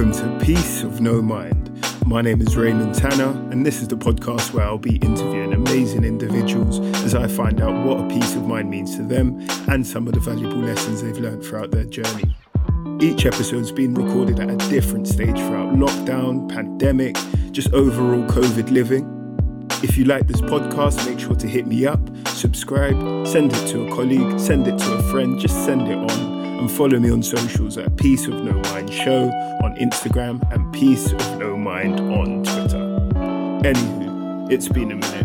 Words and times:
Welcome 0.00 0.38
to 0.38 0.46
Peace 0.46 0.82
of 0.82 1.02
No 1.02 1.20
Mind. 1.20 1.84
My 2.06 2.22
name 2.22 2.40
is 2.40 2.56
Raymond 2.56 2.94
Tanner, 2.94 3.32
and 3.52 3.66
this 3.66 3.82
is 3.82 3.88
the 3.88 3.98
podcast 3.98 4.54
where 4.54 4.64
I'll 4.64 4.78
be 4.78 4.96
interviewing 4.96 5.52
amazing 5.52 6.04
individuals 6.04 6.80
as 7.04 7.14
I 7.14 7.28
find 7.28 7.60
out 7.60 7.84
what 7.84 8.00
a 8.00 8.08
peace 8.08 8.34
of 8.34 8.46
mind 8.46 8.70
means 8.70 8.96
to 8.96 9.02
them 9.02 9.46
and 9.68 9.86
some 9.86 10.08
of 10.08 10.14
the 10.14 10.20
valuable 10.20 10.56
lessons 10.56 11.02
they've 11.02 11.18
learned 11.18 11.44
throughout 11.44 11.70
their 11.70 11.84
journey. 11.84 12.34
Each 12.98 13.26
episode's 13.26 13.72
been 13.72 13.92
recorded 13.92 14.40
at 14.40 14.48
a 14.48 14.56
different 14.70 15.06
stage 15.06 15.36
throughout 15.36 15.74
lockdown, 15.74 16.48
pandemic, 16.48 17.18
just 17.52 17.70
overall 17.74 18.26
COVID 18.28 18.70
living. 18.70 19.04
If 19.82 19.98
you 19.98 20.06
like 20.06 20.26
this 20.26 20.40
podcast, 20.40 21.06
make 21.06 21.20
sure 21.20 21.34
to 21.34 21.46
hit 21.46 21.66
me 21.66 21.84
up, 21.84 22.00
subscribe, 22.28 23.26
send 23.26 23.52
it 23.52 23.66
to 23.68 23.86
a 23.86 23.90
colleague, 23.90 24.40
send 24.40 24.66
it 24.66 24.78
to 24.78 24.94
a 24.94 25.02
friend, 25.10 25.38
just 25.38 25.62
send 25.66 25.82
it 25.88 25.98
on 25.98 26.39
and 26.60 26.70
follow 26.70 27.00
me 27.00 27.10
on 27.10 27.22
socials 27.22 27.78
at 27.78 27.96
Peace 27.96 28.26
of 28.26 28.34
No 28.34 28.52
Mind 28.52 28.92
Show 28.92 29.30
on 29.64 29.74
Instagram 29.76 30.42
and 30.52 30.70
Peace 30.74 31.10
of 31.10 31.38
No 31.38 31.56
Mind 31.56 31.98
on 31.98 32.44
Twitter. 32.44 33.00
Anywho, 33.64 34.52
it's 34.52 34.68
been 34.68 34.92
a 34.92 34.96
minute. 34.96 35.19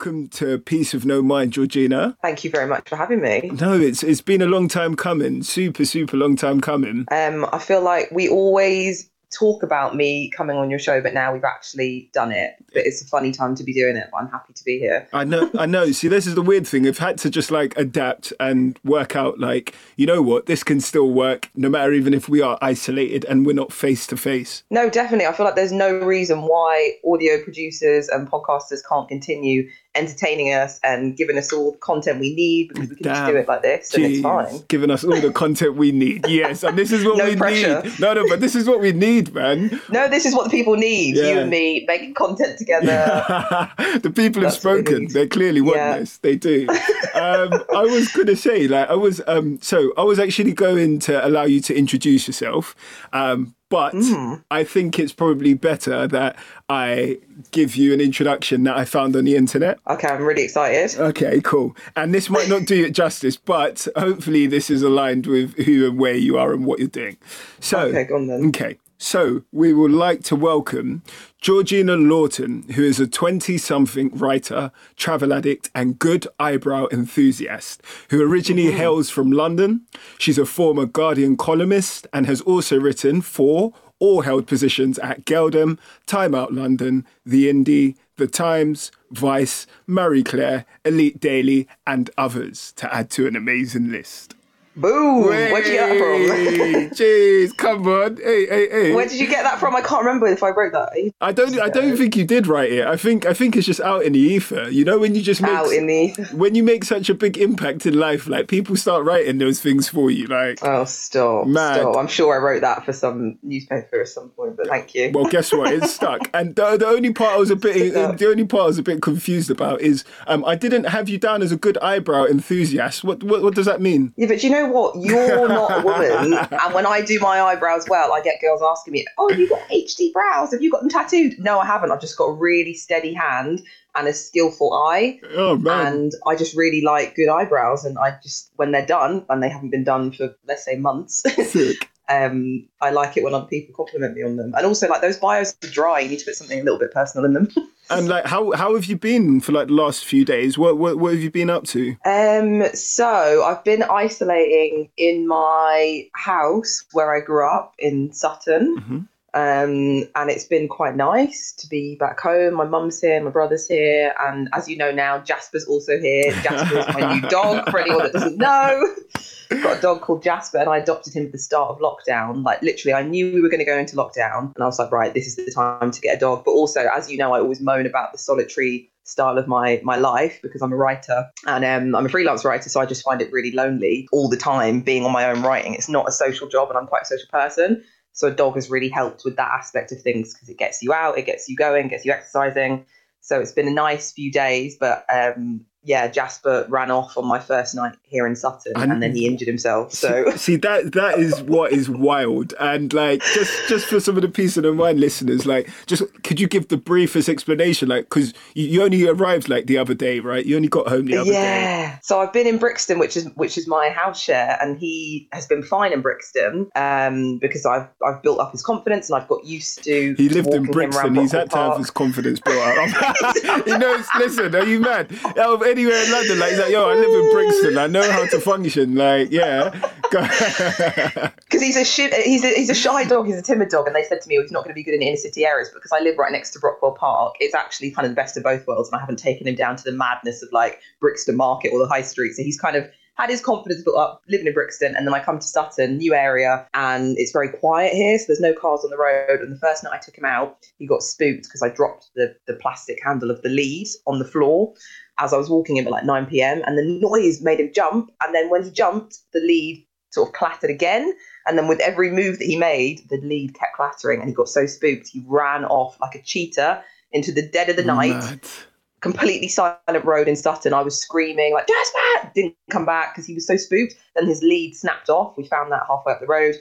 Welcome 0.00 0.28
to 0.28 0.58
Peace 0.58 0.94
of 0.94 1.04
No 1.04 1.20
Mind, 1.20 1.52
Georgina. 1.52 2.16
Thank 2.22 2.42
you 2.42 2.48
very 2.48 2.66
much 2.66 2.88
for 2.88 2.96
having 2.96 3.20
me. 3.20 3.50
No, 3.60 3.78
it's 3.78 4.02
it's 4.02 4.22
been 4.22 4.40
a 4.40 4.46
long 4.46 4.66
time 4.66 4.96
coming. 4.96 5.42
Super, 5.42 5.84
super 5.84 6.16
long 6.16 6.36
time 6.36 6.62
coming. 6.62 7.04
Um, 7.10 7.46
I 7.52 7.58
feel 7.58 7.82
like 7.82 8.10
we 8.10 8.26
always 8.26 9.10
talk 9.30 9.62
about 9.62 9.94
me 9.94 10.30
coming 10.30 10.56
on 10.56 10.70
your 10.70 10.78
show, 10.78 11.00
but 11.00 11.14
now 11.14 11.32
we've 11.32 11.44
actually 11.44 12.10
done 12.12 12.32
it. 12.32 12.54
But 12.72 12.84
it's 12.84 13.02
a 13.02 13.06
funny 13.06 13.30
time 13.30 13.54
to 13.56 13.64
be 13.64 13.72
doing 13.72 13.96
it. 13.96 14.08
But 14.10 14.18
I'm 14.22 14.28
happy 14.28 14.52
to 14.52 14.64
be 14.64 14.78
here. 14.78 15.08
I 15.12 15.24
know, 15.24 15.50
I 15.58 15.66
know. 15.66 15.92
See, 15.92 16.08
this 16.08 16.26
is 16.26 16.34
the 16.34 16.42
weird 16.42 16.66
thing. 16.66 16.86
I've 16.86 16.98
had 16.98 17.18
to 17.18 17.30
just 17.30 17.50
like 17.50 17.76
adapt 17.76 18.32
and 18.40 18.78
work 18.84 19.14
out, 19.14 19.38
like, 19.38 19.74
you 19.96 20.06
know 20.06 20.22
what, 20.22 20.46
this 20.46 20.64
can 20.64 20.80
still 20.80 21.10
work 21.10 21.50
no 21.54 21.68
matter 21.68 21.92
even 21.92 22.14
if 22.14 22.28
we 22.28 22.40
are 22.40 22.58
isolated 22.60 23.24
and 23.26 23.46
we're 23.46 23.52
not 23.52 23.72
face 23.72 24.06
to 24.08 24.16
face. 24.16 24.64
No, 24.70 24.90
definitely. 24.90 25.26
I 25.26 25.32
feel 25.32 25.46
like 25.46 25.56
there's 25.56 25.72
no 25.72 25.92
reason 25.98 26.42
why 26.42 26.94
audio 27.06 27.42
producers 27.42 28.08
and 28.08 28.28
podcasters 28.30 28.80
can't 28.88 29.08
continue 29.08 29.68
entertaining 29.96 30.52
us 30.54 30.78
and 30.84 31.16
giving 31.16 31.36
us 31.36 31.52
all 31.52 31.72
the 31.72 31.78
content 31.78 32.20
we 32.20 32.34
need 32.34 32.68
because 32.68 32.88
we 32.88 32.94
can 32.96 33.04
just 33.04 33.26
do 33.26 33.36
it 33.36 33.48
like 33.48 33.62
this 33.62 33.92
and 33.94 34.04
it's 34.04 34.20
fine. 34.20 34.62
Giving 34.68 34.90
us 34.90 35.02
all 35.02 35.20
the 35.20 35.32
content 35.32 35.74
we 35.76 35.90
need. 35.92 36.26
Yes, 36.28 36.62
and 36.62 36.78
this 36.78 36.92
is 36.92 37.04
what 37.04 37.18
No 37.18 37.24
we 37.24 37.34
pressure. 37.36 37.82
need. 37.82 37.98
No, 37.98 38.14
no, 38.14 38.24
but 38.28 38.40
this 38.40 38.54
is 38.54 38.68
what 38.68 38.80
we 38.80 38.92
need, 38.92 39.34
man. 39.34 39.80
No, 39.90 40.08
this 40.08 40.24
is 40.26 40.34
what 40.34 40.44
the 40.44 40.50
people 40.50 40.76
need. 40.76 41.16
Yeah. 41.16 41.24
You 41.32 41.38
and 41.40 41.50
me 41.50 41.84
making 41.88 42.14
content 42.14 42.56
together. 42.58 42.86
the 44.02 44.12
people 44.14 44.42
have 44.42 44.52
That's 44.52 44.56
they 44.56 44.60
spoken. 44.60 45.08
They 45.12 45.26
clearly 45.26 45.60
want 45.60 45.76
Yeah. 45.78 45.98
this. 45.98 46.18
They 46.18 46.36
do. 46.36 46.68
Um, 47.14 47.52
I 47.74 47.82
was 47.82 48.08
gonna 48.12 48.36
say, 48.36 48.68
like, 48.68 48.88
I 48.88 48.94
was. 48.94 49.20
Um, 49.26 49.58
so 49.60 49.92
I 49.98 50.02
was 50.04 50.18
actually 50.20 50.52
going 50.52 51.00
to 51.00 51.26
allow 51.26 51.42
you 51.44 51.60
to 51.62 51.74
introduce 51.76 52.26
yourself, 52.28 52.76
um, 53.12 53.54
but 53.70 53.94
Mm. 53.94 54.42
I 54.50 54.62
think 54.64 54.98
it's 54.98 55.12
probably 55.12 55.54
better 55.54 56.06
that 56.08 56.36
I 56.68 57.18
give 57.52 57.74
you 57.76 57.94
an 57.94 58.00
introduction 58.00 58.64
that 58.64 58.76
I 58.76 58.84
found 58.84 59.16
on 59.16 59.24
the 59.24 59.36
internet. 59.36 59.78
Okay, 59.88 60.08
I'm 60.08 60.22
really 60.22 60.42
excited. 60.42 61.00
Okay, 61.00 61.40
cool. 61.42 61.74
And 61.96 62.12
this 62.12 62.28
might 62.28 62.48
not 62.48 62.66
do 62.66 62.84
it 62.84 62.90
justice, 62.90 63.36
but 63.38 63.88
hopefully 63.96 64.46
this 64.46 64.68
is 64.70 64.82
aligned 64.82 65.26
with 65.26 65.54
who 65.64 65.88
and 65.88 65.98
where 65.98 66.14
you 66.14 66.36
are 66.36 66.52
and 66.52 66.66
what 66.66 66.78
you're 66.80 66.88
doing. 66.88 67.16
So, 67.60 67.78
Okay, 67.86 68.04
go 68.04 68.16
on 68.16 68.26
then. 68.26 68.48
Okay, 68.48 68.78
so 68.98 69.42
we 69.52 69.72
would 69.72 69.92
like 69.92 70.22
to 70.24 70.36
welcome 70.36 71.02
Georgina 71.40 71.96
Lawton, 71.96 72.64
who 72.74 72.82
is 72.82 73.00
a 73.00 73.06
20 73.06 73.56
something 73.56 74.10
writer, 74.10 74.70
travel 74.96 75.32
addict, 75.32 75.70
and 75.74 75.98
good 75.98 76.28
eyebrow 76.38 76.86
enthusiast, 76.92 77.82
who 78.10 78.22
originally 78.22 78.72
hails 78.72 79.08
from 79.08 79.32
London. 79.32 79.86
She's 80.18 80.36
a 80.36 80.44
former 80.44 80.84
Guardian 80.84 81.38
columnist 81.38 82.06
and 82.12 82.26
has 82.26 82.42
also 82.42 82.78
written 82.78 83.22
for 83.22 83.72
or 83.98 84.24
held 84.24 84.46
positions 84.46 84.98
at 84.98 85.24
gal-dem, 85.24 85.78
Time 86.04 86.34
Out 86.34 86.52
London, 86.52 87.06
The 87.24 87.50
Indie, 87.50 87.96
The 88.16 88.26
Times, 88.26 88.92
Vice, 89.10 89.66
Marie 89.86 90.22
Claire, 90.22 90.66
Elite 90.84 91.20
Daily, 91.20 91.66
and 91.86 92.10
others, 92.18 92.72
to 92.76 92.94
add 92.94 93.08
to 93.12 93.26
an 93.26 93.34
amazing 93.34 93.90
list. 93.90 94.34
Boom! 94.76 95.24
Where'd 95.24 95.66
you 95.66 95.72
get 95.72 95.88
that 95.88 95.98
from? 95.98 96.96
Jeez, 96.96 97.56
come 97.56 97.88
on. 97.88 98.16
Hey, 98.18 98.46
hey, 98.46 98.68
hey. 98.70 98.94
Where 98.94 99.06
did 99.06 99.18
you 99.18 99.26
get 99.26 99.42
that 99.42 99.58
from? 99.58 99.74
I 99.74 99.80
can't 99.80 100.04
remember 100.04 100.28
if 100.28 100.44
I 100.44 100.50
wrote 100.50 100.72
that. 100.72 100.92
I 101.20 101.32
don't. 101.32 101.58
I 101.60 101.68
don't 101.68 101.96
think 101.96 102.16
you 102.16 102.24
did 102.24 102.46
write 102.46 102.72
it. 102.72 102.86
I 102.86 102.96
think. 102.96 103.26
I 103.26 103.34
think 103.34 103.56
it's 103.56 103.66
just 103.66 103.80
out 103.80 104.04
in 104.04 104.12
the 104.12 104.20
ether. 104.20 104.70
You 104.70 104.84
know, 104.84 105.00
when 105.00 105.16
you 105.16 105.22
just 105.22 105.42
make 105.42 105.50
Out 105.50 105.72
in 105.72 105.86
the 105.86 106.08
when 106.34 106.54
you 106.54 106.62
make 106.62 106.84
such 106.84 107.10
a 107.10 107.14
big 107.14 107.36
impact 107.36 107.84
in 107.84 107.98
life, 107.98 108.28
like 108.28 108.46
people 108.46 108.76
start 108.76 109.04
writing 109.04 109.38
those 109.38 109.60
things 109.60 109.88
for 109.88 110.08
you. 110.08 110.28
Like, 110.28 110.60
oh 110.62 110.84
stop, 110.84 111.48
Mad. 111.48 111.80
stop! 111.80 111.96
I'm 111.96 112.06
sure 112.06 112.32
I 112.32 112.38
wrote 112.38 112.60
that 112.60 112.84
for 112.84 112.92
some 112.92 113.38
newspaper 113.42 114.02
at 114.02 114.08
some 114.08 114.28
point, 114.30 114.56
but 114.56 114.68
thank 114.68 114.94
you. 114.94 115.10
well, 115.12 115.24
guess 115.24 115.52
what? 115.52 115.72
It's 115.72 115.92
stuck. 115.92 116.20
And 116.32 116.54
the, 116.54 116.76
the 116.76 116.86
only 116.86 117.12
part 117.12 117.34
I 117.34 117.36
was 117.38 117.50
a 117.50 117.56
bit 117.56 117.92
the 117.92 118.26
only 118.28 118.44
part 118.44 118.62
I 118.62 118.66
was 118.66 118.78
a 118.78 118.82
bit 118.82 119.02
confused 119.02 119.50
about 119.50 119.80
is 119.80 120.04
um, 120.28 120.44
I 120.44 120.54
didn't 120.54 120.84
have 120.84 121.08
you 121.08 121.18
down 121.18 121.42
as 121.42 121.50
a 121.50 121.56
good 121.56 121.76
eyebrow 121.78 122.24
enthusiast. 122.24 123.02
What 123.02 123.22
what, 123.24 123.42
what 123.42 123.54
does 123.54 123.66
that 123.66 123.80
mean? 123.80 124.14
yeah, 124.16 124.28
but 124.28 124.42
you 124.44 124.48
know 124.50 124.59
what? 124.66 124.96
You're 124.96 125.48
not 125.48 125.80
a 125.80 125.84
woman, 125.84 126.34
and 126.50 126.74
when 126.74 126.86
I 126.86 127.00
do 127.02 127.18
my 127.20 127.40
eyebrows 127.40 127.86
well, 127.88 128.12
I 128.12 128.20
get 128.20 128.40
girls 128.40 128.60
asking 128.62 128.92
me, 128.92 129.06
"Oh, 129.18 129.28
have 129.30 129.38
you 129.38 129.48
got 129.48 129.60
HD 129.70 130.12
brows? 130.12 130.52
Have 130.52 130.62
you 130.62 130.70
got 130.70 130.80
them 130.80 130.88
tattooed?" 130.90 131.38
No, 131.38 131.58
I 131.60 131.66
haven't. 131.66 131.90
I've 131.90 132.00
just 132.00 132.16
got 132.18 132.24
a 132.26 132.32
really 132.32 132.74
steady 132.74 133.12
hand 133.14 133.62
and 133.96 134.06
a 134.06 134.12
skillful 134.12 134.72
eye, 134.72 135.18
Oh 135.34 135.56
man. 135.56 135.86
and 135.86 136.12
I 136.26 136.36
just 136.36 136.56
really 136.56 136.80
like 136.82 137.16
good 137.16 137.28
eyebrows. 137.28 137.84
And 137.84 137.98
I 137.98 138.16
just, 138.22 138.52
when 138.56 138.70
they're 138.70 138.86
done, 138.86 139.24
and 139.28 139.42
they 139.42 139.48
haven't 139.48 139.70
been 139.70 139.84
done 139.84 140.12
for 140.12 140.34
let's 140.46 140.64
say 140.64 140.76
months, 140.76 141.22
Sick. 141.50 141.88
Um, 142.10 142.66
I 142.80 142.90
like 142.90 143.16
it 143.16 143.22
when 143.24 143.34
other 143.34 143.46
people 143.46 143.74
compliment 143.74 144.14
me 144.16 144.22
on 144.22 144.36
them. 144.36 144.52
And 144.56 144.66
also, 144.66 144.88
like 144.88 145.00
those 145.00 145.16
bios 145.18 145.54
are 145.64 145.68
dry. 145.68 146.00
You 146.00 146.08
need 146.10 146.18
to 146.18 146.24
put 146.24 146.34
something 146.34 146.60
a 146.60 146.62
little 146.62 146.78
bit 146.78 146.92
personal 146.92 147.24
in 147.24 147.32
them. 147.34 147.48
And 147.92 148.06
like, 148.08 148.24
how 148.24 148.52
how 148.52 148.76
have 148.76 148.84
you 148.84 148.96
been 148.96 149.40
for 149.40 149.50
like 149.50 149.66
the 149.66 149.72
last 149.74 150.04
few 150.04 150.24
days? 150.24 150.56
What 150.56 150.78
what, 150.78 150.98
what 150.98 151.12
have 151.12 151.22
you 151.22 151.30
been 151.32 151.50
up 151.50 151.64
to? 151.64 151.96
Um, 152.04 152.62
so 152.72 153.42
I've 153.42 153.64
been 153.64 153.82
isolating 153.82 154.90
in 154.96 155.26
my 155.26 156.06
house 156.14 156.84
where 156.92 157.12
I 157.12 157.18
grew 157.18 157.44
up 157.44 157.74
in 157.80 158.12
Sutton. 158.12 158.76
Mhm. 158.78 159.08
Um, 159.32 160.08
and 160.14 160.30
it's 160.30 160.44
been 160.44 160.68
quite 160.68 160.94
nice 160.94 161.52
to 161.58 161.68
be 161.68 161.96
back 161.96 162.20
home. 162.20 162.54
My 162.54 162.64
mum's 162.64 163.00
here, 163.00 163.20
my 163.22 163.30
brother's 163.30 163.66
here, 163.66 164.14
and 164.20 164.48
as 164.52 164.68
you 164.68 164.76
know 164.76 164.92
now, 164.92 165.18
Jasper's 165.18 165.64
also 165.64 165.98
here. 165.98 166.30
Jasper's 166.42 166.94
my 166.94 167.14
new 167.14 167.28
dog. 167.28 167.70
For 167.70 167.80
anyone 167.80 168.04
that 168.04 168.12
doesn't 168.12 168.38
know, 168.38 168.94
got 169.50 169.78
a 169.78 169.80
dog 169.80 170.00
called 170.00 170.22
Jasper, 170.22 170.58
and 170.58 170.68
I 170.68 170.78
adopted 170.78 171.14
him 171.14 171.26
at 171.26 171.32
the 171.32 171.38
start 171.38 171.70
of 171.70 171.78
lockdown. 171.78 172.44
Like 172.44 172.62
literally, 172.62 172.94
I 172.94 173.02
knew 173.02 173.32
we 173.32 173.40
were 173.40 173.48
going 173.48 173.60
to 173.60 173.64
go 173.64 173.78
into 173.78 173.96
lockdown, 173.96 174.54
and 174.54 174.62
I 174.62 174.66
was 174.66 174.78
like, 174.78 174.92
right, 174.92 175.12
this 175.12 175.26
is 175.26 175.36
the 175.36 175.50
time 175.50 175.90
to 175.90 176.00
get 176.00 176.16
a 176.16 176.20
dog. 176.20 176.44
But 176.44 176.52
also, 176.52 176.88
as 176.92 177.10
you 177.10 177.18
know, 177.18 177.32
I 177.32 177.40
always 177.40 177.60
moan 177.60 177.86
about 177.86 178.12
the 178.12 178.18
solitary 178.18 178.90
style 179.04 179.38
of 179.38 179.48
my 179.48 179.80
my 179.82 179.96
life 179.96 180.38
because 180.40 180.62
I'm 180.62 180.72
a 180.72 180.76
writer 180.76 181.26
and 181.46 181.64
um, 181.64 181.96
I'm 181.96 182.06
a 182.06 182.08
freelance 182.08 182.44
writer, 182.44 182.68
so 182.68 182.80
I 182.80 182.86
just 182.86 183.04
find 183.04 183.20
it 183.20 183.32
really 183.32 183.52
lonely 183.52 184.08
all 184.12 184.28
the 184.28 184.36
time 184.36 184.80
being 184.80 185.04
on 185.04 185.12
my 185.12 185.28
own 185.30 185.42
writing. 185.42 185.74
It's 185.74 185.88
not 185.88 186.08
a 186.08 186.12
social 186.12 186.48
job, 186.48 186.68
and 186.68 186.78
I'm 186.78 186.86
quite 186.86 187.02
a 187.02 187.06
social 187.06 187.28
person. 187.30 187.82
So 188.12 188.28
a 188.28 188.32
dog 188.32 188.56
has 188.56 188.70
really 188.70 188.88
helped 188.88 189.22
with 189.24 189.36
that 189.36 189.50
aspect 189.50 189.92
of 189.92 190.02
things 190.02 190.34
because 190.34 190.48
it 190.48 190.58
gets 190.58 190.82
you 190.82 190.92
out, 190.92 191.16
it 191.16 191.26
gets 191.26 191.48
you 191.48 191.56
going, 191.56 191.88
gets 191.88 192.04
you 192.04 192.12
exercising. 192.12 192.84
So 193.20 193.40
it's 193.40 193.52
been 193.52 193.68
a 193.68 193.72
nice 193.72 194.12
few 194.12 194.32
days, 194.32 194.76
but 194.78 195.04
um, 195.12 195.64
yeah, 195.82 196.08
Jasper 196.08 196.66
ran 196.68 196.90
off 196.90 197.16
on 197.16 197.26
my 197.26 197.38
first 197.38 197.74
night 197.74 197.94
here 198.02 198.26
in 198.26 198.36
Sutton, 198.36 198.72
And- 198.76 198.92
and, 198.92 199.02
then 199.02 199.14
he 199.14 199.26
injured 199.26 199.48
himself. 199.48 199.92
So 199.94 200.30
See 200.36 200.56
that 200.56 200.92
that 200.92 201.18
is 201.18 201.42
what 201.42 201.72
is 201.72 201.88
wild, 201.88 202.52
and 202.60 202.92
like 202.92 203.22
just 203.34 203.68
just 203.68 203.86
for 203.86 203.98
some 204.00 204.16
of 204.16 204.22
the 204.22 204.28
peace 204.28 204.56
of 204.56 204.64
the 204.64 204.72
mind 204.72 205.00
listeners, 205.00 205.46
like 205.46 205.70
just 205.86 206.02
could 206.22 206.38
you 206.38 206.46
give 206.46 206.68
the 206.68 206.76
briefest 206.76 207.28
explanation, 207.28 207.88
like 207.88 208.04
because 208.04 208.34
you, 208.54 208.66
you 208.66 208.82
only 208.82 209.06
arrived 209.08 209.48
like 209.48 209.66
the 209.66 209.78
other 209.78 209.94
day, 209.94 210.20
right? 210.20 210.44
You 210.44 210.56
only 210.56 210.68
got 210.68 210.86
home 210.88 211.06
the 211.06 211.16
other 211.16 211.30
day. 211.30 211.32
yeah. 211.40 211.98
So 212.02 212.20
I've 212.20 212.32
been 212.32 212.46
in 212.46 212.58
Brixton, 212.58 212.98
which 212.98 213.16
is 213.16 213.26
which 213.36 213.56
is 213.56 213.66
my 213.66 213.88
house 213.90 214.20
share, 214.20 214.58
and 214.60 214.78
he 214.78 215.28
has 215.32 215.46
been 215.46 215.62
fine 215.62 215.92
in 215.92 216.00
Brixton 216.02 216.70
um, 216.76 217.38
because 217.38 217.64
I've 217.64 217.88
I've 218.06 218.22
built 218.22 218.38
up 218.40 218.52
his 218.52 218.62
confidence 218.62 219.08
and 219.10 219.20
I've 219.20 219.28
got 219.28 219.44
used 219.44 219.82
to. 219.84 220.14
He 220.16 220.28
lived 220.28 220.52
in 220.52 220.64
Brixton. 220.64 221.14
He's 221.14 221.32
had 221.32 221.50
to 221.52 221.56
have 221.56 221.78
his 221.78 221.90
confidence 221.90 222.40
built 222.40 222.58
up. 222.58 223.36
he 223.64 223.76
knows. 223.78 224.06
Listen, 224.18 224.54
are 224.54 224.64
you 224.66 224.80
mad? 224.80 225.10
Of 225.36 225.62
anywhere 225.70 226.04
in 226.04 226.10
London, 226.10 226.38
like 226.38 226.50
he's 226.50 226.58
like, 226.58 226.70
yo, 226.70 226.88
I 226.88 226.94
live 226.94 227.24
in 227.24 227.32
Brixton. 227.32 227.78
I 227.78 227.86
know 227.86 228.10
how 228.10 228.26
to 228.26 228.40
function. 228.40 228.94
Like, 228.94 229.30
yeah. 229.30 229.70
Because 231.50 231.62
he's 231.62 231.76
a 231.76 232.22
he's 232.22 232.44
a, 232.44 232.54
he's 232.54 232.70
a 232.70 232.74
shy 232.74 233.04
dog, 233.04 233.26
he's 233.26 233.36
a 233.36 233.42
timid 233.42 233.68
dog, 233.70 233.86
and 233.86 233.94
they 233.94 234.04
said 234.04 234.20
to 234.20 234.28
me, 234.28 234.38
oh, 234.38 234.42
he's 234.42 234.52
not 234.52 234.64
going 234.64 234.70
to 234.70 234.74
be 234.74 234.84
good 234.84 234.94
in 234.94 235.02
inner 235.02 235.16
city 235.16 235.44
areas. 235.44 235.68
Because 235.72 235.90
I 235.92 236.00
live 236.00 236.16
right 236.16 236.30
next 236.30 236.50
to 236.50 236.60
Brockwell 236.60 236.96
Park, 236.96 237.34
it's 237.40 237.54
actually 237.54 237.90
kind 237.90 238.06
of 238.06 238.12
the 238.12 238.16
best 238.16 238.36
of 238.36 238.44
both 238.44 238.66
worlds, 238.66 238.88
and 238.88 238.96
I 238.96 239.00
haven't 239.00 239.18
taken 239.18 239.48
him 239.48 239.56
down 239.56 239.76
to 239.76 239.82
the 239.82 239.92
madness 239.92 240.42
of 240.42 240.48
like 240.52 240.80
Brixton 241.00 241.36
Market 241.36 241.70
or 241.72 241.80
the 241.80 241.88
High 241.88 242.02
Street. 242.02 242.34
So 242.34 242.42
he's 242.42 242.58
kind 242.58 242.76
of 242.76 242.88
had 243.20 243.30
his 243.30 243.40
confidence 243.40 243.82
built 243.82 243.98
up, 243.98 244.22
living 244.28 244.46
in 244.46 244.54
Brixton, 244.54 244.96
and 244.96 245.06
then 245.06 245.14
I 245.14 245.22
come 245.22 245.38
to 245.38 245.46
Sutton, 245.46 245.98
new 245.98 246.14
area, 246.14 246.66
and 246.74 247.18
it's 247.18 247.32
very 247.32 247.50
quiet 247.50 247.92
here, 247.92 248.18
so 248.18 248.24
there's 248.28 248.40
no 248.40 248.54
cars 248.54 248.82
on 248.82 248.90
the 248.90 248.96
road. 248.96 249.40
And 249.40 249.52
the 249.52 249.58
first 249.58 249.84
night 249.84 249.92
I 249.92 249.98
took 249.98 250.16
him 250.16 250.24
out, 250.24 250.56
he 250.78 250.86
got 250.86 251.02
spooked 251.02 251.44
because 251.44 251.62
I 251.62 251.68
dropped 251.68 252.10
the, 252.14 252.34
the 252.46 252.54
plastic 252.54 252.98
handle 253.04 253.30
of 253.30 253.42
the 253.42 253.48
lead 253.50 253.88
on 254.06 254.18
the 254.18 254.24
floor 254.24 254.72
as 255.18 255.32
I 255.32 255.36
was 255.36 255.50
walking 255.50 255.76
him 255.76 255.86
at 255.86 255.92
like 255.92 256.04
9 256.04 256.26
p.m. 256.26 256.62
and 256.66 256.78
the 256.78 256.84
noise 256.84 257.42
made 257.42 257.60
him 257.60 257.70
jump. 257.74 258.10
And 258.22 258.34
then 258.34 258.48
when 258.48 258.64
he 258.64 258.70
jumped, 258.70 259.18
the 259.32 259.40
lead 259.40 259.86
sort 260.10 260.28
of 260.28 260.34
clattered 260.34 260.70
again. 260.70 261.14
And 261.46 261.58
then 261.58 261.68
with 261.68 261.80
every 261.80 262.10
move 262.10 262.38
that 262.38 262.46
he 262.46 262.56
made, 262.56 263.06
the 263.10 263.18
lead 263.18 263.54
kept 263.54 263.76
clattering 263.76 264.20
and 264.20 264.28
he 264.28 264.34
got 264.34 264.48
so 264.48 264.66
spooked 264.66 265.08
he 265.08 265.22
ran 265.26 265.64
off 265.66 265.98
like 266.00 266.14
a 266.14 266.22
cheetah 266.22 266.82
into 267.12 267.32
the 267.32 267.46
dead 267.46 267.68
of 267.68 267.76
the 267.76 267.84
night. 267.84 268.66
Completely 269.00 269.48
silent 269.48 270.04
road 270.04 270.28
in 270.28 270.36
Sutton. 270.36 270.74
I 270.74 270.82
was 270.82 271.00
screaming 271.00 271.52
like 271.54 271.66
Jasper, 271.66 272.30
didn't 272.34 272.56
come 272.70 272.84
back 272.84 273.14
because 273.14 273.26
he 273.26 273.34
was 273.34 273.46
so 273.46 273.56
spooked. 273.56 273.94
Then 274.14 274.26
his 274.26 274.42
lead 274.42 274.74
snapped 274.74 275.08
off. 275.08 275.36
We 275.36 275.46
found 275.46 275.72
that 275.72 275.82
halfway 275.88 276.12
up 276.12 276.20
the 276.20 276.26
road, 276.26 276.54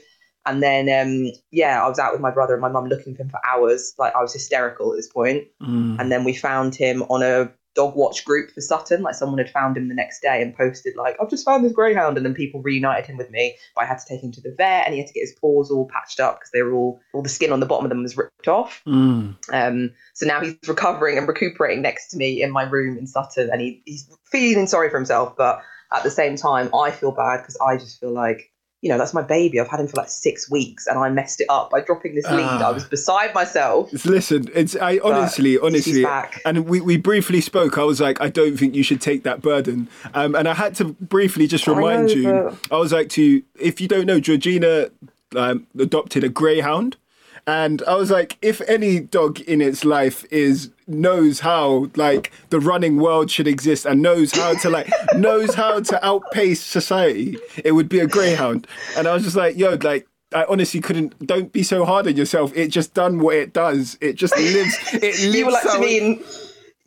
and 0.46 0.64
then 0.64 0.90
um, 0.90 1.32
yeah, 1.52 1.84
I 1.84 1.88
was 1.88 2.00
out 2.00 2.14
with 2.14 2.22
my 2.22 2.32
brother 2.32 2.54
and 2.54 2.62
my 2.62 2.70
mum 2.70 2.88
looking 2.88 3.16
for 3.16 3.24
him 3.24 3.30
for 3.30 3.40
hours. 3.46 3.94
Like 3.98 4.16
I 4.16 4.22
was 4.22 4.34
hysterical 4.34 4.92
at 4.92 4.98
this 4.98 5.10
point. 5.10 5.48
Mm. 5.62 6.00
And 6.00 6.12
then 6.12 6.24
we 6.24 6.34
found 6.34 6.76
him 6.76 7.04
on 7.04 7.24
a 7.24 7.52
dog 7.76 7.96
watch 7.96 8.26
group 8.26 8.52
for 8.52 8.62
Sutton. 8.62 9.02
Like 9.02 9.16
someone 9.16 9.38
had 9.38 9.50
found 9.50 9.78
him 9.78 9.88
the 9.88 9.96
next 9.96 10.22
day 10.22 10.42
and 10.42 10.56
posted 10.56 10.96
like, 10.96 11.16
"I've 11.22 11.30
just 11.30 11.46
found 11.46 11.64
this 11.64 11.72
greyhound," 11.72 12.18
and 12.18 12.26
then 12.26 12.34
people 12.34 12.62
reunited 12.62 13.06
him 13.06 13.18
with 13.18 13.30
me. 13.30 13.56
But 13.76 13.84
I 13.84 13.86
had 13.86 14.00
to 14.00 14.06
take 14.08 14.24
him 14.24 14.32
to 14.34 14.42
the 14.42 14.54
vet, 14.58 14.86
and 14.86 14.94
he 14.94 15.00
had 15.00 15.08
to 15.08 15.14
get 15.14 15.22
his 15.22 15.36
paws 15.40 15.72
all 15.72 15.88
patched 15.88 16.20
up 16.20 16.40
because 16.40 16.52
they 16.52 16.62
were 16.62 16.74
all 16.74 17.00
all 17.14 17.22
the 17.22 17.30
skin 17.30 17.52
on 17.52 17.60
the 17.60 17.66
bottom 17.66 17.86
of 17.86 17.90
them 17.90 18.04
was 18.04 18.18
ripped 18.18 18.48
off. 18.48 18.82
Mm. 18.86 19.36
Um, 19.52 19.92
so 20.14 20.26
now 20.26 20.42
he's 20.42 20.56
recovering 20.68 21.18
and 21.18 21.28
recuperating 21.28 21.82
next 21.82 22.10
to 22.10 22.18
me 22.18 22.42
in 22.42 22.52
my 22.52 22.64
room 22.64 22.98
in 22.98 23.08
Sutton, 23.08 23.50
and 23.52 23.62
he, 23.62 23.82
he's 23.86 24.10
feeling 24.26 24.68
sorry 24.68 24.90
for 24.90 24.98
himself. 24.98 25.36
But 25.38 25.62
at 25.92 26.04
the 26.04 26.12
same 26.12 26.36
time, 26.36 26.74
I 26.74 26.92
feel 26.92 27.12
bad 27.12 27.38
because 27.38 27.58
I 27.66 27.78
just 27.78 28.00
feel 28.00 28.12
like, 28.12 28.52
you 28.82 28.90
know, 28.90 28.98
that's 28.98 29.14
my 29.14 29.22
baby. 29.22 29.60
I've 29.60 29.68
had 29.68 29.80
him 29.82 29.88
for 29.88 29.98
like 29.98 30.10
six 30.10 30.50
weeks, 30.50 30.88
and 30.88 30.98
I 30.98 31.10
messed 31.10 31.42
it 31.42 31.48
up 31.50 31.70
by 31.70 31.82
dropping 31.82 32.16
this 32.16 32.26
lead. 32.26 32.40
Ah. 32.40 32.70
I 32.70 32.72
was 32.72 32.86
beside 32.86 33.34
myself. 33.34 33.92
Listen, 34.06 34.50
it's 34.56 34.76
I 34.76 35.00
honestly, 35.04 35.54
She's 35.54 35.62
honestly, 35.62 36.04
back. 36.04 36.42
and 36.46 36.66
we, 36.66 36.80
we 36.80 36.96
briefly 36.96 37.42
spoke. 37.42 37.78
I 37.78 37.84
was 37.84 38.00
like, 38.00 38.22
I 38.22 38.30
don't 38.30 38.56
think 38.58 38.76
you 38.76 38.84
should 38.84 39.02
take 39.02 39.24
that 39.24 39.42
burden. 39.42 39.90
Um, 40.14 40.34
and 40.34 40.48
I 40.48 40.54
had 40.54 40.76
to 40.76 40.86
briefly 40.86 41.46
just 41.46 41.68
I 41.68 41.74
remind 41.74 42.08
know, 42.08 42.14
you. 42.14 42.58
I 42.72 42.78
was 42.78 42.94
like, 42.94 43.10
to 43.10 43.22
you, 43.22 43.44
if 43.60 43.82
you 43.82 43.88
don't 43.88 44.06
know, 44.06 44.20
Georgina 44.20 44.90
um, 45.36 45.68
adopted 45.78 46.24
a 46.24 46.30
greyhound, 46.30 46.96
and 47.50 47.82
I 47.88 47.96
was 47.96 48.12
like, 48.12 48.38
if 48.44 48.62
any 48.70 49.00
dog 49.00 49.40
in 49.42 49.60
its 49.60 49.84
life 49.84 50.24
is 50.32 50.70
knows 50.86 51.40
how 51.40 51.90
like 51.96 52.32
the 52.52 52.60
running 52.60 52.98
world 52.98 53.32
should 53.32 53.48
exist 53.48 53.88
and 53.88 54.04
knows 54.04 54.32
how 54.32 54.54
to 54.54 54.70
like 54.70 54.88
knows 55.16 55.56
how 55.56 55.80
to 55.80 56.06
outpace 56.06 56.62
society, 56.62 57.40
it 57.64 57.72
would 57.72 57.90
be 57.90 58.00
a 58.00 58.06
greyhound. 58.06 58.68
And 58.96 59.08
I 59.08 59.16
was 59.16 59.24
just 59.24 59.36
like, 59.36 59.58
yo, 59.58 59.78
like. 59.82 60.06
I 60.32 60.46
honestly 60.48 60.80
couldn't. 60.80 61.26
Don't 61.26 61.52
be 61.52 61.64
so 61.64 61.86
hard 61.86 62.06
on 62.06 62.16
yourself. 62.16 62.56
It 62.56 62.68
just 62.68 62.94
done 62.94 63.18
what 63.18 63.34
it 63.34 63.52
does. 63.52 63.98
It 64.00 64.14
just 64.14 64.38
lives. 64.38 64.78
It 64.94 65.02
lives. 65.02 65.26
you 65.36 65.46
were 65.48 65.52
like 65.52 65.66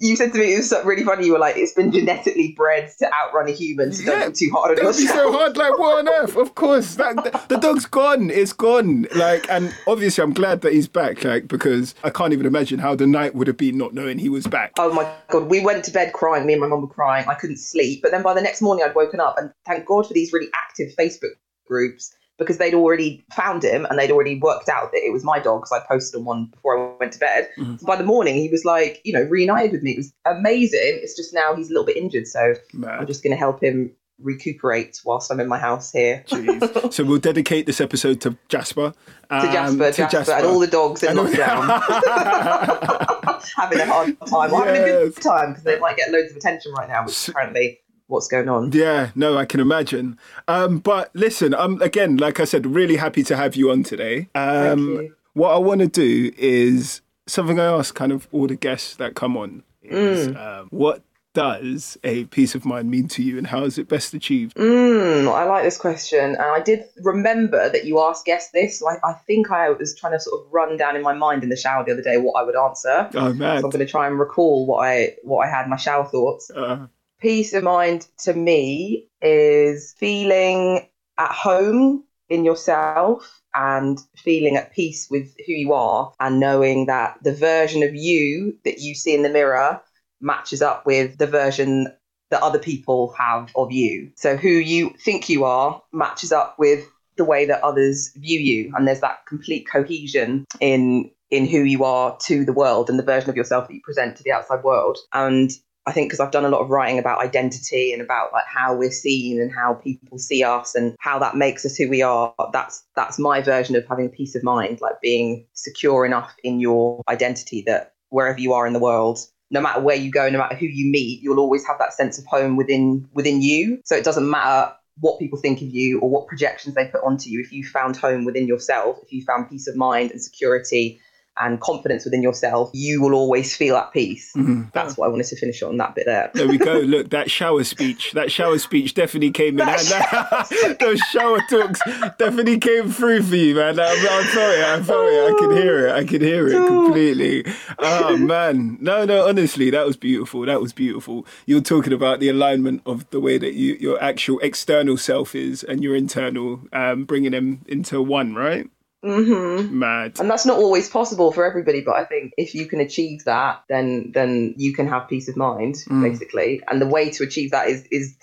how 0.02 0.08
me, 0.08 0.10
it- 0.10 0.10
and 0.10 0.10
you 0.10 0.16
said 0.16 0.32
to 0.32 0.38
me, 0.38 0.54
it 0.54 0.58
was 0.58 0.74
really 0.84 1.04
funny. 1.04 1.26
You 1.26 1.32
were 1.32 1.38
like, 1.38 1.56
it's 1.56 1.72
been 1.72 1.92
genetically 1.92 2.54
bred 2.56 2.90
to 2.98 3.10
outrun 3.14 3.48
a 3.48 3.52
human, 3.52 3.92
so 3.92 4.02
Yeah. 4.02 4.20
don't 4.20 4.38
be 4.38 4.46
too 4.46 4.50
hard 4.52 4.78
on 4.78 4.84
Don't 4.84 4.96
be 4.96 5.06
so 5.06 5.32
hard. 5.32 5.56
Like 5.56 5.78
what 5.78 5.98
on 5.98 6.08
earth? 6.08 6.36
Of 6.36 6.54
course, 6.54 6.94
that, 6.96 7.16
the, 7.16 7.54
the 7.54 7.60
dog's 7.60 7.86
gone. 7.86 8.30
It's 8.30 8.52
gone. 8.52 9.06
Like, 9.14 9.48
and 9.50 9.74
obviously, 9.86 10.22
I'm 10.22 10.32
glad 10.32 10.60
that 10.62 10.72
he's 10.72 10.88
back. 10.88 11.24
Like, 11.24 11.48
because 11.48 11.94
I 12.04 12.10
can't 12.10 12.32
even 12.32 12.46
imagine 12.46 12.78
how 12.80 12.94
the 12.94 13.06
night 13.06 13.34
would 13.34 13.46
have 13.46 13.56
been 13.56 13.78
not 13.78 13.94
knowing 13.94 14.18
he 14.18 14.28
was 14.28 14.46
back. 14.46 14.72
Oh 14.78 14.92
my 14.92 15.10
god, 15.30 15.44
we 15.48 15.64
went 15.64 15.84
to 15.84 15.90
bed 15.90 16.12
crying. 16.12 16.46
Me 16.46 16.52
and 16.54 16.60
my 16.60 16.66
mum 16.68 16.82
were 16.82 16.88
crying. 16.88 17.26
I 17.28 17.34
couldn't 17.34 17.58
sleep. 17.58 18.00
But 18.02 18.10
then 18.10 18.22
by 18.22 18.34
the 18.34 18.42
next 18.42 18.62
morning, 18.62 18.84
I'd 18.84 18.94
woken 18.94 19.20
up, 19.20 19.36
and 19.38 19.50
thank 19.66 19.86
God 19.86 20.06
for 20.06 20.14
these 20.14 20.32
really 20.32 20.48
active 20.54 20.92
Facebook 20.98 21.30
groups 21.66 22.12
because 22.38 22.58
they'd 22.58 22.74
already 22.74 23.24
found 23.32 23.62
him 23.62 23.86
and 23.86 23.98
they'd 23.98 24.10
already 24.10 24.38
worked 24.38 24.68
out 24.68 24.92
that 24.92 25.04
it 25.04 25.12
was 25.12 25.24
my 25.24 25.38
dog 25.38 25.62
because 25.62 25.72
I 25.72 25.86
posted 25.86 26.18
on 26.18 26.24
one 26.24 26.46
before 26.46 26.78
I 26.78 26.96
went 26.98 27.12
to 27.12 27.18
bed. 27.18 27.48
Mhm. 27.58 27.80
So 27.80 27.86
by 27.86 27.96
the 27.96 28.04
morning, 28.04 28.34
he 28.36 28.48
was 28.48 28.64
like, 28.64 29.00
you 29.04 29.12
know, 29.12 29.22
reunited 29.22 29.72
with 29.72 29.82
me. 29.82 29.92
It 29.92 29.98
was 29.98 30.12
amazing. 30.26 31.00
It's 31.02 31.14
just 31.14 31.32
now 31.34 31.54
he's 31.54 31.68
a 31.68 31.72
little 31.72 31.86
bit 31.86 31.96
injured, 31.96 32.26
so 32.26 32.54
I'm 32.86 33.06
just 33.06 33.22
going 33.22 33.32
to 33.32 33.38
help 33.38 33.62
him 33.62 33.92
recuperate 34.22 35.00
whilst 35.04 35.30
I'm 35.30 35.40
in 35.40 35.48
my 35.48 35.58
house 35.58 35.90
here. 35.92 36.24
so 36.90 37.04
we'll 37.04 37.18
dedicate 37.18 37.66
this 37.66 37.80
episode 37.80 38.20
to 38.22 38.36
Jasper. 38.48 38.92
To 39.30 39.36
um, 39.36 39.78
Jasper, 39.78 40.08
Jasper, 40.08 40.32
and 40.32 40.46
all 40.46 40.58
the 40.60 40.66
dogs 40.66 41.02
in 41.02 41.16
lockdown 41.16 41.66
having 43.56 43.80
a 43.80 43.86
hard 43.86 44.16
time. 44.26 44.52
Or 44.52 44.64
having 44.64 44.82
a 44.82 44.86
good 44.86 45.16
time 45.16 45.50
because 45.50 45.64
they 45.64 45.78
might 45.78 45.96
get 45.96 46.10
loads 46.10 46.30
of 46.30 46.36
attention 46.36 46.72
right 46.72 46.88
now, 46.88 47.04
which 47.04 47.28
apparently 47.28 47.80
what's 48.12 48.28
going 48.28 48.48
on. 48.48 48.70
Yeah, 48.72 49.10
no, 49.14 49.36
I 49.36 49.44
can 49.44 49.60
imagine. 49.60 50.18
Um, 50.48 50.78
but 50.78 51.10
listen, 51.14 51.54
um, 51.54 51.80
again, 51.82 52.16
like 52.16 52.38
I 52.40 52.44
said, 52.44 52.66
really 52.66 52.96
happy 52.96 53.22
to 53.24 53.36
have 53.36 53.56
you 53.56 53.70
on 53.70 53.82
today. 53.82 54.28
Um, 54.34 54.78
you. 55.02 55.16
What 55.34 55.52
I 55.54 55.58
want 55.58 55.80
to 55.80 55.88
do 55.88 56.30
is 56.36 57.00
something 57.26 57.58
I 57.58 57.64
ask 57.64 57.94
kind 57.94 58.12
of 58.12 58.28
all 58.32 58.46
the 58.46 58.54
guests 58.56 58.96
that 58.96 59.14
come 59.14 59.36
on 59.36 59.62
is 59.82 60.28
Mm. 60.28 60.36
um, 60.36 60.68
what 60.70 61.02
does 61.34 61.96
a 62.04 62.24
peace 62.26 62.54
of 62.54 62.66
mind 62.66 62.90
mean 62.90 63.08
to 63.08 63.22
you 63.22 63.38
and 63.38 63.46
how 63.46 63.64
is 63.64 63.78
it 63.78 63.88
best 63.88 64.12
achieved? 64.12 64.54
Mm, 64.58 65.26
I 65.32 65.44
like 65.44 65.64
this 65.64 65.78
question, 65.78 66.22
and 66.32 66.38
I 66.42 66.60
did 66.60 66.84
remember 67.02 67.70
that 67.70 67.86
you 67.86 67.98
asked 68.00 68.26
guests 68.26 68.50
this. 68.52 68.80
So 68.80 68.88
I, 68.90 68.96
I 69.02 69.14
think 69.26 69.50
I 69.50 69.70
was 69.70 69.96
trying 69.98 70.12
to 70.12 70.20
sort 70.20 70.40
of 70.44 70.52
run 70.52 70.76
down 70.76 70.94
in 70.94 71.00
my 71.02 71.14
mind 71.14 71.42
in 71.42 71.48
the 71.48 71.56
shower 71.56 71.84
the 71.86 71.92
other 71.92 72.02
day 72.02 72.18
what 72.18 72.32
I 72.32 72.42
would 72.42 72.54
answer. 72.56 73.08
Oh, 73.14 73.28
So 73.30 73.32
man. 73.32 73.56
I'm 73.56 73.62
going 73.62 73.78
to 73.78 73.86
try 73.90 74.06
and 74.08 74.18
recall 74.18 74.66
what 74.66 74.84
I 74.86 75.16
what 75.22 75.46
I 75.46 75.50
had 75.50 75.68
my 75.68 75.76
shower 75.76 76.04
thoughts. 76.04 76.50
Uh, 76.50 76.86
Peace 77.22 77.52
of 77.52 77.62
mind 77.62 78.08
to 78.18 78.34
me 78.34 79.06
is 79.20 79.94
feeling 79.96 80.88
at 81.18 81.30
home 81.30 82.02
in 82.28 82.44
yourself 82.44 83.40
and 83.54 84.00
feeling 84.16 84.56
at 84.56 84.72
peace 84.72 85.06
with 85.08 85.32
who 85.46 85.52
you 85.52 85.72
are 85.72 86.12
and 86.18 86.40
knowing 86.40 86.86
that 86.86 87.16
the 87.22 87.32
version 87.32 87.84
of 87.84 87.94
you 87.94 88.58
that 88.64 88.80
you 88.80 88.96
see 88.96 89.14
in 89.14 89.22
the 89.22 89.28
mirror 89.28 89.80
matches 90.20 90.62
up 90.62 90.84
with 90.84 91.16
the 91.18 91.28
version 91.28 91.86
that 92.30 92.42
other 92.42 92.58
people 92.58 93.14
have 93.16 93.52
of 93.54 93.70
you. 93.70 94.10
So 94.16 94.36
who 94.36 94.48
you 94.48 94.92
think 95.04 95.28
you 95.28 95.44
are 95.44 95.80
matches 95.92 96.32
up 96.32 96.58
with 96.58 96.84
the 97.18 97.24
way 97.24 97.46
that 97.46 97.62
others 97.62 98.10
view 98.16 98.40
you 98.40 98.72
and 98.74 98.88
there's 98.88 98.98
that 98.98 99.24
complete 99.28 99.68
cohesion 99.70 100.44
in 100.58 101.08
in 101.30 101.46
who 101.46 101.62
you 101.62 101.84
are 101.84 102.16
to 102.22 102.44
the 102.44 102.52
world 102.52 102.90
and 102.90 102.98
the 102.98 103.04
version 103.04 103.30
of 103.30 103.36
yourself 103.36 103.68
that 103.68 103.74
you 103.74 103.80
present 103.84 104.16
to 104.16 104.24
the 104.24 104.32
outside 104.32 104.64
world. 104.64 104.98
And 105.12 105.52
I 105.86 105.92
think 105.92 106.08
because 106.08 106.20
I've 106.20 106.30
done 106.30 106.44
a 106.44 106.48
lot 106.48 106.60
of 106.60 106.70
writing 106.70 106.98
about 106.98 107.20
identity 107.20 107.92
and 107.92 108.00
about 108.00 108.32
like 108.32 108.44
how 108.46 108.74
we're 108.74 108.92
seen 108.92 109.40
and 109.40 109.52
how 109.52 109.74
people 109.74 110.18
see 110.18 110.44
us 110.44 110.74
and 110.74 110.94
how 111.00 111.18
that 111.18 111.36
makes 111.36 111.64
us 111.64 111.76
who 111.76 111.88
we 111.88 112.02
are. 112.02 112.32
That's 112.52 112.84
that's 112.94 113.18
my 113.18 113.40
version 113.42 113.74
of 113.74 113.86
having 113.88 114.08
peace 114.08 114.34
of 114.34 114.44
mind, 114.44 114.80
like 114.80 115.00
being 115.00 115.46
secure 115.54 116.06
enough 116.06 116.34
in 116.44 116.60
your 116.60 117.02
identity 117.08 117.64
that 117.66 117.94
wherever 118.10 118.38
you 118.38 118.52
are 118.52 118.66
in 118.66 118.74
the 118.74 118.78
world, 118.78 119.18
no 119.50 119.60
matter 119.60 119.80
where 119.80 119.96
you 119.96 120.10
go, 120.10 120.28
no 120.28 120.38
matter 120.38 120.54
who 120.54 120.66
you 120.66 120.90
meet, 120.90 121.20
you'll 121.22 121.40
always 121.40 121.66
have 121.66 121.78
that 121.78 121.92
sense 121.92 122.18
of 122.18 122.24
home 122.26 122.56
within 122.56 123.08
within 123.12 123.42
you. 123.42 123.80
So 123.84 123.96
it 123.96 124.04
doesn't 124.04 124.28
matter 124.28 124.72
what 125.00 125.18
people 125.18 125.38
think 125.38 125.62
of 125.62 125.68
you 125.68 125.98
or 126.00 126.08
what 126.08 126.28
projections 126.28 126.74
they 126.74 126.86
put 126.86 127.02
onto 127.02 127.28
you. 127.28 127.40
If 127.40 127.52
you 127.52 127.64
found 127.64 127.96
home 127.96 128.24
within 128.24 128.46
yourself, 128.46 128.98
if 129.02 129.12
you 129.12 129.24
found 129.24 129.50
peace 129.50 129.66
of 129.66 129.76
mind 129.76 130.12
and 130.12 130.22
security 130.22 131.00
and 131.38 131.60
confidence 131.60 132.04
within 132.04 132.22
yourself, 132.22 132.70
you 132.74 133.00
will 133.00 133.14
always 133.14 133.56
feel 133.56 133.76
at 133.76 133.92
peace. 133.92 134.32
mhm. 134.36 134.70
That's 134.72 134.96
what 134.98 135.06
I 135.06 135.08
wanted 135.08 135.26
to 135.26 135.36
finish 135.36 135.62
on 135.62 135.76
that 135.78 135.94
bit 135.94 136.04
there. 136.06 136.30
There 136.34 136.46
we 136.46 136.58
go. 136.58 136.78
Look, 136.80 137.10
that 137.10 137.30
shower 137.30 137.64
speech. 137.64 138.12
That 138.12 138.30
shower 138.30 138.58
speech 138.58 138.94
definitely 138.94 139.30
came 139.30 139.58
in. 139.58 139.66
That 139.66 140.48
and 140.64 140.78
those 140.80 141.00
shower 141.10 141.40
talks 141.48 141.80
definitely 142.18 142.58
came 142.58 142.90
through 142.90 143.22
for 143.22 143.36
you, 143.36 143.54
man. 143.54 143.80
I, 143.80 143.84
I 143.84 143.96
felt 144.24 144.54
it. 144.54 144.64
I 144.64 144.82
felt 144.82 145.06
it. 145.06 145.32
I 145.32 145.36
could 145.38 145.56
hear 145.56 145.86
it. 145.88 145.92
I 145.92 146.04
could 146.04 146.22
hear 146.22 146.48
it 146.48 146.66
completely. 146.66 147.44
Oh 147.78 148.16
man, 148.18 148.76
no, 148.80 149.04
no. 149.04 149.26
Honestly, 149.26 149.70
that 149.70 149.86
was 149.86 149.96
beautiful. 149.96 150.42
That 150.44 150.60
was 150.60 150.72
beautiful. 150.72 151.26
You 151.46 151.56
were 151.56 151.60
talking 151.62 151.92
about 151.92 152.20
the 152.20 152.28
alignment 152.28 152.82
of 152.84 153.08
the 153.10 153.20
way 153.20 153.38
that 153.38 153.54
you, 153.54 153.74
your 153.80 154.02
actual 154.02 154.38
external 154.40 154.96
self 154.96 155.34
is 155.34 155.62
and 155.64 155.82
your 155.82 155.96
internal, 155.96 156.60
um, 156.72 157.04
bringing 157.04 157.32
them 157.32 157.62
into 157.66 158.02
one, 158.02 158.34
right? 158.34 158.68
Hmm 159.02 159.78
Mad. 159.78 160.18
And 160.20 160.30
that's 160.30 160.46
not 160.46 160.58
always 160.58 160.88
possible 160.88 161.32
for 161.32 161.44
everybody, 161.44 161.80
but 161.80 161.96
I 161.96 162.04
think 162.04 162.32
if 162.36 162.54
you 162.54 162.66
can 162.66 162.80
achieve 162.80 163.24
that, 163.24 163.62
then 163.68 164.12
then 164.12 164.54
you 164.56 164.72
can 164.72 164.86
have 164.88 165.08
peace 165.08 165.28
of 165.28 165.36
mind, 165.36 165.76
Mm. 165.88 166.02
basically. 166.02 166.62
And 166.68 166.80
the 166.80 166.86
way 166.86 167.10
to 167.10 167.24
achieve 167.24 167.50
that 167.50 167.68
is 167.68 167.84
is 167.90 168.14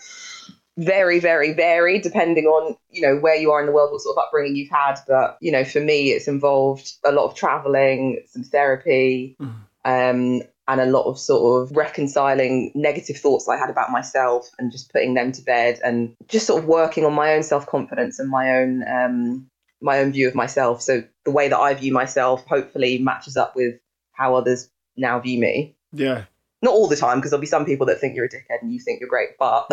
very, 0.78 1.20
very 1.20 1.52
varied 1.52 2.04
depending 2.04 2.46
on, 2.46 2.78
you 2.90 3.02
know, 3.02 3.18
where 3.18 3.36
you 3.36 3.52
are 3.52 3.60
in 3.60 3.66
the 3.66 3.74
world, 3.74 3.92
what 3.92 4.00
sort 4.00 4.16
of 4.18 4.24
upbringing 4.24 4.56
you've 4.56 4.70
had. 4.70 4.96
But, 5.08 5.38
you 5.42 5.52
know, 5.52 5.66
for 5.66 5.82
me 5.82 6.12
it's 6.12 6.28
involved 6.30 6.94
a 7.04 7.12
lot 7.12 7.26
of 7.26 7.36
traveling, 7.36 8.22
some 8.28 8.44
therapy, 8.44 9.36
Mm. 9.42 9.56
um, 9.84 10.42
and 10.70 10.80
a 10.80 10.86
lot 10.86 11.06
of 11.06 11.18
sort 11.18 11.64
of 11.70 11.76
reconciling 11.76 12.72
negative 12.76 13.18
thoughts 13.18 13.50
I 13.50 13.58
had 13.58 13.72
about 13.72 13.92
myself 13.92 14.50
and 14.60 14.72
just 14.72 14.94
putting 14.94 15.16
them 15.16 15.32
to 15.32 15.42
bed 15.42 15.80
and 15.84 16.16
just 16.28 16.46
sort 16.46 16.62
of 16.62 16.70
working 16.70 17.04
on 17.06 17.14
my 17.14 17.34
own 17.34 17.42
self 17.44 17.66
confidence 17.66 18.20
and 18.20 18.30
my 18.30 18.58
own 18.60 18.84
um, 18.88 19.49
my 19.82 20.00
own 20.00 20.12
view 20.12 20.28
of 20.28 20.36
myself. 20.36 20.82
So 20.82 21.04
the 21.26 21.32
way 21.32 21.48
that 21.48 21.58
I 21.58 21.74
view 21.74 21.94
myself 21.94 22.46
hopefully 22.48 22.98
matches 23.00 23.38
up 23.38 23.56
with 23.56 23.76
how 24.14 24.36
others 24.36 24.70
now 24.98 25.20
view 25.20 25.40
me. 25.40 25.76
Yeah. 25.94 26.26
Not 26.62 26.74
all 26.74 26.88
the 26.88 26.98
time, 26.98 27.20
because 27.20 27.32
there'll 27.32 27.40
be 27.40 27.48
some 27.48 27.64
people 27.64 27.86
that 27.86 28.02
think 28.02 28.16
you're 28.18 28.26
a 28.26 28.30
dickhead 28.30 28.62
and 28.62 28.74
you 28.74 28.80
think 28.82 29.00
you're 29.00 29.08
great, 29.08 29.30
but 29.40 29.68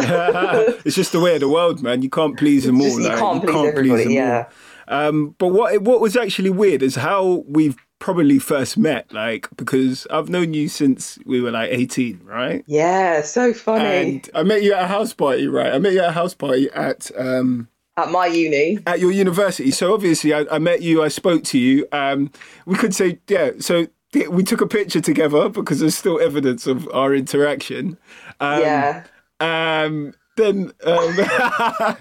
it's 0.84 0.94
just 0.94 1.10
the 1.10 1.18
way 1.18 1.34
of 1.34 1.40
the 1.40 1.48
world, 1.48 1.82
man. 1.82 2.00
You 2.02 2.08
can't 2.08 2.38
please 2.38 2.64
them 2.64 2.80
all. 2.80 2.86
Just- 2.86 2.98
you 3.00 3.08
like, 3.08 3.18
can't 3.18 3.42
please 3.42 3.68
everybody, 3.68 4.02
them 4.04 4.08
all. 4.08 4.14
yeah. 4.14 4.48
Um, 4.88 5.34
but 5.38 5.48
what 5.48 5.82
what 5.82 6.00
was 6.00 6.16
actually 6.16 6.50
weird 6.50 6.80
is 6.80 6.94
how 6.94 7.42
we've 7.48 7.76
probably 7.98 8.38
first 8.38 8.78
met. 8.78 9.12
Like 9.12 9.48
because 9.56 10.06
I've 10.10 10.28
known 10.28 10.54
you 10.54 10.68
since 10.68 11.18
we 11.26 11.40
were 11.40 11.50
like 11.50 11.70
eighteen, 11.72 12.20
right? 12.22 12.62
yeah, 12.68 13.22
so 13.22 13.52
funny. 13.52 13.84
And 13.84 14.30
I 14.32 14.44
met 14.44 14.62
you 14.62 14.72
at 14.74 14.84
a 14.84 14.86
house 14.86 15.12
party, 15.12 15.48
right? 15.48 15.74
I 15.74 15.78
met 15.80 15.92
you 15.92 15.98
at 16.02 16.10
a 16.10 16.12
house 16.12 16.34
party 16.34 16.70
at 16.70 17.10
um, 17.18 17.66
At 17.98 18.10
my 18.10 18.26
uni, 18.26 18.78
at 18.86 19.00
your 19.00 19.10
university. 19.10 19.70
So 19.70 19.94
obviously, 19.94 20.34
I, 20.34 20.44
I 20.50 20.58
met 20.58 20.82
you. 20.82 21.02
I 21.02 21.08
spoke 21.08 21.44
to 21.44 21.58
you. 21.58 21.86
Um, 21.92 22.30
we 22.66 22.76
could 22.76 22.94
say, 22.94 23.18
yeah. 23.28 23.52
So 23.58 23.86
we 24.30 24.42
took 24.42 24.60
a 24.60 24.66
picture 24.66 25.00
together 25.00 25.48
because 25.48 25.80
there's 25.80 25.94
still 25.96 26.20
evidence 26.20 26.66
of 26.66 26.86
our 26.92 27.14
interaction. 27.14 27.96
Um, 28.40 28.60
yeah. 28.60 29.04
Um, 29.40 30.12
then 30.36 30.72
um, 30.84 31.16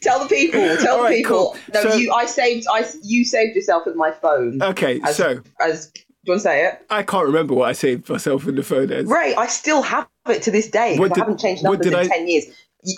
Tell 0.00 0.18
the 0.22 0.26
people. 0.28 0.76
Tell 0.78 0.98
All 0.98 1.04
the 1.04 1.08
people. 1.16 1.30
cool. 1.30 1.56
No, 1.72 1.82
So- 1.82 1.94
you. 1.94 2.12
I 2.12 2.26
saved. 2.26 2.66
I. 2.70 2.84
You 3.02 3.24
saved 3.24 3.54
yourself 3.56 3.84
with 3.86 3.96
my 3.96 4.10
phone. 4.10 4.62
okay, 4.62 5.00
as, 5.04 5.16
so 5.16 5.40
as 5.60 5.86
do 5.92 6.00
you 6.24 6.32
want 6.32 6.38
to 6.40 6.42
say 6.44 6.66
it? 6.66 6.84
I 6.90 7.02
can't 7.02 7.26
remember 7.26 7.54
what 7.54 7.68
I 7.68 7.72
saved 7.72 8.08
myself 8.08 8.46
in 8.48 8.56
the 8.56 8.62
phone 8.62 8.90
as. 8.90 9.06
Right. 9.06 9.36
I 9.36 9.46
still 9.46 9.82
have 9.82 10.08
it 10.28 10.42
to 10.42 10.50
this 10.50 10.68
day 10.68 10.98
What 10.98 11.10
because 11.10 11.10
I 11.10 11.14
did- 11.14 11.20
haven't 11.20 11.40
changed 11.40 11.62
what 11.64 11.70
numbers 11.72 11.86
in 11.86 11.92
did 11.92 11.98
I- 12.00 12.08
ten 12.16 12.28
years. 12.28 12.44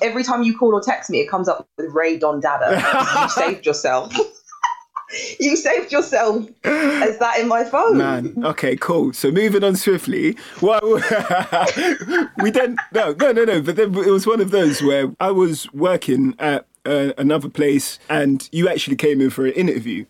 Every 0.03 0.25
time 0.25 0.43
you 0.43 0.57
call 0.57 0.75
or 0.75 0.81
text 0.81 1.11
me, 1.11 1.21
it 1.21 1.31
comes 1.31 1.49
up 1.49 1.69
with 1.77 1.93
Ray 1.93 2.19
Don 2.19 2.41
Dada. 2.41 2.83
you 3.23 3.29
saved 3.43 3.67
yourself. 3.67 4.13
you 5.41 5.57
saved 5.57 5.93
yourself 5.93 6.47
as 6.65 7.19
that 7.19 7.39
in 7.39 7.49
my 7.49 7.65
phone. 7.65 7.97
Man, 7.97 8.45
okay, 8.45 8.77
cool. 8.77 9.13
So 9.13 9.31
moving 9.31 9.63
on 9.63 9.77
swiftly. 9.77 10.37
Well, 10.61 10.81
we 12.43 12.51
then 12.51 12.77
no, 12.93 13.13
no, 13.13 13.33
no, 13.33 13.45
no. 13.45 13.63
But 13.63 13.77
then 13.77 13.95
it 13.95 14.11
was 14.11 14.27
one 14.27 14.41
of 14.41 14.51
those 14.51 14.83
where 14.83 15.13
I 15.21 15.31
was 15.31 15.73
working 15.73 16.35
at 16.39 16.67
uh, 16.85 17.13
another 17.19 17.49
place, 17.49 17.99
and 18.09 18.49
you 18.53 18.69
actually 18.69 18.97
came 18.97 19.21
in 19.21 19.31
for 19.31 19.47
an 19.47 19.53
interview. 19.53 20.07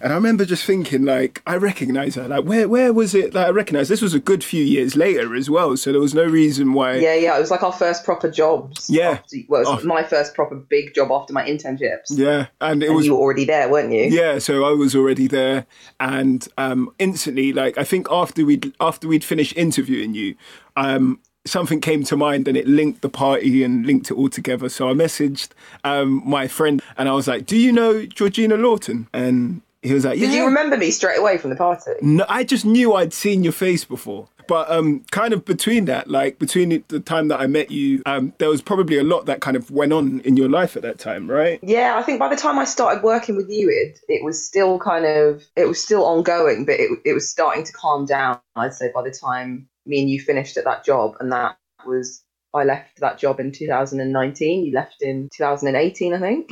And 0.00 0.12
I 0.12 0.16
remember 0.16 0.44
just 0.44 0.64
thinking, 0.64 1.04
like, 1.04 1.42
I 1.46 1.56
recognise 1.56 2.14
her. 2.14 2.28
Like, 2.28 2.44
where, 2.44 2.68
where 2.68 2.92
was 2.92 3.14
it 3.14 3.32
that 3.32 3.46
I 3.48 3.50
recognised? 3.50 3.90
This 3.90 4.02
was 4.02 4.14
a 4.14 4.20
good 4.20 4.44
few 4.44 4.62
years 4.62 4.96
later 4.96 5.34
as 5.34 5.50
well, 5.50 5.76
so 5.76 5.90
there 5.92 6.00
was 6.00 6.14
no 6.14 6.24
reason 6.24 6.72
why. 6.72 6.96
Yeah, 6.96 7.14
yeah. 7.14 7.36
It 7.36 7.40
was 7.40 7.50
like 7.50 7.62
our 7.62 7.72
first 7.72 8.04
proper 8.04 8.30
jobs. 8.30 8.88
Yeah. 8.88 9.10
After, 9.10 9.36
well, 9.48 9.62
it 9.62 9.68
was 9.68 9.84
Oh. 9.84 9.88
my 9.88 10.02
first 10.02 10.34
proper 10.34 10.54
big 10.56 10.94
job 10.94 11.10
after 11.10 11.32
my 11.32 11.44
internships. 11.48 12.10
Yeah, 12.10 12.46
and 12.60 12.82
it 12.82 12.86
And 12.86 12.96
was 12.96 13.06
you 13.06 13.14
were 13.14 13.20
already 13.20 13.44
there, 13.44 13.68
weren't 13.68 13.92
you? 13.92 14.04
Yeah, 14.04 14.38
so 14.38 14.64
I 14.64 14.72
was 14.72 14.94
already 14.94 15.26
there, 15.26 15.66
and 16.00 16.46
um, 16.58 16.90
instantly, 16.98 17.52
like 17.52 17.76
I 17.78 17.84
think 17.84 18.06
after 18.10 18.44
we'd 18.44 18.72
after 18.80 19.08
we'd 19.08 19.24
finished 19.24 19.56
interviewing 19.56 20.14
you, 20.14 20.34
um, 20.76 21.18
something 21.44 21.80
came 21.80 22.04
to 22.04 22.16
mind, 22.16 22.46
and 22.46 22.56
it 22.56 22.66
linked 22.68 23.00
the 23.02 23.08
party 23.08 23.62
and 23.64 23.86
linked 23.86 24.10
it 24.10 24.14
all 24.14 24.28
together. 24.28 24.68
So 24.68 24.88
I 24.88 24.92
messaged 24.92 25.48
um, 25.84 26.22
my 26.24 26.46
friend, 26.46 26.82
and 26.96 27.08
I 27.08 27.12
was 27.12 27.26
like, 27.28 27.46
"Do 27.46 27.56
you 27.56 27.72
know 27.72 28.06
Georgina 28.06 28.56
Lawton?" 28.56 29.08
And 29.12 29.62
he 29.82 29.94
was 29.94 30.04
like, 30.04 30.18
"Yeah." 30.18 30.26
Did 30.26 30.34
you 30.34 30.44
remember 30.46 30.76
me 30.76 30.90
straight 30.90 31.18
away 31.18 31.38
from 31.38 31.50
the 31.50 31.56
party? 31.56 31.92
No, 32.02 32.24
I 32.28 32.44
just 32.44 32.64
knew 32.64 32.94
I'd 32.94 33.12
seen 33.12 33.44
your 33.44 33.52
face 33.52 33.84
before. 33.84 34.28
But 34.48 34.70
um, 34.70 35.04
kind 35.10 35.34
of 35.34 35.44
between 35.44 35.84
that, 35.84 36.08
like 36.08 36.38
between 36.38 36.82
the 36.88 37.00
time 37.00 37.28
that 37.28 37.38
I 37.38 37.46
met 37.46 37.70
you, 37.70 38.02
um, 38.06 38.32
there 38.38 38.48
was 38.48 38.62
probably 38.62 38.98
a 38.98 39.04
lot 39.04 39.26
that 39.26 39.40
kind 39.40 39.58
of 39.58 39.70
went 39.70 39.92
on 39.92 40.20
in 40.20 40.38
your 40.38 40.48
life 40.48 40.74
at 40.74 40.82
that 40.82 40.98
time, 40.98 41.30
right? 41.30 41.60
Yeah, 41.62 41.96
I 41.98 42.02
think 42.02 42.18
by 42.18 42.28
the 42.28 42.36
time 42.36 42.58
I 42.58 42.64
started 42.64 43.02
working 43.02 43.36
with 43.36 43.50
you, 43.50 43.68
it 43.68 44.00
it 44.08 44.24
was 44.24 44.42
still 44.42 44.78
kind 44.78 45.04
of 45.04 45.44
it 45.54 45.66
was 45.66 45.80
still 45.80 46.04
ongoing, 46.04 46.64
but 46.64 46.80
it 46.80 46.90
it 47.04 47.12
was 47.12 47.28
starting 47.28 47.62
to 47.64 47.72
calm 47.72 48.06
down. 48.06 48.40
I'd 48.56 48.72
say 48.72 48.90
by 48.92 49.02
the 49.02 49.10
time 49.10 49.68
me 49.84 50.00
and 50.00 50.10
you 50.10 50.18
finished 50.18 50.56
at 50.56 50.64
that 50.64 50.82
job, 50.82 51.16
and 51.20 51.30
that 51.30 51.58
was 51.86 52.24
I 52.54 52.64
left 52.64 53.00
that 53.00 53.18
job 53.18 53.40
in 53.40 53.52
2019. 53.52 54.64
You 54.64 54.72
left 54.72 55.02
in 55.02 55.28
2018, 55.36 56.14
I 56.14 56.18
think. 56.18 56.50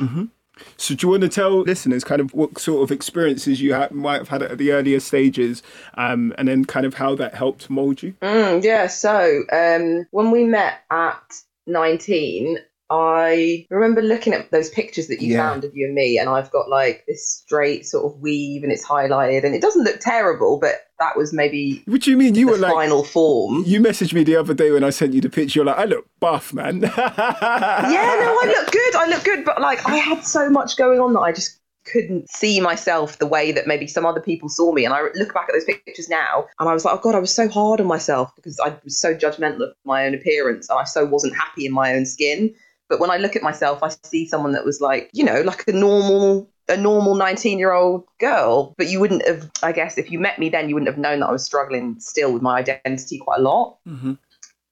So, 0.77 0.95
do 0.95 1.05
you 1.07 1.11
want 1.11 1.21
to 1.23 1.29
tell 1.29 1.61
listeners 1.61 2.03
kind 2.03 2.21
of 2.21 2.33
what 2.33 2.59
sort 2.59 2.83
of 2.83 2.91
experiences 2.91 3.61
you 3.61 3.73
ha- 3.73 3.89
might 3.91 4.17
have 4.17 4.29
had 4.29 4.41
at 4.43 4.57
the 4.57 4.71
earlier 4.71 4.99
stages, 4.99 5.63
um, 5.95 6.33
and 6.37 6.47
then 6.47 6.65
kind 6.65 6.85
of 6.85 6.95
how 6.95 7.15
that 7.15 7.33
helped 7.35 7.69
mold 7.69 8.03
you? 8.03 8.13
Mm, 8.21 8.63
yeah. 8.63 8.87
So 8.87 9.43
um, 9.51 10.05
when 10.11 10.31
we 10.31 10.43
met 10.43 10.79
at 10.91 11.33
19, 11.67 12.57
I 12.89 13.65
remember 13.69 14.01
looking 14.01 14.33
at 14.33 14.49
those 14.51 14.69
pictures 14.69 15.07
that 15.07 15.21
you 15.21 15.33
Yeah. 15.33 15.49
found 15.49 15.63
of 15.65 15.71
you 15.75 15.87
and 15.87 15.95
me, 15.95 16.17
and 16.17 16.29
I've 16.29 16.51
got 16.51 16.69
like 16.69 17.03
this 17.07 17.27
straight 17.27 17.85
sort 17.85 18.05
of 18.05 18.19
weave, 18.21 18.63
and 18.63 18.71
it's 18.71 18.85
highlighted, 18.85 19.43
and 19.43 19.53
it 19.53 19.61
doesn't 19.61 19.83
look 19.83 19.99
terrible, 19.99 20.57
but 20.59 20.75
that 20.99 21.15
was 21.15 21.33
maybe 21.33 21.83
What 21.85 22.01
do 22.01 22.11
you 22.11 22.17
mean? 22.17 22.35
You 22.35 22.47
were 22.47 22.57
like, 22.57 22.73
final 22.73 23.03
form. 23.03 23.63
you 23.65 23.79
messaged 23.79 24.13
me 24.13 24.23
the 24.23 24.35
other 24.35 24.53
day 24.53 24.71
when 24.71 24.83
I 24.83 24.89
sent 24.89 25.13
you 25.13 25.21
the 25.21 25.29
picture. 25.29 25.59
You're 25.59 25.65
like, 25.65 25.77
I 25.77 25.85
look 25.85 26.07
buff, 26.19 26.53
man. 26.53 26.81
yeah, 26.81 26.89
no, 26.97 28.37
I 28.41 28.53
look 28.57 28.71
good. 28.71 28.95
I 28.95 29.07
look 29.09 29.23
good, 29.23 29.45
but 29.45 29.61
like 29.61 29.87
I 29.87 29.95
had 29.95 30.23
so 30.23 30.49
much 30.49 30.77
going 30.77 30.99
on 30.99 31.13
that 31.13 31.19
I 31.21 31.31
just 31.31 31.59
couldn't 31.85 32.29
see 32.29 32.59
myself 32.59 33.17
the 33.17 33.25
way 33.25 33.51
that 33.51 33.65
maybe 33.65 33.87
some 33.87 34.05
other 34.05 34.19
people 34.19 34.49
saw 34.49 34.71
me. 34.73 34.85
And 34.85 34.93
I 34.93 35.03
look 35.15 35.33
back 35.33 35.47
at 35.49 35.53
those 35.53 35.65
pictures 35.65 36.09
now, 36.09 36.45
and 36.59 36.69
I 36.69 36.73
was 36.73 36.85
like, 36.85 36.95
oh 36.95 37.01
god, 37.01 37.15
I 37.15 37.19
was 37.19 37.33
so 37.33 37.47
hard 37.47 37.79
on 37.79 37.87
myself 37.87 38.35
because 38.35 38.59
I 38.59 38.75
was 38.83 38.99
so 38.99 39.15
judgmental 39.15 39.61
of 39.61 39.73
my 39.85 40.05
own 40.05 40.13
appearance, 40.13 40.69
and 40.69 40.79
I 40.79 40.83
so 40.83 41.05
wasn't 41.05 41.35
happy 41.35 41.65
in 41.65 41.71
my 41.73 41.93
own 41.93 42.05
skin. 42.05 42.53
But 42.89 42.99
when 42.99 43.11
I 43.11 43.17
look 43.17 43.35
at 43.35 43.43
myself, 43.43 43.83
I 43.83 43.89
see 44.03 44.27
someone 44.27 44.53
that 44.53 44.65
was 44.65 44.79
like, 44.79 45.09
you 45.13 45.23
know, 45.23 45.41
like 45.41 45.67
a 45.67 45.71
normal. 45.73 46.49
A 46.69 46.75
normal 46.75 47.15
19 47.15 47.59
year 47.59 47.71
old 47.71 48.03
girl, 48.19 48.75
but 48.77 48.89
you 48.89 48.99
wouldn't 48.99 49.25
have, 49.25 49.49
I 49.63 49.71
guess, 49.71 49.97
if 49.97 50.11
you 50.11 50.19
met 50.19 50.37
me 50.37 50.49
then, 50.49 50.67
you 50.67 50.75
wouldn't 50.75 50.89
have 50.89 50.97
known 50.97 51.21
that 51.21 51.27
I 51.27 51.31
was 51.31 51.45
struggling 51.45 51.99
still 51.99 52.33
with 52.33 52.41
my 52.41 52.57
identity 52.57 53.19
quite 53.19 53.39
a 53.39 53.41
lot. 53.41 53.77
Mhm. 53.87 54.17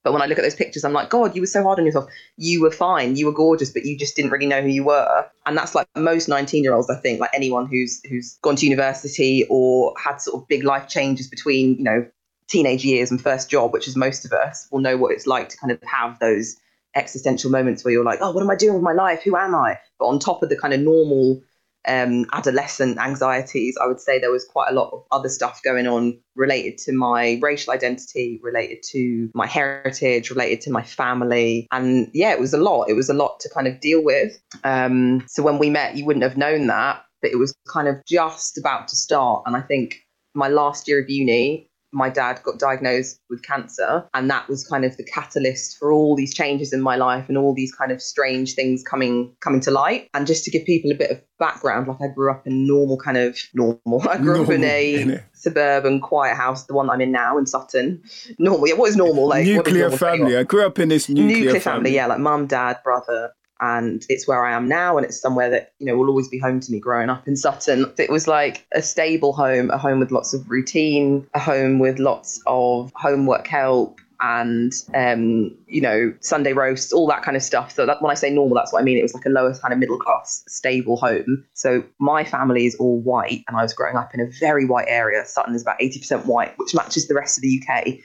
But 0.03 0.13
when 0.13 0.21
I 0.21 0.27
look 0.27 0.37
at 0.37 0.43
those 0.43 0.55
pictures, 0.55 0.83
I'm 0.83 0.93
like, 0.93 1.09
God, 1.09 1.35
you 1.35 1.41
were 1.41 1.47
so 1.47 1.63
hard 1.63 1.79
on 1.79 1.85
yourself. 1.85 2.07
You 2.37 2.61
were 2.61 2.69
fine. 2.69 3.15
You 3.15 3.25
were 3.25 3.31
gorgeous, 3.31 3.71
but 3.71 3.85
you 3.85 3.97
just 3.97 4.15
didn't 4.15 4.29
really 4.29 4.45
know 4.45 4.61
who 4.61 4.67
you 4.67 4.83
were. 4.83 5.25
And 5.47 5.57
that's 5.57 5.73
like 5.73 5.87
most 5.95 6.27
19 6.27 6.63
year 6.63 6.75
olds, 6.75 6.91
I 6.91 6.95
think, 6.95 7.19
like 7.19 7.31
anyone 7.33 7.65
who's 7.65 8.01
who's 8.07 8.37
gone 8.43 8.55
to 8.57 8.65
university 8.67 9.47
or 9.49 9.95
had 9.97 10.21
sort 10.21 10.39
of 10.39 10.47
big 10.47 10.63
life 10.63 10.87
changes 10.87 11.27
between, 11.27 11.77
you 11.77 11.83
know, 11.83 12.05
teenage 12.47 12.85
years 12.85 13.09
and 13.09 13.19
first 13.19 13.49
job, 13.49 13.73
which 13.73 13.87
is 13.87 13.95
most 13.95 14.25
of 14.25 14.31
us, 14.31 14.67
will 14.69 14.79
know 14.79 14.95
what 14.95 15.11
it's 15.11 15.25
like 15.25 15.49
to 15.49 15.57
kind 15.57 15.71
of 15.71 15.81
have 15.81 16.19
those 16.19 16.55
existential 16.93 17.49
moments 17.49 17.83
where 17.83 17.91
you're 17.91 18.03
like, 18.03 18.19
oh, 18.21 18.29
what 18.29 18.43
am 18.43 18.49
I 18.51 18.55
doing 18.55 18.75
with 18.75 18.83
my 18.83 18.93
life? 18.93 19.23
Who 19.23 19.35
am 19.35 19.55
I? 19.55 19.79
But 19.97 20.05
on 20.05 20.19
top 20.19 20.43
of 20.43 20.49
the 20.49 20.55
kind 20.55 20.73
of 20.73 20.81
normal 20.81 21.41
um, 21.87 22.25
adolescent 22.33 22.97
anxieties, 22.97 23.77
I 23.81 23.87
would 23.87 23.99
say 23.99 24.19
there 24.19 24.31
was 24.31 24.45
quite 24.45 24.69
a 24.69 24.73
lot 24.73 24.91
of 24.91 25.03
other 25.11 25.29
stuff 25.29 25.61
going 25.63 25.87
on 25.87 26.19
related 26.35 26.77
to 26.79 26.93
my 26.93 27.39
racial 27.41 27.73
identity, 27.73 28.39
related 28.43 28.83
to 28.91 29.29
my 29.33 29.47
heritage, 29.47 30.29
related 30.29 30.61
to 30.61 30.71
my 30.71 30.83
family. 30.83 31.67
And 31.71 32.09
yeah, 32.13 32.31
it 32.31 32.39
was 32.39 32.53
a 32.53 32.57
lot. 32.57 32.85
It 32.89 32.95
was 32.95 33.09
a 33.09 33.13
lot 33.13 33.39
to 33.41 33.49
kind 33.49 33.67
of 33.67 33.79
deal 33.79 34.03
with. 34.03 34.39
Um, 34.63 35.23
so 35.27 35.43
when 35.43 35.59
we 35.59 35.69
met, 35.69 35.97
you 35.97 36.05
wouldn't 36.05 36.23
have 36.23 36.37
known 36.37 36.67
that, 36.67 37.03
but 37.21 37.31
it 37.31 37.37
was 37.37 37.55
kind 37.67 37.87
of 37.87 37.95
just 38.07 38.57
about 38.57 38.87
to 38.89 38.95
start. 38.95 39.43
And 39.45 39.55
I 39.55 39.61
think 39.61 39.97
my 40.33 40.49
last 40.49 40.87
year 40.87 41.01
of 41.01 41.09
uni, 41.09 41.69
my 41.95 42.09
dad 42.09 42.41
got 42.43 42.59
diagnosed 42.59 43.21
with 43.29 43.41
cancer 43.41 44.05
and 44.13 44.29
that 44.29 44.47
was 44.49 44.67
kind 44.67 44.83
of 44.83 44.95
the 44.97 45.03
catalyst 45.03 45.77
for 45.77 45.93
all 45.93 46.15
these 46.15 46.33
changes 46.33 46.73
in 46.73 46.81
my 46.81 46.97
life 46.97 47.25
and 47.29 47.37
all 47.37 47.55
these 47.55 47.73
kind 47.73 47.91
of 47.91 48.01
strange 48.01 48.53
things 48.53 48.83
coming 48.83 49.33
coming 49.39 49.61
to 49.61 49.71
light. 49.71 50.09
And 50.13 50.27
just 50.27 50.43
to 50.43 50.51
give 50.51 50.65
people 50.65 50.91
a 50.91 50.95
bit 50.95 51.09
of 51.09 51.21
background 51.37 51.85
like 51.85 51.97
i 52.01 52.07
grew 52.07 52.31
up 52.31 52.47
in 52.47 52.65
normal 52.67 52.97
kind 52.97 53.17
of 53.17 53.37
normal. 53.53 54.07
I 54.09 54.17
grew 54.17 54.43
up 54.43 54.49
in 54.49 54.63
a 54.63 55.21
suburban 55.33 55.99
quiet 56.01 56.35
house 56.35 56.65
the 56.65 56.73
one 56.73 56.89
i'm 56.89 57.01
in 57.01 57.11
now 57.11 57.37
in 57.37 57.45
sutton. 57.45 58.03
Normal 58.37 58.67
yeah 58.67 58.75
what 58.75 58.89
is 58.89 58.97
normal? 58.97 59.29
Like 59.29 59.45
nuclear 59.45 59.89
normal? 59.89 59.97
Family. 59.97 60.37
I 60.37 60.43
grew 60.43 60.65
up 60.65 60.79
in 60.79 60.89
this 60.89 61.07
nuclear, 61.07 61.45
nuclear, 61.45 61.59
family. 61.61 61.95
yeah, 61.95 62.07
like 62.07 62.19
mum, 62.19 62.47
dad, 62.47 62.79
brother. 62.83 63.31
And 63.61 64.05
it's 64.09 64.27
where 64.27 64.45
I 64.45 64.53
am 64.53 64.67
now, 64.67 64.97
and 64.97 65.05
it's 65.05 65.19
somewhere 65.19 65.49
that 65.49 65.71
you 65.79 65.85
know 65.85 65.95
will 65.95 66.09
always 66.09 66.27
be 66.27 66.39
home 66.39 66.59
to 66.59 66.71
me. 66.71 66.79
Growing 66.79 67.09
up 67.09 67.27
in 67.27 67.37
Sutton, 67.37 67.91
it 67.97 68.09
was 68.09 68.27
like 68.27 68.67
a 68.73 68.81
stable 68.81 69.31
home, 69.31 69.71
a 69.71 69.77
home 69.77 69.99
with 69.99 70.11
lots 70.11 70.33
of 70.33 70.49
routine, 70.49 71.25
a 71.33 71.39
home 71.39 71.79
with 71.79 71.97
lots 71.99 72.41
of 72.45 72.91
homework 72.95 73.47
help, 73.47 73.99
and 74.21 74.73
um, 74.93 75.55
you 75.67 75.81
know 75.81 76.13
Sunday 76.19 76.53
roasts, 76.53 76.91
all 76.91 77.07
that 77.07 77.23
kind 77.23 77.37
of 77.37 77.43
stuff. 77.43 77.73
So 77.73 77.85
that 77.85 78.01
when 78.01 78.11
I 78.11 78.15
say 78.15 78.29
normal, 78.29 78.55
that's 78.55 78.73
what 78.73 78.81
I 78.81 78.83
mean. 78.83 78.97
It 78.97 79.03
was 79.03 79.13
like 79.13 79.25
a 79.25 79.29
lower 79.29 79.53
kind 79.55 79.73
of 79.73 79.79
middle 79.79 79.99
class, 79.99 80.43
stable 80.47 80.97
home. 80.97 81.45
So 81.53 81.83
my 81.99 82.23
family 82.23 82.65
is 82.65 82.75
all 82.75 82.99
white, 82.99 83.43
and 83.47 83.57
I 83.57 83.63
was 83.63 83.73
growing 83.73 83.95
up 83.95 84.13
in 84.13 84.19
a 84.19 84.27
very 84.39 84.65
white 84.65 84.87
area. 84.87 85.23
Sutton 85.25 85.55
is 85.55 85.61
about 85.61 85.81
eighty 85.81 85.99
percent 85.99 86.25
white, 86.25 86.57
which 86.57 86.73
matches 86.73 87.07
the 87.07 87.15
rest 87.15 87.37
of 87.37 87.41
the 87.41 87.61
UK. 87.61 87.99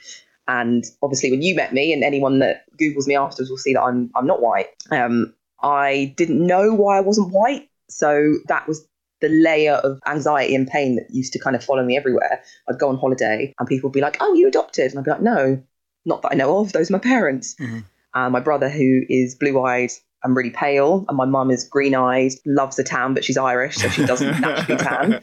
And 0.47 0.83
obviously, 1.01 1.31
when 1.31 1.41
you 1.41 1.55
met 1.55 1.73
me, 1.73 1.93
and 1.93 2.03
anyone 2.03 2.39
that 2.39 2.65
Googles 2.77 3.07
me 3.07 3.15
afterwards 3.15 3.49
will 3.49 3.57
see 3.57 3.73
that 3.73 3.81
I'm 3.81 4.11
I'm 4.15 4.27
not 4.27 4.41
white. 4.41 4.67
Um, 4.91 5.33
I 5.63 6.13
didn't 6.17 6.45
know 6.45 6.73
why 6.73 6.97
I 6.97 7.01
wasn't 7.01 7.31
white, 7.31 7.69
so 7.89 8.35
that 8.47 8.67
was 8.67 8.87
the 9.21 9.29
layer 9.29 9.73
of 9.73 9.99
anxiety 10.07 10.55
and 10.55 10.67
pain 10.67 10.95
that 10.95 11.05
used 11.11 11.31
to 11.33 11.39
kind 11.39 11.55
of 11.55 11.63
follow 11.63 11.83
me 11.83 11.95
everywhere. 11.95 12.41
I'd 12.67 12.79
go 12.79 12.89
on 12.89 12.97
holiday, 12.97 13.53
and 13.59 13.67
people 13.67 13.89
would 13.89 13.93
be 13.93 14.01
like, 14.01 14.17
"Oh, 14.19 14.33
you 14.33 14.47
adopted?" 14.47 14.91
And 14.91 14.99
I'd 14.99 15.05
be 15.05 15.11
like, 15.11 15.21
"No, 15.21 15.61
not 16.05 16.21
that 16.23 16.31
I 16.31 16.35
know 16.35 16.59
of. 16.59 16.71
Those 16.73 16.89
are 16.89 16.93
my 16.93 16.99
parents." 16.99 17.55
Mhm. 17.59 17.83
And 18.13 18.33
my 18.33 18.39
brother, 18.39 18.67
who 18.67 19.01
is 19.09 19.35
blue-eyed 19.35 19.91
and 20.23 20.35
really 20.35 20.49
pale, 20.49 21.05
and 21.07 21.17
my 21.17 21.25
mum 21.25 21.49
is 21.49 21.63
green-eyed, 21.63 22.33
loves 22.45 22.75
the 22.75 22.83
tan, 22.83 23.13
but 23.13 23.23
she's 23.23 23.37
Irish, 23.37 23.77
so 23.77 23.87
she 23.89 24.05
doesn't 24.05 24.39
naturally 24.41 24.77
tan. 24.77 25.21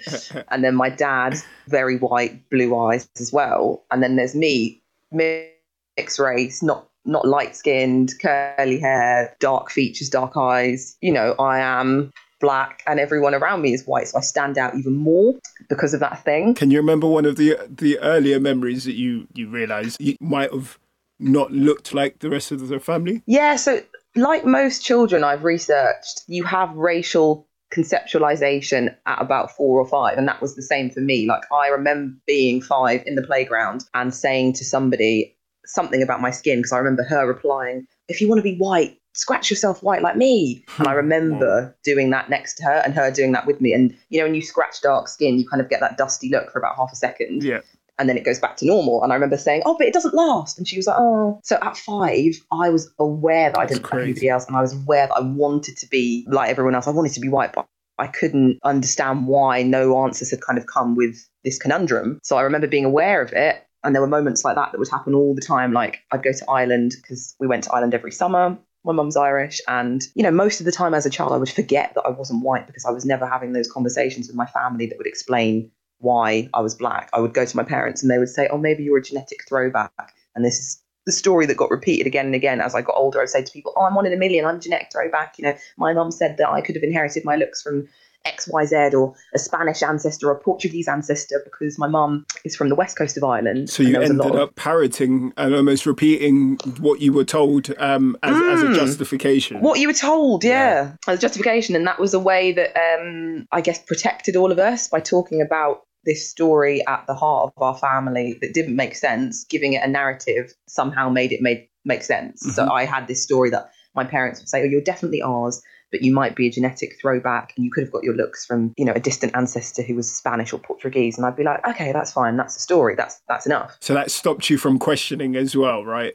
And 0.49 0.64
then 0.64 0.75
my 0.75 0.90
dad, 0.90 1.37
very 1.68 1.99
white, 1.99 2.49
blue 2.50 2.76
eyes 2.76 3.09
as 3.21 3.33
well. 3.33 3.85
And 3.90 4.02
then 4.02 4.16
there's 4.16 4.35
me, 4.35 4.83
mixed 5.12 6.18
race, 6.18 6.62
not 6.62 6.88
not 7.09 7.27
light 7.27 7.57
skinned, 7.57 8.12
curly 8.21 8.79
hair, 8.79 9.37
dark 9.41 9.71
features, 9.71 10.09
dark 10.09 10.37
eyes. 10.37 10.97
You 11.00 11.12
know, 11.12 11.35
I 11.38 11.59
am 11.59 12.12
black 12.41 12.83
and 12.87 13.00
everyone 13.00 13.35
around 13.35 13.62
me 13.62 13.73
is 13.73 13.85
white. 13.87 14.09
So 14.09 14.19
I 14.19 14.21
stand 14.21 14.59
out 14.59 14.77
even 14.77 14.95
more 14.95 15.35
because 15.69 15.95
of 15.95 16.00
that 16.00 16.25
thing. 16.25 16.55
Can 16.55 16.71
you 16.71 16.79
remember 16.79 17.09
one 17.09 17.25
of 17.25 17.37
the 17.37 17.57
the 17.69 17.99
earlier 17.99 18.38
memories 18.38 18.85
that 18.85 18.95
you 18.95 19.27
you 19.35 19.49
realised 19.49 20.00
you 20.00 20.17
might 20.21 20.53
have 20.53 20.79
not 21.19 21.50
looked 21.50 21.93
like 21.93 22.21
the 22.21 22.31
rest 22.31 22.53
of 22.53 22.69
the 22.69 22.79
family? 22.79 23.23
Yeah, 23.27 23.57
so 23.57 23.83
like 24.15 24.45
most 24.45 24.85
children 24.85 25.25
I've 25.25 25.45
researched, 25.45 26.23
you 26.27 26.45
have 26.45 26.75
racial 26.77 27.47
conceptualization 27.73 28.95
at 29.07 29.21
about 29.21 29.50
four 29.50 29.79
or 29.79 29.87
five. 29.87 30.17
And 30.17 30.27
that 30.27 30.41
was 30.41 30.57
the 30.57 30.62
same 30.62 30.91
for 30.91 31.00
me. 31.00 31.27
Like 31.27 31.43
I 31.53 31.69
remember 31.69 32.15
being 32.27 32.62
five 32.62 33.03
in 33.05 33.15
the 33.15 33.23
playground 33.23 33.85
and 33.95 34.15
saying 34.15 34.55
to 34.55 34.65
somebody 34.65 35.37
something 35.69 36.03
about 36.03 36.21
my 36.21 36.31
skin 36.31 36.59
because 36.59 36.73
I 36.73 36.79
remember 36.79 37.05
her 37.05 37.27
replying, 37.27 37.87
if 38.09 38.21
you 38.21 38.29
want 38.29 38.39
to 38.39 38.43
be 38.43 38.57
white, 38.57 38.99
scratch 39.15 39.51
yourself 39.51 39.83
white 39.83 40.03
like 40.03 40.17
me. 40.17 40.65
And 40.79 40.87
I 40.87 40.93
hmm. 40.93 40.97
remember 40.97 41.77
doing 41.85 42.11
that 42.11 42.31
next 42.31 42.55
to 42.55 42.65
her 42.65 42.83
and 42.85 42.95
her 42.95 43.11
doing 43.11 43.33
that 43.33 43.47
with 43.47 43.61
me. 43.61 43.73
And 43.73 43.95
you 44.09 44.19
know, 44.19 44.25
when 44.25 44.35
you 44.35 44.43
scratch 44.43 44.81
dark 44.81 45.09
skin, 45.09 45.39
you 45.39 45.49
kind 45.49 45.61
of 45.61 45.69
get 45.69 45.81
that 45.81 45.97
dusty 45.97 46.29
look 46.31 46.51
for 46.51 46.59
about 46.59 46.77
half 46.77 46.91
a 46.93 46.97
second. 46.97 47.43
Yeah. 47.43 47.61
And 48.01 48.09
then 48.09 48.17
it 48.17 48.25
goes 48.25 48.39
back 48.39 48.57
to 48.59 48.67
normal. 48.67 49.03
And 49.03 49.13
I 49.13 49.17
remember 49.17 49.37
saying, 49.37 49.63
Oh, 49.67 49.77
but 49.77 49.89
it 49.89 49.93
doesn't 49.93 50.15
last. 50.15 50.57
And 50.57 50.69
she 50.69 50.77
was 50.77 50.87
like, 50.87 50.97
Oh. 50.99 51.41
So 51.43 51.59
at 51.61 51.77
five, 51.77 52.35
I 52.53 52.71
was 52.71 52.91
aware 52.99 53.51
that 53.51 53.59
I 53.59 53.67
didn't 53.67 53.85
like 53.85 54.03
anybody 54.03 54.29
else. 54.29 54.47
And 54.47 54.57
I 54.57 54.61
was 54.61 54.73
aware 54.73 55.09
that 55.09 55.15
I 55.15 55.21
wanted 55.21 55.77
to 55.79 55.87
be 55.89 56.25
like 56.29 56.49
everyone 56.49 56.77
else. 56.77 56.87
I 56.87 56.93
wanted 56.93 57.13
to 57.15 57.21
be 57.21 57.29
white, 57.29 57.53
but 57.53 57.67
I 57.99 58.07
couldn't 58.07 58.61
understand 58.63 59.27
why 59.27 59.63
no 59.63 59.99
answers 60.05 60.31
had 60.31 60.41
kind 60.41 60.59
of 60.59 60.67
come 60.67 60.95
with 60.95 61.17
this 61.43 61.59
conundrum. 61.59 62.21
So 62.23 62.37
I 62.37 62.43
remember 62.43 62.69
being 62.69 62.85
aware 62.85 63.21
of 63.21 63.33
it. 63.33 63.65
And 63.85 63.94
there 63.94 64.02
were 64.02 64.08
moments 64.08 64.44
like 64.44 64.56
that 64.56 64.73
that 64.73 64.78
would 64.78 64.88
happen 64.88 65.14
all 65.14 65.35
the 65.35 65.40
time. 65.40 65.73
Like 65.73 66.00
I'd 66.11 66.23
go 66.23 66.32
to 66.32 66.50
Ireland 66.50 66.94
because 67.00 67.35
we 67.38 67.47
went 67.47 67.64
to 67.64 67.73
Ireland 67.73 67.94
every 67.94 68.12
summer. 68.12 68.58
My 68.85 68.92
mum's 68.92 69.16
Irish. 69.16 69.61
And, 69.68 70.02
you 70.14 70.23
know, 70.23 70.30
most 70.30 70.61
of 70.61 70.66
the 70.66 70.73
time 70.73 70.94
as 70.94 71.06
a 71.06 71.11
child, 71.11 71.32
I 71.32 71.37
would 71.37 71.50
forget 71.50 71.94
that 71.94 72.02
I 72.02 72.11
wasn't 72.11 72.42
white 72.42 72.66
because 72.66 72.85
I 72.85 72.90
was 72.90 73.04
never 73.04 73.26
having 73.26 73.52
those 73.52 73.70
conversations 73.70 74.26
with 74.26 74.37
my 74.37 74.47
family 74.47 74.87
that 74.87 74.99
would 74.99 75.06
explain 75.06 75.70
why 75.99 76.49
I 76.54 76.61
was 76.61 76.75
black. 76.75 77.11
I 77.12 77.20
would 77.20 77.35
go 77.35 77.44
to 77.44 77.56
my 77.56 77.64
parents 77.64 78.02
and 78.02 78.11
they 78.11 78.18
would 78.18 78.28
say, 78.28 78.49
oh, 78.50 78.58
maybe 78.58 78.85
you're 78.85 78.99
a 78.99 79.02
genetic 79.02 79.40
throwback. 79.49 80.14
And 80.35 80.44
this 80.44 80.58
is 80.58 80.82
the 81.06 81.12
story 81.12 81.47
that 81.47 81.56
got 81.56 81.70
repeated 81.70 82.06
again 82.06 82.26
and 82.26 82.35
again 82.35 82.61
as 82.61 82.75
I 82.75 82.82
got 82.82 82.94
older. 82.97 83.20
I'd 83.20 83.30
say 83.30 83.42
to 83.42 83.52
people, 83.52 83.73
oh, 83.76 83.85
I'm 83.85 83.94
one 83.94 84.06
in 84.06 84.12
a 84.12 84.16
million. 84.16 84.44
I'm 84.44 84.56
a 84.56 84.61
genetic 84.61 84.90
throwback. 84.92 85.38
You 85.38 85.47
know, 85.47 85.54
my 85.76 85.92
mum 85.92 86.11
said 86.11 86.37
that 86.37 86.50
I 86.50 86.61
could 86.61 86.75
have 86.75 86.85
inherited 86.85 87.25
my 87.25 87.37
looks 87.37 87.62
from 87.62 87.88
XYZ 88.27 88.95
or 88.95 89.15
a 89.35 89.39
Spanish 89.39 89.83
ancestor 89.83 90.29
or 90.29 90.33
a 90.33 90.41
Portuguese 90.41 90.89
ancestor 90.89 91.41
because 91.45 91.79
my 91.79 91.87
mum 91.87 92.27
is 92.45 92.57
from 92.57 92.69
the 92.69 92.75
west 92.75 92.97
coast 92.97 93.17
of 93.17 93.25
Ireland. 93.25 93.71
So 93.71 93.83
you 93.83 93.93
there 93.93 94.01
was 94.01 94.11
a 94.11 94.13
ended 94.13 94.37
up 94.37 94.55
parroting 94.55 95.33
and 95.37 95.54
almost 95.54 95.87
repeating 95.87 96.57
what 96.81 97.00
you 97.00 97.13
were 97.13 97.25
told 97.25 97.73
um, 97.78 98.17
as, 98.23 98.37
as 98.41 98.63
a 98.63 98.67
Mm. 98.69 98.75
justification. 98.75 99.61
What 99.61 99.78
you 99.81 99.87
were 99.89 99.95
told, 99.95 100.45
yeah, 100.45 100.93
as 101.07 101.19
a 101.19 101.21
justification, 101.21 101.75
and 101.75 101.87
that 101.87 101.99
was 101.99 102.13
a 102.13 102.19
way 102.19 102.52
that 102.52 102.76
um, 102.76 103.47
I 103.52 103.61
guess 103.61 103.83
protected 103.83 104.37
all 104.37 104.52
of 104.52 104.59
us 104.59 104.89
by 104.89 105.00
talking 105.00 105.41
about 105.41 105.83
this 106.04 106.28
story 106.31 106.87
at 106.87 107.04
the 107.07 107.15
heart 107.15 107.52
of 107.57 107.63
our 107.63 107.76
family 107.76 108.39
that 108.41 108.54
didn't 108.54 108.76
make 108.76 108.95
sense. 108.95 109.45
Giving 109.49 109.73
it 109.73 109.83
a 109.83 109.89
narrative 109.89 110.52
somehow 110.69 111.09
made 111.09 111.33
it 111.33 111.41
made 111.41 111.69
make 111.85 112.02
sense. 112.02 112.41
So 112.54 112.65
Mhm. 112.67 112.71
I 112.71 112.85
had 112.85 113.09
this 113.09 113.23
story 113.23 113.50
that 113.50 113.71
my 113.95 114.04
parents 114.04 114.41
would 114.41 114.49
say, 114.49 114.61
"Oh, 114.63 114.65
you're 114.65 114.81
definitely 114.83 115.23
ours." 115.23 115.63
But 115.91 116.03
you 116.03 116.13
might 116.13 116.37
be 116.37 116.47
a 116.47 116.51
genetic 116.51 116.99
throwback, 117.01 117.55
and 117.57 117.65
you 117.65 117.71
could 117.71 117.83
have 117.83 117.93
got 117.93 118.05
your 118.05 118.15
looks 118.15 118.45
from, 118.45 118.75
you 118.77 118.85
know, 118.85 118.93
a 118.93 119.01
distant 119.01 119.35
ancestor 119.35 119.83
who 119.83 119.95
was 119.95 120.11
Spanish 120.11 120.53
or 120.53 120.59
Portuguese. 120.59 121.17
And 121.17 121.27
I'd 121.27 121.37
be 121.37 121.45
like, 121.45 121.67
okay, 121.67 121.93
that's 121.93 122.13
fine, 122.13 122.37
that's 122.37 122.55
the 122.55 122.61
story, 122.61 122.95
that's 122.95 123.21
that's 123.29 123.47
enough. 123.47 123.77
So 123.81 123.95
that 123.95 124.11
stopped 124.11 124.51
you 124.51 124.59
from 124.59 124.79
questioning 124.79 125.37
as 125.37 125.57
well, 125.57 125.85
right? 125.85 126.15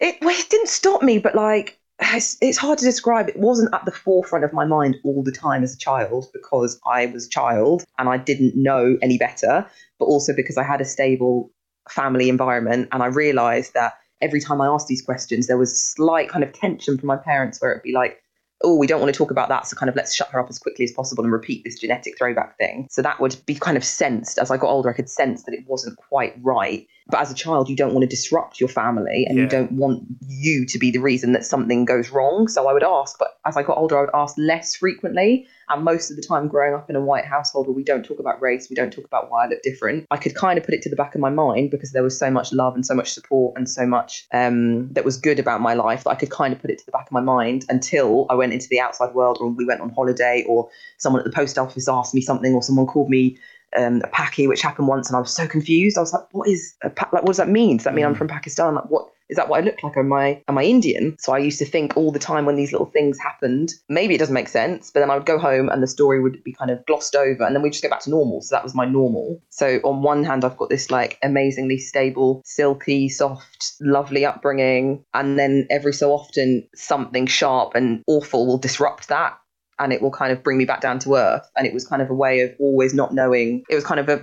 it, 0.00 0.16
well, 0.20 0.36
it 0.36 0.48
didn't 0.48 0.68
stop 0.68 1.02
me, 1.02 1.18
but 1.18 1.34
like 1.34 1.78
it's, 2.00 2.36
it's 2.40 2.58
hard 2.58 2.78
to 2.78 2.84
describe. 2.84 3.28
It 3.28 3.38
wasn't 3.38 3.74
at 3.74 3.84
the 3.84 3.92
forefront 3.92 4.44
of 4.44 4.52
my 4.52 4.64
mind 4.64 4.96
all 5.04 5.22
the 5.22 5.32
time 5.32 5.62
as 5.62 5.74
a 5.74 5.78
child 5.78 6.26
because 6.32 6.78
I 6.86 7.06
was 7.06 7.26
a 7.26 7.30
child 7.30 7.84
and 7.98 8.08
I 8.08 8.18
didn't 8.18 8.54
know 8.54 8.98
any 9.02 9.18
better, 9.18 9.66
but 9.98 10.06
also 10.06 10.34
because 10.34 10.56
I 10.58 10.62
had 10.62 10.80
a 10.80 10.84
stable 10.84 11.50
family 11.88 12.28
environment 12.28 12.88
and 12.92 13.02
I 13.02 13.06
realized 13.06 13.74
that 13.74 13.94
every 14.20 14.40
time 14.40 14.60
I 14.60 14.66
asked 14.66 14.88
these 14.88 15.02
questions, 15.02 15.46
there 15.46 15.58
was 15.58 15.82
slight 15.82 16.28
kind 16.28 16.44
of 16.44 16.52
tension 16.52 16.98
from 16.98 17.06
my 17.06 17.16
parents 17.16 17.60
where 17.60 17.72
it'd 17.72 17.82
be 17.82 17.92
like, 17.92 18.22
oh, 18.62 18.74
we 18.76 18.86
don't 18.86 19.00
want 19.00 19.12
to 19.12 19.16
talk 19.16 19.30
about 19.30 19.48
that. 19.48 19.66
So 19.66 19.76
kind 19.76 19.90
of 19.90 19.96
let's 19.96 20.14
shut 20.14 20.28
her 20.30 20.40
up 20.40 20.48
as 20.48 20.58
quickly 20.58 20.84
as 20.84 20.92
possible 20.92 21.24
and 21.24 21.32
repeat 21.32 21.64
this 21.64 21.78
genetic 21.78 22.16
throwback 22.16 22.56
thing. 22.58 22.88
So 22.90 23.02
that 23.02 23.20
would 23.20 23.36
be 23.46 23.54
kind 23.54 23.76
of 23.76 23.84
sensed 23.84 24.38
as 24.38 24.50
I 24.50 24.56
got 24.56 24.68
older. 24.68 24.90
I 24.90 24.94
could 24.94 25.10
sense 25.10 25.44
that 25.44 25.54
it 25.54 25.64
wasn't 25.66 25.96
quite 25.96 26.34
right. 26.42 26.86
But 27.08 27.20
as 27.20 27.30
a 27.30 27.34
child, 27.34 27.68
you 27.68 27.76
don't 27.76 27.92
want 27.92 28.02
to 28.02 28.08
disrupt 28.08 28.58
your 28.58 28.68
family 28.68 29.24
and 29.28 29.36
Yeah. 29.38 29.44
you 29.44 29.48
don't 29.48 29.72
want 29.72 30.02
you 30.26 30.66
to 30.66 30.78
be 30.78 30.90
the 30.90 30.98
reason 30.98 31.32
that 31.32 31.44
something 31.44 31.84
goes 31.84 32.10
wrong. 32.10 32.48
So 32.48 32.66
I 32.68 32.72
would 32.72 32.82
ask, 32.82 33.16
but 33.18 33.38
as 33.44 33.56
I 33.56 33.62
got 33.62 33.78
older, 33.78 33.96
I 33.96 34.00
would 34.02 34.10
ask 34.14 34.34
less 34.36 34.74
frequently. 34.74 35.46
And 35.68 35.84
most 35.84 36.10
of 36.10 36.16
the 36.16 36.22
time, 36.22 36.46
growing 36.48 36.74
up 36.74 36.90
in 36.90 36.96
a 36.96 37.00
white 37.00 37.24
household 37.24 37.66
where 37.66 37.74
we 37.74 37.82
don't 37.84 38.04
talk 38.04 38.18
about 38.20 38.40
race, 38.40 38.68
we 38.70 38.76
don't 38.76 38.92
talk 38.92 39.04
about 39.04 39.30
why 39.30 39.44
I 39.44 39.48
look 39.48 39.62
different, 39.62 40.06
I 40.10 40.16
could 40.16 40.34
kind 40.34 40.58
of 40.58 40.64
put 40.64 40.74
it 40.74 40.82
to 40.82 40.88
the 40.88 40.96
back 40.96 41.14
of 41.14 41.20
my 41.20 41.30
mind 41.30 41.70
because 41.70 41.92
there 41.92 42.02
was 42.04 42.16
so 42.18 42.30
much 42.30 42.52
love 42.52 42.74
and 42.74 42.86
so 42.86 42.94
much 42.94 43.12
support 43.12 43.56
and 43.56 43.68
so 43.68 43.84
much 43.86 44.26
um, 44.32 44.92
that 44.92 45.04
was 45.04 45.16
good 45.16 45.38
about 45.40 45.60
my 45.60 45.74
life 45.74 46.04
that 46.04 46.10
I 46.10 46.14
could 46.14 46.30
kind 46.30 46.52
of 46.52 46.60
put 46.60 46.70
it 46.70 46.78
to 46.78 46.86
the 46.86 46.92
back 46.92 47.06
of 47.06 47.12
my 47.12 47.20
mind 47.20 47.64
until 47.68 48.26
I 48.30 48.34
went 48.34 48.52
into 48.52 48.68
the 48.68 48.80
outside 48.80 49.14
world 49.14 49.38
or 49.40 49.48
we 49.48 49.64
went 49.64 49.80
on 49.80 49.90
holiday 49.90 50.44
or 50.48 50.68
someone 50.98 51.20
at 51.20 51.24
the 51.24 51.32
post 51.32 51.58
office 51.58 51.88
asked 51.88 52.14
me 52.14 52.20
something 52.20 52.54
or 52.54 52.62
someone 52.62 52.86
called 52.86 53.10
me 53.10 53.36
um, 53.76 54.02
a 54.04 54.08
Paki, 54.08 54.48
which 54.48 54.62
happened 54.62 54.88
once, 54.88 55.08
and 55.08 55.16
I 55.16 55.20
was 55.20 55.30
so 55.34 55.46
confused. 55.46 55.96
I 55.98 56.00
was 56.00 56.12
like, 56.12 56.24
"What 56.32 56.48
is 56.48 56.74
a 56.82 56.90
pa- 56.90 57.08
like? 57.12 57.22
What 57.22 57.28
does 57.28 57.36
that 57.38 57.48
mean? 57.48 57.78
Does 57.78 57.84
that 57.84 57.94
mean 57.94 58.04
I'm 58.04 58.14
Mm. 58.14 58.18
from 58.18 58.28
Pakistan? 58.28 58.74
Like, 58.74 58.84
what 58.90 59.08
is 59.28 59.36
that? 59.36 59.48
What 59.48 59.58
I 59.60 59.64
look 59.64 59.82
like? 59.82 59.96
Am 59.96 60.12
I 60.12 60.42
am 60.48 60.56
I 60.58 60.62
Indian?" 60.64 61.16
So 61.18 61.32
I 61.32 61.38
used 61.38 61.58
to 61.58 61.64
think 61.64 61.96
all 61.96 62.12
the 62.12 62.18
time 62.18 62.46
when 62.46 62.56
these 62.56 62.72
little 62.72 62.86
things 62.86 63.18
happened. 63.18 63.72
Maybe 63.88 64.14
it 64.14 64.18
doesn't 64.18 64.34
make 64.34 64.48
sense, 64.48 64.90
but 64.90 65.00
then 65.00 65.10
I 65.10 65.14
would 65.16 65.26
go 65.26 65.38
home 65.38 65.68
and 65.68 65.82
the 65.82 65.86
story 65.88 66.22
would 66.22 66.42
be 66.44 66.52
kind 66.52 66.70
of 66.70 66.84
glossed 66.86 67.16
over, 67.16 67.44
and 67.44 67.54
then 67.54 67.62
we 67.62 67.70
just 67.70 67.82
get 67.82 67.90
back 67.90 68.00
to 68.00 68.10
normal. 68.10 68.40
So 68.42 68.54
that 68.54 68.62
was 68.64 68.74
my 68.74 68.84
normal. 68.84 69.40
So 69.50 69.80
on 69.84 70.02
one 70.02 70.22
hand, 70.24 70.44
I've 70.44 70.56
got 70.56 70.70
this 70.70 70.90
like 70.90 71.18
amazingly 71.22 71.78
stable, 71.78 72.42
silky, 72.44 73.08
soft, 73.08 73.72
lovely 73.80 74.24
upbringing, 74.24 75.04
and 75.12 75.38
then 75.38 75.66
every 75.70 75.92
so 75.92 76.12
often 76.12 76.66
something 76.74 77.26
sharp 77.26 77.74
and 77.74 78.02
awful 78.06 78.46
will 78.46 78.58
disrupt 78.58 79.08
that 79.08 79.36
and 79.78 79.92
it 79.92 80.02
will 80.02 80.10
kind 80.10 80.32
of 80.32 80.42
bring 80.42 80.58
me 80.58 80.64
back 80.64 80.80
down 80.80 80.98
to 81.00 81.14
earth. 81.14 81.48
And 81.56 81.66
it 81.66 81.74
was 81.74 81.86
kind 81.86 82.02
of 82.02 82.10
a 82.10 82.14
way 82.14 82.40
of 82.40 82.54
always 82.58 82.94
not 82.94 83.12
knowing. 83.14 83.64
It 83.68 83.74
was 83.74 83.84
kind 83.84 84.00
of 84.00 84.08
a 84.08 84.18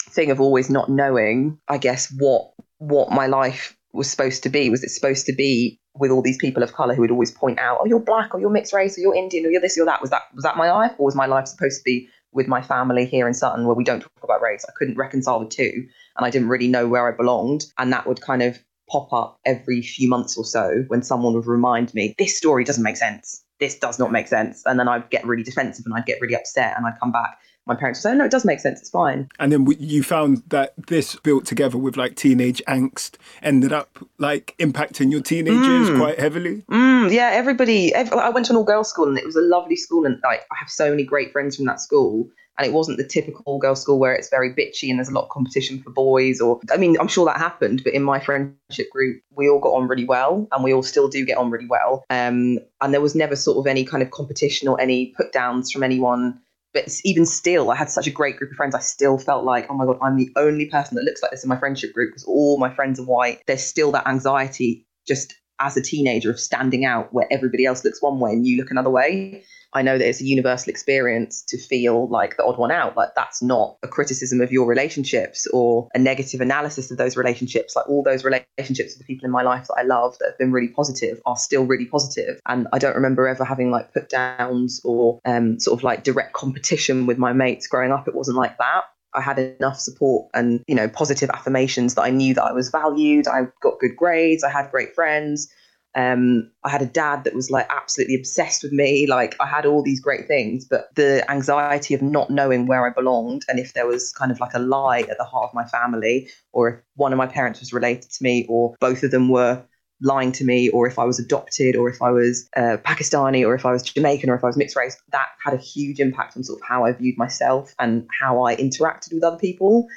thing 0.00 0.30
of 0.30 0.40
always 0.40 0.70
not 0.70 0.88
knowing, 0.88 1.58
I 1.68 1.78
guess, 1.78 2.12
what 2.18 2.50
what 2.78 3.10
my 3.10 3.26
life 3.26 3.76
was 3.92 4.10
supposed 4.10 4.42
to 4.44 4.48
be. 4.48 4.70
Was 4.70 4.84
it 4.84 4.90
supposed 4.90 5.26
to 5.26 5.32
be 5.32 5.80
with 5.94 6.10
all 6.10 6.22
these 6.22 6.38
people 6.38 6.62
of 6.62 6.72
color 6.72 6.94
who 6.94 7.00
would 7.00 7.10
always 7.10 7.32
point 7.32 7.58
out, 7.58 7.78
"Oh, 7.80 7.86
you're 7.86 7.98
black, 7.98 8.34
or 8.34 8.40
you're 8.40 8.50
mixed 8.50 8.72
race, 8.72 8.96
or 8.96 9.00
you're 9.00 9.14
Indian, 9.14 9.46
or 9.46 9.50
you're 9.50 9.60
this, 9.60 9.78
or 9.78 9.84
that"? 9.86 10.00
Was 10.00 10.10
that 10.10 10.22
was 10.34 10.44
that 10.44 10.56
my 10.56 10.70
life, 10.70 10.92
or 10.98 11.06
was 11.06 11.14
my 11.14 11.26
life 11.26 11.48
supposed 11.48 11.78
to 11.78 11.84
be 11.84 12.08
with 12.32 12.46
my 12.46 12.62
family 12.62 13.06
here 13.06 13.26
in 13.26 13.34
Sutton, 13.34 13.66
where 13.66 13.74
we 13.74 13.84
don't 13.84 14.00
talk 14.00 14.12
about 14.22 14.42
race? 14.42 14.64
I 14.68 14.72
couldn't 14.76 14.96
reconcile 14.96 15.40
the 15.40 15.46
two, 15.46 15.86
and 16.16 16.26
I 16.26 16.30
didn't 16.30 16.48
really 16.48 16.68
know 16.68 16.86
where 16.86 17.08
I 17.12 17.16
belonged, 17.16 17.64
and 17.78 17.92
that 17.92 18.06
would 18.06 18.20
kind 18.20 18.42
of 18.42 18.58
pop 18.90 19.12
up 19.12 19.38
every 19.44 19.82
few 19.82 20.08
months 20.08 20.36
or 20.36 20.44
so 20.44 20.84
when 20.88 21.02
someone 21.02 21.34
would 21.34 21.46
remind 21.46 21.92
me, 21.94 22.14
"This 22.18 22.36
story 22.36 22.64
doesn't 22.64 22.82
make 22.82 22.96
sense." 22.96 23.44
This 23.60 23.78
does 23.78 23.98
not 23.98 24.12
make 24.12 24.28
sense. 24.28 24.62
And 24.66 24.78
then 24.78 24.88
I'd 24.88 25.08
get 25.10 25.26
really 25.26 25.42
defensive 25.42 25.84
and 25.86 25.94
I'd 25.94 26.06
get 26.06 26.20
really 26.20 26.36
upset 26.36 26.74
and 26.76 26.86
I'd 26.86 26.98
come 27.00 27.12
back. 27.12 27.38
My 27.66 27.74
parents 27.74 27.98
would 27.98 28.10
say, 28.12 28.16
no, 28.16 28.24
it 28.24 28.30
does 28.30 28.46
make 28.46 28.60
sense. 28.60 28.80
It's 28.80 28.88
fine. 28.88 29.28
And 29.38 29.52
then 29.52 29.66
you 29.78 30.02
found 30.02 30.42
that 30.48 30.72
this 30.86 31.16
built 31.16 31.44
together 31.44 31.76
with 31.76 31.98
like 31.98 32.16
teenage 32.16 32.62
angst 32.66 33.16
ended 33.42 33.72
up 33.74 33.98
like 34.16 34.54
impacting 34.58 35.10
your 35.12 35.20
teenagers 35.20 35.90
Mm. 35.90 35.98
quite 35.98 36.18
heavily. 36.18 36.62
Mm, 36.70 37.12
yeah, 37.12 37.30
everybody. 37.34 37.92
Ev- 37.94 38.12
I 38.14 38.30
went 38.30 38.46
to 38.46 38.52
an 38.52 38.56
all 38.56 38.64
girls 38.64 38.88
school 38.88 39.06
and 39.08 39.18
it 39.18 39.26
was 39.26 39.36
a 39.36 39.42
lovely 39.42 39.76
school. 39.76 40.06
And 40.06 40.18
like, 40.24 40.40
I 40.50 40.56
have 40.58 40.70
so 40.70 40.88
many 40.90 41.04
great 41.04 41.30
friends 41.30 41.56
from 41.56 41.66
that 41.66 41.80
school. 41.80 42.28
And 42.58 42.66
it 42.66 42.72
wasn't 42.72 42.98
the 42.98 43.04
typical 43.04 43.42
all 43.46 43.58
girls 43.58 43.80
school 43.80 43.98
where 43.98 44.12
it's 44.12 44.28
very 44.28 44.52
bitchy 44.52 44.90
and 44.90 44.98
there's 44.98 45.08
a 45.08 45.14
lot 45.14 45.24
of 45.24 45.30
competition 45.30 45.80
for 45.80 45.90
boys. 45.90 46.40
Or, 46.40 46.60
I 46.72 46.76
mean, 46.76 46.96
I'm 47.00 47.08
sure 47.08 47.24
that 47.26 47.38
happened, 47.38 47.82
but 47.84 47.94
in 47.94 48.02
my 48.02 48.18
friendship 48.18 48.90
group, 48.90 49.22
we 49.30 49.48
all 49.48 49.60
got 49.60 49.74
on 49.74 49.86
really 49.86 50.04
well 50.04 50.48
and 50.50 50.64
we 50.64 50.72
all 50.72 50.82
still 50.82 51.08
do 51.08 51.24
get 51.24 51.38
on 51.38 51.50
really 51.50 51.68
well. 51.68 52.04
Um, 52.10 52.58
and 52.80 52.92
there 52.92 53.00
was 53.00 53.14
never 53.14 53.36
sort 53.36 53.58
of 53.58 53.66
any 53.66 53.84
kind 53.84 54.02
of 54.02 54.10
competition 54.10 54.66
or 54.66 54.80
any 54.80 55.14
put 55.16 55.32
downs 55.32 55.70
from 55.70 55.84
anyone. 55.84 56.40
But 56.74 56.88
even 57.04 57.24
still, 57.24 57.70
I 57.70 57.76
had 57.76 57.90
such 57.90 58.06
a 58.06 58.10
great 58.10 58.36
group 58.36 58.50
of 58.50 58.56
friends. 58.56 58.74
I 58.74 58.80
still 58.80 59.18
felt 59.18 59.44
like, 59.44 59.66
oh 59.70 59.74
my 59.74 59.86
God, 59.86 59.98
I'm 60.02 60.16
the 60.16 60.30
only 60.36 60.66
person 60.66 60.96
that 60.96 61.04
looks 61.04 61.22
like 61.22 61.30
this 61.30 61.44
in 61.44 61.48
my 61.48 61.58
friendship 61.58 61.94
group 61.94 62.10
because 62.10 62.24
all 62.24 62.58
my 62.58 62.74
friends 62.74 63.00
are 63.00 63.04
white. 63.04 63.40
There's 63.46 63.64
still 63.64 63.92
that 63.92 64.06
anxiety 64.06 64.86
just 65.06 65.34
as 65.60 65.76
a 65.76 65.82
teenager 65.82 66.30
of 66.30 66.38
standing 66.38 66.84
out 66.84 67.12
where 67.12 67.26
everybody 67.30 67.64
else 67.64 67.84
looks 67.84 68.02
one 68.02 68.20
way 68.20 68.32
and 68.32 68.46
you 68.46 68.56
look 68.56 68.70
another 68.70 68.90
way. 68.90 69.42
I 69.74 69.82
know 69.82 69.98
that 69.98 70.08
it's 70.08 70.20
a 70.20 70.24
universal 70.24 70.70
experience 70.70 71.42
to 71.48 71.58
feel 71.58 72.08
like 72.08 72.36
the 72.36 72.44
odd 72.44 72.58
one 72.58 72.70
out. 72.70 72.96
Like 72.96 73.10
that's 73.14 73.42
not 73.42 73.76
a 73.82 73.88
criticism 73.88 74.40
of 74.40 74.50
your 74.50 74.66
relationships 74.66 75.46
or 75.52 75.88
a 75.94 75.98
negative 75.98 76.40
analysis 76.40 76.90
of 76.90 76.96
those 76.96 77.16
relationships. 77.16 77.76
Like 77.76 77.88
all 77.88 78.02
those 78.02 78.24
relationships 78.24 78.94
with 78.94 78.98
the 78.98 79.04
people 79.04 79.26
in 79.26 79.30
my 79.30 79.42
life 79.42 79.66
that 79.68 79.76
I 79.78 79.82
love 79.82 80.16
that 80.18 80.30
have 80.30 80.38
been 80.38 80.52
really 80.52 80.68
positive 80.68 81.20
are 81.26 81.36
still 81.36 81.64
really 81.64 81.84
positive. 81.84 82.40
And 82.46 82.66
I 82.72 82.78
don't 82.78 82.94
remember 82.94 83.28
ever 83.28 83.44
having 83.44 83.70
like 83.70 83.92
put 83.92 84.08
downs 84.08 84.80
or 84.84 85.20
um, 85.24 85.60
sort 85.60 85.78
of 85.78 85.84
like 85.84 86.02
direct 86.02 86.32
competition 86.32 87.06
with 87.06 87.18
my 87.18 87.32
mates 87.32 87.66
growing 87.66 87.92
up. 87.92 88.08
It 88.08 88.14
wasn't 88.14 88.38
like 88.38 88.56
that. 88.58 88.84
I 89.14 89.20
had 89.20 89.38
enough 89.38 89.78
support 89.78 90.28
and, 90.34 90.62
you 90.66 90.74
know, 90.74 90.88
positive 90.88 91.30
affirmations 91.30 91.94
that 91.94 92.02
I 92.02 92.10
knew 92.10 92.34
that 92.34 92.44
I 92.44 92.52
was 92.52 92.70
valued. 92.70 93.26
I 93.26 93.48
got 93.62 93.80
good 93.80 93.96
grades. 93.96 94.44
I 94.44 94.50
had 94.50 94.70
great 94.70 94.94
friends. 94.94 95.50
Um, 95.94 96.50
I 96.64 96.70
had 96.70 96.82
a 96.82 96.86
dad 96.86 97.24
that 97.24 97.34
was 97.34 97.50
like 97.50 97.66
absolutely 97.70 98.14
obsessed 98.14 98.62
with 98.62 98.72
me. 98.72 99.06
Like 99.06 99.36
I 99.40 99.46
had 99.46 99.66
all 99.66 99.82
these 99.82 100.00
great 100.00 100.26
things, 100.28 100.64
but 100.64 100.94
the 100.94 101.28
anxiety 101.30 101.94
of 101.94 102.02
not 102.02 102.30
knowing 102.30 102.66
where 102.66 102.86
I 102.86 102.90
belonged 102.90 103.42
and 103.48 103.58
if 103.58 103.72
there 103.72 103.86
was 103.86 104.12
kind 104.12 104.30
of 104.30 104.38
like 104.40 104.54
a 104.54 104.58
lie 104.58 105.00
at 105.00 105.18
the 105.18 105.24
heart 105.24 105.50
of 105.50 105.54
my 105.54 105.64
family, 105.64 106.28
or 106.52 106.68
if 106.68 106.80
one 106.96 107.12
of 107.12 107.16
my 107.16 107.26
parents 107.26 107.60
was 107.60 107.72
related 107.72 108.10
to 108.10 108.22
me, 108.22 108.46
or 108.48 108.76
both 108.80 109.02
of 109.02 109.10
them 109.10 109.28
were 109.28 109.64
lying 110.00 110.32
to 110.32 110.44
me, 110.44 110.68
or 110.70 110.86
if 110.86 110.98
I 110.98 111.04
was 111.04 111.18
adopted, 111.18 111.74
or 111.74 111.88
if 111.88 112.00
I 112.02 112.10
was 112.10 112.48
uh, 112.56 112.76
Pakistani, 112.84 113.44
or 113.44 113.54
if 113.54 113.66
I 113.66 113.72
was 113.72 113.82
Jamaican, 113.82 114.30
or 114.30 114.36
if 114.36 114.44
I 114.44 114.46
was 114.46 114.56
mixed 114.56 114.76
race, 114.76 114.96
that 115.10 115.28
had 115.44 115.54
a 115.54 115.58
huge 115.58 115.98
impact 116.00 116.36
on 116.36 116.44
sort 116.44 116.60
of 116.60 116.66
how 116.66 116.84
I 116.84 116.92
viewed 116.92 117.18
myself 117.18 117.74
and 117.78 118.06
how 118.20 118.44
I 118.44 118.56
interacted 118.56 119.12
with 119.12 119.24
other 119.24 119.38
people. 119.38 119.88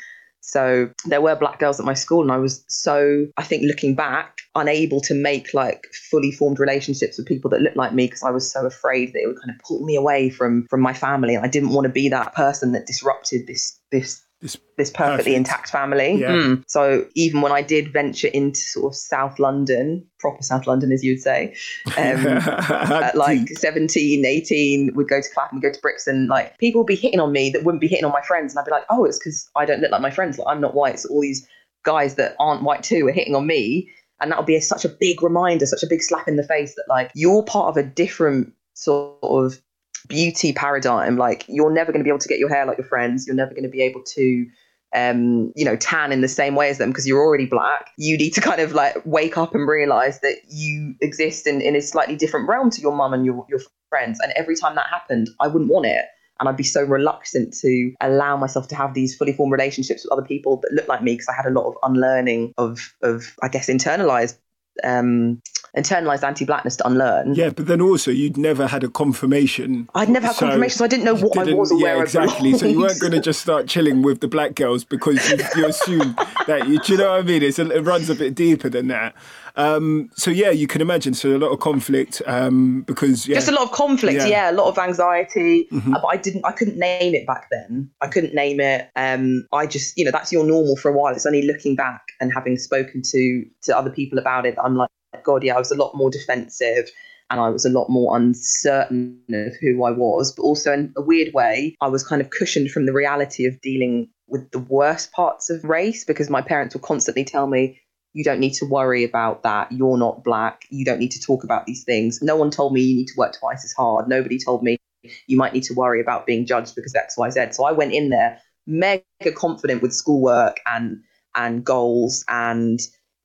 So 0.41 0.89
there 1.05 1.21
were 1.21 1.35
black 1.35 1.59
girls 1.59 1.79
at 1.79 1.85
my 1.85 1.93
school, 1.93 2.23
and 2.23 2.31
I 2.31 2.37
was 2.37 2.65
so, 2.67 3.27
I 3.37 3.43
think, 3.43 3.63
looking 3.63 3.95
back, 3.95 4.37
unable 4.55 4.99
to 5.01 5.13
make 5.13 5.53
like 5.53 5.87
fully 6.09 6.31
formed 6.31 6.59
relationships 6.59 7.17
with 7.17 7.27
people 7.27 7.49
that 7.51 7.61
looked 7.61 7.77
like 7.77 7.93
me 7.93 8.07
because 8.07 8.23
I 8.23 8.31
was 8.31 8.51
so 8.51 8.65
afraid 8.65 9.13
that 9.13 9.21
it 9.21 9.27
would 9.27 9.39
kind 9.39 9.51
of 9.51 9.61
pull 9.65 9.85
me 9.85 9.95
away 9.95 10.29
from 10.29 10.65
from 10.67 10.81
my 10.81 10.93
family, 10.93 11.35
and 11.35 11.45
I 11.45 11.47
didn't 11.47 11.69
want 11.69 11.85
to 11.85 11.93
be 11.93 12.09
that 12.09 12.33
person 12.33 12.71
that 12.73 12.87
disrupted 12.87 13.47
this 13.47 13.79
this 13.91 14.21
This 14.41 14.57
this 14.75 14.89
perfectly 14.89 15.33
Perfect. 15.33 15.37
intact 15.37 15.69
family. 15.69 16.13
Yeah. 16.19 16.31
Mm. 16.31 16.63
So 16.67 17.05
even 17.13 17.41
when 17.41 17.51
I 17.51 17.61
did 17.61 17.93
venture 17.93 18.29
into 18.29 18.59
sort 18.59 18.91
of 18.91 18.95
South 18.95 19.37
London, 19.37 20.03
proper 20.19 20.41
South 20.41 20.65
London, 20.65 20.91
as 20.91 21.03
you'd 21.03 21.21
say, 21.21 21.55
um, 21.97 22.25
at 22.27 23.15
like 23.15 23.47
17, 23.49 24.25
18, 24.25 24.93
we'd 24.95 25.07
go 25.07 25.21
to 25.21 25.29
Clapham, 25.31 25.57
we'd 25.57 25.61
go 25.61 25.71
to 25.71 25.79
Brixton, 25.79 26.25
like 26.27 26.57
people 26.57 26.81
would 26.81 26.87
be 26.87 26.95
hitting 26.95 27.19
on 27.19 27.31
me 27.31 27.51
that 27.51 27.63
wouldn't 27.63 27.81
be 27.81 27.87
hitting 27.87 28.05
on 28.05 28.11
my 28.11 28.21
friends. 28.21 28.53
And 28.53 28.59
I'd 28.59 28.65
be 28.65 28.71
like, 28.71 28.85
oh, 28.89 29.05
it's 29.05 29.19
because 29.19 29.47
I 29.55 29.65
don't 29.65 29.79
look 29.79 29.91
like 29.91 30.01
my 30.01 30.09
friends. 30.09 30.39
Like 30.39 30.47
I'm 30.47 30.61
not 30.61 30.73
white. 30.73 30.99
So 30.99 31.09
all 31.09 31.21
these 31.21 31.47
guys 31.83 32.15
that 32.15 32.35
aren't 32.39 32.63
white 32.63 32.81
too 32.81 33.05
are 33.07 33.11
hitting 33.11 33.35
on 33.35 33.45
me. 33.45 33.91
And 34.21 34.31
that 34.31 34.39
would 34.39 34.47
be 34.47 34.55
a, 34.55 34.61
such 34.61 34.85
a 34.85 34.89
big 34.89 35.21
reminder, 35.21 35.67
such 35.67 35.83
a 35.83 35.87
big 35.87 36.01
slap 36.01 36.27
in 36.27 36.35
the 36.35 36.43
face 36.43 36.73
that 36.75 36.85
like 36.89 37.11
you're 37.13 37.43
part 37.43 37.69
of 37.69 37.77
a 37.77 37.87
different 37.87 38.53
sort 38.73 39.17
of 39.21 39.61
beauty 40.07 40.53
paradigm. 40.53 41.17
Like 41.17 41.45
you're 41.47 41.71
never 41.71 41.91
going 41.91 41.99
to 41.99 42.03
be 42.03 42.09
able 42.09 42.19
to 42.19 42.27
get 42.27 42.39
your 42.39 42.49
hair 42.49 42.65
like 42.65 42.77
your 42.77 42.87
friends. 42.87 43.25
You're 43.27 43.35
never 43.35 43.51
going 43.51 43.63
to 43.63 43.69
be 43.69 43.81
able 43.81 44.03
to 44.15 44.45
um, 44.93 45.53
you 45.55 45.63
know, 45.63 45.75
tan 45.77 46.11
in 46.11 46.21
the 46.21 46.27
same 46.27 46.55
way 46.55 46.69
as 46.69 46.77
them 46.77 46.89
because 46.89 47.07
you're 47.07 47.21
already 47.21 47.45
black. 47.45 47.91
You 47.97 48.17
need 48.17 48.31
to 48.31 48.41
kind 48.41 48.59
of 48.59 48.73
like 48.73 48.97
wake 49.05 49.37
up 49.37 49.55
and 49.55 49.67
realize 49.67 50.19
that 50.21 50.37
you 50.49 50.95
exist 51.01 51.47
in, 51.47 51.61
in 51.61 51.75
a 51.75 51.81
slightly 51.81 52.15
different 52.15 52.47
realm 52.47 52.69
to 52.71 52.81
your 52.81 52.93
mum 52.93 53.13
and 53.13 53.25
your, 53.25 53.45
your 53.49 53.59
friends. 53.89 54.19
And 54.21 54.33
every 54.35 54.55
time 54.55 54.75
that 54.75 54.87
happened, 54.87 55.29
I 55.39 55.47
wouldn't 55.47 55.71
want 55.71 55.85
it. 55.85 56.05
And 56.39 56.49
I'd 56.49 56.57
be 56.57 56.63
so 56.63 56.83
reluctant 56.83 57.53
to 57.61 57.93
allow 58.01 58.35
myself 58.35 58.67
to 58.69 58.75
have 58.75 58.95
these 58.95 59.15
fully 59.15 59.31
formed 59.31 59.51
relationships 59.51 60.03
with 60.03 60.11
other 60.11 60.27
people 60.27 60.59
that 60.61 60.73
look 60.73 60.87
like 60.87 61.03
me 61.03 61.13
because 61.13 61.27
I 61.29 61.35
had 61.35 61.45
a 61.45 61.51
lot 61.51 61.67
of 61.67 61.75
unlearning 61.83 62.53
of, 62.57 62.93
of 63.03 63.35
I 63.43 63.47
guess, 63.47 63.69
internalized 63.69 64.37
um, 64.83 65.41
internalized 65.77 66.23
anti-blackness 66.23 66.75
to 66.77 66.87
unlearn. 66.87 67.33
yeah, 67.35 67.49
but 67.49 67.67
then 67.67 67.79
also 67.81 68.11
you'd 68.11 68.37
never 68.37 68.67
had 68.67 68.83
a 68.83 68.89
confirmation. 68.89 69.87
I'd 69.95 70.09
never 70.09 70.27
had 70.27 70.35
So 70.35 70.45
confirmation, 70.45 70.77
so 70.77 70.85
I 70.85 70.87
didn't 70.87 71.05
know 71.05 71.15
what 71.15 71.37
I 71.37 71.43
didn't- 71.45 71.59
was 71.59 71.71
or 71.71 71.79
yeah, 71.79 72.01
exactly. 72.01 72.53
So 72.57 72.65
you 72.65 72.79
weren't 72.79 72.99
going 72.99 73.13
to 73.13 73.21
just 73.21 73.41
start 73.41 73.67
chilling 73.67 74.01
with 74.01 74.19
the 74.19 74.27
black 74.27 74.55
girls 74.55 74.83
because 74.83 75.17
you, 75.31 75.37
you 75.55 75.67
assume 75.67 76.15
that 76.47 76.67
you, 76.67 76.79
do 76.79 76.93
you 76.93 76.97
know 76.99 77.11
what 77.11 77.19
I 77.19 77.21
mean? 77.23 77.43
It's 77.43 77.59
a, 77.59 77.69
it 77.71 77.81
runs 77.81 78.09
a 78.09 78.15
bit 78.15 78.35
deeper 78.35 78.67
than 78.69 78.87
that. 78.87 79.15
Um, 79.57 80.09
so 80.15 80.31
yeah, 80.31 80.49
you 80.49 80.65
can 80.65 80.81
imagine. 80.81 81.13
So 81.13 81.35
a 81.35 81.37
lot 81.37 81.51
of 81.51 81.59
conflict 81.59 82.21
um, 82.25 82.81
because 82.83 83.27
yeah, 83.27 83.35
just 83.35 83.49
a 83.49 83.51
lot 83.51 83.63
of 83.63 83.71
conflict 83.71 84.15
Yeah. 84.15 84.21
Mm-hmm. 84.23 84.31
yeah, 84.31 84.51
a 84.51 84.53
lot 84.53 84.67
of 84.67 84.77
anxiety 84.77 85.67
Uh, 85.71 85.79
but 86.01 86.05
i 86.07 86.15
didn't 86.17 86.45
i 86.45 86.51
couldn't 86.51 86.77
name 86.77 87.13
it 87.15 87.25
back 87.27 87.47
then 87.51 87.89
i 88.01 88.07
couldn't 88.07 88.33
name 88.33 88.59
it 88.59 88.89
um 88.95 89.45
i 89.51 89.65
just 89.65 89.97
you 89.97 90.05
know 90.05 90.11
that's 90.11 90.31
your 90.31 90.45
normal 90.45 90.75
for 90.77 90.89
a 90.89 90.93
while 90.93 91.13
it's 91.13 91.25
only 91.25 91.41
looking 91.41 91.75
back 91.75 92.01
and 92.19 92.31
having 92.33 92.57
spoken 92.57 93.01
to 93.03 93.45
to 93.61 93.77
other 93.77 93.89
people 93.89 94.17
about 94.19 94.45
it 94.45 94.55
that 94.55 94.63
i'm 94.63 94.75
like 94.75 94.89
god 95.23 95.43
yeah 95.43 95.55
i 95.55 95.59
was 95.59 95.71
a 95.71 95.75
lot 95.75 95.93
more 95.95 96.09
defensive 96.09 96.89
and 97.31 97.39
I 97.39 97.49
was 97.49 97.65
a 97.65 97.69
lot 97.69 97.89
more 97.89 98.17
uncertain 98.17 99.17
of 99.33 99.53
who 99.61 99.85
I 99.85 99.91
was, 99.91 100.33
but 100.33 100.43
also 100.43 100.73
in 100.73 100.93
a 100.97 101.01
weird 101.01 101.33
way, 101.33 101.77
I 101.79 101.87
was 101.87 102.05
kind 102.05 102.21
of 102.21 102.29
cushioned 102.29 102.71
from 102.71 102.85
the 102.85 102.91
reality 102.91 103.45
of 103.45 103.61
dealing 103.61 104.09
with 104.27 104.51
the 104.51 104.59
worst 104.59 105.13
parts 105.13 105.49
of 105.49 105.63
race 105.63 106.03
because 106.03 106.29
my 106.29 106.41
parents 106.41 106.75
would 106.75 106.83
constantly 106.83 107.23
tell 107.23 107.47
me, 107.47 107.79
you 108.13 108.25
don't 108.25 108.41
need 108.41 108.53
to 108.55 108.65
worry 108.65 109.05
about 109.05 109.43
that. 109.43 109.71
You're 109.71 109.97
not 109.97 110.25
black. 110.25 110.65
You 110.69 110.83
don't 110.83 110.99
need 110.99 111.11
to 111.11 111.21
talk 111.21 111.45
about 111.45 111.65
these 111.65 111.85
things. 111.85 112.21
No 112.21 112.35
one 112.35 112.51
told 112.51 112.73
me 112.73 112.81
you 112.81 112.95
need 112.97 113.07
to 113.07 113.17
work 113.17 113.33
twice 113.39 113.63
as 113.63 113.71
hard. 113.71 114.09
Nobody 114.09 114.37
told 114.37 114.61
me 114.61 114.77
you 115.25 115.37
might 115.37 115.53
need 115.53 115.63
to 115.63 115.73
worry 115.73 116.01
about 116.01 116.25
being 116.25 116.45
judged 116.45 116.75
because 116.75 116.93
X, 116.93 117.17
Y, 117.17 117.29
Z. 117.29 117.47
So 117.51 117.63
I 117.63 117.71
went 117.71 117.93
in 117.93 118.09
there 118.09 118.39
mega 118.67 119.03
confident 119.33 119.81
with 119.81 119.93
schoolwork 119.93 120.59
and 120.65 121.01
and 121.33 121.63
goals 121.63 122.25
and 122.27 122.81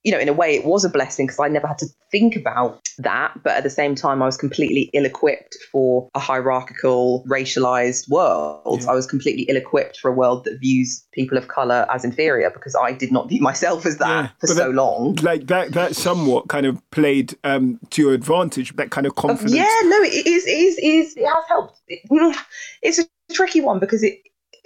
you 0.06 0.12
know 0.12 0.18
in 0.20 0.28
a 0.28 0.32
way 0.32 0.54
it 0.54 0.64
was 0.64 0.84
a 0.84 0.88
blessing 0.88 1.26
because 1.26 1.40
I 1.40 1.48
never 1.48 1.66
had 1.66 1.78
to 1.78 1.86
think 2.12 2.36
about 2.36 2.88
that 2.98 3.32
but 3.42 3.54
at 3.56 3.64
the 3.64 3.70
same 3.70 3.96
time 3.96 4.22
I 4.22 4.26
was 4.26 4.36
completely 4.36 4.88
ill-equipped 4.94 5.56
for 5.72 6.08
a 6.14 6.20
hierarchical 6.20 7.24
racialized 7.28 8.08
world 8.08 8.82
Yeah. 8.82 8.92
I 8.92 8.94
was 8.94 9.06
completely 9.06 9.42
ill-equipped 9.50 9.98
for 9.98 10.08
a 10.08 10.14
world 10.14 10.44
that 10.44 10.60
views 10.60 11.04
people 11.12 11.36
of 11.36 11.48
color 11.48 11.86
as 11.90 12.04
inferior 12.04 12.50
because 12.50 12.76
I 12.76 12.92
did 12.92 13.10
not 13.10 13.28
view 13.28 13.40
myself 13.40 13.84
as 13.84 13.96
that 13.98 14.08
Yeah, 14.08 14.28
for 14.40 14.46
so 14.46 14.70
long 14.70 15.16
like 15.16 15.48
that 15.48 15.72
that 15.72 15.96
somewhat 15.96 16.46
kind 16.48 16.66
of 16.66 16.80
played 16.92 17.36
um, 17.42 17.80
to 17.90 18.02
your 18.02 18.14
advantage. 18.14 18.76
That 18.76 18.90
kind 18.90 19.06
of 19.06 19.14
confidence. 19.16 19.52
Yeah, 19.54 19.74
no, 19.84 19.98
it 20.02 20.26
is, 20.26 20.46
it 20.46 20.50
is, 20.50 20.78
it 20.78 20.84
is, 20.84 21.16
it 21.16 21.26
has 21.26 21.44
helped. 21.48 21.80
It- 21.88 22.36
it's 22.82 22.98
a 22.98 23.04
tricky 23.32 23.60
one 23.60 23.78
because 23.80 24.02
it 24.02 24.20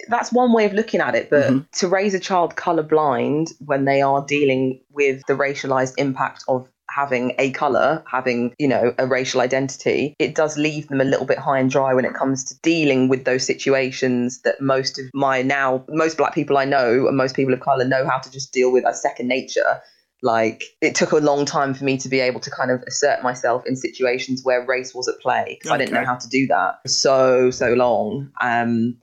that's 0.07 0.31
one 0.31 0.53
way 0.53 0.65
of 0.65 0.73
looking 0.73 0.99
at 1.01 1.15
it, 1.15 1.29
but 1.29 1.47
Mhm. 1.51 1.65
to 1.79 1.87
raise 1.87 2.13
a 2.13 2.19
child 2.19 2.55
colorblind 2.55 3.51
when 3.65 3.85
they 3.85 4.01
are 4.01 4.23
dealing 4.25 4.81
with 4.91 5.21
the 5.27 5.33
racialized 5.33 5.93
impact 5.97 6.43
of 6.47 6.67
having 6.89 7.33
a 7.39 7.51
color, 7.51 8.03
having, 8.11 8.53
you 8.59 8.67
know, 8.67 8.93
a 8.97 9.05
racial 9.07 9.39
identity, 9.39 10.13
it 10.19 10.35
does 10.35 10.57
leave 10.57 10.89
them 10.89 10.99
a 10.99 11.05
little 11.05 11.25
bit 11.25 11.37
high 11.37 11.57
and 11.57 11.71
dry 11.71 11.93
when 11.93 12.03
it 12.03 12.13
comes 12.13 12.43
to 12.43 12.55
dealing 12.61 13.07
with 13.07 13.23
those 13.23 13.45
situations 13.45 14.41
that 14.41 14.59
most 14.59 14.99
of 14.99 15.05
my 15.13 15.41
now 15.41 15.85
most 15.87 16.17
black 16.17 16.33
people 16.35 16.57
I 16.57 16.65
know 16.65 17.07
and 17.07 17.15
most 17.15 17.33
people 17.35 17.53
of 17.53 17.61
color 17.61 17.85
know 17.85 18.05
how 18.05 18.17
to 18.17 18.29
just 18.31 18.51
deal 18.51 18.71
with 18.73 18.85
as 18.85 19.01
second 19.01 19.29
nature. 19.29 19.79
Like 20.21 20.63
it 20.81 20.93
took 20.93 21.13
a 21.13 21.17
long 21.17 21.45
time 21.45 21.73
for 21.73 21.83
me 21.85 21.97
to 21.97 22.09
be 22.09 22.19
able 22.19 22.41
to 22.41 22.51
kind 22.51 22.69
of 22.71 22.83
assert 22.87 23.23
myself 23.23 23.65
in 23.65 23.75
situations 23.77 24.41
where 24.43 24.63
race 24.65 24.93
was 24.93 25.07
at 25.07 25.19
play. 25.19 25.57
'cause 25.63 25.71
I 25.71 25.77
didn't 25.77 25.93
know 25.93 26.05
how 26.05 26.15
to 26.17 26.27
do 26.27 26.45
that. 26.47 26.75
For 26.83 26.89
so 26.89 27.51
so 27.51 27.73
long. 27.73 28.29
Um 28.41 28.97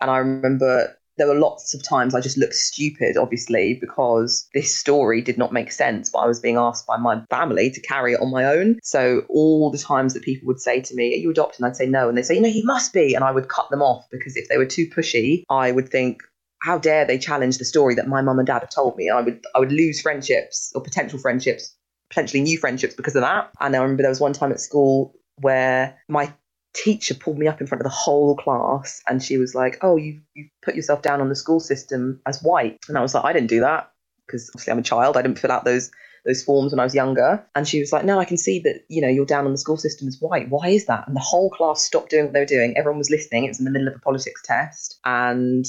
and 0.00 0.10
I 0.10 0.18
remember 0.18 0.94
there 1.20 1.28
were 1.28 1.34
lots 1.34 1.74
of 1.74 1.82
times 1.86 2.14
I 2.14 2.20
just 2.20 2.38
looked 2.38 2.54
stupid, 2.54 3.18
obviously, 3.18 3.74
because 3.78 4.48
this 4.54 4.74
story 4.74 5.20
did 5.20 5.36
not 5.36 5.52
make 5.52 5.70
sense, 5.70 6.08
but 6.08 6.20
I 6.20 6.26
was 6.26 6.40
being 6.40 6.56
asked 6.56 6.86
by 6.86 6.96
my 6.96 7.22
family 7.28 7.70
to 7.70 7.80
carry 7.82 8.14
it 8.14 8.20
on 8.20 8.30
my 8.30 8.44
own. 8.46 8.78
So 8.82 9.26
all 9.28 9.70
the 9.70 9.78
times 9.78 10.14
that 10.14 10.22
people 10.22 10.46
would 10.46 10.60
say 10.60 10.80
to 10.80 10.94
me, 10.94 11.12
Are 11.12 11.18
you 11.18 11.30
adopted? 11.30 11.64
I'd 11.64 11.76
say 11.76 11.86
no. 11.86 12.08
And 12.08 12.16
they'd 12.16 12.24
say, 12.24 12.40
No, 12.40 12.48
you 12.48 12.64
must 12.64 12.94
be. 12.94 13.14
And 13.14 13.22
I 13.22 13.32
would 13.32 13.48
cut 13.48 13.68
them 13.68 13.82
off 13.82 14.06
because 14.10 14.34
if 14.34 14.48
they 14.48 14.56
were 14.56 14.64
too 14.64 14.88
pushy, 14.88 15.42
I 15.50 15.72
would 15.72 15.90
think, 15.90 16.22
how 16.62 16.78
dare 16.78 17.06
they 17.06 17.18
challenge 17.18 17.58
the 17.58 17.64
story 17.64 17.94
that 17.94 18.08
my 18.08 18.22
mum 18.22 18.38
and 18.38 18.46
dad 18.46 18.60
have 18.60 18.70
told 18.70 18.96
me? 18.96 19.10
I 19.10 19.20
would 19.20 19.44
I 19.54 19.58
would 19.58 19.72
lose 19.72 20.00
friendships 20.00 20.72
or 20.74 20.82
potential 20.82 21.18
friendships, 21.18 21.74
potentially 22.08 22.42
new 22.42 22.56
friendships 22.56 22.94
because 22.94 23.16
of 23.16 23.22
that. 23.22 23.50
And 23.60 23.76
I 23.76 23.80
remember 23.80 24.02
there 24.02 24.10
was 24.10 24.20
one 24.20 24.32
time 24.32 24.52
at 24.52 24.60
school 24.60 25.14
where 25.36 25.98
my 26.08 26.32
teacher 26.74 27.14
pulled 27.14 27.38
me 27.38 27.46
up 27.46 27.60
in 27.60 27.66
front 27.66 27.80
of 27.80 27.84
the 27.84 27.90
whole 27.90 28.36
class 28.36 29.00
and 29.08 29.22
she 29.22 29.36
was 29.36 29.54
like, 29.54 29.78
Oh, 29.82 29.96
you 29.96 30.20
you 30.34 30.48
put 30.62 30.74
yourself 30.74 31.02
down 31.02 31.20
on 31.20 31.28
the 31.28 31.36
school 31.36 31.60
system 31.60 32.20
as 32.26 32.42
white. 32.42 32.78
And 32.88 32.96
I 32.96 33.02
was 33.02 33.14
like, 33.14 33.24
I 33.24 33.32
didn't 33.32 33.48
do 33.48 33.60
that 33.60 33.90
because 34.26 34.50
obviously 34.50 34.72
I'm 34.72 34.78
a 34.78 34.82
child. 34.82 35.16
I 35.16 35.22
didn't 35.22 35.38
fill 35.38 35.52
out 35.52 35.64
those 35.64 35.90
those 36.24 36.42
forms 36.42 36.72
when 36.72 36.80
I 36.80 36.84
was 36.84 36.94
younger. 36.94 37.44
And 37.54 37.66
she 37.66 37.80
was 37.80 37.92
like, 37.92 38.04
No, 38.04 38.18
I 38.18 38.24
can 38.24 38.36
see 38.36 38.60
that, 38.60 38.84
you 38.88 39.00
know, 39.00 39.08
you're 39.08 39.26
down 39.26 39.46
on 39.46 39.52
the 39.52 39.58
school 39.58 39.76
system 39.76 40.08
as 40.08 40.18
white. 40.20 40.48
Why 40.48 40.68
is 40.68 40.86
that? 40.86 41.06
And 41.06 41.16
the 41.16 41.20
whole 41.20 41.50
class 41.50 41.82
stopped 41.82 42.10
doing 42.10 42.24
what 42.24 42.32
they 42.32 42.40
were 42.40 42.46
doing. 42.46 42.76
Everyone 42.76 42.98
was 42.98 43.10
listening. 43.10 43.44
It 43.44 43.48
was 43.48 43.58
in 43.58 43.64
the 43.64 43.70
middle 43.70 43.88
of 43.88 43.94
a 43.94 44.00
politics 44.00 44.42
test. 44.44 44.98
And 45.04 45.64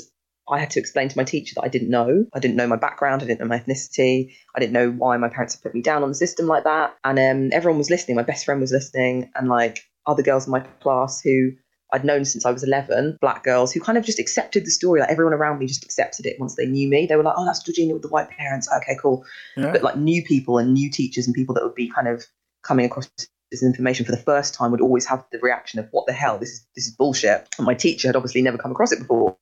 I 0.49 0.59
had 0.59 0.71
to 0.71 0.79
explain 0.79 1.07
to 1.07 1.17
my 1.17 1.23
teacher 1.23 1.53
that 1.55 1.63
I 1.63 1.69
didn't 1.69 1.89
know. 1.89 2.25
I 2.33 2.39
didn't 2.39 2.57
know 2.57 2.67
my 2.67 2.75
background. 2.75 3.21
I 3.21 3.25
didn't 3.25 3.39
know 3.39 3.47
my 3.47 3.59
ethnicity. 3.59 4.33
I 4.55 4.59
didn't 4.59 4.73
know 4.73 4.91
why 4.91 5.15
my 5.17 5.29
parents 5.29 5.55
had 5.55 5.63
put 5.63 5.73
me 5.73 5.81
down 5.81 6.03
on 6.03 6.09
the 6.09 6.15
system 6.15 6.47
like 6.47 6.65
that. 6.65 6.97
And 7.03 7.17
um, 7.17 7.49
everyone 7.57 7.77
was 7.77 7.89
listening. 7.89 8.17
My 8.17 8.23
best 8.23 8.45
friend 8.45 8.59
was 8.59 8.71
listening, 8.71 9.31
and 9.35 9.47
like 9.47 9.79
other 10.07 10.23
girls 10.23 10.47
in 10.47 10.51
my 10.51 10.59
class 10.81 11.21
who 11.21 11.51
I'd 11.93 12.05
known 12.05 12.23
since 12.23 12.45
I 12.45 12.51
was 12.51 12.63
11, 12.63 13.17
black 13.19 13.43
girls 13.43 13.73
who 13.73 13.81
kind 13.81 13.97
of 13.97 14.05
just 14.05 14.19
accepted 14.19 14.65
the 14.65 14.71
story. 14.71 15.01
Like 15.01 15.09
everyone 15.09 15.33
around 15.33 15.59
me 15.59 15.67
just 15.67 15.83
accepted 15.83 16.25
it 16.25 16.39
once 16.39 16.55
they 16.55 16.65
knew 16.65 16.87
me. 16.87 17.05
They 17.05 17.15
were 17.15 17.23
like, 17.23 17.35
"Oh, 17.37 17.45
that's 17.45 17.61
Georgina 17.61 17.93
with 17.93 18.01
the 18.01 18.07
white 18.07 18.29
parents. 18.29 18.69
Okay, 18.77 18.97
cool." 19.01 19.25
Yeah. 19.57 19.71
But 19.71 19.83
like 19.83 19.97
new 19.97 20.23
people 20.23 20.57
and 20.57 20.73
new 20.73 20.89
teachers 20.89 21.27
and 21.27 21.35
people 21.35 21.53
that 21.55 21.63
would 21.63 21.75
be 21.75 21.89
kind 21.89 22.07
of 22.07 22.25
coming 22.63 22.85
across 22.85 23.09
this 23.51 23.61
information 23.61 24.05
for 24.05 24.13
the 24.13 24.17
first 24.17 24.53
time 24.53 24.71
would 24.71 24.81
always 24.81 25.05
have 25.05 25.25
the 25.31 25.39
reaction 25.39 25.79
of 25.79 25.87
what 25.91 26.07
the 26.07 26.13
hell 26.13 26.37
this 26.37 26.49
is 26.51 26.67
this 26.75 26.87
is 26.87 26.95
bullshit 26.95 27.49
and 27.57 27.67
my 27.67 27.73
teacher 27.73 28.07
had 28.07 28.15
obviously 28.15 28.41
never 28.41 28.57
come 28.57 28.71
across 28.71 28.93
it 28.93 28.99
before 28.99 29.35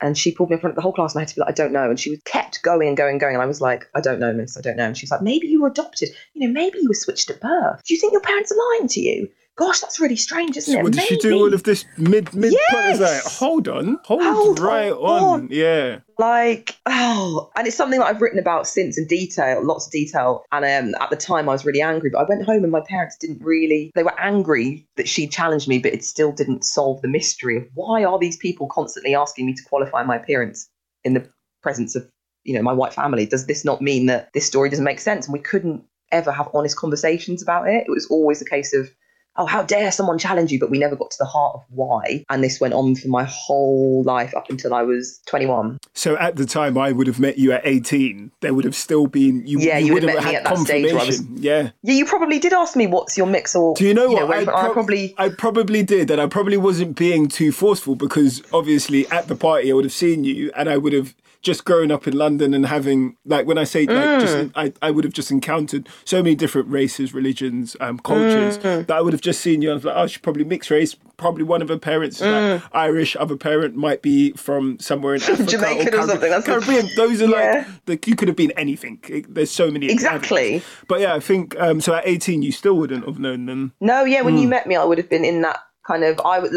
and 0.00 0.16
she 0.16 0.30
pulled 0.32 0.48
me 0.48 0.54
in 0.54 0.60
front 0.60 0.72
of 0.72 0.76
the 0.76 0.82
whole 0.82 0.92
class 0.92 1.12
and 1.12 1.18
I 1.18 1.22
had 1.22 1.28
to 1.28 1.34
be 1.34 1.40
like 1.40 1.50
I 1.50 1.52
don't 1.52 1.72
know 1.72 1.90
and 1.90 1.98
she 1.98 2.10
was 2.10 2.20
kept 2.24 2.62
going 2.62 2.86
and 2.86 2.96
going 2.96 3.12
and 3.12 3.20
going 3.20 3.34
and 3.34 3.42
I 3.42 3.46
was 3.46 3.60
like 3.60 3.86
I 3.96 4.00
don't 4.00 4.20
know 4.20 4.32
miss 4.32 4.56
I 4.56 4.60
don't 4.60 4.76
know 4.76 4.86
and 4.86 4.96
she's 4.96 5.10
like 5.10 5.22
maybe 5.22 5.48
you 5.48 5.60
were 5.60 5.68
adopted 5.68 6.10
you 6.34 6.46
know 6.46 6.52
maybe 6.52 6.78
you 6.80 6.88
were 6.88 6.94
switched 6.94 7.30
at 7.30 7.40
birth 7.40 7.82
do 7.84 7.94
you 7.94 8.00
think 8.00 8.12
your 8.12 8.22
parents 8.22 8.52
are 8.52 8.78
lying 8.78 8.86
to 8.88 9.00
you 9.00 9.28
gosh, 9.56 9.80
that's 9.80 10.00
really 10.00 10.16
strange, 10.16 10.56
isn't 10.56 10.72
So 10.72 10.80
it? 10.80 10.82
what 10.82 10.92
did 10.92 11.02
she 11.04 11.16
do 11.18 11.34
all 11.34 11.52
of 11.54 11.62
this 11.64 11.84
mid 11.98 12.32
mid? 12.34 12.52
Yes! 12.52 13.00
Like, 13.00 13.22
hold 13.32 13.68
on, 13.68 13.98
hold, 14.04 14.22
Hold 14.22 14.58
right 14.60 14.92
on. 14.92 15.22
on. 15.22 15.48
yeah. 15.50 15.98
like 16.18 16.76
oh 16.86 17.50
and 17.56 17.66
it's 17.66 17.76
something 17.76 17.98
that 17.98 18.06
i've 18.06 18.20
written 18.20 18.38
about 18.38 18.66
since 18.66 18.96
in 18.98 19.06
detail 19.06 19.64
lots 19.64 19.86
of 19.86 19.92
detail 19.92 20.44
and 20.52 20.64
um, 20.94 21.02
at 21.02 21.10
the 21.10 21.16
time 21.16 21.48
i 21.48 21.52
was 21.52 21.64
really 21.64 21.80
angry 21.80 22.10
but 22.10 22.18
i 22.18 22.24
went 22.28 22.44
home 22.44 22.62
and 22.62 22.70
my 22.70 22.82
parents 22.88 23.16
didn't 23.18 23.42
really 23.42 23.90
they 23.94 24.02
were 24.02 24.18
angry 24.20 24.86
that 24.96 25.08
she 25.08 25.26
challenged 25.26 25.66
me 25.68 25.78
but 25.78 25.92
it 25.92 26.04
still 26.04 26.30
didn't 26.32 26.64
solve 26.64 27.00
the 27.02 27.08
mystery 27.08 27.56
of 27.56 27.64
why 27.74 28.04
are 28.04 28.18
these 28.18 28.36
people 28.36 28.68
constantly 28.68 29.14
asking 29.14 29.46
me 29.46 29.54
to 29.54 29.62
qualify 29.64 30.02
my 30.04 30.16
appearance 30.16 30.68
in 31.02 31.14
the 31.14 31.26
presence 31.62 31.96
of 31.96 32.08
you 32.44 32.54
know 32.54 32.62
my 32.62 32.72
white 32.72 32.92
family 32.92 33.24
does 33.26 33.46
this 33.46 33.64
not 33.64 33.80
mean 33.80 34.06
that 34.06 34.28
this 34.34 34.46
story 34.46 34.68
doesn't 34.68 34.84
make 34.84 35.00
sense 35.00 35.26
and 35.26 35.32
we 35.32 35.40
couldn't 35.40 35.82
ever 36.12 36.30
have 36.30 36.48
honest 36.54 36.76
conversations 36.76 37.42
about 37.42 37.66
it 37.68 37.84
it 37.86 37.90
was 37.90 38.06
always 38.10 38.40
a 38.42 38.44
case 38.44 38.72
of 38.74 38.88
oh, 39.36 39.46
how 39.46 39.62
dare 39.62 39.90
someone 39.92 40.18
challenge 40.18 40.52
you? 40.52 40.58
But 40.60 40.70
we 40.70 40.78
never 40.78 40.96
got 40.96 41.10
to 41.10 41.16
the 41.18 41.24
heart 41.24 41.54
of 41.56 41.62
why. 41.70 42.24
And 42.30 42.42
this 42.42 42.60
went 42.60 42.74
on 42.74 42.96
for 42.96 43.08
my 43.08 43.24
whole 43.24 44.02
life 44.04 44.34
up 44.34 44.50
until 44.50 44.74
I 44.74 44.82
was 44.82 45.20
21. 45.26 45.78
So 45.94 46.16
at 46.18 46.36
the 46.36 46.46
time, 46.46 46.76
I 46.78 46.92
would 46.92 47.06
have 47.06 47.20
met 47.20 47.38
you 47.38 47.52
at 47.52 47.62
18. 47.66 48.30
There 48.40 48.54
would 48.54 48.64
have 48.64 48.74
still 48.76 49.06
been 49.06 49.46
you. 49.46 49.58
Yeah, 49.58 49.78
you 49.78 49.94
would 49.94 50.02
would 50.04 50.10
have 50.14 50.24
have 50.24 50.24
met 50.24 50.30
me 50.30 50.34
had 50.34 50.46
at 50.46 50.56
that 50.56 50.64
stage 50.64 50.92
where 50.92 51.02
I 51.02 51.06
was- 51.06 51.16
confirmation. 51.18 51.42
Yeah. 51.42 51.70
Yeah, 51.82 51.94
you 51.94 52.04
probably 52.06 52.38
did 52.38 52.52
ask 52.52 52.76
me 52.76 52.86
what's 52.86 53.16
your 53.16 53.26
mix 53.26 53.54
or. 53.54 53.74
Do 53.74 53.84
you 53.86 53.94
know 53.94 54.10
what? 54.10 54.28
when- 54.28 54.48
I, 54.48 54.52
I 54.52 54.68
probably. 54.72 55.14
I 55.18 55.28
probably 55.30 55.82
did, 55.82 56.10
and 56.10 56.20
I 56.20 56.26
probably 56.26 56.56
wasn't 56.56 56.96
being 56.96 57.28
too 57.28 57.52
forceful 57.52 57.94
because 57.94 58.42
obviously 58.52 59.06
at 59.08 59.28
the 59.28 59.36
party 59.36 59.70
I 59.70 59.74
would 59.74 59.84
have 59.84 59.92
seen 59.92 60.24
you, 60.24 60.50
and 60.56 60.68
I 60.68 60.76
would 60.76 60.92
have 60.92 61.14
just 61.42 61.64
growing 61.64 61.90
up 61.90 62.06
in 62.06 62.16
London 62.16 62.54
and 62.54 62.66
having 62.66 63.16
like 63.24 63.46
when 63.46 63.58
I 63.58 63.64
say 63.64 63.84
like 63.86 63.96
Mm. 64.06 64.20
just 64.20 64.50
I, 64.54 64.72
I 64.80 64.90
would 64.90 65.04
have 65.04 65.12
just 65.12 65.30
encountered 65.30 65.88
so 66.04 66.22
many 66.22 66.34
different 66.36 66.68
races, 66.68 67.12
religions, 67.12 67.76
um, 67.80 67.98
cultures 67.98 68.58
Mm. 68.58 68.86
that 68.86 68.96
I 68.96 69.00
would 69.00 69.12
have 69.12 69.22
just 69.22 69.40
seen 69.40 69.60
you 69.62 69.68
and 69.70 69.74
I 69.74 69.76
was 69.76 69.84
like, 69.84 69.96
oh, 69.96 70.06
she's 70.06 70.18
probably 70.22 70.44
mixed 70.44 70.70
race. 70.70 70.94
Probably 71.16 71.42
one 71.44 71.60
of 71.62 71.68
her 71.68 71.78
parents 71.78 72.16
is 72.16 72.22
Mm. 72.22 72.52
like 72.54 72.62
Irish, 72.72 73.16
other 73.16 73.36
parent 73.36 73.74
might 73.76 74.02
be 74.02 74.32
from 74.32 74.78
somewhere 74.78 75.14
in 75.16 75.22
Africa 75.22 75.44
Jamaican 75.44 75.80
or 75.88 75.90
Caribbean. 75.90 76.08
something, 76.08 76.30
that's- 76.30 76.44
Caribbean. 76.46 76.88
Those 76.96 77.22
are 77.22 77.28
Yeah. 77.28 77.52
like 77.52 77.66
like 77.88 78.06
you 78.06 78.14
could 78.16 78.28
have 78.28 78.36
been 78.36 78.52
anything. 78.52 79.00
It- 79.08 79.34
there's 79.34 79.50
so 79.50 79.70
many 79.70 79.90
Exactly. 79.90 80.62
But 80.88 81.00
yeah, 81.00 81.14
I 81.14 81.20
think 81.20 81.58
um, 81.60 81.80
so. 81.80 81.94
At 81.94 82.06
18, 82.06 82.42
you 82.42 82.52
still 82.52 82.74
wouldn't 82.76 83.04
have 83.06 83.18
known 83.18 83.46
them. 83.46 83.72
No, 83.80 84.04
yeah, 84.04 84.22
when 84.22 84.38
you 84.38 84.48
met 84.48 84.66
me, 84.66 84.76
I 84.76 84.84
would 84.84 84.98
have 84.98 85.10
been 85.10 85.24
in 85.24 85.42
that 85.42 85.58
kind 85.86 86.04
of. 86.04 86.20
I 86.24 86.38
would. 86.38 86.52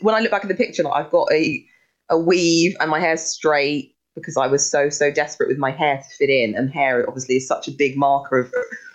When 0.00 0.14
I 0.14 0.20
look 0.20 0.30
back 0.30 0.42
at 0.42 0.48
the 0.48 0.54
picture, 0.54 0.82
like, 0.82 1.04
I've 1.04 1.10
got 1.12 1.28
a 1.32 1.64
a 2.10 2.18
weave 2.18 2.74
and 2.80 2.90
my 2.90 2.98
hair's 3.00 3.22
straight 3.22 3.94
because 4.14 4.36
I 4.36 4.46
was 4.46 4.68
so 4.68 4.90
so 4.90 5.10
desperate 5.10 5.48
with 5.48 5.58
my 5.58 5.70
hair 5.70 5.98
to 5.98 6.16
fit 6.16 6.30
in, 6.30 6.54
and 6.54 6.70
hair 6.70 7.04
obviously 7.08 7.36
is 7.36 7.46
such 7.46 7.68
a 7.68 7.70
big 7.70 7.96
marker 7.96 8.38
of 8.38 8.52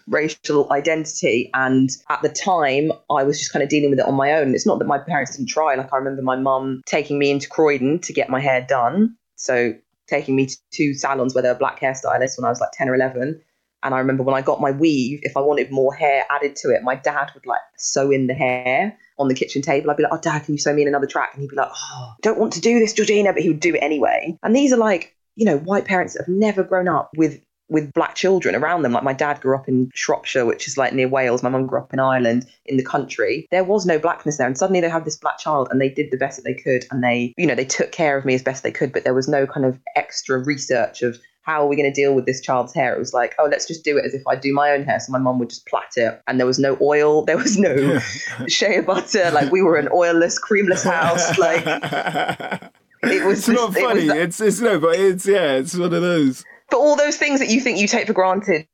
racial 0.07 0.71
identity. 0.71 1.49
And 1.53 1.89
at 2.09 2.21
the 2.21 2.29
time, 2.29 2.91
I 3.09 3.23
was 3.23 3.39
just 3.39 3.51
kind 3.51 3.63
of 3.63 3.69
dealing 3.69 3.89
with 3.89 3.99
it 3.99 4.05
on 4.05 4.15
my 4.15 4.31
own. 4.33 4.55
It's 4.55 4.65
not 4.65 4.79
that 4.79 4.85
my 4.85 4.97
parents 4.97 5.35
didn't 5.35 5.49
try. 5.49 5.75
Like 5.75 5.93
I 5.93 5.97
remember 5.97 6.21
my 6.21 6.37
mum 6.37 6.81
taking 6.85 7.19
me 7.19 7.29
into 7.29 7.49
Croydon 7.49 7.99
to 7.99 8.13
get 8.13 8.29
my 8.29 8.39
hair 8.39 8.65
done. 8.67 9.15
So 9.35 9.73
taking 10.07 10.35
me 10.35 10.45
to 10.45 10.57
two 10.71 10.93
salons 10.93 11.35
where 11.35 11.41
there 11.41 11.53
were 11.53 11.59
black 11.59 11.79
hairstylists 11.79 12.37
when 12.37 12.45
I 12.45 12.49
was 12.49 12.61
like 12.61 12.71
10 12.73 12.89
or 12.89 12.95
11. 12.95 13.41
And 13.83 13.93
I 13.93 13.99
remember 13.99 14.23
when 14.23 14.35
I 14.35 14.41
got 14.41 14.59
my 14.59 14.71
weave, 14.71 15.19
if 15.23 15.37
I 15.37 15.39
wanted 15.39 15.71
more 15.71 15.93
hair 15.93 16.25
added 16.29 16.55
to 16.57 16.69
it, 16.69 16.83
my 16.83 16.95
dad 16.95 17.31
would 17.33 17.45
like 17.45 17.61
sew 17.77 18.11
in 18.11 18.27
the 18.27 18.33
hair 18.33 18.97
on 19.19 19.27
the 19.27 19.35
kitchen 19.35 19.61
table. 19.61 19.89
I'd 19.91 19.97
be 19.97 20.03
like, 20.03 20.13
oh, 20.13 20.19
dad, 20.19 20.45
can 20.45 20.53
you 20.53 20.59
sew 20.59 20.73
me 20.73 20.81
in 20.81 20.87
another 20.87 21.07
track? 21.07 21.31
And 21.33 21.41
he'd 21.41 21.49
be 21.49 21.55
like, 21.55 21.69
oh, 21.73 22.13
don't 22.21 22.39
want 22.39 22.53
to 22.53 22.61
do 22.61 22.79
this, 22.79 22.93
Georgina. 22.93 23.33
But 23.33 23.41
he 23.41 23.49
would 23.49 23.59
do 23.59 23.75
it 23.75 23.79
anyway. 23.79 24.37
And 24.43 24.55
these 24.55 24.73
are 24.73 24.77
like, 24.77 25.15
you 25.35 25.45
know, 25.45 25.57
white 25.59 25.85
parents 25.85 26.13
that 26.13 26.25
have 26.25 26.35
never 26.35 26.63
grown 26.63 26.87
up 26.87 27.11
with 27.15 27.39
with 27.69 27.91
black 27.93 28.15
children 28.15 28.55
around 28.55 28.81
them. 28.81 28.93
Like 28.93 29.03
my 29.03 29.13
dad 29.13 29.41
grew 29.41 29.55
up 29.55 29.67
in 29.67 29.91
Shropshire, 29.93 30.45
which 30.45 30.67
is 30.67 30.77
like 30.77 30.93
near 30.93 31.07
Wales. 31.07 31.43
My 31.43 31.49
mum 31.49 31.67
grew 31.67 31.79
up 31.79 31.93
in 31.93 31.99
Ireland 31.99 32.45
in 32.65 32.77
the 32.77 32.83
country. 32.83 33.47
There 33.51 33.63
was 33.63 33.85
no 33.85 33.99
blackness 33.99 34.37
there. 34.37 34.47
And 34.47 34.57
suddenly 34.57 34.81
they 34.81 34.89
have 34.89 35.05
this 35.05 35.17
black 35.17 35.37
child 35.37 35.67
and 35.69 35.81
they 35.81 35.89
did 35.89 36.11
the 36.11 36.17
best 36.17 36.37
that 36.37 36.43
they 36.43 36.53
could. 36.53 36.85
And 36.91 37.03
they, 37.03 37.33
you 37.37 37.45
know, 37.45 37.55
they 37.55 37.65
took 37.65 37.91
care 37.91 38.17
of 38.17 38.25
me 38.25 38.35
as 38.35 38.43
best 38.43 38.63
they 38.63 38.71
could. 38.71 38.93
But 38.93 39.03
there 39.03 39.13
was 39.13 39.27
no 39.27 39.45
kind 39.45 39.65
of 39.65 39.77
extra 39.95 40.43
research 40.43 41.01
of 41.01 41.19
how 41.47 41.63
are 41.63 41.67
we 41.67 41.77
going 41.77 41.91
to 41.91 41.95
deal 42.01 42.13
with 42.13 42.25
this 42.25 42.41
child's 42.41 42.73
hair? 42.73 42.93
It 42.93 42.99
was 42.99 43.13
like, 43.13 43.33
oh, 43.39 43.45
let's 43.49 43.65
just 43.65 43.85
do 43.85 43.97
it 43.97 44.05
as 44.05 44.13
if 44.13 44.21
I 44.27 44.35
do 44.35 44.53
my 44.53 44.71
own 44.71 44.83
hair. 44.83 44.99
So 44.99 45.13
my 45.13 45.17
mum 45.17 45.39
would 45.39 45.49
just 45.49 45.65
plait 45.65 45.83
it. 45.95 46.21
And 46.27 46.39
there 46.39 46.45
was 46.45 46.59
no 46.59 46.77
oil. 46.81 47.07
There 47.27 47.37
was 47.37 47.57
no 47.57 47.99
shea 48.47 48.81
butter. 48.81 49.31
Like 49.31 49.51
we 49.51 49.61
were 49.61 49.75
an 49.75 49.87
oilless, 49.87 50.39
creamless 50.39 50.83
house. 50.83 51.37
Like 51.37 51.63
it 53.03 53.25
was 53.25 53.39
it's 53.39 53.47
not 53.47 53.75
it 53.77 53.83
was 53.83 54.05
funny. 54.07 54.19
it's 54.19 54.39
it's 54.41 54.59
no, 54.61 54.79
but 54.79 54.95
it's 54.95 55.25
yeah, 55.27 55.53
it's 55.53 55.75
one 55.75 55.93
of 55.93 56.01
those. 56.01 56.43
but 56.69 56.77
all 56.77 56.95
those 56.95 57.17
things 57.17 57.39
that 57.39 57.49
you 57.49 57.59
think 57.59 57.79
you 57.79 57.87
take 57.87 58.07
for 58.07 58.13
granted 58.13 58.67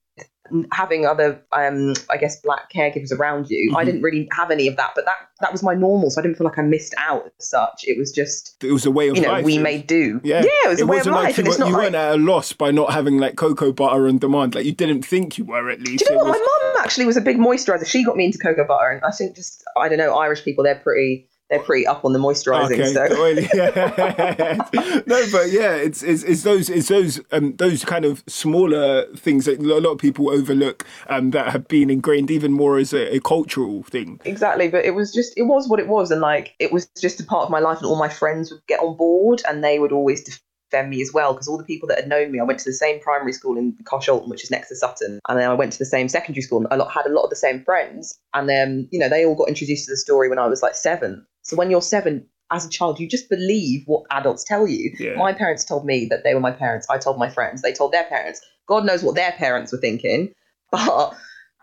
having 0.74 1.06
other 1.06 1.42
um 1.54 1.94
i 2.10 2.18
guess 2.18 2.40
black 2.42 2.70
caregivers 2.70 3.12
around 3.18 3.50
you 3.50 3.74
i 3.78 3.82
Mhm. 3.82 3.86
didn't 3.86 4.02
really 4.02 4.28
have 4.34 4.52
any 4.52 4.68
of 4.68 4.76
that 4.76 4.92
but 4.94 5.06
that 5.06 5.16
that 5.40 5.52
was 5.54 5.64
my 5.64 5.74
normal 5.74 6.10
so 6.10 6.20
i 6.20 6.22
didn't 6.22 6.38
feel 6.38 6.46
like 6.46 6.60
i 6.60 6.62
missed 6.62 6.94
out 6.98 7.24
as 7.40 7.50
such 7.50 7.84
it 7.84 7.98
was 7.98 8.12
just 8.12 8.56
It 8.62 8.74
was 8.74 8.86
a 8.86 8.92
way 8.92 9.08
of 9.08 9.16
you 9.16 9.22
know 9.24 9.30
life. 9.32 9.46
we 9.46 9.54
It 9.56 9.58
was- 9.60 9.64
made 9.64 9.88
do 9.88 10.20
Yeah, 10.24 10.42
it 10.46 10.68
was 10.70 10.82
a 10.82 10.86
way 10.86 11.00
of 11.00 11.06
life 11.06 11.38
like 11.38 11.38
you, 11.38 11.44
were, 11.52 11.58
not 11.58 11.68
you 11.70 11.74
like 11.74 11.84
weren't 11.84 11.96
at 11.96 12.16
a 12.16 12.18
loss 12.18 12.52
by 12.52 12.72
not 12.72 12.92
having 12.92 13.18
like 13.20 13.38
cocoa 13.38 13.72
butter 13.72 14.08
on 14.08 14.18
demand. 14.18 14.54
Like 14.56 14.66
you 14.66 14.74
didn't 14.74 15.04
think 15.04 15.38
you 15.38 15.46
were 15.46 15.70
at 15.70 15.80
least. 15.82 16.06
do 16.06 16.14
you 16.14 16.20
know 16.20 16.26
It 16.26 16.30
what? 16.30 16.40
was- 16.40 16.50
My 16.64 16.70
mum 16.74 16.84
actually 16.84 17.06
was 17.06 17.18
a 17.18 17.22
big 17.22 17.38
moisturizer. 17.38 17.86
She 17.88 18.04
got 18.04 18.18
me 18.18 18.26
into 18.26 18.38
cocoa 18.38 18.66
butter, 18.68 18.90
and 18.90 19.04
I 19.06 19.12
think 19.12 19.36
just 19.38 19.64
I 19.78 19.88
don't 19.88 19.98
know 19.98 20.14
Irish 20.18 20.44
people. 20.44 20.64
They're 20.64 20.76
pretty 20.76 21.30
they're 21.50 21.62
pretty 21.62 21.86
up 21.86 22.04
on 22.04 22.14
the 22.14 22.20
moisturizing. 22.20 22.80
Okay, 22.80 22.94
so 22.94 23.08
oily. 23.22 23.48
no, 25.08 25.24
but 25.32 25.52
yeah, 25.52 25.76
it's 25.76 26.02
it's, 26.02 26.24
it's 26.24 26.44
those 26.44 26.70
it's 26.70 26.88
those 26.88 27.22
um, 27.32 27.56
those 27.58 27.86
kind 27.86 28.06
of 28.06 28.24
smaller 28.28 29.06
things 29.16 29.46
that 29.46 29.60
a 29.60 29.64
lot 29.64 29.92
of 29.92 29.98
people 29.98 30.30
overlook 30.30 30.86
um, 31.10 31.32
that 31.32 31.52
have 31.52 31.68
been 31.68 31.90
ingrained 31.90 32.32
even 32.32 32.52
more 32.52 32.78
as 32.78 32.94
a, 32.94 33.16
a 33.16 33.20
cultural 33.20 33.84
thing. 33.84 34.20
exactly 34.26 34.68
but 34.68 34.86
it 34.86 34.96
was 34.96 35.14
just 35.14 35.38
it 35.38 35.44
was 35.44 35.68
what 35.68 35.80
it 35.80 35.88
was 35.88 36.12
and 36.12 36.22
like 36.22 36.56
it 36.60 36.72
was 36.72 36.88
just 37.00 37.20
a 37.20 37.24
part 37.24 37.44
of 37.44 37.50
my 37.50 37.60
life 37.60 37.78
and 37.78 37.86
all 37.86 37.96
my 37.96 38.10
friends 38.10 38.52
would 38.52 38.66
get 38.68 38.80
on 38.80 38.96
board 38.98 39.42
and 39.48 39.64
they 39.64 39.80
would 39.80 39.92
always 39.92 40.24
defend 40.24 40.90
me 40.90 41.02
as 41.02 41.12
well 41.14 41.34
because 41.34 41.48
all 41.48 41.58
the 41.58 41.64
people 41.64 41.88
that 41.88 42.00
had 42.00 42.10
known 42.10 42.32
me 42.32 42.40
i 42.40 42.44
went 42.44 42.60
to 42.60 42.70
the 42.70 42.74
same 42.74 43.00
primary 43.00 43.34
school 43.34 43.58
in 43.58 43.76
Carshalton 43.84 44.30
which 44.30 44.44
is 44.44 44.52
next 44.52 44.70
to 44.70 44.76
sutton 44.76 45.20
and 45.30 45.40
then 45.40 45.50
i 45.50 45.54
went 45.54 45.72
to 45.72 45.80
the 45.80 45.86
same 45.86 46.10
secondary 46.10 46.42
school 46.42 46.66
and 46.66 46.82
i 46.82 46.92
had 46.92 47.06
a 47.06 47.14
lot 47.14 47.24
of 47.24 47.30
the 47.30 47.36
same 47.36 47.64
friends 47.64 48.18
and 48.34 48.50
then 48.50 48.88
you 48.92 49.00
know 49.00 49.10
they 49.10 49.26
all 49.26 49.36
got 49.36 49.48
introduced 49.48 49.86
to 49.86 49.92
the 49.92 49.98
story 49.98 50.30
when 50.30 50.40
i 50.40 50.48
was 50.48 50.64
like 50.64 50.76
seven 50.76 51.26
so 51.44 51.56
when 51.56 51.70
you're 51.70 51.82
seven 51.82 52.26
as 52.52 52.66
a 52.66 52.70
child 52.70 53.00
you 53.00 53.08
just 53.08 53.30
believe 53.30 53.84
what 53.86 54.04
adults 54.12 54.44
tell 54.44 54.68
you 54.68 54.92
Yeah. 55.00 55.16
my 55.16 55.34
parents 55.34 55.64
told 55.64 55.86
me 55.86 56.08
that 56.10 56.24
they 56.24 56.34
were 56.34 56.40
my 56.40 56.52
parents 56.52 56.88
i 56.90 56.98
told 56.98 57.18
my 57.18 57.30
friends 57.30 57.62
they 57.62 57.74
told 57.74 57.92
their 57.92 58.06
parents 58.06 58.42
god 58.68 58.86
knows 58.86 59.04
what 59.04 59.16
their 59.16 59.32
parents 59.34 59.72
were 59.72 59.78
thinking 59.80 60.34
but 60.72 61.14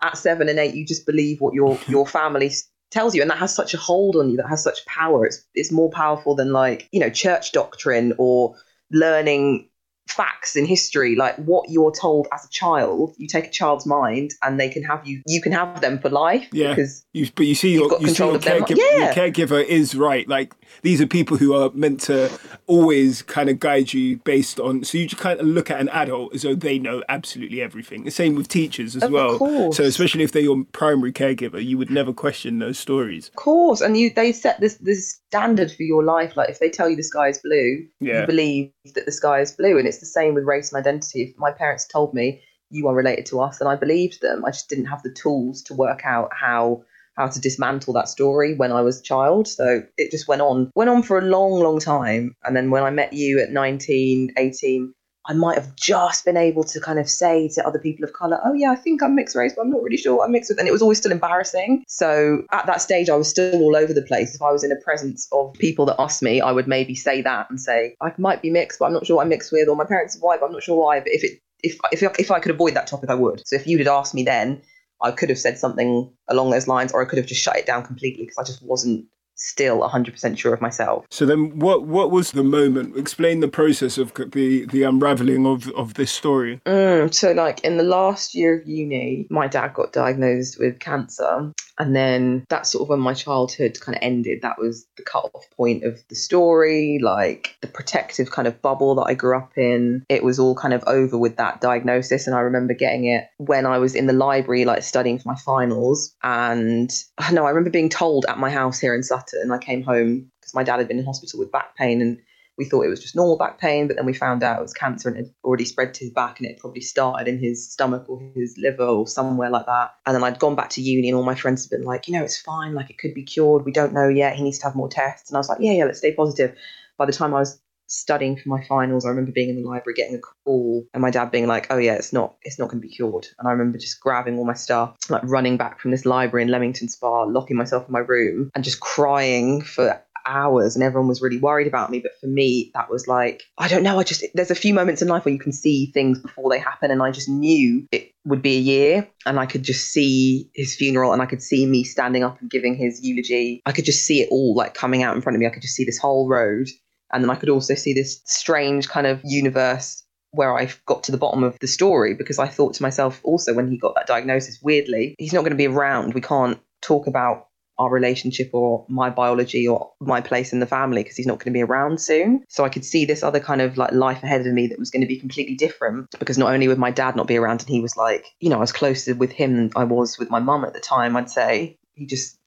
at 0.01 0.17
seven 0.17 0.49
and 0.49 0.59
eight, 0.59 0.73
you 0.75 0.85
just 0.85 1.05
believe 1.05 1.39
what 1.41 1.53
your 1.53 1.77
your 1.87 2.07
family 2.07 2.51
tells 2.89 3.15
you, 3.15 3.21
and 3.21 3.31
that 3.31 3.37
has 3.37 3.53
such 3.55 3.73
a 3.73 3.77
hold 3.77 4.15
on 4.15 4.29
you. 4.29 4.37
That 4.37 4.49
has 4.49 4.63
such 4.63 4.85
power. 4.85 5.25
It's 5.25 5.45
it's 5.53 5.71
more 5.71 5.89
powerful 5.91 6.35
than 6.35 6.51
like 6.51 6.87
you 6.91 6.99
know 6.99 7.09
church 7.09 7.51
doctrine 7.51 8.13
or 8.17 8.55
learning 8.91 9.69
facts 10.11 10.55
in 10.55 10.65
history. 10.65 11.15
Like 11.15 11.35
what 11.37 11.69
you're 11.69 11.91
told 11.91 12.27
as 12.31 12.45
a 12.45 12.49
child, 12.49 13.13
you 13.17 13.27
take 13.27 13.45
a 13.47 13.49
child's 13.49 13.85
mind, 13.85 14.31
and 14.43 14.59
they 14.59 14.69
can 14.69 14.83
have 14.83 15.05
you. 15.07 15.21
You 15.27 15.41
can 15.41 15.51
have 15.51 15.81
them 15.81 15.99
for 15.99 16.09
life. 16.09 16.47
Yeah. 16.51 16.69
because 16.69 17.05
You, 17.13 17.27
but 17.35 17.45
you 17.45 17.55
see, 17.55 17.73
your, 17.73 17.89
you 17.99 18.09
see 18.09 18.23
your, 18.23 18.37
caregiver, 18.39 18.77
Yeah. 18.77 18.97
your 19.05 19.13
caregiver 19.13 19.63
is 19.63 19.95
right. 19.95 20.27
Like 20.27 20.53
these 20.81 21.01
are 21.01 21.07
people 21.07 21.37
who 21.37 21.53
are 21.53 21.69
meant 21.73 21.99
to 22.01 22.29
always 22.67 23.21
kind 23.21 23.49
of 23.49 23.59
guide 23.59 23.93
you 23.93 24.17
based 24.17 24.59
on. 24.59 24.83
So 24.83 24.97
you 24.97 25.07
just 25.07 25.21
kind 25.21 25.39
of 25.39 25.45
look 25.45 25.69
at 25.69 25.79
an 25.79 25.89
adult 25.89 26.33
as 26.33 26.43
though 26.43 26.55
they 26.55 26.79
know 26.79 27.03
absolutely 27.09 27.61
everything. 27.61 28.03
The 28.03 28.11
same 28.11 28.35
with 28.35 28.47
teachers 28.47 28.95
as 28.95 29.03
Of 29.03 29.11
well. 29.11 29.37
course. 29.37 29.77
So 29.77 29.83
especially 29.83 30.23
if 30.23 30.31
they're 30.31 30.41
your 30.41 30.63
primary 30.71 31.11
caregiver, 31.13 31.63
you 31.63 31.77
would 31.77 31.89
never 31.89 32.13
question 32.13 32.59
those 32.59 32.77
stories. 32.79 33.29
Of 33.29 33.35
course, 33.35 33.81
and 33.81 33.97
you 33.97 34.11
they 34.13 34.31
set 34.31 34.59
this 34.59 34.75
this 34.75 35.19
standard 35.27 35.71
for 35.71 35.83
your 35.83 36.03
life. 36.03 36.35
Like 36.35 36.49
if 36.49 36.59
they 36.59 36.69
tell 36.69 36.89
you 36.89 36.95
the 36.95 37.03
sky 37.03 37.29
is 37.29 37.39
blue, 37.39 37.85
Yeah. 37.99 38.21
you 38.21 38.27
believe 38.27 38.71
that 38.95 39.05
the 39.05 39.11
sky 39.11 39.39
is 39.41 39.51
blue, 39.51 39.77
and 39.77 39.87
it's 39.87 39.99
the 40.01 40.05
same 40.05 40.33
with 40.33 40.43
race 40.43 40.73
and 40.73 40.79
identity. 40.79 41.23
If 41.23 41.37
my 41.37 41.51
parents 41.51 41.87
told 41.87 42.13
me 42.13 42.41
you 42.69 42.87
are 42.87 42.95
related 42.95 43.25
to 43.27 43.39
us, 43.39 43.59
then 43.59 43.67
I 43.69 43.75
believed 43.75 44.21
them. 44.21 44.43
I 44.43 44.51
just 44.51 44.67
didn't 44.67 44.85
have 44.85 45.03
the 45.03 45.13
tools 45.13 45.61
to 45.63 45.73
work 45.73 46.01
out 46.03 46.31
how 46.33 46.83
how 47.17 47.27
to 47.27 47.41
dismantle 47.41 47.93
that 47.93 48.07
story 48.07 48.55
when 48.55 48.71
I 48.71 48.81
was 48.81 48.99
a 48.99 49.03
child. 49.03 49.47
So 49.47 49.83
it 49.97 50.11
just 50.11 50.27
went 50.27 50.41
on, 50.41 50.71
went 50.75 50.89
on 50.89 51.03
for 51.03 51.17
a 51.17 51.25
long, 51.25 51.59
long 51.59 51.79
time. 51.79 52.35
And 52.43 52.55
then 52.55 52.71
when 52.71 52.83
I 52.83 52.89
met 52.89 53.13
you 53.13 53.39
at 53.39 53.51
19, 53.51 54.33
18, 54.37 54.93
I 55.27 55.33
might 55.33 55.55
have 55.55 55.75
just 55.75 56.25
been 56.25 56.37
able 56.37 56.63
to 56.63 56.79
kind 56.79 56.97
of 56.97 57.07
say 57.09 57.47
to 57.49 57.65
other 57.65 57.77
people 57.77 58.03
of 58.03 58.13
colour, 58.13 58.39
oh, 58.43 58.53
yeah, 58.53 58.71
I 58.71 58.75
think 58.75 59.03
I'm 59.03 59.15
mixed 59.15 59.35
race, 59.35 59.53
but 59.55 59.61
I'm 59.61 59.69
not 59.69 59.83
really 59.83 59.97
sure 59.97 60.17
what 60.17 60.25
I'm 60.25 60.31
mixed 60.31 60.49
with. 60.49 60.57
And 60.57 60.67
it 60.67 60.71
was 60.71 60.81
always 60.81 60.97
still 60.97 61.11
embarrassing. 61.11 61.83
So 61.87 62.43
at 62.51 62.65
that 62.65 62.81
stage, 62.81 63.09
I 63.09 63.15
was 63.15 63.29
still 63.29 63.61
all 63.61 63.75
over 63.75 63.93
the 63.93 64.01
place. 64.01 64.33
If 64.33 64.41
I 64.41 64.51
was 64.51 64.63
in 64.63 64.71
a 64.71 64.75
presence 64.77 65.27
of 65.31 65.53
people 65.53 65.85
that 65.85 65.95
asked 65.99 66.23
me, 66.23 66.41
I 66.41 66.51
would 66.51 66.67
maybe 66.67 66.95
say 66.95 67.21
that 67.21 67.49
and 67.49 67.61
say, 67.61 67.95
I 68.01 68.11
might 68.17 68.41
be 68.41 68.49
mixed, 68.49 68.79
but 68.79 68.85
I'm 68.85 68.93
not 68.93 69.05
sure 69.05 69.17
what 69.17 69.23
I'm 69.23 69.29
mixed 69.29 69.51
with, 69.51 69.67
or 69.67 69.75
my 69.75 69.85
parents 69.85 70.15
are 70.15 70.19
white, 70.19 70.39
but 70.39 70.47
I'm 70.47 70.53
not 70.53 70.63
sure 70.63 70.79
why. 70.83 70.99
But 70.99 71.09
if 71.11 71.23
it 71.23 71.39
if 71.63 71.77
if 71.91 72.01
if 72.19 72.31
I 72.31 72.39
could 72.39 72.51
avoid 72.51 72.73
that 72.73 72.87
topic, 72.87 73.09
I 73.09 73.15
would. 73.15 73.45
So 73.47 73.55
if 73.55 73.67
you'd 73.67 73.79
had 73.79 73.87
asked 73.87 74.15
me 74.15 74.23
then, 74.23 74.61
I 75.01 75.11
could 75.11 75.29
have 75.29 75.39
said 75.39 75.57
something 75.57 76.11
along 76.27 76.49
those 76.51 76.67
lines, 76.67 76.91
or 76.91 77.01
I 77.01 77.05
could 77.05 77.17
have 77.17 77.27
just 77.27 77.41
shut 77.41 77.57
it 77.57 77.65
down 77.65 77.83
completely 77.83 78.23
because 78.23 78.37
I 78.37 78.43
just 78.43 78.63
wasn't 78.63 79.05
still 79.41 79.79
100% 79.79 80.37
sure 80.37 80.53
of 80.53 80.61
myself. 80.61 81.05
So 81.09 81.25
then, 81.25 81.59
what 81.59 81.83
what 81.83 82.11
was 82.11 82.31
the 82.31 82.43
moment? 82.43 82.97
Explain 82.97 83.39
the 83.39 83.47
process 83.47 83.97
of 83.97 84.13
the 84.13 84.65
the 84.65 84.83
unraveling 84.83 85.45
of 85.45 85.69
of 85.71 85.95
this 85.95 86.11
story. 86.11 86.61
Mm, 86.65 87.13
so, 87.13 87.31
like 87.31 87.61
in 87.61 87.77
the 87.77 87.83
last 87.83 88.35
year 88.35 88.59
of 88.59 88.67
uni, 88.67 89.27
my 89.29 89.47
dad 89.47 89.73
got 89.73 89.93
diagnosed 89.93 90.59
with 90.59 90.79
cancer. 90.79 91.51
And 91.81 91.95
then 91.95 92.45
that's 92.47 92.71
sort 92.71 92.83
of 92.83 92.89
when 92.89 92.99
my 92.99 93.15
childhood 93.15 93.79
kind 93.79 93.95
of 93.95 94.03
ended. 94.03 94.43
That 94.43 94.59
was 94.59 94.85
the 94.97 95.03
cut-off 95.03 95.49
point 95.57 95.83
of 95.83 95.99
the 96.09 96.15
story, 96.15 96.99
like 97.01 97.55
the 97.61 97.67
protective 97.67 98.29
kind 98.29 98.47
of 98.47 98.61
bubble 98.61 98.93
that 98.95 99.05
I 99.07 99.15
grew 99.15 99.35
up 99.35 99.57
in. 99.57 100.05
It 100.07 100.23
was 100.23 100.37
all 100.37 100.53
kind 100.53 100.75
of 100.75 100.83
over 100.85 101.17
with 101.17 101.37
that 101.37 101.59
diagnosis. 101.59 102.27
And 102.27 102.35
I 102.35 102.41
remember 102.41 102.75
getting 102.75 103.05
it 103.05 103.29
when 103.37 103.65
I 103.65 103.79
was 103.79 103.95
in 103.95 104.05
the 104.05 104.13
library, 104.13 104.63
like 104.63 104.83
studying 104.83 105.17
for 105.17 105.29
my 105.29 105.37
finals. 105.37 106.15
And 106.21 106.91
I 107.17 107.31
know 107.31 107.45
I 107.45 107.49
remember 107.49 107.71
being 107.71 107.89
told 107.89 108.25
at 108.29 108.37
my 108.37 108.51
house 108.51 108.79
here 108.79 108.93
in 108.93 109.01
Sutton, 109.01 109.30
I 109.51 109.57
came 109.57 109.83
home 109.83 110.31
because 110.39 110.53
my 110.53 110.63
dad 110.63 110.77
had 110.77 110.87
been 110.87 110.99
in 110.99 111.05
hospital 111.05 111.39
with 111.39 111.51
back 111.51 111.75
pain 111.75 112.01
and 112.01 112.19
we 112.57 112.65
thought 112.65 112.83
it 112.83 112.89
was 112.89 113.01
just 113.01 113.15
normal 113.15 113.37
back 113.37 113.59
pain, 113.59 113.87
but 113.87 113.95
then 113.95 114.05
we 114.05 114.13
found 114.13 114.43
out 114.43 114.59
it 114.59 114.61
was 114.61 114.73
cancer 114.73 115.09
and 115.09 115.17
it 115.17 115.21
had 115.21 115.33
already 115.43 115.65
spread 115.65 115.93
to 115.93 116.03
his 116.03 116.13
back 116.13 116.39
and 116.39 116.47
it 116.47 116.59
probably 116.59 116.81
started 116.81 117.27
in 117.27 117.39
his 117.39 117.71
stomach 117.71 118.05
or 118.07 118.19
his 118.35 118.55
liver 118.57 118.85
or 118.85 119.07
somewhere 119.07 119.49
like 119.49 119.65
that. 119.65 119.95
And 120.05 120.15
then 120.15 120.23
I'd 120.23 120.39
gone 120.39 120.55
back 120.55 120.69
to 120.71 120.81
uni 120.81 121.09
and 121.09 121.17
all 121.17 121.23
my 121.23 121.35
friends 121.35 121.63
had 121.63 121.75
been 121.75 121.85
like, 121.85 122.07
you 122.07 122.13
know, 122.13 122.23
it's 122.23 122.39
fine, 122.39 122.73
like 122.73 122.89
it 122.89 122.97
could 122.97 123.13
be 123.13 123.23
cured. 123.23 123.65
We 123.65 123.71
don't 123.71 123.93
know 123.93 124.09
yet. 124.09 124.35
He 124.35 124.43
needs 124.43 124.59
to 124.59 124.65
have 124.65 124.75
more 124.75 124.89
tests. 124.89 125.29
And 125.29 125.37
I 125.37 125.39
was 125.39 125.49
like, 125.49 125.59
yeah, 125.61 125.71
yeah, 125.71 125.85
let's 125.85 125.99
stay 125.99 126.13
positive. 126.13 126.55
By 126.97 127.05
the 127.05 127.13
time 127.13 127.33
I 127.33 127.39
was 127.39 127.60
studying 127.91 128.37
for 128.37 128.49
my 128.49 128.63
finals, 128.67 129.05
I 129.05 129.09
remember 129.09 129.31
being 129.31 129.49
in 129.49 129.61
the 129.61 129.67
library 129.67 129.95
getting 129.95 130.15
a 130.15 130.19
call 130.19 130.85
and 130.93 131.01
my 131.01 131.11
dad 131.11 131.31
being 131.31 131.47
like, 131.47 131.67
"Oh 131.69 131.77
yeah, 131.77 131.93
it's 131.93 132.13
not 132.13 132.35
it's 132.43 132.57
not 132.57 132.69
going 132.69 132.81
to 132.81 132.87
be 132.87 132.93
cured." 132.93 133.27
And 133.37 133.47
I 133.47 133.51
remember 133.51 133.77
just 133.77 133.99
grabbing 133.99 134.37
all 134.37 134.45
my 134.45 134.53
stuff, 134.53 134.95
like 135.09 135.23
running 135.23 135.57
back 135.57 135.79
from 135.79 135.91
this 135.91 136.05
library 136.05 136.43
in 136.43 136.51
Leamington 136.51 136.89
Spa, 136.89 137.23
locking 137.23 137.57
myself 137.57 137.87
in 137.87 137.91
my 137.91 137.99
room 137.99 138.49
and 138.55 138.63
just 138.63 138.79
crying 138.79 139.61
for 139.61 140.01
hours 140.25 140.75
and 140.75 140.83
everyone 140.83 141.07
was 141.07 141.21
really 141.21 141.39
worried 141.39 141.67
about 141.67 141.89
me. 141.89 141.99
But 141.99 142.11
for 142.19 142.27
me 142.27 142.71
that 142.75 142.89
was 142.89 143.07
like 143.07 143.43
i 143.57 143.67
don't 143.67 143.83
know 143.83 143.99
i 143.99 144.03
just 144.03 144.23
there's 144.35 144.51
a 144.51 144.55
few 144.55 144.73
moments 144.73 145.01
in 145.01 145.07
life 145.07 145.25
where 145.25 145.33
you 145.33 145.39
can 145.39 145.51
see 145.51 145.91
things 145.91 146.19
before 146.19 146.49
they 146.51 146.59
happen 146.59 146.91
and 146.91 147.01
i 147.01 147.11
just 147.11 147.27
knew 147.27 147.87
it 147.91 148.11
would 148.25 148.41
be 148.41 148.55
a 148.55 148.59
year 148.59 149.09
and 149.25 149.39
i 149.39 149.45
could 149.45 149.63
just 149.63 149.91
see 149.91 150.49
his 150.53 150.75
funeral 150.75 151.13
and 151.13 151.21
i 151.21 151.25
could 151.25 151.41
see 151.41 151.65
me 151.65 151.83
standing 151.83 152.23
up 152.23 152.39
and 152.39 152.49
giving 152.51 152.75
his 152.75 153.03
eulogy. 153.03 153.61
I 153.65 153.71
could 153.71 153.85
just 153.85 154.05
see 154.05 154.21
it 154.21 154.29
all 154.31 154.55
like 154.55 154.73
coming 154.73 155.03
out 155.03 155.15
in 155.15 155.21
front 155.21 155.35
of 155.35 155.39
me. 155.39 155.47
I 155.47 155.49
could 155.49 155.61
just 155.61 155.75
see 155.75 155.85
this 155.85 155.97
whole 155.97 156.27
road 156.27 156.67
and 157.13 157.23
then 157.23 157.29
i 157.29 157.35
could 157.35 157.49
also 157.49 157.75
see 157.75 157.93
this 157.93 158.21
strange 158.25 158.87
kind 158.89 159.07
of 159.07 159.21
universe 159.23 160.03
where 160.31 160.57
I 160.57 160.69
got 160.85 161.03
to 161.03 161.11
the 161.11 161.17
bottom 161.17 161.43
of 161.43 161.59
the 161.59 161.67
story 161.67 162.13
because 162.13 162.39
I 162.39 162.47
thought 162.47 162.73
to 162.75 162.81
myself 162.81 163.19
also 163.23 163.53
when 163.53 163.69
he 163.69 163.77
got 163.77 163.95
that 163.95 164.07
diagnosis, 164.07 164.59
weirdly, 164.61 165.13
he's 165.17 165.33
not 165.33 165.41
going 165.41 165.51
to 165.51 165.57
be 165.57 165.67
around. 165.67 166.13
We 166.13 166.21
can't 166.21 166.57
talk 166.81 167.05
about 167.05 167.47
our 167.77 167.89
relationship 167.89 168.49
or 168.53 168.85
my 168.89 169.09
biology 169.09 169.67
or 169.67 169.91
my 169.99 170.21
place 170.21 170.53
in 170.53 170.59
the 170.59 170.67
family 170.67 171.01
because 171.01 171.17
he's 171.17 171.25
not 171.25 171.39
going 171.39 171.51
to 171.51 171.57
be 171.57 171.63
around 171.63 171.99
soon. 171.99 172.43
So 172.47 172.63
I 172.63 172.69
could 172.69 172.85
see 172.85 173.05
this 173.05 173.23
other 173.23 173.39
kind 173.39 173.61
of 173.61 173.77
like 173.77 173.91
life 173.91 174.23
ahead 174.23 174.45
of 174.45 174.53
me 174.53 174.67
that 174.67 174.79
was 174.79 174.91
going 174.91 175.01
to 175.01 175.07
be 175.07 175.19
completely 175.19 175.55
different 175.55 176.07
because 176.19 176.37
not 176.37 176.53
only 176.53 176.67
would 176.67 176.77
my 176.77 176.91
dad 176.91 177.15
not 177.15 177.27
be 177.27 177.37
around 177.37 177.61
and 177.61 177.69
he 177.69 177.81
was 177.81 177.97
like, 177.97 178.25
you 178.39 178.49
know, 178.49 178.57
I 178.57 178.61
was 178.61 178.71
closer 178.71 179.15
with 179.15 179.31
him 179.31 179.55
than 179.55 179.71
I 179.75 179.83
was 179.83 180.19
with 180.19 180.29
my 180.29 180.39
mum 180.39 180.63
at 180.63 180.73
the 180.73 180.79
time, 180.79 181.17
I'd 181.17 181.29
say. 181.29 181.77
He 181.95 182.05
just 182.05 182.37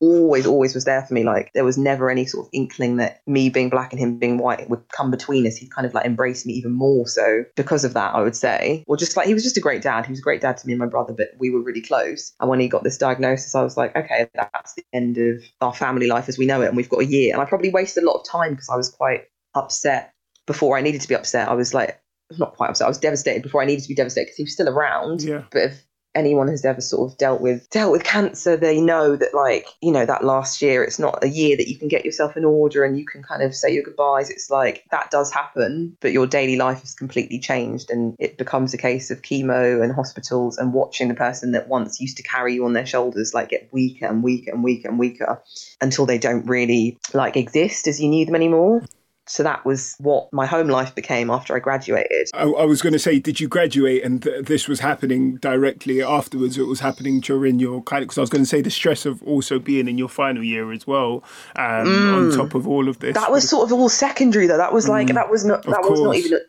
always, 0.00 0.46
always 0.46 0.74
was 0.74 0.84
there 0.84 1.02
for 1.02 1.14
me. 1.14 1.24
Like 1.24 1.50
there 1.54 1.64
was 1.64 1.78
never 1.78 2.10
any 2.10 2.26
sort 2.26 2.46
of 2.46 2.50
inkling 2.52 2.96
that 2.96 3.20
me 3.26 3.50
being 3.50 3.70
black 3.70 3.92
and 3.92 4.00
him 4.00 4.18
being 4.18 4.38
white 4.38 4.68
would 4.68 4.82
come 4.90 5.10
between 5.10 5.46
us. 5.46 5.56
He'd 5.56 5.72
kind 5.72 5.86
of 5.86 5.94
like 5.94 6.06
embrace 6.06 6.44
me 6.44 6.52
even 6.54 6.72
more 6.72 7.06
so 7.06 7.44
because 7.56 7.84
of 7.84 7.94
that, 7.94 8.14
I 8.14 8.22
would 8.22 8.36
say. 8.36 8.84
Or 8.86 8.96
just 8.96 9.16
like 9.16 9.26
he 9.26 9.34
was 9.34 9.42
just 9.42 9.56
a 9.56 9.60
great 9.60 9.82
dad. 9.82 10.06
He 10.06 10.12
was 10.12 10.18
a 10.18 10.22
great 10.22 10.40
dad 10.40 10.56
to 10.58 10.66
me 10.66 10.72
and 10.72 10.80
my 10.80 10.86
brother, 10.86 11.12
but 11.12 11.28
we 11.38 11.50
were 11.50 11.62
really 11.62 11.82
close. 11.82 12.32
And 12.40 12.48
when 12.48 12.60
he 12.60 12.68
got 12.68 12.84
this 12.84 12.98
diagnosis, 12.98 13.54
I 13.54 13.62
was 13.62 13.76
like, 13.76 13.96
okay, 13.96 14.28
that's 14.34 14.74
the 14.74 14.84
end 14.92 15.18
of 15.18 15.42
our 15.60 15.74
family 15.74 16.06
life 16.06 16.28
as 16.28 16.38
we 16.38 16.46
know 16.46 16.62
it. 16.62 16.68
And 16.68 16.76
we've 16.76 16.88
got 16.88 17.00
a 17.00 17.06
year. 17.06 17.32
And 17.32 17.42
I 17.42 17.44
probably 17.44 17.70
wasted 17.70 18.02
a 18.02 18.06
lot 18.06 18.20
of 18.20 18.26
time 18.28 18.50
because 18.50 18.68
I 18.68 18.76
was 18.76 18.90
quite 18.90 19.24
upset 19.54 20.12
before 20.46 20.76
I 20.76 20.80
needed 20.80 21.00
to 21.00 21.08
be 21.08 21.14
upset. 21.14 21.48
I 21.48 21.54
was 21.54 21.74
like, 21.74 22.00
not 22.38 22.56
quite 22.56 22.70
upset. 22.70 22.86
I 22.86 22.88
was 22.88 22.98
devastated 22.98 23.42
before 23.42 23.62
I 23.62 23.66
needed 23.66 23.82
to 23.82 23.88
be 23.88 23.94
devastated 23.94 24.26
because 24.26 24.36
he 24.36 24.44
was 24.44 24.52
still 24.52 24.68
around. 24.68 25.22
Yeah. 25.22 25.44
But 25.50 25.62
if 25.62 25.86
anyone 26.14 26.48
has 26.48 26.64
ever 26.64 26.80
sort 26.80 27.10
of 27.10 27.18
dealt 27.18 27.40
with 27.40 27.68
dealt 27.70 27.92
with 27.92 28.04
cancer 28.04 28.56
they 28.56 28.80
know 28.80 29.16
that 29.16 29.34
like 29.34 29.66
you 29.80 29.90
know 29.90 30.04
that 30.04 30.24
last 30.24 30.60
year 30.60 30.84
it's 30.84 30.98
not 30.98 31.22
a 31.22 31.28
year 31.28 31.56
that 31.56 31.68
you 31.68 31.78
can 31.78 31.88
get 31.88 32.04
yourself 32.04 32.36
in 32.36 32.44
order 32.44 32.84
and 32.84 32.98
you 32.98 33.06
can 33.06 33.22
kind 33.22 33.42
of 33.42 33.54
say 33.54 33.72
your 33.72 33.82
goodbyes. 33.82 34.28
It's 34.30 34.50
like 34.50 34.84
that 34.90 35.10
does 35.10 35.32
happen 35.32 35.96
but 36.00 36.12
your 36.12 36.26
daily 36.26 36.56
life 36.56 36.82
is 36.84 36.94
completely 36.94 37.38
changed 37.38 37.90
and 37.90 38.14
it 38.18 38.36
becomes 38.36 38.74
a 38.74 38.78
case 38.78 39.10
of 39.10 39.22
chemo 39.22 39.82
and 39.82 39.92
hospitals 39.92 40.58
and 40.58 40.72
watching 40.72 41.08
the 41.08 41.14
person 41.14 41.52
that 41.52 41.68
once 41.68 42.00
used 42.00 42.16
to 42.18 42.22
carry 42.22 42.54
you 42.54 42.64
on 42.64 42.72
their 42.72 42.86
shoulders 42.86 43.34
like 43.34 43.48
get 43.48 43.68
weaker 43.72 44.06
and 44.06 44.22
weaker 44.22 44.50
and 44.50 44.62
weaker 44.62 44.88
and 44.88 44.98
weaker 44.98 45.42
until 45.80 46.06
they 46.06 46.18
don't 46.18 46.46
really 46.46 46.98
like 47.14 47.36
exist 47.36 47.86
as 47.86 48.00
you 48.00 48.08
knew 48.08 48.26
them 48.26 48.34
anymore 48.34 48.82
so 49.26 49.42
that 49.42 49.64
was 49.64 49.94
what 49.98 50.28
my 50.32 50.46
home 50.46 50.68
life 50.68 50.94
became 50.94 51.30
after 51.30 51.54
I 51.54 51.60
graduated. 51.60 52.28
I, 52.34 52.42
I 52.42 52.64
was 52.64 52.82
going 52.82 52.92
to 52.92 52.98
say, 52.98 53.18
did 53.18 53.40
you 53.40 53.48
graduate 53.48 54.02
and 54.02 54.22
th- 54.22 54.46
this 54.46 54.66
was 54.66 54.80
happening 54.80 55.36
directly 55.36 56.02
afterwards? 56.02 56.58
It 56.58 56.64
was 56.64 56.80
happening 56.80 57.20
during 57.20 57.58
your 57.58 57.82
kind 57.82 58.02
of, 58.02 58.08
because 58.08 58.18
I 58.18 58.22
was 58.22 58.30
going 58.30 58.42
to 58.42 58.48
say 58.48 58.62
the 58.62 58.70
stress 58.70 59.06
of 59.06 59.22
also 59.22 59.58
being 59.58 59.88
in 59.88 59.96
your 59.96 60.08
final 60.08 60.42
year 60.42 60.72
as 60.72 60.86
well, 60.86 61.22
um, 61.56 62.14
on 62.14 62.32
top 62.32 62.54
of 62.54 62.66
all 62.66 62.88
of 62.88 62.98
this. 62.98 63.12
Mm. 63.12 63.20
That 63.20 63.30
was 63.30 63.48
sort 63.48 63.70
of 63.70 63.72
all 63.72 63.88
secondary 63.88 64.46
though. 64.46 64.56
That 64.56 64.72
was 64.72 64.88
like 64.88 65.08
that 65.08 65.30
was 65.30 65.44
not 65.44 65.62
that 65.64 65.82
was 65.82 66.00
not 66.00 66.16
even 66.16 66.40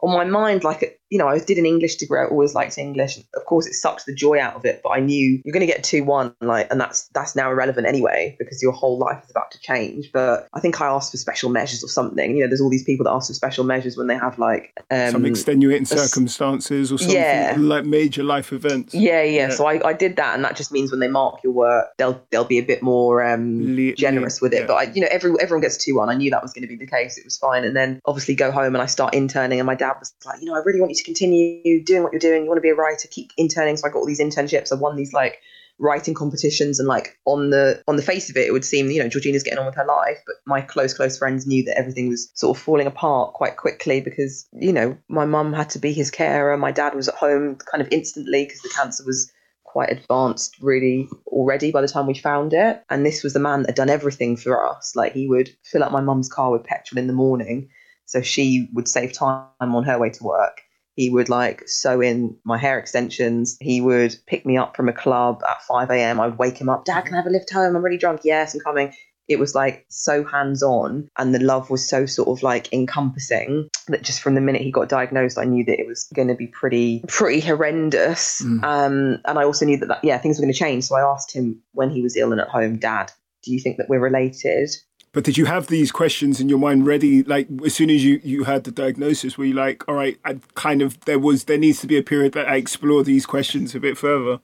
on 0.00 0.16
my 0.16 0.24
mind. 0.24 0.64
Like 0.64 1.00
you 1.12 1.18
know, 1.18 1.28
I 1.28 1.38
did 1.38 1.58
an 1.58 1.66
English 1.66 1.96
degree. 1.96 2.18
I 2.20 2.24
always 2.24 2.54
liked 2.54 2.78
English. 2.78 3.18
Of 3.34 3.44
course, 3.44 3.66
it 3.66 3.74
sucked 3.74 4.06
the 4.06 4.14
joy 4.14 4.40
out 4.40 4.54
of 4.56 4.64
it, 4.64 4.80
but 4.82 4.90
I 4.90 5.00
knew 5.00 5.42
you're 5.44 5.52
going 5.52 5.66
to 5.66 5.70
get 5.70 5.84
two 5.84 6.04
one, 6.04 6.34
like, 6.40 6.68
and 6.70 6.80
that's 6.80 7.08
that's 7.08 7.36
now 7.36 7.50
irrelevant 7.50 7.86
anyway 7.86 8.34
because 8.38 8.62
your 8.62 8.72
whole 8.72 8.98
life 8.98 9.22
is 9.24 9.30
about 9.30 9.50
to 9.50 9.60
change. 9.60 10.10
But 10.10 10.48
I 10.54 10.60
think 10.60 10.80
I 10.80 10.86
asked 10.86 11.10
for 11.10 11.18
special 11.18 11.50
measures 11.50 11.84
or 11.84 11.88
something. 11.88 12.34
You 12.34 12.42
know, 12.44 12.48
there's 12.48 12.62
all 12.62 12.70
these 12.70 12.84
people 12.84 13.04
that 13.04 13.10
ask 13.10 13.28
for 13.28 13.34
special 13.34 13.64
measures 13.64 13.94
when 13.96 14.06
they 14.06 14.16
have 14.16 14.38
like 14.38 14.72
um, 14.90 15.10
some 15.10 15.26
extenuating 15.26 15.84
circumstances 15.84 16.90
or 16.92 16.98
something 16.98 17.16
Yeah. 17.16 17.56
like 17.58 17.84
major 17.84 18.22
life 18.22 18.52
events. 18.52 18.94
Yeah, 18.94 19.22
yeah. 19.22 19.30
Yeah. 19.42 19.48
So 19.50 19.66
I, 19.66 19.86
I 19.86 19.92
did 19.92 20.16
that, 20.16 20.34
and 20.34 20.44
that 20.44 20.56
just 20.56 20.72
means 20.72 20.90
when 20.90 21.00
they 21.00 21.08
mark 21.08 21.42
your 21.42 21.52
work, 21.52 21.88
they'll 21.98 22.22
they'll 22.30 22.44
be 22.44 22.58
a 22.58 22.62
bit 22.64 22.82
more 22.82 23.22
um, 23.22 23.76
Le- 23.76 23.94
generous 23.94 24.40
with 24.40 24.52
it. 24.54 24.60
yeah. 24.60 24.66
But 24.66 24.74
I, 24.74 24.82
you 24.94 25.00
know, 25.00 25.08
every 25.10 25.32
everyone 25.40 25.60
gets 25.62 25.76
two 25.76 25.96
one. 25.96 26.08
I 26.08 26.14
knew 26.14 26.30
that 26.30 26.42
was 26.42 26.52
going 26.52 26.62
to 26.62 26.68
be 26.68 26.76
the 26.76 26.86
case. 26.86 27.18
It 27.18 27.24
was 27.24 27.36
fine. 27.36 27.64
And 27.64 27.74
then 27.76 28.00
obviously 28.06 28.34
go 28.34 28.50
home 28.50 28.74
and 28.74 28.82
I 28.82 28.86
start 28.86 29.14
interning, 29.14 29.58
and 29.60 29.66
my 29.66 29.74
dad 29.74 29.94
was 29.98 30.14
like, 30.24 30.40
you 30.40 30.46
know, 30.46 30.54
I 30.54 30.62
really 30.64 30.80
want 30.80 30.90
you 30.90 30.96
to 30.96 31.01
continue 31.04 31.82
doing 31.84 32.02
what 32.02 32.12
you're 32.12 32.20
doing. 32.20 32.42
You 32.42 32.48
want 32.48 32.58
to 32.58 32.62
be 32.62 32.70
a 32.70 32.74
writer, 32.74 33.08
keep 33.08 33.32
interning. 33.36 33.76
So 33.76 33.86
I 33.86 33.90
got 33.90 33.98
all 33.98 34.06
these 34.06 34.20
internships. 34.20 34.72
I 34.72 34.76
won 34.76 34.96
these 34.96 35.12
like 35.12 35.40
writing 35.78 36.14
competitions 36.14 36.78
and 36.78 36.86
like 36.86 37.18
on 37.24 37.50
the 37.50 37.82
on 37.88 37.96
the 37.96 38.02
face 38.02 38.30
of 38.30 38.36
it 38.36 38.46
it 38.46 38.52
would 38.52 38.64
seem 38.64 38.90
you 38.90 39.02
know 39.02 39.08
georgina's 39.08 39.42
getting 39.42 39.58
on 39.58 39.66
with 39.66 39.74
her 39.74 39.84
life 39.84 40.18
but 40.26 40.36
my 40.46 40.60
close 40.60 40.94
close 40.94 41.18
friends 41.18 41.46
knew 41.46 41.64
that 41.64 41.76
everything 41.76 42.08
was 42.08 42.30
sort 42.34 42.56
of 42.56 42.62
falling 42.62 42.86
apart 42.86 43.32
quite 43.34 43.56
quickly 43.56 44.00
because 44.00 44.46
you 44.52 44.72
know 44.72 44.96
my 45.08 45.24
mum 45.24 45.52
had 45.52 45.70
to 45.70 45.78
be 45.78 45.92
his 45.92 46.10
carer 46.10 46.56
my 46.56 46.70
dad 46.70 46.94
was 46.94 47.08
at 47.08 47.14
home 47.14 47.56
kind 47.56 47.82
of 47.82 47.88
instantly 47.90 48.44
because 48.44 48.60
the 48.60 48.72
cancer 48.74 49.02
was 49.04 49.32
quite 49.64 49.90
advanced 49.90 50.56
really 50.60 51.08
already 51.26 51.72
by 51.72 51.80
the 51.80 51.88
time 51.88 52.06
we 52.06 52.14
found 52.14 52.52
it 52.52 52.84
and 52.90 53.06
this 53.06 53.22
was 53.24 53.32
the 53.32 53.40
man 53.40 53.62
that 53.62 53.70
had 53.70 53.74
done 53.74 53.90
everything 53.90 54.36
for 54.36 54.68
us 54.68 54.94
like 54.94 55.12
he 55.14 55.26
would 55.26 55.50
fill 55.64 55.82
up 55.82 55.90
my 55.90 56.00
mum's 56.00 56.28
car 56.28 56.52
with 56.52 56.62
petrol 56.62 56.98
in 56.98 57.06
the 57.06 57.12
morning 57.12 57.68
so 58.04 58.20
she 58.20 58.68
would 58.74 58.86
save 58.86 59.12
time 59.12 59.46
on 59.60 59.82
her 59.82 59.98
way 59.98 60.10
to 60.10 60.22
work 60.22 60.60
he 60.94 61.10
would 61.10 61.28
like 61.28 61.68
sew 61.68 62.00
in 62.00 62.36
my 62.44 62.58
hair 62.58 62.78
extensions. 62.78 63.56
He 63.60 63.80
would 63.80 64.16
pick 64.26 64.44
me 64.44 64.56
up 64.56 64.76
from 64.76 64.88
a 64.88 64.92
club 64.92 65.42
at 65.48 65.62
5 65.62 65.90
a.m. 65.90 66.20
I'd 66.20 66.38
wake 66.38 66.58
him 66.58 66.68
up, 66.68 66.84
Dad, 66.84 67.02
can 67.02 67.14
I 67.14 67.18
have 67.18 67.26
a 67.26 67.30
lift 67.30 67.50
home? 67.52 67.76
I'm 67.76 67.84
really 67.84 67.98
drunk. 67.98 68.20
Yes, 68.24 68.54
I'm 68.54 68.60
coming. 68.60 68.92
It 69.28 69.38
was 69.38 69.54
like 69.54 69.86
so 69.88 70.24
hands 70.24 70.62
on, 70.62 71.08
and 71.16 71.34
the 71.34 71.38
love 71.38 71.70
was 71.70 71.88
so 71.88 72.06
sort 72.06 72.28
of 72.28 72.42
like 72.42 72.70
encompassing 72.72 73.68
that 73.88 74.02
just 74.02 74.20
from 74.20 74.34
the 74.34 74.40
minute 74.40 74.62
he 74.62 74.70
got 74.70 74.88
diagnosed, 74.88 75.38
I 75.38 75.44
knew 75.44 75.64
that 75.64 75.80
it 75.80 75.86
was 75.86 76.08
going 76.14 76.28
to 76.28 76.34
be 76.34 76.48
pretty, 76.48 77.04
pretty 77.08 77.40
horrendous. 77.40 78.42
Mm. 78.42 78.64
Um, 78.64 79.20
and 79.24 79.38
I 79.38 79.44
also 79.44 79.64
knew 79.64 79.78
that, 79.78 79.86
that, 79.86 80.04
yeah, 80.04 80.18
things 80.18 80.38
were 80.38 80.42
going 80.42 80.52
to 80.52 80.58
change. 80.58 80.84
So 80.84 80.96
I 80.96 81.00
asked 81.00 81.32
him 81.32 81.62
when 81.72 81.88
he 81.88 82.02
was 82.02 82.16
ill 82.16 82.32
and 82.32 82.40
at 82.40 82.48
home, 82.48 82.78
Dad, 82.78 83.12
do 83.42 83.52
you 83.52 83.60
think 83.60 83.76
that 83.76 83.88
we're 83.88 84.00
related? 84.00 84.70
But 85.12 85.24
did 85.24 85.36
you 85.36 85.44
have 85.44 85.66
these 85.66 85.92
questions 85.92 86.40
in 86.40 86.48
your 86.48 86.58
mind 86.58 86.86
ready? 86.86 87.22
Like 87.22 87.46
as 87.64 87.74
soon 87.74 87.90
as 87.90 88.02
you 88.04 88.20
you 88.24 88.44
had 88.44 88.64
the 88.64 88.70
diagnosis, 88.70 89.36
were 89.36 89.44
you 89.44 89.54
like, 89.54 89.86
all 89.86 89.94
right, 89.94 90.18
I 90.24 90.38
kind 90.54 90.80
of 90.80 90.98
there 91.00 91.18
was 91.18 91.44
there 91.44 91.58
needs 91.58 91.80
to 91.80 91.86
be 91.86 91.98
a 91.98 92.02
period 92.02 92.32
that 92.32 92.48
I 92.48 92.56
explore 92.56 93.04
these 93.04 93.26
questions 93.26 93.74
a 93.74 93.80
bit 93.80 93.98
further, 93.98 94.40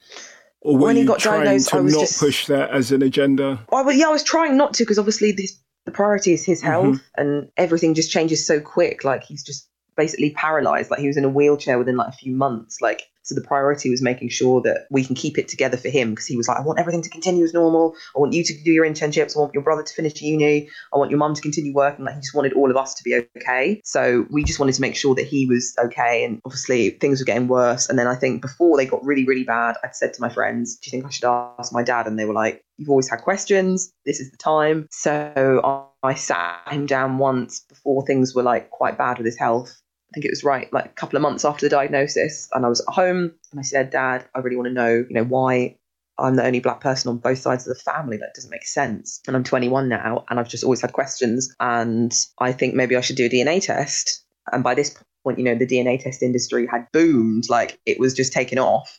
or 0.60 0.74
were 0.74 0.86
When 0.86 0.96
he 0.96 1.02
you 1.02 1.08
got 1.08 1.20
trying 1.20 1.44
diagnosed, 1.44 1.70
to 1.70 1.76
I 1.76 1.80
was 1.80 1.94
not 1.94 2.00
just- 2.00 2.20
push 2.20 2.46
that 2.46 2.70
as 2.70 2.92
an 2.92 3.02
agenda? 3.02 3.64
I, 3.72 3.82
well, 3.82 3.92
yeah, 3.92 4.08
I 4.08 4.12
was 4.12 4.22
trying 4.22 4.56
not 4.56 4.74
to 4.74 4.84
because 4.84 4.98
obviously 4.98 5.32
this 5.32 5.58
the 5.86 5.92
priority 5.92 6.34
is 6.34 6.44
his 6.44 6.58
mm-hmm. 6.58 6.68
health 6.68 7.00
and 7.16 7.50
everything 7.56 7.94
just 7.94 8.10
changes 8.10 8.46
so 8.46 8.60
quick. 8.60 9.04
Like 9.04 9.24
he's 9.24 9.42
just 9.42 9.68
basically 9.96 10.30
paralyzed. 10.30 10.90
Like 10.90 11.00
he 11.00 11.06
was 11.06 11.16
in 11.16 11.24
a 11.24 11.30
wheelchair 11.30 11.78
within 11.78 11.96
like 11.96 12.08
a 12.08 12.16
few 12.16 12.34
months. 12.34 12.82
Like 12.82 13.04
So 13.29 13.35
the 13.35 13.43
priority 13.43 13.91
was 13.91 14.01
making 14.01 14.31
sure 14.31 14.62
that 14.62 14.87
we 14.91 15.05
can 15.05 15.14
keep 15.14 15.37
it 15.37 15.49
together 15.49 15.76
for 15.76 15.91
him 15.91 16.11
because 16.11 16.26
he 16.26 16.35
was 16.35 16.49
like, 16.49 16.57
I 16.57 16.62
want 16.62 16.79
everything 16.79 17.03
to 17.03 17.11
continue 17.11 17.45
as 17.45 17.53
normal. 17.53 17.95
I 18.16 18.20
want 18.20 18.33
you 18.33 18.43
to 18.43 18.55
do 18.64 18.72
your 18.72 18.87
internships. 18.87 19.37
I 19.37 19.41
want 19.41 19.53
your 19.53 19.62
brother 19.62 19.83
to 19.83 19.95
finish 19.95 20.22
uni. 20.22 20.70
I 20.95 20.97
want 20.97 21.11
your 21.11 21.18
mum 21.18 21.35
to 21.35 21.43
continue 21.43 21.74
working. 21.74 22.07
Like 22.07 22.14
he 22.14 22.20
just 22.22 22.35
wanted 22.35 22.55
all 22.55 22.70
of 22.70 22.79
us 22.79 22.95
to 22.95 23.05
be 23.05 23.20
okay. 23.37 23.83
So 23.85 24.24
we 24.31 24.45
just 24.45 24.59
wanted 24.59 24.76
to 24.76 24.81
make 24.81 24.97
sure 24.97 25.14
that 25.14 25.26
he 25.26 25.45
was 25.45 25.74
okay. 25.79 26.24
And 26.24 26.41
obviously 26.47 26.89
things 26.89 27.20
were 27.20 27.26
getting 27.26 27.49
worse. 27.49 27.87
And 27.91 27.99
then 27.99 28.07
I 28.07 28.14
think 28.14 28.41
before 28.41 28.79
they 28.79 28.87
got 28.87 29.05
really, 29.05 29.26
really 29.26 29.45
bad, 29.45 29.76
I'd 29.85 29.95
said 29.95 30.14
to 30.14 30.22
my 30.22 30.31
friends, 30.31 30.76
Do 30.76 30.89
you 30.89 30.91
think 30.91 31.05
I 31.05 31.11
should 31.11 31.26
ask 31.26 31.70
my 31.70 31.83
dad? 31.83 32.07
And 32.07 32.18
they 32.18 32.24
were 32.24 32.33
like, 32.33 32.64
You've 32.79 32.89
always 32.89 33.11
had 33.11 33.20
questions. 33.20 33.93
This 34.07 34.20
is 34.20 34.31
the 34.31 34.39
time. 34.39 34.89
So 34.91 35.91
I, 36.03 36.14
sat 36.14 36.62
him 36.68 36.87
down 36.87 37.18
once 37.18 37.61
before 37.68 38.07
things 38.07 38.35
were 38.35 38.43
like 38.43 38.70
quite 38.70 38.97
bad 38.97 39.18
with 39.18 39.26
his 39.26 39.39
health. 39.39 39.76
I 40.11 40.14
think 40.14 40.24
it 40.24 40.30
was 40.30 40.44
right 40.44 40.72
like 40.72 40.86
a 40.86 40.88
couple 40.90 41.16
of 41.16 41.22
months 41.22 41.44
after 41.44 41.66
the 41.66 41.70
diagnosis, 41.70 42.48
and 42.52 42.64
I 42.64 42.68
was 42.68 42.80
at 42.80 42.92
home 42.92 43.32
and 43.50 43.61
I 43.61 43.62
said, 43.62 43.90
Dad, 43.90 44.26
I 44.34 44.38
really 44.38 44.56
want 44.56 44.68
to 44.68 44.72
know, 44.72 45.04
you 45.09 45.14
know, 45.14 45.24
why 45.24 45.76
I'm 46.18 46.36
the 46.36 46.44
only 46.44 46.61
black 46.61 46.80
person 46.80 47.11
on 47.11 47.18
both 47.18 47.38
sides 47.38 47.66
of 47.66 47.76
the 47.76 47.82
family. 47.82 48.16
That 48.16 48.34
doesn't 48.34 48.50
make 48.50 48.66
sense. 48.66 49.20
And 49.26 49.36
I'm 49.36 49.44
21 49.44 49.88
now, 49.88 50.24
and 50.28 50.40
I've 50.40 50.48
just 50.48 50.64
always 50.64 50.80
had 50.80 50.92
questions. 50.92 51.54
And 51.61 52.12
I 52.40 52.52
think 52.52 52.74
maybe 52.74 52.96
I 52.96 53.00
should 53.00 53.16
do 53.16 53.26
a 53.26 53.30
DNA 53.30 53.62
test. 53.62 54.24
And 54.50 54.64
by 54.64 54.74
this 54.74 54.96
point, 55.22 55.38
you 55.38 55.44
know, 55.44 55.54
the 55.54 55.66
DNA 55.66 56.02
test 56.02 56.22
industry 56.22 56.66
had 56.66 56.88
boomed, 56.92 57.48
like 57.48 57.78
it 57.86 58.00
was 58.00 58.14
just 58.14 58.32
taken 58.32 58.59
off. 58.59 58.98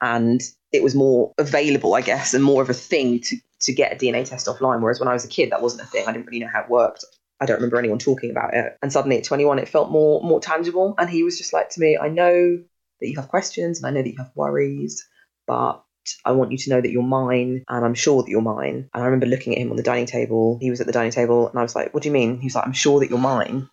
And 0.00 0.40
it 0.72 0.82
was 0.82 0.96
more 0.96 1.32
available, 1.38 1.94
I 1.94 2.00
guess, 2.00 2.34
and 2.34 2.42
more 2.42 2.62
of 2.62 2.70
a 2.70 2.74
thing 2.74 3.20
to, 3.20 3.36
to 3.60 3.72
get 3.72 3.92
a 3.92 3.96
DNA 3.96 4.28
test 4.28 4.48
offline. 4.48 4.80
Whereas 4.80 4.98
when 4.98 5.08
I 5.08 5.12
was 5.12 5.24
a 5.24 5.28
kid, 5.28 5.50
that 5.50 5.62
wasn't 5.62 5.82
a 5.82 5.86
thing. 5.86 6.06
I 6.08 6.12
didn't 6.12 6.26
really 6.26 6.40
know 6.40 6.50
how 6.52 6.62
it 6.62 6.70
worked. 6.70 7.04
I 7.42 7.46
don't 7.46 7.56
remember 7.56 7.78
anyone 7.78 7.98
talking 7.98 8.30
about 8.30 8.54
it. 8.54 8.78
And 8.82 8.92
suddenly 8.92 9.18
at 9.18 9.24
21, 9.24 9.58
it 9.58 9.68
felt 9.68 9.90
more 9.90 10.22
more 10.22 10.40
tangible. 10.40 10.94
And 10.96 11.10
he 11.10 11.24
was 11.24 11.36
just 11.36 11.52
like 11.52 11.70
to 11.70 11.80
me, 11.80 11.98
I 11.98 12.08
know 12.08 12.62
that 13.00 13.08
you 13.08 13.16
have 13.16 13.28
questions 13.28 13.78
and 13.78 13.86
I 13.86 13.90
know 13.90 14.02
that 14.02 14.10
you 14.10 14.18
have 14.18 14.30
worries, 14.36 15.04
but 15.46 15.82
I 16.24 16.32
want 16.32 16.52
you 16.52 16.58
to 16.58 16.70
know 16.70 16.80
that 16.80 16.90
you're 16.90 17.02
mine 17.02 17.64
and 17.68 17.84
I'm 17.84 17.94
sure 17.94 18.22
that 18.22 18.30
you're 18.30 18.42
mine. 18.42 18.88
And 18.94 19.02
I 19.02 19.06
remember 19.06 19.26
looking 19.26 19.54
at 19.54 19.60
him 19.60 19.70
on 19.70 19.76
the 19.76 19.82
dining 19.82 20.06
table. 20.06 20.58
He 20.60 20.70
was 20.70 20.80
at 20.80 20.86
the 20.86 20.92
dining 20.92 21.10
table 21.10 21.48
and 21.48 21.58
I 21.58 21.62
was 21.62 21.74
like, 21.74 21.92
What 21.92 22.04
do 22.04 22.08
you 22.08 22.12
mean? 22.12 22.38
He 22.38 22.46
was 22.46 22.54
like, 22.54 22.66
I'm 22.66 22.72
sure 22.72 23.00
that 23.00 23.10
you're 23.10 23.18
mine. 23.18 23.68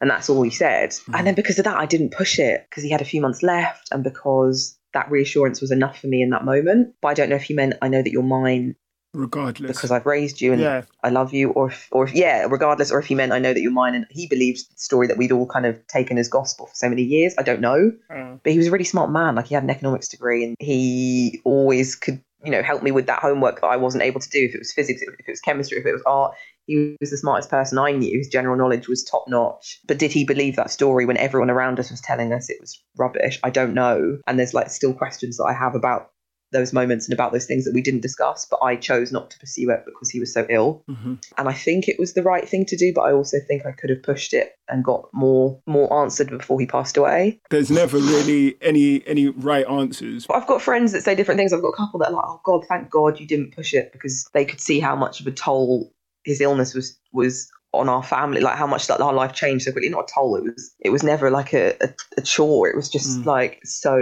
And 0.00 0.08
that's 0.08 0.30
all 0.30 0.42
he 0.42 0.50
said. 0.50 0.94
Hmm. 1.06 1.16
And 1.16 1.26
then 1.26 1.34
because 1.34 1.58
of 1.58 1.64
that, 1.64 1.78
I 1.78 1.86
didn't 1.86 2.12
push 2.12 2.38
it 2.38 2.64
because 2.68 2.84
he 2.84 2.90
had 2.90 3.00
a 3.00 3.04
few 3.06 3.20
months 3.20 3.42
left 3.42 3.88
and 3.90 4.04
because 4.04 4.78
that 4.94 5.10
reassurance 5.10 5.60
was 5.60 5.70
enough 5.70 5.98
for 5.98 6.06
me 6.06 6.22
in 6.22 6.30
that 6.30 6.44
moment. 6.44 6.94
But 7.02 7.08
I 7.08 7.14
don't 7.14 7.28
know 7.28 7.36
if 7.36 7.44
he 7.44 7.54
meant 7.54 7.74
I 7.82 7.88
know 7.88 8.02
that 8.02 8.12
you're 8.12 8.22
mine 8.22 8.76
regardless. 9.12 9.70
because 9.76 9.90
I've 9.90 10.06
raised 10.06 10.40
you 10.40 10.52
and 10.52 10.60
Yeah. 10.60 10.82
I 11.02 11.10
love 11.10 11.32
you, 11.32 11.50
or 11.50 11.68
if, 11.68 11.88
or 11.92 12.04
if, 12.04 12.14
yeah, 12.14 12.46
regardless, 12.48 12.90
or 12.90 12.98
if 12.98 13.06
he 13.06 13.14
meant 13.14 13.32
I 13.32 13.38
know 13.38 13.52
that 13.52 13.60
you're 13.60 13.72
mine, 13.72 13.94
and 13.94 14.06
he 14.10 14.26
believes 14.26 14.66
the 14.68 14.74
story 14.78 15.06
that 15.06 15.16
we'd 15.16 15.32
all 15.32 15.46
kind 15.46 15.66
of 15.66 15.76
taken 15.88 16.18
as 16.18 16.28
gospel 16.28 16.66
for 16.66 16.74
so 16.74 16.88
many 16.88 17.02
years. 17.02 17.34
I 17.38 17.42
don't 17.42 17.60
know, 17.60 17.92
Uh, 18.08 18.36
but 18.42 18.52
he 18.52 18.58
was 18.58 18.66
a 18.66 18.70
really 18.70 18.84
smart 18.84 19.10
man. 19.10 19.34
Like 19.34 19.46
he 19.46 19.54
had 19.54 19.64
an 19.64 19.70
economics 19.70 20.08
degree, 20.08 20.44
and 20.44 20.56
he 20.58 21.40
always 21.44 21.94
could, 21.96 22.22
you 22.44 22.50
know, 22.50 22.62
help 22.62 22.82
me 22.82 22.90
with 22.90 23.06
that 23.06 23.20
homework 23.20 23.60
that 23.60 23.66
I 23.66 23.76
wasn't 23.76 24.02
able 24.04 24.20
to 24.20 24.30
do. 24.30 24.44
If 24.44 24.54
it 24.54 24.58
was 24.58 24.72
physics, 24.72 25.02
if 25.02 25.08
it 25.08 25.24
was 25.28 25.40
chemistry, 25.40 25.78
if 25.78 25.86
it 25.86 25.92
was 25.92 26.02
art, 26.06 26.34
he 26.66 26.96
was 27.00 27.10
the 27.10 27.16
smartest 27.16 27.50
person 27.50 27.78
I 27.78 27.90
knew. 27.92 28.16
His 28.18 28.28
general 28.28 28.56
knowledge 28.56 28.86
was 28.86 29.02
top 29.02 29.24
notch. 29.26 29.80
But 29.88 29.98
did 29.98 30.12
he 30.12 30.24
believe 30.24 30.54
that 30.56 30.70
story 30.70 31.04
when 31.04 31.16
everyone 31.16 31.50
around 31.50 31.80
us 31.80 31.90
was 31.90 32.00
telling 32.00 32.32
us 32.32 32.48
it 32.48 32.58
was 32.60 32.80
rubbish? 32.96 33.40
I 33.42 33.50
don't 33.50 33.74
know. 33.74 34.18
And 34.28 34.38
there's 34.38 34.54
like 34.54 34.70
still 34.70 34.94
questions 34.94 35.36
that 35.38 35.44
I 35.44 35.52
have 35.52 35.74
about 35.74 36.10
those 36.52 36.72
moments 36.72 37.06
and 37.06 37.12
about 37.14 37.32
those 37.32 37.46
things 37.46 37.64
that 37.64 37.74
we 37.74 37.80
didn't 37.82 38.00
discuss, 38.00 38.44
but 38.50 38.58
I 38.62 38.74
chose 38.76 39.12
not 39.12 39.30
to 39.30 39.38
pursue 39.38 39.70
it 39.70 39.84
because 39.86 40.10
he 40.10 40.18
was 40.20 40.32
so 40.32 40.46
ill. 40.50 40.82
mhm. 40.90 41.22
And 41.38 41.48
I 41.48 41.52
think 41.52 41.88
it 41.88 41.98
was 41.98 42.14
the 42.14 42.22
right 42.22 42.48
thing 42.48 42.64
to 42.66 42.76
do, 42.76 42.92
but 42.94 43.02
I 43.02 43.12
also 43.12 43.38
think 43.46 43.64
I 43.66 43.72
could 43.72 43.90
have 43.90 44.02
pushed 44.02 44.32
it 44.34 44.52
and 44.68 44.84
got 44.84 45.08
more 45.12 45.60
more 45.66 45.92
answered 46.02 46.28
before 46.30 46.58
he 46.60 46.66
passed 46.66 46.96
away. 46.96 47.40
There's 47.50 47.70
never 47.70 47.98
really 47.98 48.56
any 48.62 49.06
any 49.06 49.28
right 49.28 49.66
answers. 49.68 50.26
But 50.26 50.36
I've 50.38 50.46
got 50.48 50.60
friends 50.62 50.92
that 50.92 51.02
say 51.02 51.14
different 51.14 51.38
things. 51.38 51.52
I've 51.52 51.62
got 51.62 51.68
a 51.68 51.76
couple 51.76 52.00
that 52.00 52.08
are 52.08 52.14
like, 52.14 52.24
oh 52.26 52.40
God, 52.44 52.64
thank 52.68 52.90
God 52.90 53.20
you 53.20 53.26
didn't 53.26 53.54
push 53.54 53.72
it 53.74 53.92
because 53.92 54.28
they 54.34 54.44
could 54.44 54.60
see 54.60 54.80
how 54.80 54.96
much 54.96 55.20
of 55.20 55.26
a 55.26 55.32
toll 55.32 55.92
his 56.24 56.40
illness 56.40 56.74
was 56.74 56.98
was 57.12 57.48
on 57.72 57.88
our 57.88 58.02
family, 58.02 58.40
like 58.40 58.56
how 58.56 58.66
much 58.66 58.88
that 58.88 59.00
our 59.00 59.12
life 59.14 59.32
changed 59.32 59.64
so 59.64 59.70
quickly. 59.70 59.88
Not 59.88 60.10
a 60.10 60.12
toll, 60.12 60.34
it 60.36 60.42
was 60.42 60.74
it 60.80 60.90
was 60.90 61.04
never 61.04 61.30
like 61.30 61.52
a, 61.52 61.76
a, 61.80 61.94
a 62.18 62.22
chore. 62.22 62.68
It 62.68 62.74
was 62.74 62.88
just 62.88 63.20
Mm. 63.20 63.26
like 63.26 63.60
so 63.64 63.96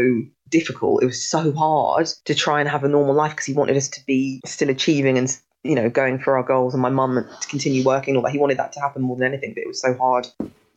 difficult. 0.50 1.02
It 1.02 1.06
was 1.06 1.22
so 1.22 1.52
hard 1.52 2.08
to 2.24 2.34
try 2.34 2.60
and 2.60 2.68
have 2.68 2.84
a 2.84 2.88
normal 2.88 3.14
life 3.14 3.32
because 3.32 3.46
he 3.46 3.54
wanted 3.54 3.76
us 3.76 3.88
to 3.88 4.00
be 4.06 4.40
still 4.44 4.70
achieving 4.70 5.18
and 5.18 5.36
you 5.64 5.74
know 5.74 5.90
going 5.90 6.18
for 6.18 6.36
our 6.36 6.42
goals 6.42 6.74
and 6.74 6.82
my 6.82 6.90
mum 6.90 7.26
to 7.40 7.48
continue 7.48 7.84
working 7.84 8.16
all 8.16 8.22
that. 8.22 8.32
He 8.32 8.38
wanted 8.38 8.58
that 8.58 8.72
to 8.72 8.80
happen 8.80 9.02
more 9.02 9.16
than 9.16 9.26
anything, 9.26 9.54
but 9.54 9.62
it 9.62 9.68
was 9.68 9.80
so 9.80 9.94
hard 9.94 10.28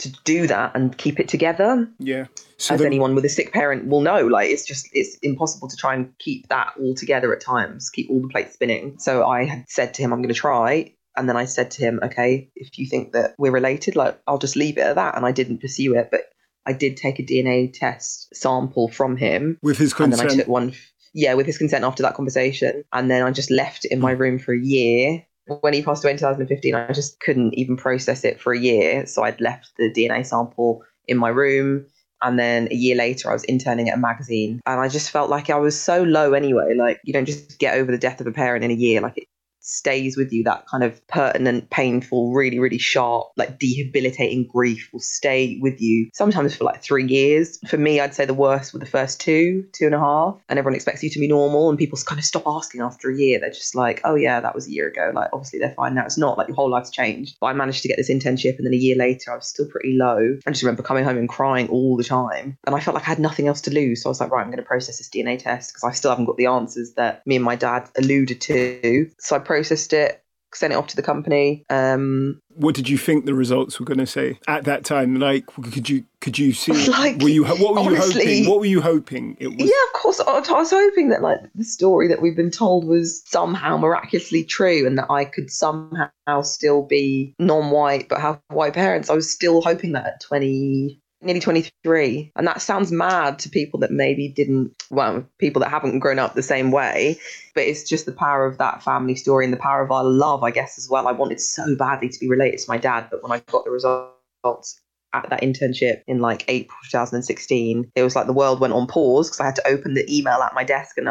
to 0.01 0.11
do 0.23 0.47
that 0.47 0.75
and 0.75 0.97
keep 0.97 1.19
it 1.19 1.27
together 1.27 1.87
Yeah. 1.99 2.25
So 2.57 2.75
as 2.75 2.81
anyone 2.81 3.15
with 3.15 3.25
a 3.25 3.29
sick 3.29 3.53
parent 3.53 3.87
will 3.87 4.01
know 4.01 4.25
like 4.27 4.49
it's 4.49 4.65
just 4.65 4.89
it's 4.93 5.15
impossible 5.21 5.67
to 5.67 5.77
try 5.77 5.93
and 5.93 6.11
keep 6.17 6.47
that 6.49 6.73
all 6.79 6.95
together 6.95 7.33
at 7.33 7.41
times 7.41 7.89
keep 7.89 8.09
all 8.09 8.21
the 8.21 8.27
plates 8.27 8.53
spinning 8.53 8.97
so 8.97 9.25
i 9.25 9.45
had 9.45 9.65
said 9.67 9.93
to 9.95 10.01
him 10.01 10.11
i'm 10.11 10.21
going 10.21 10.33
to 10.33 10.39
try 10.39 10.91
and 11.15 11.29
then 11.29 11.37
i 11.37 11.45
said 11.45 11.71
to 11.71 11.81
him 11.81 11.99
okay 12.03 12.49
if 12.55 12.77
you 12.77 12.85
think 12.87 13.13
that 13.13 13.35
we're 13.37 13.51
related 13.51 13.95
like 13.95 14.19
i'll 14.27 14.37
just 14.37 14.55
leave 14.55 14.77
it 14.77 14.81
at 14.81 14.95
that 14.95 15.15
and 15.15 15.25
i 15.25 15.31
didn't 15.31 15.59
pursue 15.59 15.95
it 15.95 16.09
but 16.11 16.25
i 16.65 16.73
did 16.73 16.97
take 16.97 17.19
a 17.19 17.23
dna 17.23 17.71
test 17.71 18.33
sample 18.35 18.89
from 18.89 19.17
him. 19.17 19.57
With 19.61 19.77
his 19.77 19.93
and 19.99 20.11
then 20.13 20.19
i 20.19 20.23
consent. 20.23 20.41
took 20.41 20.47
one 20.47 20.73
yeah 21.13 21.33
with 21.33 21.45
his 21.45 21.57
consent 21.57 21.83
after 21.83 22.03
that 22.03 22.15
conversation. 22.15 22.83
And 22.93 23.09
then 23.09 23.23
i 23.23 23.31
just 23.31 23.51
left 23.51 23.85
it 23.85 23.91
in 23.91 23.99
my 23.99 24.13
hmm. 24.13 24.21
room 24.21 24.39
for 24.39 24.53
a 24.53 24.59
year. 24.59 25.25
When 25.61 25.73
he 25.73 25.81
passed 25.81 26.03
away 26.03 26.11
in 26.11 26.17
2015 26.17 26.75
i 26.75 26.91
just 26.91 27.19
couldn't 27.19 27.53
even 27.55 27.77
process 27.77 28.23
it 28.23 28.39
for 28.39 28.53
a 28.53 28.59
year. 28.59 29.05
So 29.05 29.23
i'd 29.23 29.41
left 29.41 29.71
the 29.77 29.91
dna 29.91 30.25
sample 30.25 30.83
in 31.07 31.17
my 31.17 31.29
room. 31.29 31.85
And 32.23 32.37
then 32.37 32.67
a 32.69 32.75
year 32.75 32.95
later 32.95 33.29
i 33.29 33.33
was 33.33 33.43
interning 33.45 33.89
at 33.89 33.97
a 33.97 34.01
magazine. 34.01 34.61
And 34.65 34.79
i 34.79 34.87
just 34.87 35.09
felt 35.09 35.29
like 35.29 35.49
i 35.49 35.57
was 35.57 35.79
so 35.79 36.03
low 36.03 36.33
anyway. 36.33 36.75
Like 36.75 36.99
you 37.03 37.13
don't 37.13 37.25
just 37.25 37.59
get 37.59 37.75
over 37.75 37.91
the 37.91 37.97
death 37.97 38.21
of 38.21 38.27
a 38.27 38.31
parent 38.31 38.63
in 38.63 38.71
a 38.71 38.75
year. 38.75 39.01
Like 39.01 39.17
it 39.17 39.27
stays 39.61 40.17
with 40.17 40.31
you 40.33 40.43
that 40.43 40.65
kind 40.67 40.83
of 40.83 41.05
pertinent 41.07 41.69
painful 41.69 42.33
really 42.33 42.59
really 42.59 42.77
sharp 42.77 43.27
like 43.37 43.59
debilitating 43.59 44.45
grief 44.45 44.89
will 44.91 44.99
stay 44.99 45.57
with 45.61 45.79
you 45.81 46.09
sometimes 46.13 46.55
for 46.55 46.63
like 46.63 46.81
three 46.81 47.05
years. 47.05 47.59
For 47.67 47.77
me 47.77 47.99
i'd 47.99 48.13
say 48.13 48.25
the 48.25 48.33
worst 48.33 48.73
were 48.73 48.79
the 48.79 48.85
first 48.85 49.19
two 49.19 49.65
two 49.73 49.85
and 49.85 49.95
a 49.95 49.99
half 49.99 50.37
and 50.49 50.57
everyone 50.57 50.75
expects 50.75 51.03
you 51.03 51.09
to 51.09 51.19
be 51.19 51.27
normal 51.27 51.69
and 51.69 51.77
people 51.77 51.97
kind 52.05 52.19
of 52.19 52.25
stop 52.25 52.43
asking 52.45 52.81
after 52.81 53.09
a 53.09 53.15
year. 53.15 53.39
They're 53.39 53.49
just 53.49 53.75
like 53.75 54.01
oh 54.03 54.15
yeah 54.15 54.39
that 54.39 54.55
was 54.55 54.67
a 54.67 54.71
year 54.71 54.87
ago. 54.87 55.11
Like 55.13 55.29
obviously 55.33 55.59
they're 55.59 55.73
fine 55.75 55.95
now. 55.95 56.05
It's 56.05 56.17
not 56.17 56.37
like 56.37 56.47
your 56.47 56.55
whole 56.55 56.69
life's 56.69 56.89
changed 56.89 57.37
but 57.39 57.47
i 57.47 57.53
managed 57.53 57.81
to 57.81 57.87
get 57.87 57.97
this 57.97 58.09
internship 58.09 58.57
and 58.57 58.65
then 58.65 58.73
a 58.73 58.77
year 58.77 58.95
later 58.95 59.31
i 59.31 59.35
was 59.35 59.47
still 59.47 59.67
pretty 59.67 59.93
low. 59.93 60.37
I 60.45 60.51
just 60.51 60.63
remember 60.63 60.83
coming 60.83 61.03
home 61.03 61.17
and 61.17 61.29
crying 61.29 61.67
all 61.69 61.97
the 61.97 62.03
time 62.03 62.57
and 62.65 62.75
i 62.75 62.79
felt 62.79 62.95
like 62.95 63.03
i 63.03 63.07
had 63.07 63.19
nothing 63.19 63.47
else 63.47 63.61
to 63.61 63.71
lose 63.71 64.03
so 64.03 64.09
i 64.09 64.11
was 64.11 64.19
like 64.19 64.31
right 64.31 64.41
i'm 64.41 64.47
going 64.47 64.57
to 64.57 64.63
process 64.63 64.97
this 64.97 65.09
dna 65.09 65.37
test 65.37 65.71
because 65.71 65.83
i 65.83 65.91
still 65.91 66.11
haven't 66.11 66.25
got 66.25 66.37
the 66.37 66.45
answers 66.45 66.93
that 66.93 67.25
me 67.25 67.35
and 67.35 67.45
my 67.45 67.55
dad 67.55 67.89
alluded 67.97 68.41
to. 68.41 69.09
So 69.19 69.35
i 69.35 69.39
processed 69.51 69.93
it 69.93 70.23
sent 70.53 70.73
it 70.73 70.75
off 70.75 70.87
to 70.87 70.95
the 70.95 71.01
company 71.01 71.63
um 71.69 72.41
what 72.55 72.75
did 72.75 72.89
you 72.89 72.97
think 72.97 73.25
the 73.25 73.33
results 73.33 73.79
were 73.79 73.85
going 73.85 73.97
to 73.97 74.05
say 74.05 74.39
at 74.47 74.65
that 74.65 74.83
time? 74.83 75.15
Like, 75.15 75.45
could 75.47 75.89
you 75.89 76.03
could 76.19 76.37
you 76.37 76.53
see? 76.53 76.71
Like, 76.91 77.21
were 77.21 77.29
you 77.29 77.45
what 77.45 77.75
were 77.75 77.91
you 77.91 77.95
hoping? 77.95 78.49
What 78.49 78.59
were 78.59 78.65
you 78.65 78.81
hoping 78.81 79.37
it 79.39 79.47
was? 79.47 79.59
Yeah, 79.59 79.87
of 79.87 79.93
course. 79.93 80.19
I 80.19 80.31
I 80.31 80.59
was 80.59 80.71
hoping 80.71 81.09
that 81.09 81.21
like 81.21 81.39
the 81.55 81.63
story 81.63 82.07
that 82.09 82.21
we've 82.21 82.35
been 82.35 82.51
told 82.51 82.85
was 82.85 83.23
somehow 83.25 83.77
miraculously 83.77 84.43
true, 84.43 84.85
and 84.85 84.97
that 84.97 85.09
I 85.09 85.25
could 85.25 85.49
somehow 85.49 86.41
still 86.41 86.83
be 86.83 87.35
non-white 87.39 88.09
but 88.09 88.21
have 88.21 88.39
white 88.49 88.73
parents. 88.73 89.09
I 89.09 89.13
was 89.13 89.31
still 89.31 89.61
hoping 89.61 89.93
that 89.93 90.05
at 90.05 90.21
twenty, 90.21 91.01
nearly 91.21 91.39
twenty-three, 91.39 92.31
and 92.35 92.47
that 92.47 92.61
sounds 92.61 92.91
mad 92.91 93.39
to 93.39 93.49
people 93.49 93.79
that 93.81 93.91
maybe 93.91 94.27
didn't. 94.27 94.73
Well, 94.89 95.25
people 95.37 95.59
that 95.61 95.69
haven't 95.69 95.99
grown 95.99 96.19
up 96.19 96.33
the 96.33 96.43
same 96.43 96.71
way, 96.71 97.19
but 97.55 97.63
it's 97.63 97.87
just 97.87 98.05
the 98.05 98.11
power 98.11 98.45
of 98.45 98.57
that 98.57 98.83
family 98.83 99.15
story 99.15 99.45
and 99.45 99.53
the 99.53 99.57
power 99.57 99.81
of 99.81 99.91
our 99.91 100.03
love, 100.03 100.43
I 100.43 100.51
guess, 100.51 100.77
as 100.77 100.89
well. 100.89 101.07
I 101.07 101.11
wanted 101.11 101.39
so 101.39 101.75
badly 101.75 102.09
to 102.09 102.19
be 102.19 102.29
related 102.29 102.59
to 102.59 102.69
my 102.69 102.77
dad, 102.77 103.07
but 103.11 103.23
when 103.23 103.31
I 103.31 103.39
got 103.51 103.65
the 103.65 103.71
results 103.71 104.81
at 105.13 105.29
that 105.29 105.41
internship 105.41 106.01
in 106.07 106.19
like 106.19 106.45
April 106.47 106.77
2016, 106.89 107.91
it 107.95 108.03
was 108.03 108.15
like 108.15 108.27
the 108.27 108.33
world 108.33 108.59
went 108.59 108.73
on 108.73 108.87
pause 108.87 109.29
because 109.29 109.39
I 109.39 109.45
had 109.45 109.55
to 109.55 109.67
open 109.67 109.93
the 109.93 110.05
email 110.09 110.41
at 110.41 110.53
my 110.53 110.63
desk 110.63 110.97
and 110.97 111.09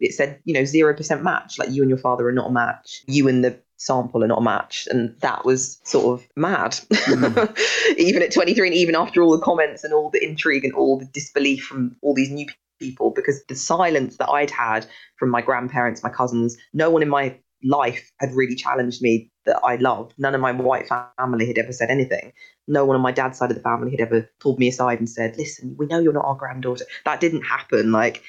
it 0.00 0.12
said, 0.12 0.38
you 0.44 0.54
know, 0.54 0.62
0% 0.62 1.22
match. 1.22 1.58
Like 1.58 1.70
you 1.70 1.82
and 1.82 1.88
your 1.88 1.98
father 1.98 2.28
are 2.28 2.32
not 2.32 2.50
a 2.50 2.52
match. 2.52 3.02
You 3.06 3.26
and 3.26 3.44
the 3.44 3.58
sample 3.78 4.22
and 4.22 4.28
not 4.28 4.38
a 4.38 4.42
match. 4.42 4.86
And 4.90 5.18
that 5.20 5.44
was 5.44 5.80
sort 5.84 6.20
of 6.20 6.28
mad. 6.36 6.72
Mm. 6.90 7.96
even 7.98 8.22
at 8.22 8.32
23 8.32 8.68
and 8.68 8.76
even 8.76 8.94
after 8.94 9.22
all 9.22 9.32
the 9.36 9.42
comments 9.42 9.84
and 9.84 9.94
all 9.94 10.10
the 10.10 10.22
intrigue 10.22 10.64
and 10.64 10.74
all 10.74 10.98
the 10.98 11.06
disbelief 11.06 11.64
from 11.64 11.96
all 12.02 12.14
these 12.14 12.30
new 12.30 12.46
people, 12.78 13.10
because 13.10 13.42
the 13.48 13.54
silence 13.54 14.18
that 14.18 14.28
I'd 14.28 14.50
had 14.50 14.86
from 15.16 15.30
my 15.30 15.40
grandparents, 15.40 16.02
my 16.02 16.10
cousins, 16.10 16.56
no 16.72 16.90
one 16.90 17.02
in 17.02 17.08
my 17.08 17.36
life 17.64 18.12
had 18.20 18.32
really 18.34 18.54
challenged 18.54 19.02
me 19.02 19.30
that 19.46 19.60
I 19.64 19.76
loved. 19.76 20.14
None 20.18 20.34
of 20.34 20.40
my 20.40 20.52
white 20.52 20.88
family 21.16 21.46
had 21.46 21.58
ever 21.58 21.72
said 21.72 21.90
anything 21.90 22.32
no 22.68 22.84
one 22.84 22.94
on 22.94 23.02
my 23.02 23.10
dad's 23.10 23.38
side 23.38 23.50
of 23.50 23.56
the 23.56 23.62
family 23.62 23.90
had 23.90 24.00
ever 24.00 24.30
pulled 24.40 24.58
me 24.58 24.68
aside 24.68 24.98
and 24.98 25.08
said, 25.08 25.36
"Listen, 25.36 25.74
we 25.76 25.86
know 25.86 25.98
you're 25.98 26.12
not 26.12 26.26
our 26.26 26.36
granddaughter." 26.36 26.84
That 27.04 27.20
didn't 27.20 27.42
happen. 27.42 27.90
Like 27.90 28.22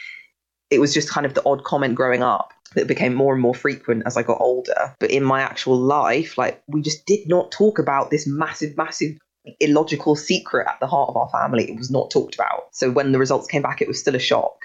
it 0.70 0.80
was 0.80 0.94
just 0.94 1.10
kind 1.10 1.26
of 1.26 1.34
the 1.34 1.46
odd 1.46 1.64
comment 1.64 1.96
growing 1.96 2.24
up 2.24 2.54
that 2.76 2.88
became 2.88 3.14
more 3.14 3.34
and 3.34 3.42
more 3.42 3.56
frequent 3.56 4.04
as 4.06 4.16
I 4.16 4.24
got 4.24 4.40
older. 4.40 4.96
But 5.00 5.12
in 5.12 5.24
my 5.24 5.42
actual 5.42 5.78
life, 5.78 6.38
like 6.38 6.62
we 6.68 6.82
just 6.82 7.06
did 7.06 7.28
not 7.28 7.52
talk 7.52 7.80
about 7.80 8.12
this 8.12 8.28
massive, 8.28 8.78
massive 8.78 9.18
illogical 9.60 10.16
secret 10.16 10.68
at 10.68 10.80
the 10.80 10.88
heart 10.88 11.10
of 11.10 11.18
our 11.18 11.30
family. 11.30 11.70
It 11.70 11.78
was 11.78 11.90
not 11.90 12.12
talked 12.12 12.36
about. 12.36 12.68
So 12.72 12.92
when 12.92 13.12
the 13.12 13.20
results 13.20 13.48
came 13.48 13.62
back, 13.62 13.82
it 13.82 13.88
was 13.88 14.00
still 14.00 14.16
a 14.16 14.20
shock. 14.20 14.58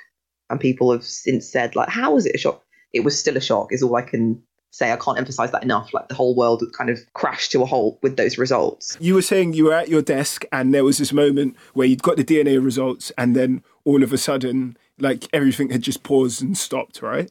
And 0.51 0.61
people 0.61 0.93
have 0.93 1.05
since 1.05 1.51
said, 1.51 1.75
like, 1.75 1.89
how 1.89 2.15
was 2.15 2.27
it 2.27 2.35
a 2.35 2.39
shock? 2.39 2.63
It 2.93 3.01
was 3.01 3.19
still 3.19 3.37
a 3.37 3.41
shock, 3.41 3.73
is 3.73 3.83
all 3.83 3.97
I 3.97 4.03
can 4.03 4.43
say. 4.71 4.93
I 4.93 4.97
can't 4.97 5.19
emphasize 5.19 5.53
that 5.53 5.63
enough. 5.63 5.95
Like 5.95 6.09
the 6.09 6.15
whole 6.15 6.37
world 6.37 6.63
kind 6.77 6.91
of 6.91 6.99
crashed 7.15 7.53
to 7.53 7.63
a 7.63 7.67
halt 7.67 7.99
with 8.03 8.17
those 8.17 8.37
results. 8.37 8.97
You 9.01 9.15
were 9.15 9.23
saying 9.23 9.55
you 9.55 9.65
were 9.65 9.73
at 9.73 9.89
your 9.89 10.03
desk 10.03 10.45
and 10.53 10.75
there 10.75 10.85
was 10.85 10.99
this 10.99 11.13
moment 11.13 11.57
where 11.73 11.87
you'd 11.87 12.03
got 12.03 12.17
the 12.17 12.25
DNA 12.25 12.63
results 12.63 13.11
and 13.17 13.35
then 13.35 13.63
all 13.85 14.03
of 14.03 14.13
a 14.13 14.19
sudden, 14.19 14.77
like 14.99 15.29
everything 15.33 15.71
had 15.71 15.83
just 15.83 16.03
paused 16.03 16.43
and 16.43 16.57
stopped, 16.57 17.03
right? 17.03 17.31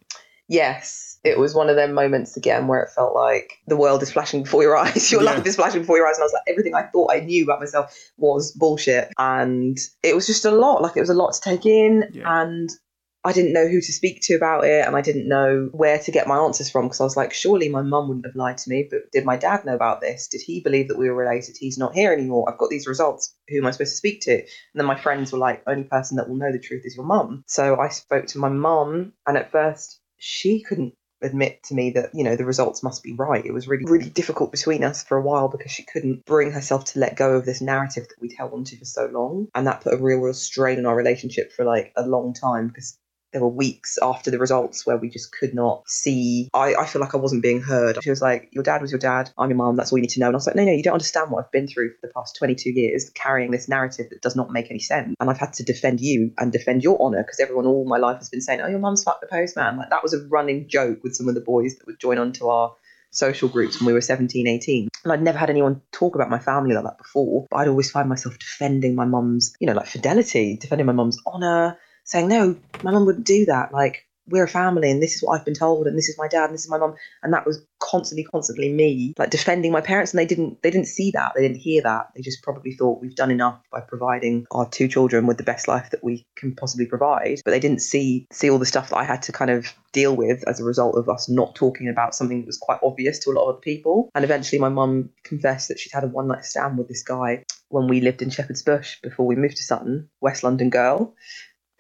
Yes, 0.50 1.20
it 1.24 1.40
was 1.40 1.56
one 1.56 1.70
of 1.70 1.76
them 1.78 1.94
moments 1.94 2.36
again 2.36 2.68
where 2.68 2.82
it 2.84 2.90
felt 2.90 3.16
like 3.16 3.54
the 3.68 3.78
world 3.78 4.04
is 4.04 4.12
flashing 4.12 4.44
before 4.44 4.62
your 4.62 4.76
eyes. 4.84 5.12
Your 5.12 5.24
Yeah. 5.24 5.32
life 5.34 5.46
is 5.46 5.56
flashing 5.56 5.82
before 5.82 5.98
your 5.98 6.08
eyes. 6.08 6.16
And 6.18 6.24
I 6.24 6.26
was 6.26 6.34
like, 6.34 6.44
everything 6.48 6.76
I 6.76 6.84
thought 6.84 7.12
I 7.14 7.22
knew 7.22 7.44
about 7.46 7.60
myself 7.62 7.98
was 8.18 8.52
bullshit. 8.52 9.10
And 9.18 9.78
it 10.04 10.16
was 10.16 10.28
just 10.28 10.44
a 10.46 10.52
lot. 10.52 10.82
Like 10.82 10.98
it 10.98 11.00
was 11.00 11.10
a 11.10 11.14
lot 11.14 11.34
to 11.34 11.42
take 11.42 11.66
in. 11.66 12.04
Yeah. 12.12 12.42
And 12.44 12.70
I 13.26 13.32
didn't 13.32 13.54
know 13.54 13.68
who 13.68 13.80
to 13.80 13.92
speak 13.92 14.22
to 14.24 14.36
about 14.36 14.66
it. 14.66 14.86
And 14.86 14.96
I 14.96 15.02
didn't 15.02 15.28
know 15.28 15.70
where 15.72 16.00
to 16.00 16.12
get 16.12 16.28
my 16.28 16.38
answers 16.38 16.70
from 16.70 16.86
because 16.86 17.00
I 17.00 17.06
was 17.06 17.18
like, 17.18 17.34
surely 17.34 17.70
my 17.70 17.82
mum 17.82 18.08
wouldn't 18.08 18.26
have 18.26 18.36
lied 18.36 18.58
to 18.60 18.70
me. 18.70 18.88
But 18.90 19.12
did 19.12 19.26
my 19.26 19.38
dad 19.38 19.66
know 19.66 19.76
about 19.76 20.02
this? 20.02 20.28
Did 20.28 20.42
he 20.42 20.60
believe 20.60 20.90
that 20.90 20.98
we 20.98 21.10
were 21.10 21.16
related? 21.16 21.56
He's 21.58 21.78
not 21.78 21.94
here 21.94 22.12
anymore. 22.12 22.50
I've 22.50 22.60
got 22.60 22.70
these 22.70 22.88
results. 22.88 23.34
Who 23.50 23.60
am 23.60 23.66
I 23.66 23.72
supposed 23.72 23.92
to 23.92 23.98
speak 23.98 24.22
to? 24.22 24.34
And 24.34 24.46
then 24.76 24.86
my 24.86 25.00
friends 25.00 25.32
were 25.32 25.40
like, 25.40 25.64
only 25.68 25.84
person 25.84 26.18
that 26.18 26.28
will 26.28 26.36
know 26.36 26.52
the 26.52 26.60
truth 26.60 26.84
is 26.86 26.96
your 26.96 27.06
mum. 27.06 27.44
So 27.48 27.80
I 27.80 27.90
spoke 27.90 28.28
to 28.28 28.40
my 28.40 28.50
mum, 28.50 29.14
and 29.26 29.38
at 29.38 29.52
first 29.52 30.00
she 30.18 30.62
couldn't 30.62 30.94
admit 31.22 31.64
to 31.64 31.74
me 31.74 31.92
that 31.92 32.10
you 32.14 32.24
know 32.24 32.36
the 32.36 32.46
results 32.46 32.84
must 32.84 33.02
be 33.02 33.14
right. 33.14 33.46
It 33.46 33.54
was 33.54 33.68
really 33.68 33.86
really 33.86 34.10
difficult 34.10 34.52
between 34.52 34.84
us 34.84 35.04
for 35.04 35.18
a 35.18 35.22
while 35.22 35.48
because 35.48 35.72
she 35.72 35.84
couldn't 35.84 36.26
bring 36.26 36.52
herself 36.52 36.86
to 36.86 37.00
let 37.00 37.16
go 37.16 37.36
of 37.36 37.46
this 37.46 37.62
narrative 37.62 38.08
that 38.10 38.22
we'd 38.22 38.36
held 38.38 38.54
onto 38.54 38.78
for 38.78 38.86
so 38.86 39.06
long, 39.06 39.48
and 39.56 39.66
that 39.68 39.82
put 39.82 39.94
a 39.94 39.98
real 39.98 40.20
real 40.20 40.34
strain 40.34 40.80
on 40.80 40.86
our 40.86 40.96
relationship 40.96 41.54
for 41.54 41.64
like 41.66 41.94
a 41.96 42.06
long 42.06 42.34
time 42.34 42.68
because 42.68 42.98
there 43.34 43.42
were 43.42 43.50
weeks 43.50 43.98
after 44.02 44.32
the 44.32 44.40
results 44.40 44.86
where 44.86 44.98
we 44.98 45.10
just 45.10 45.32
could 45.32 45.54
not 45.54 45.84
see. 45.88 46.50
I, 46.54 46.76
I 46.76 46.86
feel 46.86 47.02
like 47.02 47.14
I 47.14 47.18
wasn't 47.18 47.42
being 47.42 47.62
heard. 47.62 48.02
She 48.02 48.10
was 48.10 48.22
like, 48.22 48.50
Your 48.52 48.64
dad 48.64 48.82
was 48.82 48.92
your 48.92 49.00
dad. 49.00 49.32
I'm 49.38 49.50
your 49.50 49.58
mum. 49.58 49.76
That's 49.76 49.92
all 49.92 49.98
you 49.98 50.04
need 50.04 50.12
to 50.12 50.20
know. 50.20 50.28
And 50.28 50.36
I 50.36 50.38
was 50.38 50.48
like, 50.48 50.56
No, 50.56 50.64
no, 50.64 50.72
you 50.72 50.84
don't 50.84 50.94
understand 50.94 51.32
what 51.32 51.44
I've 51.44 51.52
been 51.52 51.68
through 51.68 51.92
for 51.92 52.08
the 52.08 52.14
past 52.14 52.36
22 52.38 52.70
years, 52.70 53.10
carrying 53.10 53.52
this 53.52 53.68
narrative 53.68 54.06
that 54.12 54.22
does 54.22 54.36
not 54.36 54.52
make 54.52 54.70
any 54.70 54.80
sense. 54.80 55.16
And 55.20 55.30
I've 55.30 55.40
had 55.40 55.54
to 55.54 55.64
defend 55.64 56.00
you 56.00 56.32
and 56.38 56.52
defend 56.52 56.84
your 56.84 57.02
honour 57.02 57.24
because 57.24 57.40
everyone 57.40 57.66
all 57.66 57.86
my 57.86 57.98
life 57.98 58.18
has 58.18 58.30
been 58.30 58.42
saying, 58.42 58.62
Oh, 58.62 58.68
your 58.68 58.80
mum's 58.80 59.04
fucked 59.04 59.22
the 59.22 59.28
postman. 59.28 59.78
Like 59.78 59.90
that 59.90 60.04
was 60.04 60.14
a 60.14 60.26
running 60.28 60.70
joke 60.70 61.04
with 61.04 61.16
some 61.16 61.28
of 61.28 61.36
the 61.36 61.42
boys 61.42 61.76
that 61.76 61.88
would 61.88 62.00
join 62.00 62.20
onto 62.20 62.48
our 62.48 62.76
social 63.14 63.48
groups 63.48 63.80
when 63.80 63.88
we 63.88 63.94
were 63.94 64.02
17, 64.02 64.48
18. 64.48 64.90
And 65.04 65.14
I'd 65.14 65.22
never 65.22 65.38
had 65.38 65.50
anyone 65.50 65.82
talk 65.92 66.16
about 66.16 66.30
my 66.30 66.40
family 66.40 66.76
like 66.76 66.84
that 66.84 66.98
before. 66.98 67.46
But 67.50 67.58
I'd 67.58 67.68
always 67.68 67.92
find 67.92 68.10
myself 68.10 68.38
defending 68.40 68.96
my 68.96 69.06
mum's, 69.06 69.56
you 69.60 69.68
know, 69.68 69.74
like 69.74 69.88
fidelity, 69.88 70.58
defending 70.58 70.88
my 70.88 70.94
mum's 70.94 71.20
honour, 71.26 71.78
saying, 72.04 72.28
no, 72.28 72.56
my 72.84 72.92
mum 72.92 73.06
wouldn't 73.06 73.26
do 73.26 73.46
that. 73.46 73.74
Like, 73.74 74.08
we're 74.28 74.44
a 74.44 74.50
family 74.50 74.90
and 74.90 75.02
this 75.02 75.16
is 75.16 75.22
what 75.22 75.38
I've 75.38 75.46
been 75.46 75.54
told 75.54 75.88
and 75.88 75.98
this 75.98 76.08
is 76.08 76.18
my 76.18 76.28
dad 76.28 76.46
and 76.46 76.54
this 76.54 76.64
is 76.64 76.70
my 76.70 76.78
mum. 76.78 76.96
And 77.22 77.34
that 77.34 77.46
was 77.46 77.64
constantly, 77.80 78.24
constantly 78.24 78.72
me 78.72 79.14
like 79.18 79.30
defending 79.30 79.72
my 79.72 79.82
parents 79.82 80.14
and 80.14 80.20
they 80.20 80.26
didn't 80.26 80.62
they 80.62 80.72
didn't 80.72 80.88
see 80.88 81.12
that. 81.12 81.34
They 81.36 81.42
didn't 81.42 81.58
hear 81.58 81.82
that. 81.82 82.12
They 82.16 82.22
just 82.22 82.42
probably 82.42 82.74
thought 82.74 83.02
we've 83.02 83.16
done 83.16 83.32
enough 83.32 83.60
by 83.72 83.82
providing 83.82 84.46
our 84.52 84.68
two 84.70 84.88
children 84.88 85.28
with 85.28 85.38
the 85.38 85.44
best 85.44 85.68
life 85.68 85.90
that 85.92 86.04
we 86.04 86.26
can 86.36 86.56
possibly 86.56 86.86
provide. 86.86 87.42
But 87.44 87.52
they 87.52 87.60
didn't 87.60 87.82
see 87.82 88.28
see 88.32 88.50
all 88.50 88.60
the 88.60 88.66
stuff 88.66 88.90
that 88.90 88.98
I 88.98 89.04
had 89.04 89.22
to 89.24 89.32
kind 89.32 89.52
of 89.52 89.74
deal 89.92 90.16
with 90.16 90.48
as 90.48 90.60
a 90.60 90.64
result 90.64 90.96
of 90.96 91.10
us 91.10 91.30
not 91.30 91.56
talking 91.56 91.90
about 91.90 92.16
something 92.16 92.40
that 92.40 92.48
was 92.48 92.58
quite 92.58 92.80
obvious 92.82 93.20
to 93.20 93.32
a 93.32 93.34
lot 93.34 93.50
of 93.50 93.62
people. 93.62 94.10
And 94.16 94.24
eventually 94.24 94.60
my 94.60 94.70
mum 94.70 95.10
confessed 95.24 95.68
that 95.68 95.80
she'd 95.80 95.94
had 95.94 96.04
a 96.04 96.08
one 96.08 96.28
night 96.28 96.46
stand 96.46 96.78
with 96.78 96.88
this 96.88 97.04
guy 97.04 97.44
when 97.70 97.88
we 97.88 98.02
lived 98.02 98.22
in 98.22 98.30
Shepherd's 98.30 98.62
Bush 98.62 99.02
before 99.02 99.26
we 99.26 99.36
moved 99.36 99.58
to 99.58 99.64
Sutton, 99.64 100.10
West 100.22 100.44
London 100.44 100.70
girl. 100.70 101.16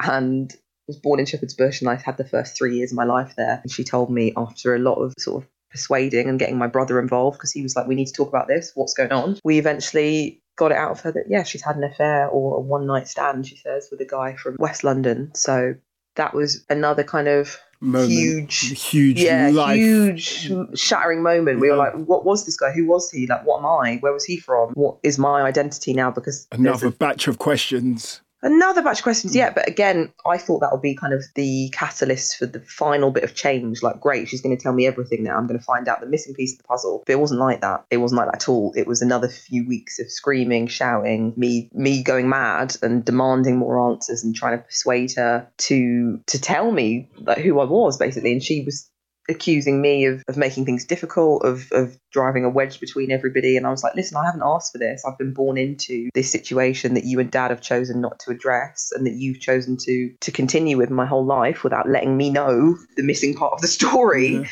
And 0.10 0.54
was 0.88 0.98
born 0.98 1.20
in 1.20 1.26
Shepherd's 1.26 1.54
Bush 1.54 1.80
and 1.82 1.90
I 1.90 1.96
had 1.96 2.18
the 2.18 2.26
first 2.26 2.58
three 2.58 2.78
years 2.78 2.92
of 2.92 2.98
my 2.98 3.06
life 3.06 3.34
there. 3.38 3.60
And 3.64 3.72
she 3.72 3.84
told 3.84 4.10
me 4.10 4.34
after 4.36 4.76
a 4.76 4.80
lot 4.80 4.96
of 4.96 5.14
sort 5.18 5.44
of 5.44 5.50
persuading 5.72 6.28
and 6.30 6.38
getting 6.38 6.58
my 6.58 6.68
brother 6.68 7.00
involved 7.00 7.38
because 7.38 7.52
he 7.52 7.62
was 7.62 7.76
like, 7.76 7.88
we 7.88 7.96
need 7.96 8.08
to 8.08 8.14
talk 8.14 8.28
about 8.28 8.48
this. 8.48 8.72
What's 8.76 8.94
going 8.94 9.12
on? 9.12 9.40
We 9.44 9.58
eventually 9.60 10.42
got 10.56 10.72
it 10.72 10.78
out 10.78 10.92
of 10.92 11.00
her 11.02 11.12
that, 11.14 11.26
yeah, 11.30 11.44
she's 11.44 11.64
had 11.64 11.78
an 11.78 11.84
affair 11.84 12.28
or 12.28 12.58
a 12.58 12.60
one 12.60 12.86
night 12.86 13.08
stand, 13.08 13.48
she 13.48 13.56
says, 13.56 13.88
with 13.90 14.02
a 14.02 14.06
guy 14.06 14.36
from 14.36 14.56
West 14.60 14.84
London. 14.84 15.32
So 15.36 15.76
that 16.16 16.34
was 16.34 16.66
another 16.70 17.04
kind 17.04 17.28
of 17.28 17.58
Moment. 17.80 18.12
huge 18.12 18.82
huge 18.90 19.20
yeah, 19.20 19.50
life. 19.52 19.76
huge 19.76 20.52
shattering 20.74 21.22
moment. 21.22 21.60
We 21.60 21.70
were 21.70 21.76
like, 21.76 21.94
"What 21.94 22.24
was 22.24 22.46
this 22.46 22.56
guy? 22.56 22.72
Who 22.72 22.86
was 22.86 23.12
he? 23.12 23.28
Like, 23.28 23.46
what 23.46 23.60
am 23.60 23.66
I? 23.66 23.98
Where 23.98 24.14
was 24.14 24.24
he 24.24 24.38
from? 24.38 24.72
What 24.76 25.00
is 25.04 25.20
my 25.20 25.42
identity 25.42 25.94
now?" 25.94 26.10
Because 26.10 26.48
Another 26.54 26.88
a- 26.88 26.92
batch 26.92 27.28
of 27.28 27.40
questions. 27.40 28.22
Another 28.44 28.82
batch 28.82 29.00
of 29.00 29.04
questions, 29.04 29.34
hmm. 29.34 29.40
yeah. 29.40 29.50
But 29.52 29.68
again, 29.68 30.12
I 30.26 30.38
thought 30.38 30.60
that 30.60 30.72
would 30.72 30.82
be 30.82 30.96
kind 30.96 31.14
of 31.14 31.24
the 31.36 31.70
catalyst 31.70 32.38
for 32.38 32.46
the 32.46 32.60
final 32.60 33.10
bit 33.10 33.24
of 33.24 33.34
change. 33.34 33.82
Like, 33.82 34.02
great, 34.02 34.28
she's 34.28 34.42
going 34.42 34.56
to 34.56 34.62
tell 34.62 34.74
me 34.74 34.86
everything 34.86 35.24
now. 35.24 35.38
I'm 35.38 35.48
going 35.48 35.58
to 35.58 35.66
find 35.66 35.88
out 35.88 36.02
the 36.02 36.08
missing 36.08 36.36
piece 36.36 36.54
of 36.54 36.58
the 36.60 36.66
puzzle. 36.66 37.04
But 37.06 37.14
it 37.14 37.20
wasn't 37.20 37.40
like 37.40 37.62
that. 37.62 37.86
It 37.90 37.98
wasn't 37.98 38.18
like 38.18 38.28
that 38.28 38.44
at 38.44 38.50
all. 38.50 38.74
It 38.76 38.86
was 38.86 39.02
another 39.02 39.30
few 39.30 39.66
weeks 39.66 39.98
of 40.00 40.12
screaming, 40.12 40.68
shouting, 40.68 41.34
me 41.38 41.70
me 41.74 42.04
going 42.04 42.28
mad 42.28 42.76
and 42.82 43.06
demanding 43.06 43.58
more 43.58 43.92
answers 43.92 44.24
and 44.24 44.36
trying 44.36 44.58
to 44.58 44.64
persuade 44.64 45.14
her 45.14 45.48
to 45.58 46.20
to 46.28 46.40
tell 46.40 46.72
me 46.72 47.10
like 47.20 47.38
who 47.38 47.60
I 47.60 47.66
was 47.66 47.98
basically. 47.98 48.34
And 48.34 48.44
she 48.44 48.64
was 48.64 48.90
accusing 49.30 49.82
me 49.82 50.06
of, 50.06 50.24
of 50.28 50.38
making 50.38 50.66
things 50.66 50.86
difficult, 50.86 51.44
of, 51.44 51.72
of 51.72 51.98
driving 52.12 52.46
a 52.46 52.50
wedge 52.50 52.80
between 52.80 53.12
everybody. 53.12 53.58
And 53.58 53.66
I 53.66 53.70
was 53.70 53.84
like, 53.84 53.96
listen, 53.96 54.18
I 54.18 54.26
haven't 54.26 54.44
asked 54.44 54.72
for 54.72 54.78
this. 54.78 55.04
I've 55.06 55.18
been 55.18 55.34
born 55.34 55.58
into 55.58 56.10
this 56.14 56.32
situation 56.32 56.94
that 56.96 57.06
you 57.06 57.20
and 57.20 57.32
dad 57.32 57.52
have 57.52 57.62
chosen 57.62 58.02
not 58.02 58.20
to 58.20 58.32
address 58.32 58.92
and 58.94 59.06
that 59.06 59.14
you've 59.14 59.40
chosen 59.40 59.78
to 59.78 60.14
to 60.22 60.32
continue 60.32 60.78
with 60.78 60.90
my 60.90 61.06
whole 61.06 61.26
life 61.26 61.64
without 61.64 61.88
letting 61.88 62.18
me 62.18 62.30
know 62.30 62.76
the 62.98 63.04
missing 63.04 63.34
part 63.34 63.54
of 63.54 63.62
the 63.62 63.68
story. 63.68 64.48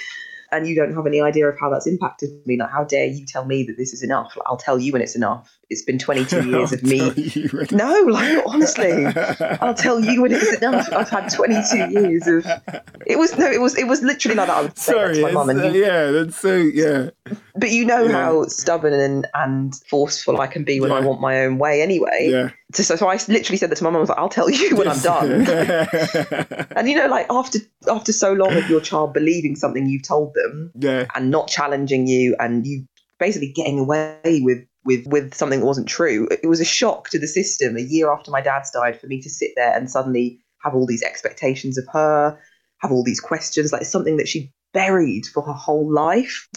And 0.53 0.67
you 0.67 0.75
don't 0.75 0.93
have 0.93 1.07
any 1.07 1.21
idea 1.21 1.47
of 1.47 1.55
how 1.57 1.69
that's 1.69 1.87
impacted 1.87 2.29
me. 2.45 2.57
Like, 2.57 2.71
how 2.71 2.83
dare 2.83 3.05
you 3.05 3.25
tell 3.25 3.45
me 3.45 3.63
that 3.63 3.77
this 3.77 3.93
is 3.93 4.03
enough? 4.03 4.33
Like, 4.35 4.45
I'll 4.47 4.57
tell 4.57 4.77
you 4.77 4.91
when 4.91 5.01
it's 5.01 5.15
enough. 5.15 5.49
It's 5.71 5.83
been 5.83 5.97
22 5.97 6.49
years 6.49 6.73
of 6.73 6.83
me. 6.83 6.99
No, 7.71 8.01
like, 8.09 8.43
honestly. 8.45 9.05
I'll 9.61 9.73
tell 9.73 10.01
you 10.03 10.21
when 10.21 10.33
it's 10.33 10.57
enough. 10.57 10.91
I've 10.91 11.09
had 11.09 11.29
22 11.29 11.91
years 11.91 12.27
of. 12.27 12.45
It 13.07 13.17
was 13.17 13.37
no, 13.37 13.49
it 13.49 13.61
was 13.61 13.77
it 13.77 13.87
was 13.87 14.01
literally 14.01 14.35
like 14.35 14.47
that. 14.47 14.57
I 14.57 14.61
would 14.63 14.77
say 14.77 14.91
that 14.91 14.97
Sorry, 14.99 15.15
to 15.15 15.21
my 15.21 15.31
mum, 15.31 15.49
and 15.49 15.61
uh, 15.61 15.67
you, 15.69 15.81
yeah, 15.81 16.11
that's 16.11 16.35
so 16.35 16.55
yeah. 16.57 17.11
but 17.55 17.71
you 17.71 17.85
know 17.85 18.03
Yeah. 18.03 18.11
how 18.11 18.43
stubborn 18.47 18.91
and, 18.91 19.27
and 19.33 19.73
forceful 19.89 20.41
I 20.41 20.47
can 20.47 20.65
be 20.65 20.81
when 20.81 20.91
I 20.91 20.99
want 20.99 21.21
my 21.21 21.45
own 21.45 21.57
way. 21.57 21.81
Anyway, 21.81 22.27
Yeah. 22.29 22.49
so, 22.73 22.83
so 22.83 22.97
so 22.97 23.07
I 23.07 23.13
literally 23.29 23.57
said 23.57 23.69
that 23.71 23.77
to 23.77 23.83
my 23.85 23.91
mum. 23.91 23.97
I 23.97 24.01
was 24.01 24.09
like, 24.09 24.17
"I'll 24.17 24.27
tell 24.27 24.49
you 24.49 24.75
when 24.75 24.89
I'm 24.89 24.99
done." 25.13 25.31
and 26.75 26.89
you 26.89 26.97
know, 26.97 27.07
like 27.07 27.27
after 27.29 27.59
after 27.89 28.11
so 28.11 28.33
long 28.33 28.53
of 28.57 28.69
your 28.69 28.81
child 28.81 29.13
believing 29.13 29.55
something 29.55 29.87
you've 29.87 30.03
told 30.03 30.33
them 30.33 30.71
yeah. 30.77 31.05
and 31.15 31.31
not 31.31 31.47
challenging 31.47 32.07
you, 32.07 32.35
and 32.41 32.67
you 32.67 32.85
basically 33.19 33.53
getting 33.53 33.79
away 33.79 34.41
with 34.43 34.65
with 34.83 35.05
with 35.07 35.33
something 35.33 35.59
that 35.59 35.65
wasn't 35.65 35.87
true, 35.87 36.27
it 36.31 36.47
was 36.47 36.59
a 36.59 36.65
shock 36.65 37.09
to 37.09 37.19
the 37.19 37.27
system. 37.27 37.77
A 37.77 37.81
year 37.81 38.11
after 38.11 38.31
my 38.31 38.41
dad's 38.41 38.71
died, 38.71 38.99
for 38.99 39.07
me 39.07 39.21
to 39.21 39.29
sit 39.29 39.51
there 39.55 39.75
and 39.75 39.89
suddenly 39.89 40.39
have 40.63 40.75
all 40.75 40.85
these 40.85 41.03
expectations 41.03 41.77
of 41.77 41.85
her, 41.91 42.37
have 42.79 42.91
all 42.91 43.03
these 43.03 43.19
questions, 43.19 43.71
like 43.71 43.85
something 43.85 44.17
that 44.17 44.27
she 44.27 44.51
buried 44.73 45.25
for 45.25 45.43
her 45.43 45.53
whole 45.53 45.91
life, 45.91 46.47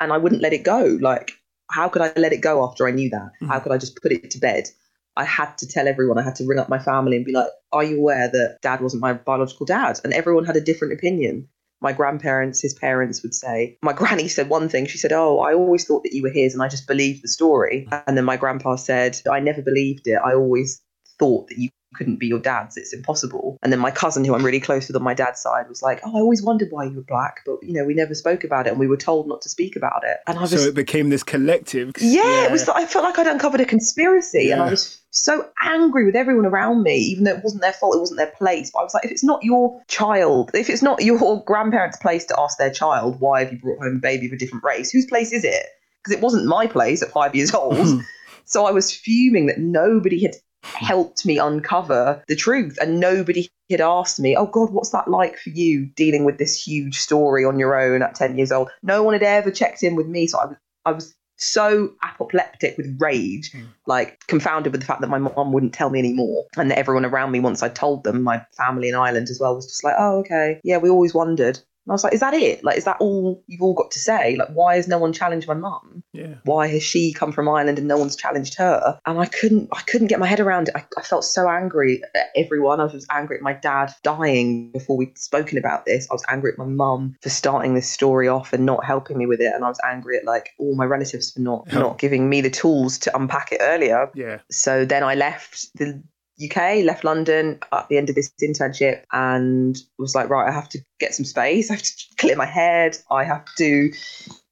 and 0.00 0.12
I 0.12 0.18
wouldn't 0.18 0.42
let 0.42 0.52
it 0.52 0.64
go. 0.64 0.98
Like, 1.00 1.32
how 1.70 1.88
could 1.88 2.02
I 2.02 2.12
let 2.16 2.32
it 2.32 2.40
go 2.40 2.64
after 2.64 2.86
I 2.86 2.90
knew 2.90 3.10
that? 3.10 3.30
Mm. 3.42 3.48
How 3.48 3.60
could 3.60 3.72
I 3.72 3.78
just 3.78 4.00
put 4.02 4.12
it 4.12 4.30
to 4.30 4.38
bed? 4.38 4.68
I 5.16 5.24
had 5.24 5.56
to 5.58 5.66
tell 5.66 5.88
everyone. 5.88 6.18
I 6.18 6.22
had 6.22 6.36
to 6.36 6.46
ring 6.46 6.58
up 6.58 6.68
my 6.68 6.78
family 6.78 7.16
and 7.16 7.26
be 7.26 7.32
like, 7.32 7.48
"Are 7.72 7.84
you 7.84 7.98
aware 7.98 8.28
that 8.28 8.58
Dad 8.62 8.80
wasn't 8.80 9.02
my 9.02 9.12
biological 9.12 9.66
dad?" 9.66 10.00
And 10.04 10.12
everyone 10.12 10.44
had 10.44 10.56
a 10.56 10.60
different 10.60 10.94
opinion. 10.94 11.48
My 11.80 11.92
grandparents, 11.92 12.60
his 12.60 12.74
parents 12.74 13.22
would 13.22 13.34
say, 13.34 13.78
my 13.82 13.92
granny 13.92 14.28
said 14.28 14.48
one 14.48 14.68
thing. 14.68 14.86
She 14.86 14.98
said, 14.98 15.12
Oh, 15.12 15.40
I 15.40 15.54
always 15.54 15.86
thought 15.86 16.02
that 16.02 16.14
you 16.14 16.22
were 16.22 16.30
his 16.30 16.52
and 16.54 16.62
I 16.62 16.68
just 16.68 16.86
believed 16.86 17.22
the 17.22 17.28
story. 17.28 17.88
And 18.06 18.16
then 18.16 18.24
my 18.24 18.36
grandpa 18.36 18.76
said, 18.76 19.18
I 19.30 19.40
never 19.40 19.62
believed 19.62 20.06
it. 20.06 20.18
I 20.22 20.34
always 20.34 20.82
thought 21.18 21.48
that 21.48 21.58
you 21.58 21.70
couldn't 21.94 22.16
be 22.16 22.26
your 22.26 22.38
dad's. 22.38 22.76
It's 22.76 22.92
impossible. 22.92 23.58
And 23.62 23.72
then 23.72 23.80
my 23.80 23.90
cousin, 23.90 24.24
who 24.24 24.34
I'm 24.34 24.44
really 24.44 24.60
close 24.60 24.86
with 24.88 24.96
on 24.96 25.02
my 25.02 25.14
dad's 25.14 25.40
side, 25.40 25.68
was 25.68 25.82
like, 25.82 26.00
Oh, 26.04 26.16
I 26.16 26.20
always 26.20 26.42
wondered 26.42 26.68
why 26.70 26.84
you 26.84 26.94
were 26.96 27.02
black, 27.02 27.40
but 27.44 27.56
you 27.62 27.72
know, 27.72 27.84
we 27.84 27.94
never 27.94 28.14
spoke 28.14 28.44
about 28.44 28.66
it 28.66 28.70
and 28.70 28.78
we 28.78 28.86
were 28.86 28.96
told 28.96 29.26
not 29.28 29.42
to 29.42 29.48
speak 29.48 29.76
about 29.76 30.02
it. 30.04 30.18
And 30.26 30.38
I 30.38 30.42
was 30.42 30.50
So 30.50 30.58
it 30.58 30.74
became 30.74 31.08
this 31.10 31.22
collective. 31.22 31.92
yeah, 32.00 32.44
it 32.46 32.52
was. 32.52 32.68
I 32.68 32.86
felt 32.86 33.04
like 33.04 33.18
I'd 33.18 33.26
uncovered 33.26 33.60
a 33.60 33.64
conspiracy, 33.64 34.50
and 34.50 34.62
I 34.62 34.70
was 34.70 35.00
so 35.10 35.48
angry 35.64 36.06
with 36.06 36.14
everyone 36.14 36.46
around 36.46 36.82
me, 36.84 36.96
even 36.96 37.24
though 37.24 37.34
it 37.36 37.42
wasn't 37.42 37.62
their 37.62 37.72
fault, 37.72 37.96
it 37.96 38.00
wasn't 38.00 38.18
their 38.18 38.32
place. 38.38 38.70
But 38.72 38.80
I 38.80 38.82
was 38.84 38.94
like, 38.94 39.04
if 39.04 39.10
it's 39.10 39.24
not 39.24 39.42
your 39.42 39.80
child, 39.88 40.50
if 40.54 40.70
it's 40.70 40.82
not 40.82 41.02
your 41.02 41.42
grandparents' 41.44 41.96
place 41.98 42.24
to 42.26 42.38
ask 42.38 42.58
their 42.58 42.70
child, 42.70 43.20
why 43.20 43.42
have 43.44 43.52
you 43.52 43.58
brought 43.58 43.78
home 43.82 43.96
a 43.96 44.00
baby 44.00 44.26
of 44.26 44.32
a 44.32 44.36
different 44.36 44.62
race? 44.64 44.90
Whose 44.92 45.06
place 45.06 45.32
is 45.32 45.44
it? 45.44 45.66
Because 46.02 46.16
it 46.16 46.22
wasn't 46.22 46.46
my 46.46 46.66
place 46.66 47.02
at 47.02 47.10
five 47.10 47.34
years 47.34 47.52
old. 47.52 47.76
Hmm. 47.76 47.98
so 48.44 48.66
I 48.66 48.70
was 48.70 48.94
fuming 48.94 49.46
that 49.46 49.58
nobody 49.58 50.22
had 50.22 50.36
helped 50.62 51.24
me 51.24 51.38
uncover 51.38 52.22
the 52.28 52.36
truth 52.36 52.76
and 52.80 53.00
nobody 53.00 53.48
had 53.70 53.80
asked 53.80 54.20
me 54.20 54.36
oh 54.36 54.46
god 54.46 54.70
what's 54.70 54.90
that 54.90 55.08
like 55.08 55.38
for 55.38 55.50
you 55.50 55.86
dealing 55.96 56.24
with 56.24 56.38
this 56.38 56.60
huge 56.60 56.98
story 56.98 57.44
on 57.44 57.58
your 57.58 57.80
own 57.80 58.02
at 58.02 58.14
10 58.14 58.36
years 58.36 58.52
old 58.52 58.68
no 58.82 59.02
one 59.02 59.14
had 59.14 59.22
ever 59.22 59.50
checked 59.50 59.82
in 59.82 59.94
with 59.96 60.06
me 60.06 60.26
so 60.26 60.38
i 60.38 60.44
was 60.46 60.56
i 60.86 60.92
was 60.92 61.14
so 61.42 61.90
apoplectic 62.02 62.76
with 62.76 62.94
rage, 63.00 63.50
Mm. 63.52 63.68
like 63.86 64.18
confounded 64.26 64.72
with 64.72 64.82
the 64.82 64.86
fact 64.86 65.00
that 65.00 65.08
my 65.08 65.16
mom 65.16 65.52
wouldn't 65.52 65.72
tell 65.72 65.88
me 65.88 65.98
anymore. 65.98 66.44
And 66.58 66.70
that 66.70 66.76
everyone 66.76 67.06
around 67.06 67.30
me, 67.30 67.40
once 67.40 67.62
I 67.62 67.70
told 67.70 68.04
them, 68.04 68.22
my 68.22 68.44
family 68.58 68.90
in 68.90 68.94
Ireland 68.94 69.28
as 69.30 69.40
well, 69.40 69.54
was 69.54 69.66
just 69.66 69.82
like, 69.82 69.94
oh, 69.98 70.18
okay. 70.18 70.60
Yeah, 70.64 70.76
we 70.76 70.90
always 70.90 71.14
wondered. 71.14 71.58
And 71.86 71.92
I 71.92 71.94
was 71.94 72.04
like, 72.04 72.12
is 72.12 72.20
that 72.20 72.34
it? 72.34 72.62
Like, 72.62 72.76
is 72.76 72.84
that 72.84 72.98
all 73.00 73.42
you've 73.46 73.62
all 73.62 73.74
got 73.74 73.90
to 73.92 73.98
say? 73.98 74.36
Like, 74.36 74.48
why 74.52 74.76
has 74.76 74.86
no 74.86 74.98
one 74.98 75.12
challenged 75.12 75.48
my 75.48 75.54
mum? 75.54 76.02
Yeah. 76.12 76.34
Why 76.44 76.66
has 76.68 76.82
she 76.82 77.12
come 77.12 77.32
from 77.32 77.48
Ireland 77.48 77.78
and 77.78 77.88
no 77.88 77.96
one's 77.96 78.16
challenged 78.16 78.54
her? 78.56 78.98
And 79.06 79.18
I 79.18 79.24
couldn't, 79.26 79.68
I 79.72 79.80
couldn't 79.82 80.08
get 80.08 80.18
my 80.18 80.26
head 80.26 80.40
around 80.40 80.68
it. 80.68 80.76
I, 80.76 80.84
I 80.98 81.02
felt 81.02 81.24
so 81.24 81.48
angry 81.48 82.02
at 82.14 82.26
everyone. 82.36 82.80
I 82.80 82.84
was 82.84 83.06
angry 83.10 83.38
at 83.38 83.42
my 83.42 83.54
dad 83.54 83.92
dying 84.02 84.70
before 84.72 84.96
we'd 84.96 85.16
spoken 85.18 85.56
about 85.56 85.86
this. 85.86 86.06
I 86.10 86.14
was 86.14 86.24
angry 86.28 86.52
at 86.52 86.58
my 86.58 86.66
mum 86.66 87.16
for 87.22 87.30
starting 87.30 87.74
this 87.74 87.90
story 87.90 88.28
off 88.28 88.52
and 88.52 88.66
not 88.66 88.84
helping 88.84 89.16
me 89.16 89.26
with 89.26 89.40
it. 89.40 89.52
And 89.54 89.64
I 89.64 89.68
was 89.68 89.80
angry 89.84 90.18
at 90.18 90.24
like 90.24 90.50
all 90.58 90.76
my 90.76 90.84
relatives 90.84 91.30
for 91.32 91.40
not, 91.40 91.72
not 91.72 91.98
giving 91.98 92.28
me 92.28 92.40
the 92.42 92.50
tools 92.50 92.98
to 93.00 93.16
unpack 93.16 93.52
it 93.52 93.58
earlier 93.62 94.10
Yeah. 94.14 94.38
so 94.50 94.84
then 94.84 95.02
I 95.02 95.14
left 95.14 95.66
the 95.76 96.02
UK, 96.44 96.84
left 96.84 97.04
London 97.04 97.58
at 97.72 97.88
the 97.88 97.96
end 97.98 98.08
of 98.08 98.14
this 98.14 98.32
internship, 98.42 99.02
and 99.12 99.76
was 99.98 100.14
like, 100.14 100.28
right, 100.28 100.48
I 100.48 100.52
have 100.52 100.68
to 100.70 100.78
get 100.98 101.14
some 101.14 101.24
space. 101.24 101.70
I 101.70 101.74
have 101.74 101.82
to 101.82 101.92
clear 102.18 102.36
my 102.36 102.46
head. 102.46 102.98
I 103.10 103.24
have 103.24 103.44
to 103.58 103.90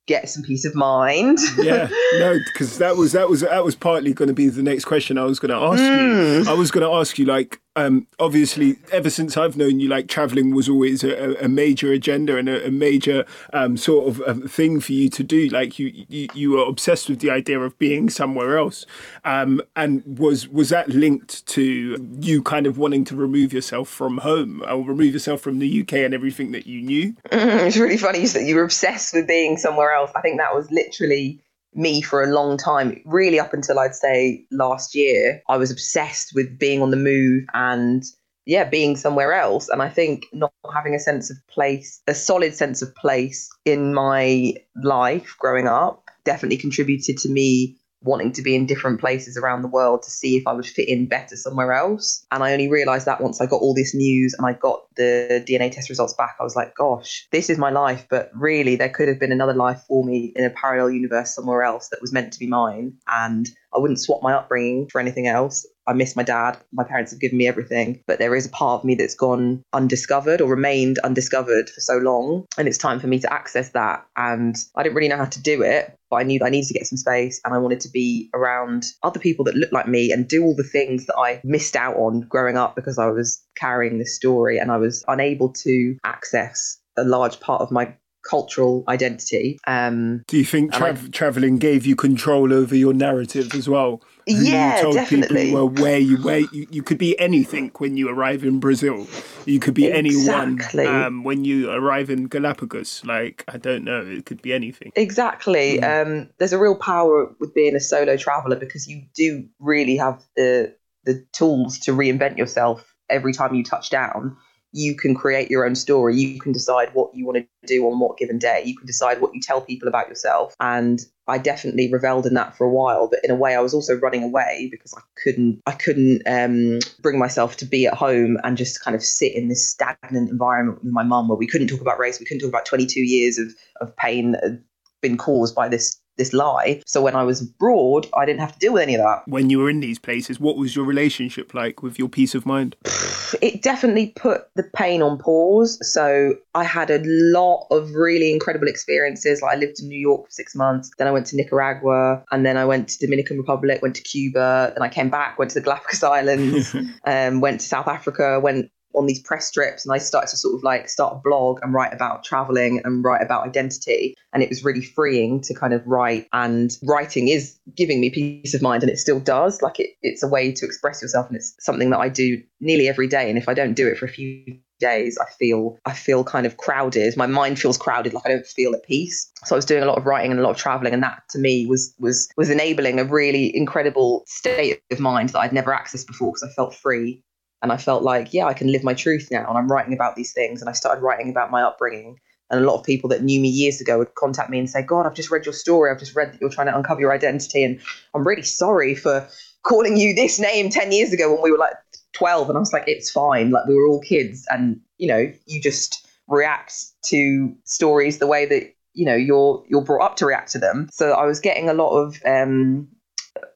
get 0.06 0.28
some 0.28 0.42
peace 0.42 0.64
of 0.64 0.74
mind. 0.74 1.38
yeah, 1.58 1.88
no, 2.14 2.38
because 2.52 2.78
that 2.78 2.96
was 2.96 3.12
that 3.12 3.28
was 3.28 3.40
that 3.42 3.64
was 3.64 3.74
partly 3.74 4.12
going 4.14 4.28
to 4.28 4.34
be 4.34 4.48
the 4.48 4.62
next 4.62 4.84
question 4.86 5.18
I 5.18 5.24
was 5.24 5.38
going 5.38 5.50
to 5.50 5.56
ask 5.56 5.82
Mm. 5.82 6.44
you. 6.44 6.50
I 6.50 6.54
was 6.54 6.70
going 6.70 6.86
to 6.88 6.94
ask 6.96 7.18
you, 7.18 7.26
like, 7.26 7.60
um, 7.78 8.08
obviously, 8.18 8.76
ever 8.90 9.08
since 9.08 9.36
I've 9.36 9.56
known 9.56 9.78
you, 9.78 9.88
like, 9.88 10.08
traveling 10.08 10.52
was 10.52 10.68
always 10.68 11.04
a, 11.04 11.36
a 11.36 11.48
major 11.48 11.92
agenda 11.92 12.36
and 12.36 12.48
a, 12.48 12.66
a 12.66 12.70
major 12.72 13.24
um, 13.52 13.76
sort 13.76 14.18
of 14.18 14.50
thing 14.50 14.80
for 14.80 14.92
you 14.92 15.08
to 15.10 15.22
do. 15.22 15.48
Like, 15.48 15.78
you, 15.78 15.92
you 16.08 16.28
you 16.34 16.50
were 16.50 16.64
obsessed 16.64 17.08
with 17.08 17.20
the 17.20 17.30
idea 17.30 17.60
of 17.60 17.78
being 17.78 18.10
somewhere 18.10 18.58
else, 18.58 18.84
um, 19.24 19.62
and 19.76 20.02
was 20.18 20.48
was 20.48 20.70
that 20.70 20.88
linked 20.88 21.46
to 21.46 21.96
you 22.20 22.42
kind 22.42 22.66
of 22.66 22.78
wanting 22.78 23.04
to 23.04 23.16
remove 23.16 23.52
yourself 23.52 23.88
from 23.88 24.18
home 24.18 24.60
or 24.68 24.82
remove 24.82 25.12
yourself 25.12 25.40
from 25.40 25.60
the 25.60 25.80
UK 25.82 25.92
and 25.94 26.14
everything 26.14 26.50
that 26.52 26.66
you 26.66 26.82
knew? 26.82 27.14
it's 27.32 27.76
really 27.76 27.96
funny 27.96 28.26
that 28.26 28.42
you 28.42 28.56
were 28.56 28.64
obsessed 28.64 29.14
with 29.14 29.28
being 29.28 29.56
somewhere 29.56 29.92
else. 29.92 30.10
I 30.16 30.20
think 30.20 30.38
that 30.38 30.52
was 30.52 30.68
literally 30.72 31.40
me 31.78 32.02
for 32.02 32.22
a 32.22 32.26
long 32.26 32.58
time, 32.58 33.00
really 33.04 33.38
up 33.38 33.54
until 33.54 33.78
I'd 33.78 33.94
say 33.94 34.44
last 34.50 34.94
year. 34.94 35.42
I 35.48 35.56
was 35.56 35.70
obsessed 35.70 36.32
with 36.34 36.58
being 36.58 36.82
on 36.82 36.90
the 36.90 36.96
move 36.96 37.44
and 37.54 38.02
yeah, 38.44 38.64
being 38.64 38.96
somewhere 38.96 39.32
else. 39.32 39.68
And 39.68 39.80
I 39.82 39.88
think 39.88 40.26
not 40.32 40.52
having 40.74 40.94
a 40.94 40.98
sense 40.98 41.30
of 41.30 41.36
place, 41.48 42.00
a 42.06 42.14
solid 42.14 42.54
sense 42.54 42.82
of 42.82 42.94
place 42.94 43.48
in 43.64 43.94
my 43.94 44.54
life 44.82 45.36
growing 45.38 45.68
up, 45.68 46.10
definitely 46.24 46.56
contributed 46.56 47.18
to 47.18 47.28
me 47.28 47.76
wanting 48.02 48.32
to 48.32 48.42
be 48.42 48.54
in 48.54 48.66
different 48.66 49.00
places 49.00 49.36
around 49.36 49.62
the 49.62 49.68
world 49.68 50.02
to 50.02 50.10
see 50.10 50.36
if 50.36 50.46
I 50.46 50.52
would 50.52 50.66
fit 50.66 50.88
in 50.88 51.06
better 51.06 51.36
somewhere 51.36 51.72
else. 51.72 52.24
And 52.30 52.42
I 52.42 52.52
only 52.52 52.68
realized 52.68 53.06
that 53.06 53.20
once 53.20 53.40
I 53.40 53.46
got 53.46 53.60
all 53.60 53.74
this 53.74 53.94
news 53.94 54.34
and 54.34 54.46
I 54.46 54.52
got 54.52 54.82
the 54.96 55.44
DNA 55.48 55.72
test 55.72 55.88
results 55.88 56.14
back, 56.14 56.36
I 56.38 56.44
was 56.44 56.56
like, 56.56 56.74
gosh, 56.76 57.26
this 57.32 57.50
is 57.50 57.58
my 57.58 57.70
life. 57.70 58.06
But 58.08 58.30
really, 58.34 58.76
there 58.76 58.88
could 58.88 59.08
have 59.08 59.18
been 59.18 59.32
another 59.32 59.54
life 59.54 59.82
for 59.88 60.04
me 60.04 60.32
in 60.36 60.44
a 60.44 60.50
parallel 60.50 60.90
universe 60.90 61.34
somewhere 61.34 61.62
else 61.62 61.88
that 61.88 62.00
was 62.00 62.12
meant 62.12 62.32
to 62.32 62.38
be 62.38 62.46
mine. 62.46 62.94
And 63.08 63.48
I 63.74 63.78
wouldn't 63.78 64.00
swap 64.00 64.22
my 64.22 64.32
upbringing 64.32 64.88
for 64.90 65.00
anything 65.00 65.26
else. 65.26 65.66
I 65.88 65.94
miss 65.94 66.14
my 66.14 66.22
dad. 66.22 66.58
My 66.72 66.84
parents 66.84 67.10
have 67.12 67.20
given 67.20 67.38
me 67.38 67.48
everything, 67.48 68.02
but 68.06 68.18
there 68.18 68.36
is 68.36 68.46
a 68.46 68.50
part 68.50 68.80
of 68.80 68.84
me 68.84 68.94
that's 68.94 69.14
gone 69.14 69.62
undiscovered 69.72 70.40
or 70.40 70.48
remained 70.48 70.98
undiscovered 71.00 71.70
for 71.70 71.80
so 71.80 71.96
long. 71.96 72.44
And 72.58 72.68
it's 72.68 72.78
time 72.78 73.00
for 73.00 73.06
me 73.06 73.18
to 73.20 73.32
access 73.32 73.70
that. 73.70 74.04
And 74.16 74.56
I 74.76 74.82
didn't 74.82 74.94
really 74.94 75.08
know 75.08 75.16
how 75.16 75.24
to 75.24 75.42
do 75.42 75.62
it, 75.62 75.96
but 76.10 76.16
I 76.16 76.22
knew 76.22 76.38
that 76.38 76.46
I 76.46 76.50
needed 76.50 76.68
to 76.68 76.74
get 76.74 76.86
some 76.86 76.98
space 76.98 77.40
and 77.44 77.54
I 77.54 77.58
wanted 77.58 77.80
to 77.80 77.88
be 77.88 78.28
around 78.34 78.84
other 79.02 79.18
people 79.18 79.44
that 79.46 79.56
looked 79.56 79.72
like 79.72 79.88
me 79.88 80.12
and 80.12 80.28
do 80.28 80.44
all 80.44 80.54
the 80.54 80.62
things 80.62 81.06
that 81.06 81.16
I 81.16 81.40
missed 81.42 81.74
out 81.74 81.96
on 81.96 82.20
growing 82.20 82.56
up 82.56 82.76
because 82.76 82.98
I 82.98 83.06
was 83.06 83.42
carrying 83.56 83.98
this 83.98 84.14
story 84.14 84.58
and 84.58 84.70
I 84.70 84.76
was 84.76 85.04
unable 85.08 85.52
to 85.64 85.96
access 86.04 86.78
a 86.96 87.04
large 87.04 87.40
part 87.40 87.62
of 87.62 87.70
my 87.70 87.94
cultural 88.28 88.84
identity. 88.88 89.58
Um, 89.66 90.22
Do 90.28 90.36
you 90.38 90.44
think 90.44 90.74
I- 90.80 90.92
traveling 91.12 91.58
gave 91.58 91.86
you 91.86 91.96
control 91.96 92.52
over 92.52 92.74
your 92.76 92.92
narrative 92.92 93.54
as 93.54 93.68
well? 93.68 94.02
Who 94.26 94.34
Yeah, 94.34 94.76
you 94.76 94.82
told 94.82 94.94
definitely. 94.94 95.46
people 95.46 95.66
were 95.66 95.82
where 95.82 95.98
you 95.98 96.18
where 96.18 96.40
you, 96.40 96.66
you 96.70 96.82
could 96.82 96.98
be 96.98 97.18
anything 97.18 97.70
when 97.78 97.96
you 97.96 98.08
arrive 98.10 98.44
in 98.44 98.60
Brazil. 98.60 99.06
You 99.46 99.58
could 99.58 99.72
be 99.74 99.90
anyone 99.90 100.54
Exactly. 100.54 100.86
um, 100.86 101.24
when 101.24 101.44
you 101.44 101.70
arrive 101.70 102.10
in 102.10 102.26
Galapagos. 102.26 103.02
Like 103.06 103.44
I 103.48 103.56
don't 103.56 103.84
know, 103.84 104.04
it 104.04 104.26
could 104.26 104.42
be 104.42 104.52
anything. 104.52 104.92
Exactly. 104.96 105.82
Um, 105.82 106.28
there's 106.38 106.52
a 106.52 106.58
real 106.58 106.76
power 106.76 107.34
with 107.40 107.54
being 107.54 107.74
a 107.74 107.80
solo 107.80 108.16
traveler 108.18 108.56
because 108.56 108.86
you 108.86 109.02
do 109.14 109.44
really 109.58 109.96
have 109.96 110.22
the 110.36 110.74
the 111.04 111.24
tools 111.32 111.78
to 111.78 111.92
reinvent 111.92 112.36
yourself 112.36 112.94
every 113.08 113.32
time 113.32 113.54
you 113.54 113.64
touch 113.64 113.88
down. 113.88 114.36
You 114.72 114.94
can 114.94 115.14
create 115.14 115.50
your 115.50 115.64
own 115.64 115.74
story. 115.74 116.16
You 116.16 116.40
can 116.40 116.52
decide 116.52 116.90
what 116.92 117.14
you 117.14 117.24
want 117.24 117.38
to 117.38 117.46
do 117.66 117.86
on 117.86 117.98
what 117.98 118.18
given 118.18 118.38
day. 118.38 118.62
You 118.64 118.76
can 118.76 118.86
decide 118.86 119.20
what 119.20 119.34
you 119.34 119.40
tell 119.40 119.60
people 119.60 119.88
about 119.88 120.08
yourself. 120.08 120.54
And 120.60 121.04
I 121.26 121.38
definitely 121.38 121.92
reveled 121.92 122.26
in 122.26 122.34
that 122.34 122.56
for 122.56 122.64
a 122.64 122.70
while, 122.70 123.08
but 123.08 123.20
in 123.22 123.30
a 123.30 123.34
way, 123.34 123.54
I 123.54 123.60
was 123.60 123.74
also 123.74 123.94
running 123.98 124.22
away 124.22 124.68
because 124.70 124.94
I 124.96 125.02
couldn't. 125.22 125.60
I 125.66 125.72
couldn't 125.72 126.22
um, 126.26 126.78
bring 127.00 127.18
myself 127.18 127.56
to 127.58 127.66
be 127.66 127.86
at 127.86 127.94
home 127.94 128.38
and 128.44 128.56
just 128.56 128.82
kind 128.82 128.94
of 128.94 129.02
sit 129.04 129.34
in 129.34 129.48
this 129.48 129.68
stagnant 129.68 130.30
environment 130.30 130.82
with 130.82 130.92
my 130.92 131.02
mum, 131.02 131.28
where 131.28 131.36
we 131.36 131.46
couldn't 131.46 131.68
talk 131.68 131.80
about 131.80 131.98
race. 131.98 132.18
We 132.18 132.26
couldn't 132.26 132.40
talk 132.40 132.48
about 132.48 132.66
22 132.66 133.00
years 133.00 133.38
of 133.38 133.48
of 133.80 133.94
pain 133.96 134.32
that 134.32 134.42
had 134.42 134.64
been 135.02 135.16
caused 135.16 135.54
by 135.54 135.68
this 135.68 136.00
this 136.18 136.32
lie. 136.32 136.82
So 136.84 137.00
when 137.00 137.16
I 137.16 137.22
was 137.22 137.40
abroad, 137.40 138.06
I 138.14 138.26
didn't 138.26 138.40
have 138.40 138.52
to 138.52 138.58
deal 138.58 138.74
with 138.74 138.82
any 138.82 138.94
of 138.94 139.00
that. 139.00 139.22
When 139.26 139.48
you 139.48 139.58
were 139.60 139.70
in 139.70 139.80
these 139.80 139.98
places, 139.98 140.38
what 140.38 140.56
was 140.56 140.76
your 140.76 140.84
relationship 140.84 141.54
like 141.54 141.82
with 141.82 141.98
your 141.98 142.08
peace 142.08 142.34
of 142.34 142.44
mind? 142.44 142.76
It 143.42 143.60
definitely 143.60 144.14
put 144.16 144.48
the 144.54 144.62
pain 144.62 145.02
on 145.02 145.18
pause. 145.18 145.78
So 145.82 146.34
I 146.54 146.64
had 146.64 146.90
a 146.90 146.98
lot 147.04 147.66
of 147.70 147.92
really 147.92 148.32
incredible 148.32 148.68
experiences. 148.68 149.42
Like 149.42 149.54
I 149.54 149.58
lived 149.58 149.80
in 149.80 149.88
New 149.88 149.98
York 149.98 150.24
for 150.24 150.30
six 150.30 150.54
months, 150.54 150.90
then 150.96 151.06
I 151.06 151.10
went 151.10 151.26
to 151.26 151.36
Nicaragua, 151.36 152.24
and 152.30 152.46
then 152.46 152.56
I 152.56 152.64
went 152.64 152.88
to 152.88 152.98
Dominican 152.98 153.36
Republic, 153.36 153.82
went 153.82 153.96
to 153.96 154.02
Cuba, 154.02 154.72
then 154.74 154.82
I 154.82 154.88
came 154.88 155.10
back, 155.10 155.38
went 155.38 155.50
to 155.50 155.60
the 155.60 155.64
Galapagos 155.64 156.02
Islands, 156.18 156.74
um, 157.04 157.42
went 157.42 157.60
to 157.60 157.66
South 157.66 157.86
Africa, 157.86 158.40
went 158.40 158.70
on 158.94 159.06
these 159.06 159.20
press 159.20 159.50
trips 159.50 159.84
and 159.84 159.94
I 159.94 159.98
started 159.98 160.28
to 160.28 160.36
sort 160.36 160.54
of 160.54 160.62
like 160.62 160.88
start 160.88 161.14
a 161.14 161.20
blog 161.22 161.60
and 161.62 161.72
write 161.72 161.92
about 161.92 162.24
traveling 162.24 162.80
and 162.84 163.04
write 163.04 163.22
about 163.22 163.46
identity. 163.46 164.14
And 164.32 164.42
it 164.42 164.48
was 164.48 164.64
really 164.64 164.82
freeing 164.82 165.40
to 165.42 165.54
kind 165.54 165.72
of 165.72 165.86
write. 165.86 166.26
And 166.32 166.76
writing 166.82 167.28
is 167.28 167.58
giving 167.74 168.00
me 168.00 168.10
peace 168.10 168.54
of 168.54 168.62
mind 168.62 168.82
and 168.82 168.90
it 168.90 168.98
still 168.98 169.20
does. 169.20 169.62
Like 169.62 169.80
it, 169.80 169.90
it's 170.02 170.22
a 170.22 170.28
way 170.28 170.52
to 170.52 170.64
express 170.64 171.02
yourself 171.02 171.28
and 171.28 171.36
it's 171.36 171.54
something 171.60 171.90
that 171.90 171.98
I 171.98 172.08
do 172.08 172.42
nearly 172.60 172.88
every 172.88 173.06
day. 173.06 173.28
And 173.28 173.38
if 173.38 173.48
I 173.48 173.54
don't 173.54 173.74
do 173.74 173.86
it 173.86 173.98
for 173.98 174.06
a 174.06 174.10
few 174.10 174.58
days 174.78 175.18
I 175.18 175.28
feel 175.38 175.76
I 175.86 175.92
feel 175.92 176.22
kind 176.22 176.46
of 176.46 176.56
crowded 176.56 177.16
my 177.16 177.26
mind 177.26 177.58
feels 177.58 177.76
crowded 177.76 178.14
like 178.14 178.24
I 178.24 178.28
don't 178.28 178.46
feel 178.46 178.74
at 178.76 178.84
peace 178.84 179.28
so 179.44 179.54
I 179.54 179.58
was 179.58 179.64
doing 179.64 179.82
a 179.82 179.86
lot 179.86 179.98
of 179.98 180.06
writing 180.06 180.30
and 180.30 180.38
a 180.38 180.42
lot 180.44 180.50
of 180.50 180.56
traveling 180.56 180.94
and 180.94 181.02
that 181.02 181.22
to 181.30 181.38
me 181.40 181.66
was 181.66 181.92
was 181.98 182.28
was 182.36 182.48
enabling 182.48 183.00
a 183.00 183.04
really 183.04 183.54
incredible 183.56 184.22
state 184.28 184.80
of 184.92 185.00
mind 185.00 185.30
that 185.30 185.40
I'd 185.40 185.52
never 185.52 185.72
accessed 185.72 186.06
before 186.06 186.30
because 186.30 186.44
I 186.44 186.54
felt 186.54 186.76
free 186.76 187.24
and 187.62 187.72
I 187.72 187.76
felt 187.76 188.02
like, 188.02 188.32
yeah, 188.32 188.46
I 188.46 188.54
can 188.54 188.70
live 188.70 188.84
my 188.84 188.94
truth 188.94 189.28
now. 189.30 189.48
And 189.48 189.58
I'm 189.58 189.70
writing 189.70 189.92
about 189.92 190.16
these 190.16 190.32
things. 190.32 190.60
And 190.60 190.68
I 190.68 190.72
started 190.72 191.02
writing 191.02 191.30
about 191.30 191.50
my 191.50 191.62
upbringing. 191.62 192.18
And 192.50 192.60
a 192.60 192.66
lot 192.66 192.78
of 192.78 192.84
people 192.84 193.10
that 193.10 193.22
knew 193.22 193.40
me 193.40 193.48
years 193.48 193.80
ago 193.80 193.98
would 193.98 194.14
contact 194.14 194.48
me 194.48 194.58
and 194.58 194.70
say, 194.70 194.80
God, 194.80 195.06
I've 195.06 195.14
just 195.14 195.30
read 195.30 195.44
your 195.44 195.52
story. 195.52 195.90
I've 195.90 195.98
just 195.98 196.14
read 196.14 196.32
that 196.32 196.40
you're 196.40 196.50
trying 196.50 196.68
to 196.68 196.76
uncover 196.76 197.00
your 197.00 197.12
identity. 197.12 197.64
And 197.64 197.80
I'm 198.14 198.26
really 198.26 198.42
sorry 198.42 198.94
for 198.94 199.28
calling 199.64 199.96
you 199.96 200.14
this 200.14 200.38
name 200.38 200.70
10 200.70 200.92
years 200.92 201.12
ago 201.12 201.32
when 201.32 201.42
we 201.42 201.50
were 201.50 201.58
like 201.58 201.74
12. 202.12 202.48
And 202.48 202.56
I 202.56 202.60
was 202.60 202.72
like, 202.72 202.84
it's 202.86 203.10
fine. 203.10 203.50
Like 203.50 203.66
we 203.66 203.74
were 203.74 203.86
all 203.86 204.00
kids. 204.00 204.46
And, 204.50 204.80
you 204.96 205.08
know, 205.08 205.30
you 205.46 205.60
just 205.60 206.06
react 206.28 206.74
to 207.06 207.54
stories 207.64 208.18
the 208.18 208.26
way 208.26 208.46
that, 208.46 208.72
you 208.94 209.04
know, 209.04 209.14
you're 209.14 209.64
you're 209.68 209.84
brought 209.84 210.04
up 210.04 210.16
to 210.16 210.26
react 210.26 210.52
to 210.52 210.58
them. 210.58 210.88
So 210.92 211.12
I 211.12 211.26
was 211.26 211.40
getting 211.40 211.68
a 211.68 211.74
lot 211.74 211.90
of 211.90 212.16
um 212.24 212.88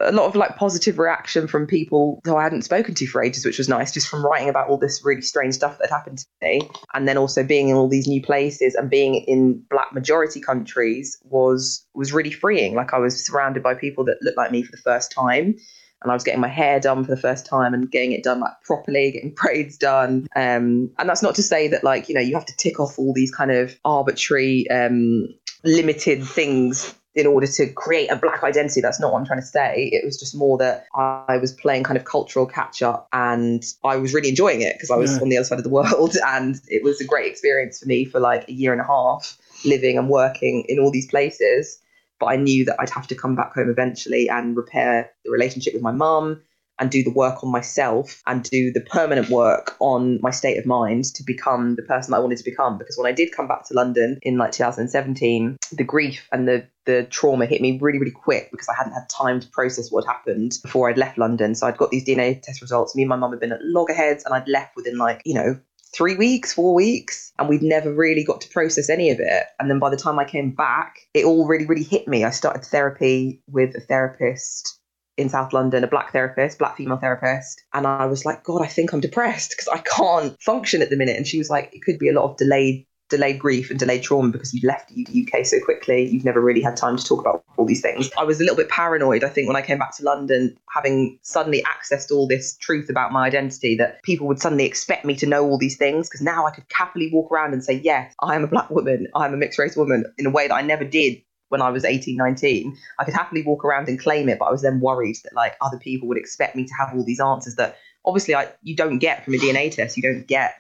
a 0.01 0.13
lot 0.13 0.27
of 0.27 0.35
like 0.35 0.57
positive 0.57 0.99
reaction 0.99 1.47
from 1.47 1.67
people 1.67 2.21
who 2.25 2.37
I 2.37 2.43
hadn't 2.43 2.63
spoken 2.63 2.95
to 2.95 3.07
for 3.07 3.23
ages, 3.23 3.45
which 3.45 3.59
was 3.59 3.69
nice, 3.69 3.93
just 3.93 4.09
from 4.09 4.25
writing 4.25 4.49
about 4.49 4.69
all 4.69 4.79
this 4.79 5.03
really 5.05 5.23
strange 5.23 5.55
stuff 5.55 5.79
that 5.79 5.91
happened 5.91 6.19
to 6.19 6.27
me. 6.43 6.69
And 6.95 7.07
then 7.07 7.17
also 7.17 7.43
being 7.43 7.69
in 7.69 7.77
all 7.77 7.89
these 7.89 8.07
new 8.07 8.23
places 8.23 8.75
and 8.75 8.91
being 8.91 9.15
in 9.15 9.63
black 9.71 9.93
majority 9.93 10.41
countries 10.41 11.19
was 11.25 11.87
was 11.95 12.13
really 12.13 12.31
freeing. 12.31 12.75
Like 12.75 12.93
I 12.93 12.99
was 12.99 13.25
surrounded 13.25 13.63
by 13.63 13.75
people 13.75 14.05
that 14.05 14.19
looked 14.23 14.37
like 14.37 14.51
me 14.51 14.63
for 14.63 14.73
the 14.73 14.83
first 14.83 15.13
time. 15.13 15.57
And 16.03 16.11
I 16.11 16.15
was 16.15 16.25
getting 16.25 16.41
my 16.41 16.49
hair 16.49 16.81
done 16.81 17.05
for 17.05 17.15
the 17.15 17.21
first 17.21 17.47
time 17.47 17.75
and 17.75 17.89
getting 17.89 18.11
it 18.11 18.25
done 18.25 18.41
like 18.41 18.55
properly, 18.65 19.13
getting 19.13 19.35
braids 19.41 19.79
done. 19.79 20.27
Um, 20.35 20.91
and 20.99 21.09
that's 21.09 21.23
not 21.23 21.37
to 21.37 21.43
say 21.45 21.69
that 21.69 21.85
like, 21.85 22.09
you 22.09 22.15
know, 22.15 22.21
you 22.21 22.35
have 22.35 22.47
to 22.47 22.57
tick 22.57 22.81
off 22.81 22.99
all 22.99 23.13
these 23.15 23.33
kind 23.33 23.53
of 23.53 23.79
arbitrary 23.85 24.69
um, 24.69 25.29
limited 25.65 26.25
things 26.25 26.95
in 27.15 27.27
order 27.27 27.47
to 27.47 27.67
create 27.67 28.09
a 28.11 28.17
black 28.17 28.43
identity. 28.43 28.81
That's 28.81 28.99
not 28.99 29.13
what 29.13 29.19
I'm 29.19 29.27
trying 29.27 29.41
to 29.41 29.47
say. 29.47 29.91
It 29.93 30.05
was 30.05 30.19
just 30.19 30.35
more 30.35 30.57
that 30.59 30.87
I 30.95 31.37
was 31.37 31.53
playing 31.53 31.83
kind 31.85 31.99
of 31.99 32.05
cultural 32.05 32.47
catch 32.47 32.83
up 32.83 33.07
and 33.13 33.63
I 33.85 33.97
was 33.97 34.15
really 34.15 34.31
enjoying 34.31 34.63
it 34.63 34.75
because 34.77 34.91
I 34.91 34.97
was 34.97 35.17
Yeah. 35.17 35.23
on 35.23 35.29
the 35.29 35.37
other 35.37 35.45
side 35.45 35.59
of 35.59 35.65
the 35.65 35.71
world 35.81 36.17
and 36.27 36.59
it 36.69 36.83
was 36.83 37.01
a 37.01 37.05
great 37.05 37.31
experience 37.31 37.81
for 37.81 37.87
me 37.87 38.07
for 38.07 38.19
like 38.19 38.49
a 38.49 38.53
year 38.53 38.73
and 38.73 38.81
a 38.81 38.85
half 38.87 39.37
living 39.65 39.99
and 39.99 40.09
working 40.09 40.65
in 40.69 40.79
all 40.79 40.91
these 40.91 41.07
places. 41.07 41.79
but 42.19 42.27
I 42.27 42.37
knew 42.37 42.65
that 42.67 42.77
I'd 42.81 42.91
have 42.91 43.09
to 43.09 43.15
come 43.17 43.35
back 43.35 43.53
home 43.53 43.69
eventually 43.69 44.29
and 44.29 44.57
repair 44.57 45.11
the 45.25 45.31
relationship 45.31 45.75
with 45.75 45.83
my 45.83 45.91
mum 45.93 46.41
and 46.79 46.91
do 46.91 47.03
the 47.03 47.11
work 47.11 47.43
on 47.45 47.51
myself 47.51 48.23
and 48.27 48.43
do 48.45 48.73
the 48.73 48.81
permanent 48.81 49.29
work 49.31 49.77
on 49.81 50.21
my 50.21 50.31
state 50.31 50.59
of 50.59 50.67
mind 50.67 51.05
to 51.15 51.23
become 51.23 51.77
the 51.77 51.83
person 51.83 52.15
I 52.15 52.19
wanted 52.19 52.39
to 52.39 52.45
become. 52.45 52.79
Because 52.79 52.97
when 52.97 53.07
I 53.07 53.15
did 53.15 53.33
come 53.33 53.49
back 53.49 53.67
to 53.69 53.75
London 53.75 54.19
in 54.23 54.39
like 54.39 54.53
2017, 54.53 55.59
the 55.73 55.85
grief 55.85 56.29
and 56.33 56.49
the 56.49 56.67
the 56.85 57.07
trauma 57.11 57.47
hit 57.47 57.61
me 57.61 57.79
really, 57.81 58.01
really 58.01 58.11
quick 58.11 58.51
because 58.51 58.69
I 58.69 58.75
hadn't 58.77 58.95
had 58.95 59.09
time 59.09 59.39
to 59.39 59.49
process 59.49 59.93
what 59.93 60.05
happened 60.05 60.59
before 60.65 60.91
I'd 60.91 60.99
left 60.99 61.17
London. 61.17 61.55
So 61.55 61.69
I'd 61.69 61.77
got 61.77 61.93
these 61.93 62.05
DNA 62.05 62.43
test 62.43 62.61
results. 62.61 62.97
Me 62.97 63.03
and 63.03 63.09
my 63.09 63.15
mum 63.15 63.31
had 63.31 63.39
been 63.39 63.53
at 63.53 63.63
loggerheads 63.63 64.25
and 64.25 64.35
I'd 64.35 64.49
left 64.49 64.75
within 64.75 64.99
like, 64.99 65.23
you 65.25 65.35
know, 65.35 65.61
three 65.95 66.17
weeks, 66.17 66.53
four 66.53 66.75
weeks, 66.75 67.33
and 67.39 67.49
we'd 67.49 67.63
never 67.63 67.93
really 67.93 68.25
got 68.25 68.41
to 68.41 68.49
process 68.49 68.89
any 68.89 69.11
of 69.11 69.21
it. 69.21 69.45
And 69.61 69.71
then 69.71 69.79
by 69.79 69.91
the 69.91 69.97
time 69.97 70.19
I 70.19 70.25
came 70.25 70.51
back, 70.51 70.97
it 71.15 71.25
all 71.25 71.47
really, 71.47 71.67
really 71.67 71.83
hit 71.83 72.09
me. 72.09 72.25
I 72.25 72.31
started 72.31 72.65
therapy 72.65 73.43
with 73.47 73.77
a 73.77 73.81
therapist 73.81 74.79
in 75.23 75.29
South 75.29 75.53
London, 75.53 75.85
a 75.85 75.87
black 75.87 76.13
therapist, 76.13 76.59
black 76.59 76.77
female 76.77 76.99
therapist. 76.99 77.63
And 77.73 77.87
I 77.87 78.07
was 78.07 78.25
like, 78.25 78.45
God, 78.45 78.61
I 78.61 78.67
think 78.67 78.93
I'm 78.93 79.01
depressed 79.01 79.51
because 79.51 79.69
I 79.69 79.79
can't 79.79 80.41
function 80.43 80.83
at 80.83 80.91
the 80.91 80.97
minute. 80.97 81.17
And 81.17 81.27
she 81.27 81.39
was 81.39 81.49
like, 81.49 81.75
it 81.75 81.83
could 81.83 81.99
be 81.99 82.09
a 82.09 82.13
lot 82.13 82.31
of 82.31 82.37
delayed 82.37 82.87
delayed 83.13 83.39
grief 83.39 83.69
and 83.71 83.79
delayed 83.79 84.03
trauma 84.03 84.31
because 84.31 84.55
you 84.55 84.67
left 84.67 84.89
the 84.89 85.07
UK 85.07 85.45
so 85.45 85.59
quickly. 85.63 86.09
You've 86.09 86.25
never 86.25 86.41
really 86.41 86.63
had 86.63 86.79
time 86.79 86.97
to 86.97 87.05
talk 87.05 87.21
about 87.21 87.45
all 87.59 87.67
these 87.67 87.83
things. 87.83 88.11
I 88.17 88.25
was 88.25 88.41
a 88.41 88.43
little 88.43 88.57
bit 88.57 88.71
paranoid, 88.71 89.23
I 89.23 89.29
think, 89.29 89.47
when 89.47 89.57
I 89.57 89.61
came 89.61 89.79
back 89.79 89.95
to 89.99 90.03
London, 90.03 90.57
having 90.71 91.19
suddenly 91.21 91.63
accessed 91.65 92.11
all 92.11 92.27
this 92.27 92.57
truth 92.57 92.89
about 92.89 93.13
my 93.13 93.27
identity, 93.27 93.77
that 93.77 94.03
people 94.03 94.27
would 94.29 94.41
suddenly 94.41 94.65
expect 94.65 95.05
me 95.05 95.15
to 95.17 95.27
know 95.27 95.45
all 95.45 95.59
these 95.59 95.77
things 95.77 96.09
because 96.09 96.23
now 96.23 96.47
I 96.47 96.53
could 96.53 96.65
happily 96.73 97.11
walk 97.13 97.31
around 97.31 97.53
and 97.53 97.63
say, 97.63 97.75
yes, 97.75 98.15
I 98.21 98.35
am 98.35 98.45
a 98.45 98.49
black 98.49 98.71
woman, 98.71 99.09
I'm 99.15 99.35
a 99.35 99.37
mixed 99.37 99.59
race 99.59 99.77
woman 99.77 100.07
in 100.17 100.25
a 100.25 100.31
way 100.31 100.49
that 100.49 100.55
I 100.55 100.63
never 100.63 100.85
did 100.85 101.23
when 101.53 101.63
I 101.63 101.71
was 101.71 101.85
18, 101.85 102.17
19, 102.17 102.77
I 102.99 103.05
could 103.05 103.15
happily 103.15 103.43
walk 103.43 103.65
around 103.65 103.89
and 103.89 104.01
claim 104.01 104.29
it, 104.31 104.39
but 104.39 104.47
I 104.47 104.51
was 104.51 104.63
then 104.63 104.81
worried 104.81 105.17
that 105.23 105.35
like 105.35 105.55
other 105.61 105.79
people 105.79 106.09
would 106.09 106.17
expect 106.17 106.57
me 106.57 106.65
to 106.65 106.73
have 106.81 106.97
all 106.97 107.05
these 107.05 107.21
answers 107.21 107.57
that 107.57 107.77
obviously 108.07 108.35
I 108.35 108.49
you 108.63 108.75
don't 108.75 108.99
get 108.99 109.25
from 109.25 109.35
a 109.35 109.37
DNA 109.37 109.71
test. 109.71 109.97
You 109.97 110.03
don't 110.03 110.27
get 110.27 110.55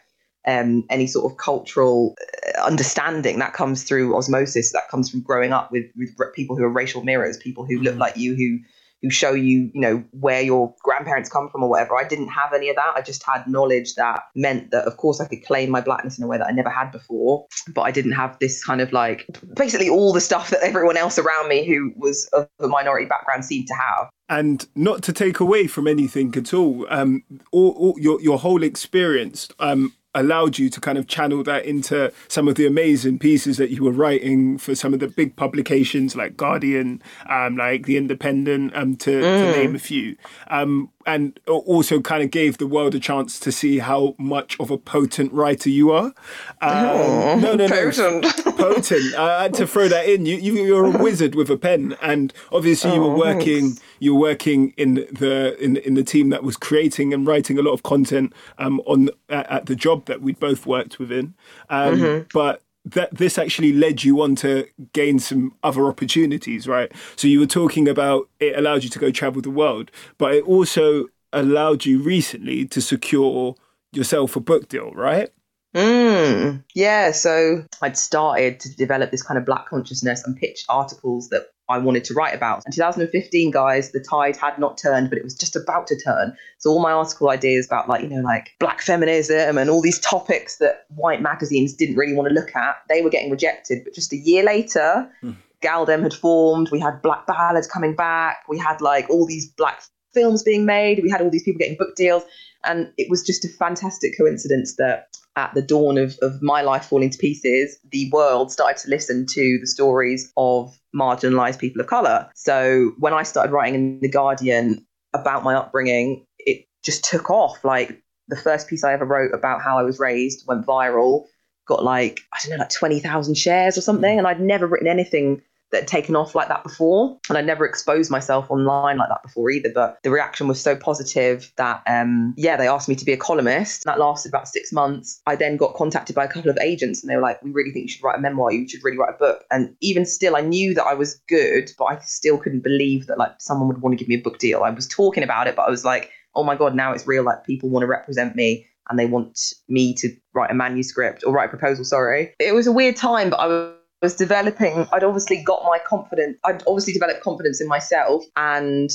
um, 0.46 0.84
any 0.90 1.06
sort 1.06 1.30
of 1.30 1.38
cultural 1.38 2.14
uh, 2.20 2.62
understanding 2.62 3.38
that 3.38 3.54
comes 3.54 3.84
through 3.84 4.14
osmosis. 4.14 4.72
That 4.72 4.88
comes 4.90 5.08
from 5.10 5.22
growing 5.22 5.52
up 5.52 5.72
with, 5.72 5.86
with 5.96 6.10
people 6.34 6.56
who 6.56 6.64
are 6.64 6.68
racial 6.68 7.02
mirrors, 7.02 7.38
people 7.38 7.64
who 7.64 7.78
look 7.78 7.94
mm. 7.94 8.00
like 8.00 8.18
you, 8.18 8.34
who 8.34 8.58
who 9.02 9.10
show 9.10 9.32
you, 9.32 9.70
you 9.74 9.80
know, 9.80 10.02
where 10.12 10.40
your 10.40 10.74
grandparents 10.82 11.28
come 11.28 11.48
from 11.50 11.62
or 11.64 11.68
whatever. 11.68 11.96
I 11.96 12.04
didn't 12.04 12.28
have 12.28 12.52
any 12.52 12.68
of 12.68 12.76
that. 12.76 12.92
I 12.94 13.02
just 13.02 13.22
had 13.24 13.46
knowledge 13.48 13.94
that 13.96 14.22
meant 14.36 14.70
that, 14.70 14.84
of 14.84 14.96
course, 14.96 15.20
I 15.20 15.26
could 15.26 15.44
claim 15.44 15.70
my 15.70 15.80
blackness 15.80 16.18
in 16.18 16.24
a 16.24 16.28
way 16.28 16.38
that 16.38 16.46
I 16.46 16.52
never 16.52 16.70
had 16.70 16.92
before. 16.92 17.46
But 17.74 17.82
I 17.82 17.90
didn't 17.90 18.12
have 18.12 18.38
this 18.38 18.64
kind 18.64 18.80
of 18.80 18.92
like 18.92 19.26
basically 19.56 19.88
all 19.88 20.12
the 20.12 20.20
stuff 20.20 20.50
that 20.50 20.62
everyone 20.62 20.96
else 20.96 21.18
around 21.18 21.48
me 21.48 21.66
who 21.66 21.92
was 21.96 22.26
of 22.32 22.48
a 22.60 22.68
minority 22.68 23.06
background 23.06 23.44
seemed 23.44 23.66
to 23.68 23.74
have. 23.74 24.08
And 24.28 24.66
not 24.76 25.02
to 25.02 25.12
take 25.12 25.40
away 25.40 25.66
from 25.66 25.86
anything 25.86 26.34
at 26.36 26.54
all, 26.54 26.86
um, 26.88 27.24
all, 27.50 27.72
all 27.72 27.94
your 27.98 28.20
your 28.20 28.38
whole 28.38 28.62
experience 28.62 29.48
um, 29.58 29.92
allowed 30.14 30.58
you 30.58 30.68
to 30.68 30.80
kind 30.80 30.98
of 30.98 31.06
channel 31.06 31.42
that 31.44 31.64
into 31.64 32.12
some 32.28 32.48
of 32.48 32.54
the 32.56 32.66
amazing 32.66 33.18
pieces 33.18 33.56
that 33.56 33.70
you 33.70 33.82
were 33.82 33.92
writing 33.92 34.58
for 34.58 34.74
some 34.74 34.92
of 34.92 35.00
the 35.00 35.08
big 35.08 35.36
publications 35.36 36.14
like 36.14 36.36
Guardian, 36.36 37.02
um, 37.28 37.56
like 37.56 37.86
The 37.86 37.96
Independent, 37.96 38.76
um, 38.76 38.96
to, 38.96 39.10
mm. 39.10 39.22
to 39.22 39.58
name 39.58 39.74
a 39.74 39.78
few. 39.78 40.16
Um, 40.48 40.90
and 41.06 41.38
also 41.46 42.00
kind 42.00 42.22
of 42.22 42.30
gave 42.30 42.58
the 42.58 42.66
world 42.66 42.94
a 42.94 43.00
chance 43.00 43.38
to 43.40 43.52
see 43.52 43.78
how 43.78 44.14
much 44.18 44.58
of 44.60 44.70
a 44.70 44.78
potent 44.78 45.32
writer 45.32 45.70
you 45.70 45.90
are. 45.90 46.12
Um, 46.60 46.86
oh, 46.86 47.38
no, 47.40 47.54
no, 47.54 47.68
potent. 47.68 48.24
no, 48.24 48.52
potent. 48.52 49.14
I 49.18 49.42
had 49.44 49.54
to 49.54 49.66
throw 49.66 49.88
that 49.88 50.08
in. 50.08 50.26
You, 50.26 50.36
you, 50.36 50.54
you're 50.64 50.84
a 50.84 51.02
wizard 51.02 51.34
with 51.34 51.50
a 51.50 51.56
pen, 51.56 51.96
and 52.00 52.32
obviously 52.50 52.94
you 52.94 53.00
were 53.00 53.14
oh, 53.14 53.18
working. 53.18 53.78
You 53.98 54.14
were 54.14 54.20
working 54.20 54.74
in 54.76 54.94
the 54.94 55.56
in 55.60 55.76
in 55.78 55.94
the 55.94 56.04
team 56.04 56.30
that 56.30 56.42
was 56.42 56.56
creating 56.56 57.12
and 57.12 57.26
writing 57.26 57.58
a 57.58 57.62
lot 57.62 57.72
of 57.72 57.82
content 57.82 58.32
um, 58.58 58.80
on 58.86 59.10
at, 59.28 59.50
at 59.50 59.66
the 59.66 59.76
job 59.76 60.06
that 60.06 60.22
we'd 60.22 60.40
both 60.40 60.66
worked 60.66 60.98
within. 60.98 61.34
Um, 61.68 62.00
mm-hmm. 62.00 62.26
But 62.32 62.62
that 62.84 63.14
this 63.16 63.38
actually 63.38 63.72
led 63.72 64.02
you 64.02 64.20
on 64.22 64.34
to 64.36 64.66
gain 64.92 65.18
some 65.18 65.54
other 65.62 65.86
opportunities, 65.86 66.66
right? 66.66 66.90
So 67.16 67.28
you 67.28 67.40
were 67.40 67.46
talking 67.46 67.88
about 67.88 68.28
it 68.40 68.58
allowed 68.58 68.84
you 68.84 68.90
to 68.90 68.98
go 68.98 69.10
travel 69.10 69.40
the 69.40 69.50
world, 69.50 69.90
but 70.18 70.34
it 70.34 70.44
also 70.44 71.06
allowed 71.32 71.84
you 71.84 72.02
recently 72.02 72.66
to 72.66 72.80
secure 72.80 73.54
yourself 73.92 74.36
a 74.36 74.40
book 74.40 74.68
deal, 74.68 74.90
right? 74.92 75.30
Mm, 75.74 76.62
yeah, 76.74 77.12
so 77.12 77.64
I'd 77.80 77.96
started 77.96 78.60
to 78.60 78.76
develop 78.76 79.10
this 79.10 79.22
kind 79.22 79.38
of 79.38 79.46
black 79.46 79.68
consciousness 79.68 80.22
and 80.26 80.36
pitch 80.36 80.64
articles 80.68 81.28
that 81.30 81.46
I 81.68 81.78
wanted 81.78 82.04
to 82.04 82.14
write 82.14 82.34
about. 82.34 82.64
In 82.66 82.72
2015, 82.72 83.50
guys, 83.50 83.92
the 83.92 84.00
tide 84.00 84.36
had 84.36 84.58
not 84.58 84.76
turned, 84.76 85.08
but 85.08 85.18
it 85.18 85.24
was 85.24 85.34
just 85.34 85.56
about 85.56 85.86
to 85.88 85.96
turn. 85.98 86.36
So 86.58 86.70
all 86.70 86.80
my 86.80 86.92
article 86.92 87.30
ideas 87.30 87.66
about 87.66 87.88
like, 87.88 88.02
you 88.02 88.08
know, 88.08 88.20
like 88.20 88.50
black 88.58 88.80
feminism 88.80 89.56
and 89.56 89.70
all 89.70 89.80
these 89.80 90.00
topics 90.00 90.58
that 90.58 90.86
white 90.88 91.22
magazines 91.22 91.72
didn't 91.72 91.96
really 91.96 92.14
want 92.14 92.28
to 92.28 92.34
look 92.34 92.54
at, 92.54 92.76
they 92.88 93.02
were 93.02 93.10
getting 93.10 93.30
rejected. 93.30 93.84
But 93.84 93.94
just 93.94 94.12
a 94.12 94.16
year 94.16 94.44
later, 94.44 95.10
mm. 95.22 95.36
gal-dem 95.60 96.02
had 96.02 96.14
formed, 96.14 96.70
we 96.70 96.80
had 96.80 97.00
black 97.00 97.26
ballads 97.26 97.66
coming 97.66 97.94
back, 97.94 98.44
we 98.48 98.58
had 98.58 98.80
like 98.80 99.08
all 99.08 99.26
these 99.26 99.48
black 99.48 99.82
films 100.12 100.42
being 100.42 100.66
made, 100.66 101.00
we 101.02 101.10
had 101.10 101.22
all 101.22 101.30
these 101.30 101.44
people 101.44 101.58
getting 101.58 101.76
book 101.78 101.94
deals. 101.96 102.24
And 102.64 102.92
it 102.98 103.08
was 103.08 103.22
just 103.22 103.44
a 103.44 103.48
fantastic 103.48 104.16
coincidence 104.18 104.76
that 104.76 105.16
at 105.36 105.52
the 105.54 105.62
dawn 105.62 105.98
of, 105.98 106.16
of 106.22 106.42
my 106.42 106.62
life 106.62 106.86
falling 106.86 107.10
to 107.10 107.18
pieces, 107.18 107.78
the 107.90 108.10
world 108.10 108.52
started 108.52 108.80
to 108.82 108.90
listen 108.90 109.26
to 109.26 109.58
the 109.60 109.66
stories 109.66 110.32
of 110.36 110.76
marginalized 110.94 111.58
people 111.58 111.80
of 111.80 111.86
color. 111.86 112.28
So 112.34 112.92
when 112.98 113.14
I 113.14 113.22
started 113.22 113.52
writing 113.52 113.74
in 113.74 114.00
The 114.00 114.08
Guardian 114.08 114.86
about 115.14 115.44
my 115.44 115.54
upbringing, 115.54 116.26
it 116.38 116.66
just 116.84 117.04
took 117.04 117.30
off. 117.30 117.64
Like 117.64 118.02
the 118.28 118.36
first 118.36 118.68
piece 118.68 118.84
I 118.84 118.92
ever 118.92 119.04
wrote 119.04 119.32
about 119.32 119.62
how 119.62 119.78
I 119.78 119.82
was 119.82 119.98
raised 119.98 120.44
went 120.46 120.66
viral, 120.66 121.24
got 121.66 121.82
like, 121.82 122.20
I 122.32 122.38
don't 122.42 122.58
know, 122.58 122.62
like 122.62 122.70
20,000 122.70 123.34
shares 123.36 123.78
or 123.78 123.80
something. 123.80 124.16
Mm. 124.16 124.18
And 124.18 124.26
I'd 124.26 124.40
never 124.40 124.66
written 124.66 124.88
anything 124.88 125.42
that 125.72 125.86
taken 125.86 126.14
off 126.14 126.34
like 126.34 126.48
that 126.48 126.62
before. 126.62 127.18
And 127.28 127.36
I 127.36 127.40
never 127.40 127.66
exposed 127.66 128.10
myself 128.10 128.50
online 128.50 128.98
like 128.98 129.08
that 129.08 129.22
before 129.22 129.50
either. 129.50 129.70
But 129.74 129.98
the 130.02 130.10
reaction 130.10 130.46
was 130.46 130.60
so 130.60 130.76
positive 130.76 131.52
that, 131.56 131.82
um, 131.86 132.34
yeah, 132.36 132.56
they 132.56 132.68
asked 132.68 132.88
me 132.88 132.94
to 132.94 133.04
be 133.04 133.12
a 133.12 133.16
columnist. 133.16 133.84
That 133.84 133.98
lasted 133.98 134.28
about 134.28 134.48
six 134.48 134.72
months. 134.72 135.20
I 135.26 135.34
then 135.34 135.56
got 135.56 135.74
contacted 135.74 136.14
by 136.14 136.24
a 136.24 136.28
couple 136.28 136.50
of 136.50 136.58
agents 136.58 137.02
and 137.02 137.10
they 137.10 137.16
were 137.16 137.22
like, 137.22 137.42
we 137.42 137.50
really 137.50 137.72
think 137.72 137.84
you 137.84 137.88
should 137.88 138.04
write 138.04 138.18
a 138.18 138.22
memoir. 138.22 138.52
You 138.52 138.68
should 138.68 138.84
really 138.84 138.98
write 138.98 139.14
a 139.14 139.18
book. 139.18 139.44
And 139.50 139.74
even 139.80 140.06
still, 140.06 140.36
I 140.36 140.42
knew 140.42 140.74
that 140.74 140.84
I 140.84 140.94
was 140.94 141.20
good, 141.28 141.72
but 141.78 141.86
I 141.86 141.98
still 142.00 142.38
couldn't 142.38 142.62
believe 142.62 143.06
that 143.06 143.18
like 143.18 143.32
someone 143.38 143.68
would 143.68 143.82
want 143.82 143.94
to 143.94 143.96
give 143.96 144.08
me 144.08 144.16
a 144.16 144.22
book 144.22 144.38
deal. 144.38 144.62
I 144.62 144.70
was 144.70 144.86
talking 144.86 145.24
about 145.24 145.46
it, 145.46 145.56
but 145.56 145.66
I 145.66 145.70
was 145.70 145.84
like, 145.84 146.10
oh 146.34 146.44
my 146.44 146.56
God, 146.56 146.74
now 146.74 146.92
it's 146.92 147.06
real. 147.06 147.24
Like 147.24 147.44
people 147.44 147.70
want 147.70 147.82
to 147.82 147.86
represent 147.86 148.36
me 148.36 148.66
and 148.90 148.98
they 148.98 149.06
want 149.06 149.38
me 149.68 149.94
to 149.94 150.14
write 150.34 150.50
a 150.50 150.54
manuscript 150.54 151.24
or 151.26 151.32
write 151.32 151.46
a 151.46 151.48
proposal, 151.48 151.84
sorry. 151.84 152.34
It 152.38 152.54
was 152.54 152.66
a 152.66 152.72
weird 152.72 152.96
time, 152.96 153.30
but 153.30 153.36
I 153.36 153.46
was 153.46 153.74
was 154.02 154.14
developing, 154.14 154.86
I'd 154.92 155.04
obviously 155.04 155.42
got 155.42 155.62
my 155.64 155.78
confidence, 155.78 156.38
I'd 156.44 156.62
obviously 156.66 156.92
developed 156.92 157.22
confidence 157.22 157.60
in 157.60 157.68
myself 157.68 158.24
and 158.36 158.90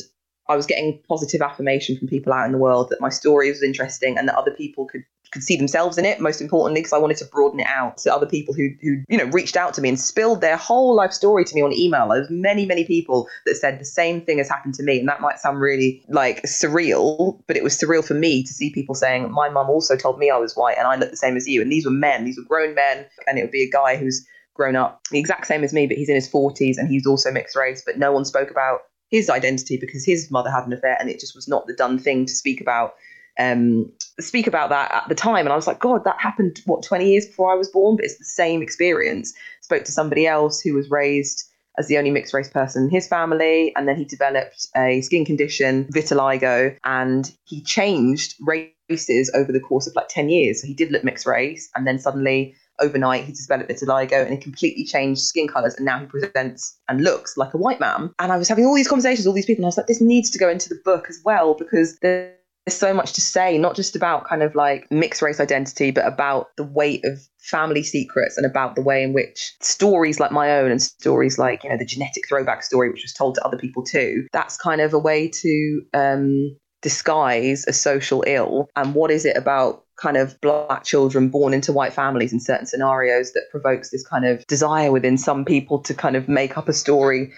I 0.49 0.55
was 0.55 0.65
getting 0.65 1.01
positive 1.07 1.41
affirmation 1.41 1.97
from 1.97 2.07
people 2.07 2.33
out 2.33 2.45
in 2.45 2.51
the 2.51 2.57
world 2.57 2.89
that 2.89 3.01
my 3.01 3.09
story 3.09 3.49
was 3.49 3.63
interesting 3.63 4.17
and 4.17 4.27
that 4.27 4.35
other 4.35 4.51
people 4.51 4.85
could 4.85 5.03
could 5.31 5.43
see 5.43 5.57
themselves 5.57 5.97
in 5.97 6.05
it 6.05 6.21
most 6.21 6.39
importantly 6.39 6.79
because 6.79 6.93
I 6.93 6.97
wanted 6.99 7.17
to 7.17 7.25
broaden 7.25 7.59
it 7.59 7.67
out 7.67 7.97
to 7.97 8.13
other 8.13 8.25
people 8.25 8.53
who 8.53 8.69
who 8.81 9.03
you 9.09 9.17
know 9.17 9.25
reached 9.25 9.57
out 9.57 9.73
to 9.73 9.81
me 9.81 9.89
and 9.89 9.99
spilled 9.99 10.39
their 10.39 10.55
whole 10.55 10.95
life 10.95 11.11
story 11.11 11.43
to 11.43 11.53
me 11.53 11.61
on 11.61 11.73
email. 11.73 12.07
There's 12.07 12.29
many 12.29 12.65
many 12.65 12.85
people 12.85 13.27
that 13.45 13.55
said 13.55 13.77
the 13.77 13.83
same 13.85 14.21
thing 14.21 14.37
has 14.37 14.47
happened 14.47 14.75
to 14.75 14.83
me 14.83 14.99
and 14.99 15.09
that 15.09 15.19
might 15.19 15.39
sound 15.39 15.59
really 15.59 16.01
like 16.07 16.43
surreal 16.43 17.41
but 17.45 17.57
it 17.57 17.63
was 17.63 17.77
surreal 17.77 18.05
for 18.05 18.13
me 18.13 18.41
to 18.43 18.53
see 18.53 18.69
people 18.69 18.95
saying 18.95 19.29
my 19.29 19.49
mum 19.49 19.69
also 19.69 19.97
told 19.97 20.17
me 20.17 20.29
I 20.29 20.37
was 20.37 20.55
white 20.55 20.77
and 20.77 20.87
I 20.87 20.95
look 20.95 21.09
the 21.09 21.17
same 21.17 21.35
as 21.35 21.45
you 21.45 21.61
and 21.61 21.69
these 21.69 21.83
were 21.83 21.91
men 21.91 22.23
these 22.23 22.37
were 22.37 22.47
grown 22.47 22.73
men 22.73 23.05
and 23.27 23.37
it 23.37 23.41
would 23.41 23.51
be 23.51 23.63
a 23.63 23.69
guy 23.69 23.97
who's 23.97 24.25
grown 24.57 24.75
up 24.75 25.01
the 25.11 25.19
exact 25.19 25.47
same 25.47 25.63
as 25.63 25.73
me, 25.73 25.87
but 25.87 25.97
he's 25.97 26.09
in 26.09 26.15
his 26.15 26.29
40s 26.29 26.77
and 26.77 26.89
he's 26.89 27.05
also 27.05 27.31
mixed 27.31 27.55
race. 27.55 27.83
But 27.85 27.97
no 27.97 28.11
one 28.11 28.25
spoke 28.25 28.51
about 28.51 28.81
his 29.09 29.29
identity 29.29 29.77
because 29.77 30.05
his 30.05 30.29
mother 30.29 30.51
had 30.51 30.65
an 30.65 30.73
affair, 30.73 30.97
and 30.99 31.09
it 31.09 31.19
just 31.19 31.35
was 31.35 31.47
not 31.47 31.67
the 31.67 31.73
done 31.73 31.97
thing 31.97 32.25
to 32.25 32.35
speak 32.35 32.59
about. 32.59 32.95
Um, 33.39 33.91
speak 34.19 34.47
about 34.47 34.69
that 34.69 34.91
at 34.91 35.09
the 35.09 35.15
time, 35.15 35.45
and 35.45 35.53
I 35.53 35.55
was 35.55 35.67
like, 35.67 35.79
God, 35.79 36.03
that 36.03 36.19
happened 36.19 36.59
what 36.65 36.83
20 36.83 37.09
years 37.09 37.25
before 37.25 37.51
I 37.51 37.55
was 37.55 37.69
born, 37.69 37.95
but 37.95 38.05
it's 38.05 38.17
the 38.17 38.25
same 38.25 38.61
experience. 38.61 39.33
Spoke 39.61 39.83
to 39.85 39.91
somebody 39.91 40.25
else 40.25 40.59
who 40.59 40.73
was 40.73 40.89
raised 40.89 41.43
as 41.77 41.87
the 41.87 41.97
only 41.97 42.09
mixed 42.09 42.33
race 42.33 42.49
person 42.49 42.85
in 42.85 42.89
his 42.89 43.07
family, 43.07 43.71
and 43.75 43.87
then 43.87 43.95
he 43.95 44.05
developed 44.05 44.67
a 44.75 45.01
skin 45.01 45.23
condition, 45.23 45.85
vitiligo, 45.85 46.75
and 46.83 47.31
he 47.45 47.61
changed 47.61 48.35
races 48.41 49.31
over 49.35 49.51
the 49.51 49.59
course 49.59 49.87
of 49.87 49.95
like 49.95 50.07
10 50.09 50.29
years. 50.29 50.61
So 50.61 50.67
he 50.67 50.73
did 50.73 50.91
look 50.91 51.03
mixed 51.03 51.27
race, 51.27 51.69
and 51.75 51.85
then 51.85 51.99
suddenly 51.99 52.55
overnight 52.79 53.25
he 53.25 53.33
developed 53.33 53.69
vitiligo 53.69 54.23
and 54.23 54.33
he 54.33 54.37
completely 54.37 54.83
changed 54.83 55.21
skin 55.21 55.47
colors 55.47 55.75
and 55.75 55.85
now 55.85 55.99
he 55.99 56.05
presents 56.05 56.77
and 56.87 57.03
looks 57.03 57.37
like 57.37 57.53
a 57.53 57.57
white 57.57 57.79
man. 57.79 58.11
And 58.19 58.31
i 58.31 58.37
was 58.37 58.47
having 58.47 58.65
all 58.65 58.75
these 58.75 58.87
conversations 58.87 59.27
all 59.27 59.33
these 59.33 59.45
people 59.45 59.63
and 59.63 59.65
i 59.65 59.69
was 59.69 59.77
like 59.77 59.87
this 59.87 60.01
needs 60.01 60.29
to 60.31 60.39
go 60.39 60.49
into 60.49 60.69
the 60.69 60.79
book 60.83 61.07
as 61.09 61.19
well 61.23 61.53
because 61.53 61.97
there's 61.99 62.33
so 62.69 62.93
much 62.93 63.13
to 63.13 63.21
say, 63.21 63.57
not 63.57 63.75
just 63.75 63.95
about 63.95 64.27
kind 64.27 64.43
of 64.43 64.55
like 64.55 64.89
mixed 64.91 65.21
race 65.21 65.39
identity, 65.39 65.91
but 65.91 66.05
about 66.05 66.55
the 66.57 66.63
weight 66.63 67.03
of 67.05 67.19
family 67.39 67.83
secrets 67.83 68.37
and 68.37 68.45
about 68.45 68.75
the 68.75 68.81
way 68.81 69.03
in 69.03 69.13
which 69.13 69.55
stories 69.61 70.19
like 70.19 70.31
my 70.31 70.51
own 70.51 70.71
and 70.71 70.81
stories 70.81 71.37
like, 71.37 71.63
you 71.63 71.69
know, 71.69 71.77
the 71.77 71.85
genetic 71.85 72.27
throwback 72.27 72.63
story, 72.63 72.89
which 72.89 73.03
was 73.03 73.13
told 73.13 73.35
to 73.35 73.45
other 73.45 73.57
people 73.57 73.83
too, 73.83 74.27
that's 74.33 74.57
kind 74.57 74.81
of 74.81 74.93
a 74.93 74.99
way 74.99 75.29
to 75.29 75.81
um, 75.93 76.57
disguise 76.87 77.65
a 77.67 77.73
social 77.73 78.23
ill. 78.25 78.69
And 78.77 78.95
what 78.95 79.11
is 79.11 79.25
it 79.25 79.35
about 79.35 79.83
kind 79.97 80.15
of 80.15 80.39
black 80.39 80.85
children 80.85 81.27
born 81.27 81.53
into 81.53 81.73
white 81.73 81.91
families 81.91 82.31
in 82.31 82.39
certain 82.39 82.65
scenarios 82.65 83.33
that 83.33 83.43
provokes 83.51 83.89
this 83.89 84.07
kind 84.07 84.25
of 84.25 84.47
desire 84.47 84.89
within 84.89 85.17
some 85.17 85.43
people 85.43 85.79
to 85.79 85.93
kind 85.93 86.15
of 86.15 86.29
make 86.29 86.57
up 86.57 86.69
a 86.69 86.73
story 86.73 87.33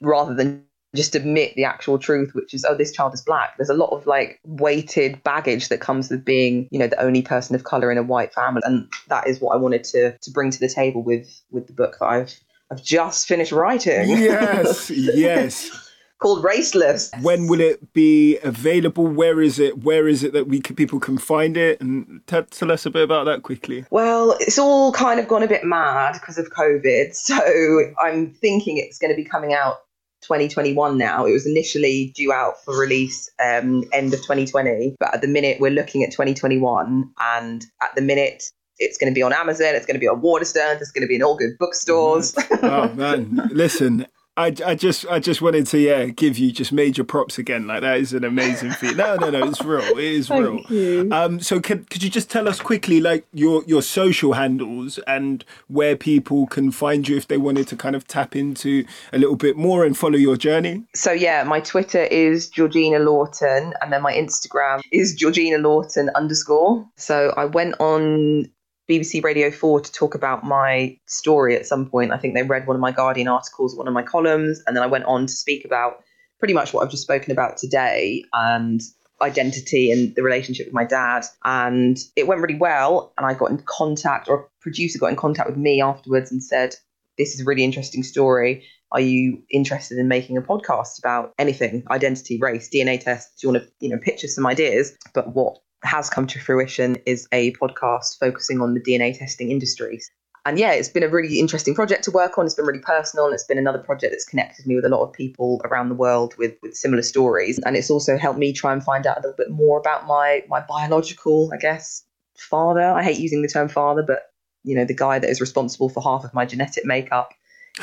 rather 0.00 0.34
than 0.34 0.64
just 0.96 1.14
admit 1.14 1.54
the 1.54 1.62
actual 1.62 1.96
truth, 1.96 2.34
which 2.34 2.52
is, 2.52 2.64
oh, 2.64 2.76
this 2.76 2.90
child 2.90 3.14
is 3.14 3.22
black. 3.22 3.56
There's 3.56 3.70
a 3.70 3.74
lot 3.74 3.90
of 3.90 4.04
like 4.04 4.40
weighted 4.44 5.22
baggage 5.22 5.68
that 5.68 5.80
comes 5.80 6.10
with 6.10 6.24
being, 6.24 6.68
you 6.72 6.80
know, 6.80 6.88
the 6.88 7.00
only 7.00 7.22
person 7.22 7.54
of 7.54 7.62
color 7.62 7.92
in 7.92 7.98
a 7.98 8.02
white 8.02 8.34
family, 8.34 8.62
and 8.64 8.88
that 9.08 9.28
is 9.28 9.40
what 9.40 9.54
I 9.54 9.58
wanted 9.58 9.84
to 9.84 10.18
to 10.18 10.30
bring 10.32 10.50
to 10.50 10.58
the 10.58 10.68
table 10.68 11.04
with 11.04 11.40
with 11.52 11.68
the 11.68 11.72
book 11.72 11.98
that 12.00 12.06
I've 12.06 12.40
I've 12.72 12.82
just 12.82 13.28
finished 13.28 13.52
writing. 13.52 14.10
Yes, 14.10 14.90
yes. 14.90 15.81
Called 16.22 16.44
Raceless. 16.44 17.10
When 17.20 17.48
will 17.48 17.60
it 17.60 17.92
be 17.92 18.38
available? 18.44 19.08
Where 19.08 19.40
is 19.40 19.58
it? 19.58 19.78
Where 19.82 20.06
is 20.06 20.22
it 20.22 20.32
that 20.32 20.46
we 20.46 20.60
can, 20.60 20.76
people 20.76 21.00
can 21.00 21.18
find 21.18 21.56
it? 21.56 21.80
And 21.80 22.20
t- 22.28 22.42
tell 22.42 22.70
us 22.70 22.86
a 22.86 22.90
bit 22.90 23.02
about 23.02 23.24
that 23.24 23.42
quickly. 23.42 23.84
Well, 23.90 24.36
it's 24.38 24.56
all 24.56 24.92
kind 24.92 25.18
of 25.18 25.26
gone 25.26 25.42
a 25.42 25.48
bit 25.48 25.64
mad 25.64 26.12
because 26.12 26.38
of 26.38 26.50
COVID. 26.50 27.16
So 27.32 27.92
I'm 28.00 28.30
thinking 28.30 28.76
it's 28.76 28.98
going 28.98 29.10
to 29.10 29.16
be 29.16 29.24
coming 29.24 29.52
out 29.52 29.78
2021 30.22 30.96
now. 30.96 31.26
It 31.26 31.32
was 31.32 31.46
initially 31.46 32.12
due 32.14 32.32
out 32.32 32.62
for 32.64 32.78
release 32.78 33.28
um, 33.42 33.84
end 33.92 34.14
of 34.14 34.20
2020, 34.20 34.96
but 35.00 35.14
at 35.14 35.20
the 35.20 35.28
minute 35.28 35.58
we're 35.60 35.70
looking 35.70 36.02
at 36.02 36.10
2021, 36.12 37.10
and 37.20 37.66
at 37.82 37.94
the 37.94 38.02
minute 38.02 38.44
it's 38.78 38.98
going 38.98 39.12
to 39.12 39.14
be 39.14 39.22
on 39.22 39.32
Amazon, 39.32 39.74
it's 39.74 39.86
going 39.86 39.94
to 39.94 40.00
be 40.00 40.08
on 40.08 40.20
Waterstones, 40.20 40.80
it's 40.80 40.92
going 40.92 41.02
to 41.02 41.08
be 41.08 41.16
in 41.16 41.22
all 41.22 41.36
good 41.36 41.56
bookstores. 41.58 42.34
oh 42.62 42.88
man, 42.94 43.48
listen. 43.52 44.06
I, 44.34 44.54
I 44.64 44.74
just 44.74 45.06
I 45.08 45.18
just 45.18 45.42
wanted 45.42 45.66
to 45.68 45.78
yeah 45.78 46.06
give 46.06 46.38
you 46.38 46.52
just 46.52 46.72
major 46.72 47.04
props 47.04 47.38
again. 47.38 47.66
Like 47.66 47.82
that 47.82 47.98
is 47.98 48.14
an 48.14 48.24
amazing 48.24 48.70
feat. 48.70 48.96
No 48.96 49.16
no 49.16 49.28
no 49.28 49.46
it's 49.46 49.62
real. 49.62 49.82
It 49.82 49.98
is 49.98 50.30
real. 50.30 50.56
Thank 50.56 50.70
you. 50.70 51.08
um 51.12 51.38
so 51.40 51.60
could, 51.60 51.90
could 51.90 52.02
you 52.02 52.08
just 52.08 52.30
tell 52.30 52.48
us 52.48 52.58
quickly 52.58 52.98
like 52.98 53.26
your 53.34 53.62
your 53.66 53.82
social 53.82 54.32
handles 54.32 54.98
and 55.06 55.44
where 55.68 55.96
people 55.96 56.46
can 56.46 56.70
find 56.70 57.06
you 57.06 57.16
if 57.18 57.28
they 57.28 57.36
wanted 57.36 57.68
to 57.68 57.76
kind 57.76 57.94
of 57.94 58.06
tap 58.06 58.34
into 58.34 58.86
a 59.12 59.18
little 59.18 59.36
bit 59.36 59.56
more 59.56 59.84
and 59.84 59.98
follow 59.98 60.16
your 60.16 60.38
journey? 60.38 60.82
So 60.94 61.12
yeah, 61.12 61.44
my 61.44 61.60
Twitter 61.60 62.04
is 62.04 62.48
Georgina 62.48 63.00
Lawton, 63.00 63.74
and 63.82 63.92
then 63.92 64.00
my 64.00 64.14
Instagram 64.14 64.80
is 64.90 65.14
Georgina 65.14 65.58
Lawton 65.58 66.08
underscore. 66.14 66.86
So 66.96 67.34
I 67.36 67.44
went 67.44 67.74
on 67.80 68.50
BBC 68.92 69.24
Radio 69.24 69.50
4 69.50 69.80
to 69.80 69.92
talk 69.92 70.14
about 70.14 70.44
my 70.44 70.98
story 71.06 71.56
at 71.56 71.66
some 71.66 71.88
point. 71.88 72.12
I 72.12 72.18
think 72.18 72.34
they 72.34 72.42
read 72.42 72.66
one 72.66 72.76
of 72.76 72.80
my 72.80 72.92
Guardian 72.92 73.26
articles, 73.26 73.74
one 73.74 73.88
of 73.88 73.94
my 73.94 74.02
columns, 74.02 74.62
and 74.66 74.76
then 74.76 74.82
I 74.82 74.86
went 74.86 75.04
on 75.06 75.26
to 75.26 75.32
speak 75.32 75.64
about 75.64 76.04
pretty 76.38 76.52
much 76.52 76.74
what 76.74 76.84
I've 76.84 76.90
just 76.90 77.04
spoken 77.04 77.32
about 77.32 77.56
today 77.56 78.22
and 78.34 78.82
identity 79.22 79.90
and 79.90 80.14
the 80.14 80.22
relationship 80.22 80.66
with 80.66 80.74
my 80.74 80.84
dad. 80.84 81.24
And 81.44 81.96
it 82.16 82.26
went 82.26 82.42
really 82.42 82.58
well. 82.58 83.14
And 83.16 83.26
I 83.26 83.32
got 83.32 83.50
in 83.50 83.62
contact, 83.64 84.28
or 84.28 84.40
a 84.40 84.44
producer 84.60 84.98
got 84.98 85.10
in 85.10 85.16
contact 85.16 85.48
with 85.48 85.58
me 85.58 85.80
afterwards 85.80 86.30
and 86.30 86.42
said, 86.42 86.74
This 87.16 87.34
is 87.34 87.40
a 87.40 87.44
really 87.44 87.64
interesting 87.64 88.02
story. 88.02 88.64
Are 88.90 89.00
you 89.00 89.42
interested 89.50 89.96
in 89.96 90.06
making 90.06 90.36
a 90.36 90.42
podcast 90.42 90.98
about 90.98 91.32
anything, 91.38 91.82
identity, 91.90 92.38
race, 92.38 92.68
DNA 92.68 93.00
tests? 93.00 93.40
Do 93.40 93.46
you 93.46 93.52
want 93.54 93.64
to, 93.64 93.72
you 93.80 93.88
know, 93.88 93.98
pitch 94.02 94.22
us 94.22 94.34
some 94.34 94.46
ideas? 94.46 94.94
But 95.14 95.34
what 95.34 95.60
has 95.84 96.08
come 96.08 96.26
to 96.28 96.38
fruition 96.38 96.96
is 97.06 97.28
a 97.32 97.52
podcast 97.54 98.18
focusing 98.18 98.60
on 98.60 98.74
the 98.74 98.80
DNA 98.80 99.16
testing 99.16 99.50
industry. 99.50 100.00
And 100.44 100.58
yeah, 100.58 100.72
it's 100.72 100.88
been 100.88 101.04
a 101.04 101.08
really 101.08 101.38
interesting 101.38 101.74
project 101.74 102.02
to 102.04 102.10
work 102.10 102.36
on. 102.36 102.46
It's 102.46 102.54
been 102.54 102.66
really 102.66 102.80
personal, 102.80 103.26
and 103.26 103.34
it's 103.34 103.44
been 103.44 103.58
another 103.58 103.78
project 103.78 104.12
that's 104.12 104.24
connected 104.24 104.66
me 104.66 104.74
with 104.74 104.84
a 104.84 104.88
lot 104.88 105.04
of 105.04 105.12
people 105.12 105.60
around 105.64 105.88
the 105.88 105.94
world 105.94 106.34
with 106.36 106.56
with 106.62 106.74
similar 106.74 107.02
stories. 107.02 107.60
And 107.64 107.76
it's 107.76 107.90
also 107.90 108.18
helped 108.18 108.38
me 108.38 108.52
try 108.52 108.72
and 108.72 108.82
find 108.82 109.06
out 109.06 109.18
a 109.18 109.20
little 109.20 109.36
bit 109.36 109.50
more 109.50 109.78
about 109.78 110.06
my 110.06 110.42
my 110.48 110.60
biological, 110.60 111.50
I 111.52 111.58
guess, 111.58 112.04
father. 112.36 112.82
I 112.82 113.04
hate 113.04 113.20
using 113.20 113.42
the 113.42 113.48
term 113.48 113.68
father, 113.68 114.02
but 114.02 114.32
you 114.64 114.74
know, 114.74 114.84
the 114.84 114.94
guy 114.94 115.20
that 115.20 115.30
is 115.30 115.40
responsible 115.40 115.88
for 115.88 116.02
half 116.02 116.24
of 116.24 116.34
my 116.34 116.44
genetic 116.44 116.84
makeup 116.84 117.32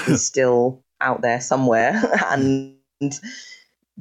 is 0.07 0.25
still 0.25 0.83
out 0.99 1.21
there 1.21 1.39
somewhere. 1.39 2.01
and 2.29 2.75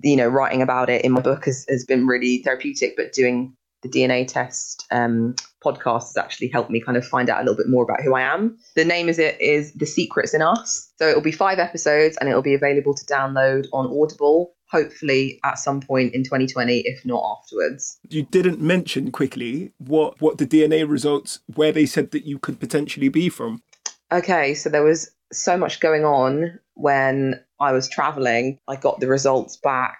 you 0.02 0.16
know, 0.16 0.28
writing 0.28 0.62
about 0.62 0.90
it 0.90 1.04
in 1.04 1.12
my 1.12 1.20
book 1.20 1.44
has, 1.44 1.64
has 1.68 1.84
been 1.84 2.08
really 2.08 2.42
therapeutic, 2.42 2.96
but 2.96 3.12
doing 3.12 3.56
the 3.82 3.88
DNA 3.88 4.26
test 4.26 4.86
um, 4.90 5.34
podcast 5.64 6.08
has 6.08 6.16
actually 6.16 6.48
helped 6.48 6.70
me 6.70 6.80
kind 6.80 6.96
of 6.96 7.06
find 7.06 7.30
out 7.30 7.38
a 7.38 7.42
little 7.42 7.56
bit 7.56 7.68
more 7.68 7.82
about 7.82 8.00
who 8.02 8.14
I 8.14 8.22
am. 8.22 8.58
The 8.76 8.84
name 8.84 9.08
is 9.08 9.18
it 9.18 9.40
is 9.40 9.72
The 9.72 9.86
Secrets 9.86 10.34
in 10.34 10.42
Us. 10.42 10.92
So 10.96 11.08
it'll 11.08 11.22
be 11.22 11.32
five 11.32 11.58
episodes 11.58 12.16
and 12.18 12.28
it'll 12.28 12.42
be 12.42 12.54
available 12.54 12.94
to 12.94 13.04
download 13.06 13.66
on 13.72 13.86
Audible, 13.86 14.54
hopefully 14.70 15.40
at 15.44 15.58
some 15.58 15.80
point 15.80 16.14
in 16.14 16.24
2020, 16.24 16.80
if 16.80 17.04
not 17.04 17.38
afterwards. 17.38 17.98
you 18.10 18.22
didn't 18.22 18.60
mention 18.60 19.10
quickly 19.10 19.72
what 19.78 20.20
what 20.20 20.38
the 20.38 20.46
DNA 20.46 20.88
results 20.88 21.40
where 21.54 21.72
they 21.72 21.86
said 21.86 22.10
that 22.10 22.24
you 22.24 22.38
could 22.38 22.58
potentially 22.60 23.08
be 23.08 23.28
from 23.28 23.62
Okay, 24.10 24.54
so 24.54 24.70
there 24.70 24.82
was 24.82 25.10
so 25.32 25.56
much 25.58 25.80
going 25.80 26.04
on 26.04 26.58
when 26.74 27.42
I 27.60 27.72
was 27.72 27.88
traveling. 27.88 28.58
I 28.66 28.76
got 28.76 29.00
the 29.00 29.06
results 29.06 29.56
back 29.56 29.98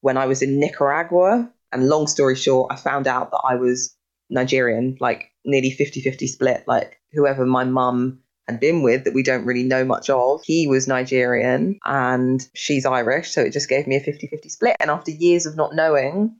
when 0.00 0.16
I 0.16 0.26
was 0.26 0.42
in 0.42 0.60
Nicaragua. 0.60 1.50
And 1.72 1.88
long 1.88 2.06
story 2.06 2.36
short, 2.36 2.72
I 2.72 2.76
found 2.76 3.06
out 3.06 3.30
that 3.30 3.42
I 3.44 3.56
was 3.56 3.94
Nigerian, 4.30 4.96
like 5.00 5.30
nearly 5.44 5.70
50 5.70 6.00
50 6.00 6.26
split. 6.26 6.64
Like 6.66 7.00
whoever 7.12 7.46
my 7.46 7.64
mum 7.64 8.20
had 8.48 8.60
been 8.60 8.82
with 8.82 9.04
that 9.04 9.14
we 9.14 9.22
don't 9.22 9.44
really 9.44 9.62
know 9.62 9.84
much 9.84 10.10
of, 10.10 10.42
he 10.44 10.66
was 10.66 10.88
Nigerian 10.88 11.78
and 11.84 12.46
she's 12.54 12.86
Irish. 12.86 13.30
So 13.30 13.42
it 13.42 13.52
just 13.52 13.68
gave 13.68 13.86
me 13.86 13.96
a 13.96 14.00
50 14.00 14.26
50 14.26 14.48
split. 14.48 14.76
And 14.80 14.90
after 14.90 15.10
years 15.10 15.46
of 15.46 15.56
not 15.56 15.74
knowing, 15.74 16.36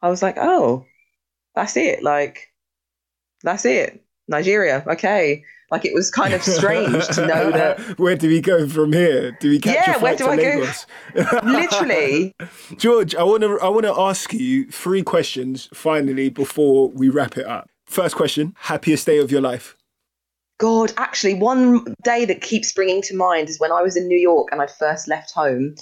I 0.00 0.08
was 0.08 0.22
like, 0.22 0.36
oh, 0.38 0.84
that's 1.54 1.76
it. 1.76 2.02
Like, 2.02 2.48
that's 3.42 3.64
it. 3.64 4.04
Nigeria. 4.28 4.84
Okay. 4.86 5.44
Like 5.72 5.86
it 5.86 5.94
was 5.94 6.10
kind 6.10 6.34
of 6.34 6.42
strange 6.42 7.06
to 7.08 7.26
know 7.26 7.50
that 7.50 7.80
where 7.98 8.14
do 8.14 8.28
we 8.28 8.42
go 8.42 8.68
from 8.68 8.92
here 8.92 9.32
do 9.40 9.48
we 9.48 9.58
catch 9.58 9.74
Yeah, 9.74 9.96
a 9.96 10.00
where 10.00 10.16
flight 10.16 10.18
do 10.18 10.24
to 10.26 11.20
I 11.20 11.30
go? 11.40 11.50
Literally 11.50 12.34
George, 12.76 13.14
I 13.14 13.22
want 13.22 13.42
to 13.42 13.58
I 13.58 13.68
want 13.68 13.86
to 13.86 13.98
ask 13.98 14.34
you 14.34 14.70
three 14.70 15.02
questions 15.02 15.70
finally 15.72 16.28
before 16.28 16.90
we 16.90 17.08
wrap 17.08 17.38
it 17.38 17.46
up. 17.46 17.70
First 17.86 18.16
question: 18.16 18.54
Happiest 18.58 19.06
day 19.06 19.16
of 19.16 19.32
your 19.32 19.40
life? 19.40 19.74
God, 20.58 20.92
actually, 20.98 21.34
one 21.34 21.96
day 22.04 22.26
that 22.26 22.42
keeps 22.42 22.68
springing 22.68 23.00
to 23.02 23.16
mind 23.16 23.48
is 23.48 23.58
when 23.58 23.72
I 23.72 23.80
was 23.80 23.96
in 23.96 24.06
New 24.06 24.18
York 24.18 24.48
and 24.52 24.60
I 24.60 24.66
first 24.66 25.08
left 25.08 25.32
home. 25.32 25.74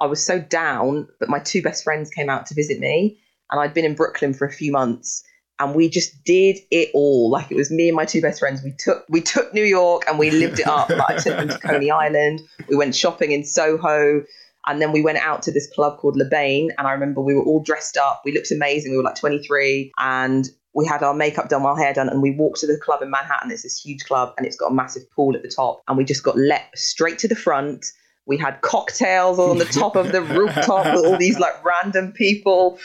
I 0.00 0.06
was 0.06 0.24
so 0.24 0.40
down, 0.40 1.06
but 1.20 1.28
my 1.28 1.38
two 1.38 1.62
best 1.62 1.84
friends 1.84 2.10
came 2.10 2.28
out 2.28 2.46
to 2.46 2.54
visit 2.54 2.80
me, 2.80 3.16
and 3.50 3.60
I'd 3.60 3.74
been 3.74 3.84
in 3.84 3.94
Brooklyn 3.94 4.34
for 4.34 4.46
a 4.46 4.52
few 4.52 4.72
months, 4.72 5.22
and 5.58 5.74
we 5.74 5.88
just 5.88 6.24
did 6.24 6.58
it 6.70 6.90
all. 6.94 7.30
Like 7.30 7.50
it 7.50 7.56
was 7.56 7.70
me 7.70 7.88
and 7.88 7.96
my 7.96 8.04
two 8.04 8.20
best 8.20 8.40
friends. 8.40 8.62
We 8.62 8.72
took 8.78 9.04
we 9.08 9.20
took 9.20 9.54
New 9.54 9.64
York 9.64 10.04
and 10.08 10.18
we 10.18 10.30
lived 10.30 10.60
it 10.60 10.66
up. 10.66 10.88
Like, 10.88 11.10
I 11.10 11.16
took 11.16 11.36
them 11.36 11.48
to 11.48 11.58
Coney 11.58 11.90
Island. 11.90 12.40
We 12.68 12.76
went 12.76 12.94
shopping 12.94 13.32
in 13.32 13.44
Soho. 13.44 14.22
And 14.66 14.80
then 14.80 14.92
we 14.92 15.02
went 15.02 15.18
out 15.18 15.42
to 15.42 15.52
this 15.52 15.68
club 15.74 15.98
called 15.98 16.16
Le 16.16 16.24
Bain. 16.24 16.70
And 16.78 16.86
I 16.88 16.92
remember 16.92 17.20
we 17.20 17.34
were 17.34 17.44
all 17.44 17.62
dressed 17.62 17.98
up. 17.98 18.22
We 18.24 18.32
looked 18.32 18.50
amazing. 18.50 18.92
We 18.92 18.96
were 18.96 19.02
like 19.02 19.14
23. 19.14 19.92
And 19.98 20.48
we 20.74 20.86
had 20.86 21.02
our 21.02 21.14
makeup 21.14 21.48
done, 21.48 21.62
our 21.62 21.76
hair 21.76 21.92
done. 21.92 22.08
And 22.08 22.22
we 22.22 22.32
walked 22.32 22.60
to 22.60 22.66
the 22.66 22.78
club 22.78 23.02
in 23.02 23.10
Manhattan. 23.10 23.50
It's 23.50 23.62
this 23.62 23.80
huge 23.80 24.04
club 24.04 24.32
and 24.36 24.46
it's 24.46 24.56
got 24.56 24.72
a 24.72 24.74
massive 24.74 25.08
pool 25.10 25.36
at 25.36 25.42
the 25.42 25.50
top. 25.50 25.82
And 25.86 25.96
we 25.98 26.04
just 26.04 26.22
got 26.22 26.36
let 26.36 26.76
straight 26.76 27.18
to 27.20 27.28
the 27.28 27.36
front. 27.36 27.86
We 28.26 28.38
had 28.38 28.62
cocktails 28.62 29.38
on 29.38 29.58
the 29.58 29.66
top 29.66 29.96
of 29.96 30.12
the 30.12 30.22
rooftop 30.22 30.86
with 30.94 31.04
all 31.04 31.18
these 31.18 31.38
like 31.38 31.62
random 31.62 32.12
people. 32.12 32.78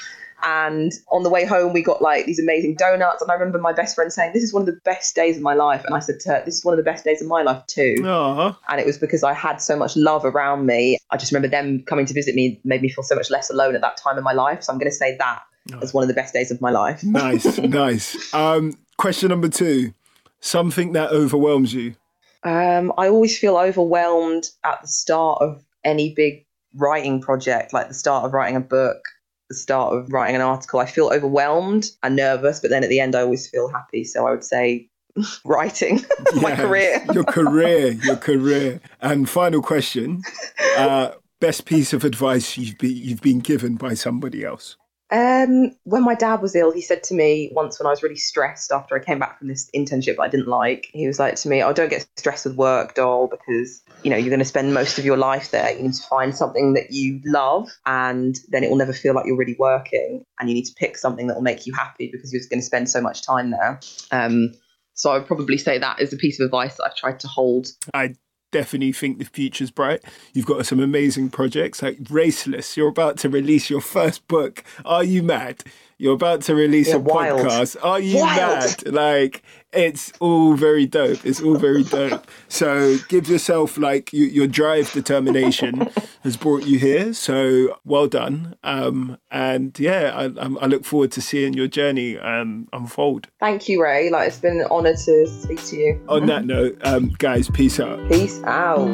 And 0.44 0.92
on 1.12 1.24
the 1.24 1.30
way 1.30 1.46
home, 1.46 1.74
we 1.74 1.82
got 1.82 2.02
like 2.02 2.26
these 2.26 2.40
amazing 2.40 2.76
donuts. 2.76 3.22
And 3.22 3.30
I 3.30 3.34
remember 3.34 3.60
my 3.60 3.74
best 3.74 3.96
friend 3.96 4.12
saying, 4.12 4.34
This 4.34 4.44
is 4.44 4.54
one 4.54 4.62
of 4.62 4.66
the 4.68 4.80
best 4.86 5.16
days 5.16 5.38
of 5.38 5.44
my 5.44 5.54
life. 5.54 5.84
And 5.86 5.96
I 5.96 6.00
said 6.00 6.20
to 6.22 6.30
her, 6.30 6.44
This 6.46 6.58
is 6.58 6.66
one 6.66 6.74
of 6.74 6.78
the 6.78 6.84
best 6.84 7.04
days 7.04 7.22
of 7.22 7.28
my 7.28 7.42
life, 7.42 7.66
too 7.68 7.96
Aw. 8.06 8.58
and 8.70 8.80
it 8.80 8.86
was 8.86 8.98
because 8.98 9.24
I 9.24 9.34
had 9.34 9.58
so 9.58 9.76
much 9.76 9.96
love 9.96 10.26
around 10.26 10.66
me. 10.66 10.98
I 11.12 11.18
just 11.18 11.32
remember 11.32 11.50
them 11.50 11.84
coming 11.84 12.06
to 12.06 12.14
visit 12.14 12.36
me 12.36 12.60
made 12.64 12.82
me 12.82 12.90
feel 12.90 13.04
so 13.04 13.16
much 13.16 13.30
less 13.30 13.50
alone 13.50 13.76
at 13.76 13.82
that 13.82 13.98
time 13.98 14.18
in 14.18 14.24
my 14.24 14.34
life. 14.34 14.64
So 14.64 14.74
I'm 14.74 14.80
going 14.80 14.92
to 14.92 14.96
say 14.96 15.18
that 15.18 15.42
as 15.82 15.94
one 15.94 16.04
of 16.04 16.08
the 16.08 16.14
best 16.14 16.34
days 16.34 16.52
of 16.52 16.62
my 16.62 16.72
life. 16.72 17.04
Nice, 17.04 17.58
nice. 17.58 18.34
Um, 18.34 18.74
question 18.98 19.30
number 19.30 19.50
two: 19.50 19.94
Something 20.40 20.94
that 20.94 21.12
overwhelms 21.12 21.74
you. 21.74 21.96
Um, 22.44 22.94
I 22.98 23.10
always 23.10 23.38
feel 23.38 23.58
overwhelmed 23.58 24.50
at 24.64 24.82
the 24.82 24.88
start 24.88 25.42
of 25.42 25.64
any 25.84 26.14
big 26.14 26.46
writing 26.76 27.22
project, 27.22 27.74
like 27.74 27.88
the 27.88 27.94
start 27.94 28.26
of 28.26 28.34
writing 28.34 28.56
a 28.56 28.62
book, 28.62 29.04
the 29.50 29.56
start 29.56 29.94
of 29.96 30.12
writing 30.14 30.36
an 30.36 30.42
article. 30.42 30.80
I 30.80 30.86
feel 30.86 31.10
overwhelmed 31.12 31.92
and 32.04 32.16
nervous, 32.16 32.60
but 32.60 32.70
then 32.70 32.84
at 32.84 32.90
the 32.90 33.00
end, 33.00 33.16
I 33.16 33.22
always 33.22 33.50
feel 33.50 33.68
happy. 33.70 34.04
So 34.04 34.28
I 34.28 34.32
would 34.32 34.44
say 34.44 34.90
writing, 35.46 36.04
my 36.36 36.50
Yes, 36.50 36.60
career. 36.62 37.06
your 37.14 37.24
career, 37.24 37.92
your 37.92 38.16
career. 38.16 38.80
And 39.02 39.28
final 39.30 39.62
question: 39.62 40.22
uh, 40.78 41.12
Best 41.40 41.66
piece 41.66 41.94
of 41.94 42.04
advice 42.04 42.58
you've 42.58 42.78
been 42.78 42.96
you've 42.98 43.22
been 43.22 43.40
given 43.40 43.76
by 43.76 43.94
somebody 43.94 44.44
else. 44.44 44.76
Um, 45.12 45.72
when 45.84 46.04
my 46.04 46.14
dad 46.14 46.42
was 46.42 46.56
ill, 46.56 46.72
he 46.72 46.82
said 46.82 47.04
to 47.04 47.14
me 47.14 47.52
once 47.54 47.80
when 47.80 47.88
I 47.88 47.90
was 47.90 48.04
really 48.04 48.16
stressed 48.16 48.72
after 48.72 48.96
I 48.96 49.04
came 49.04 49.20
back 49.20 49.40
from 49.40 49.48
this 49.48 49.70
internship 49.76 50.20
I 50.20 50.28
didn't 50.28 50.48
like, 50.48 50.90
he 50.94 51.08
was 51.08 51.20
like 51.20 51.36
to 51.36 51.50
me, 51.50 51.64
Oh, 51.64 51.74
don't 51.74 51.90
get 51.90 52.08
stressed 52.18 52.46
with 52.46 52.56
work, 52.56 52.94
doll, 52.96 53.28
because 53.28 53.82
you 54.04 54.10
know, 54.12 54.18
you're 54.18 54.30
going 54.30 54.40
to 54.40 54.46
spend 54.46 54.74
most 54.74 54.98
of 55.00 55.06
your 55.06 55.18
life 55.18 55.52
there. 55.52 55.72
You 55.76 55.84
need 55.84 55.94
to 55.94 56.04
find 56.04 56.36
something 56.36 56.74
that 56.74 56.92
you 56.92 57.22
love 57.26 57.70
and 57.86 58.38
then 58.50 58.64
it 58.64 58.70
will 58.70 58.78
never 58.78 58.94
feel 58.94 59.14
like 59.16 59.26
you're 59.26 59.38
really 59.38 59.58
working. 59.58 60.24
And 60.40 60.48
you 60.50 60.56
need 60.56 60.66
to 60.66 60.74
pick 60.76 60.98
something 60.98 61.28
that 61.28 61.36
will 61.36 61.42
make 61.42 61.66
you 61.66 61.74
happy 61.74 62.10
because 62.12 62.32
you're 62.32 62.42
going 62.50 62.62
to 62.62 62.66
spend 62.66 62.90
so 62.90 63.02
much 63.02 63.26
time 63.26 63.52
there. 63.52 63.80
Um, 64.12 64.54
so 64.94 65.12
I 65.12 65.18
would 65.18 65.28
probably 65.28 65.58
say 65.58 65.78
that 65.78 66.02
is 66.02 66.14
a 66.14 66.18
piece 66.18 66.40
of 66.40 66.46
advice 66.46 66.76
that 66.76 66.84
I've 66.84 66.96
tried 66.96 67.20
to 67.22 67.28
hold. 67.28 67.68
I 67.94 68.16
definitely 68.52 68.92
think 68.92 69.18
the 69.18 69.26
future's 69.26 69.72
bright. 69.72 70.04
You've 70.34 70.46
got 70.46 70.66
some 70.66 70.80
amazing 70.80 71.30
projects 71.30 71.82
like 71.82 71.98
Raceless. 72.04 72.76
You're 72.76 72.90
about 72.90 73.18
to 73.20 73.30
release 73.30 73.70
your 73.70 73.82
first 73.82 74.28
book. 74.28 74.64
Are 74.86 75.04
you 75.04 75.24
mad? 75.24 75.64
You're 76.02 76.14
about 76.16 76.42
to 76.44 76.56
release 76.56 76.88
Yeah, 76.88 76.96
a 76.96 77.00
wild. 77.00 77.42
podcast. 77.42 77.76
Are 77.84 78.00
you 78.00 78.20
Wild. 78.22 78.86
mad? 78.86 78.88
Like 78.94 79.44
it's 79.74 80.14
all 80.22 80.54
very 80.56 80.86
dope. 80.86 81.26
It's 81.26 81.42
all 81.42 81.58
very 81.58 81.84
dope. 81.84 82.26
So 82.48 82.98
give 83.10 83.28
yourself 83.28 83.78
like 83.78 84.14
you, 84.14 84.26
your 84.26 84.48
drive, 84.48 84.92
determination 84.94 85.90
has 86.24 86.38
brought 86.38 86.66
you 86.66 86.80
here. 86.80 87.12
So 87.14 87.78
well 87.84 88.08
done. 88.08 88.56
Um, 88.64 89.18
and 89.30 89.78
yeah, 89.78 90.14
I, 90.16 90.24
I 90.46 90.66
look 90.68 90.86
forward 90.86 91.12
to 91.12 91.22
seeing 91.22 91.54
your 91.54 91.68
journey 91.68 92.18
um, 92.18 92.70
unfold. 92.72 93.28
Thank 93.42 93.68
you, 93.68 93.84
Ray. 93.84 94.10
Like 94.10 94.30
it's 94.30 94.40
been 94.40 94.62
an 94.62 94.68
honour 94.68 94.96
to 94.96 95.28
speak 95.28 95.62
to 95.66 95.76
you. 95.76 96.06
On 96.08 96.26
that 96.28 96.46
note, 96.46 96.78
um, 96.84 97.10
guys, 97.18 97.50
peace 97.50 97.78
out. 97.80 98.00
Peace 98.10 98.42
out. 98.46 98.88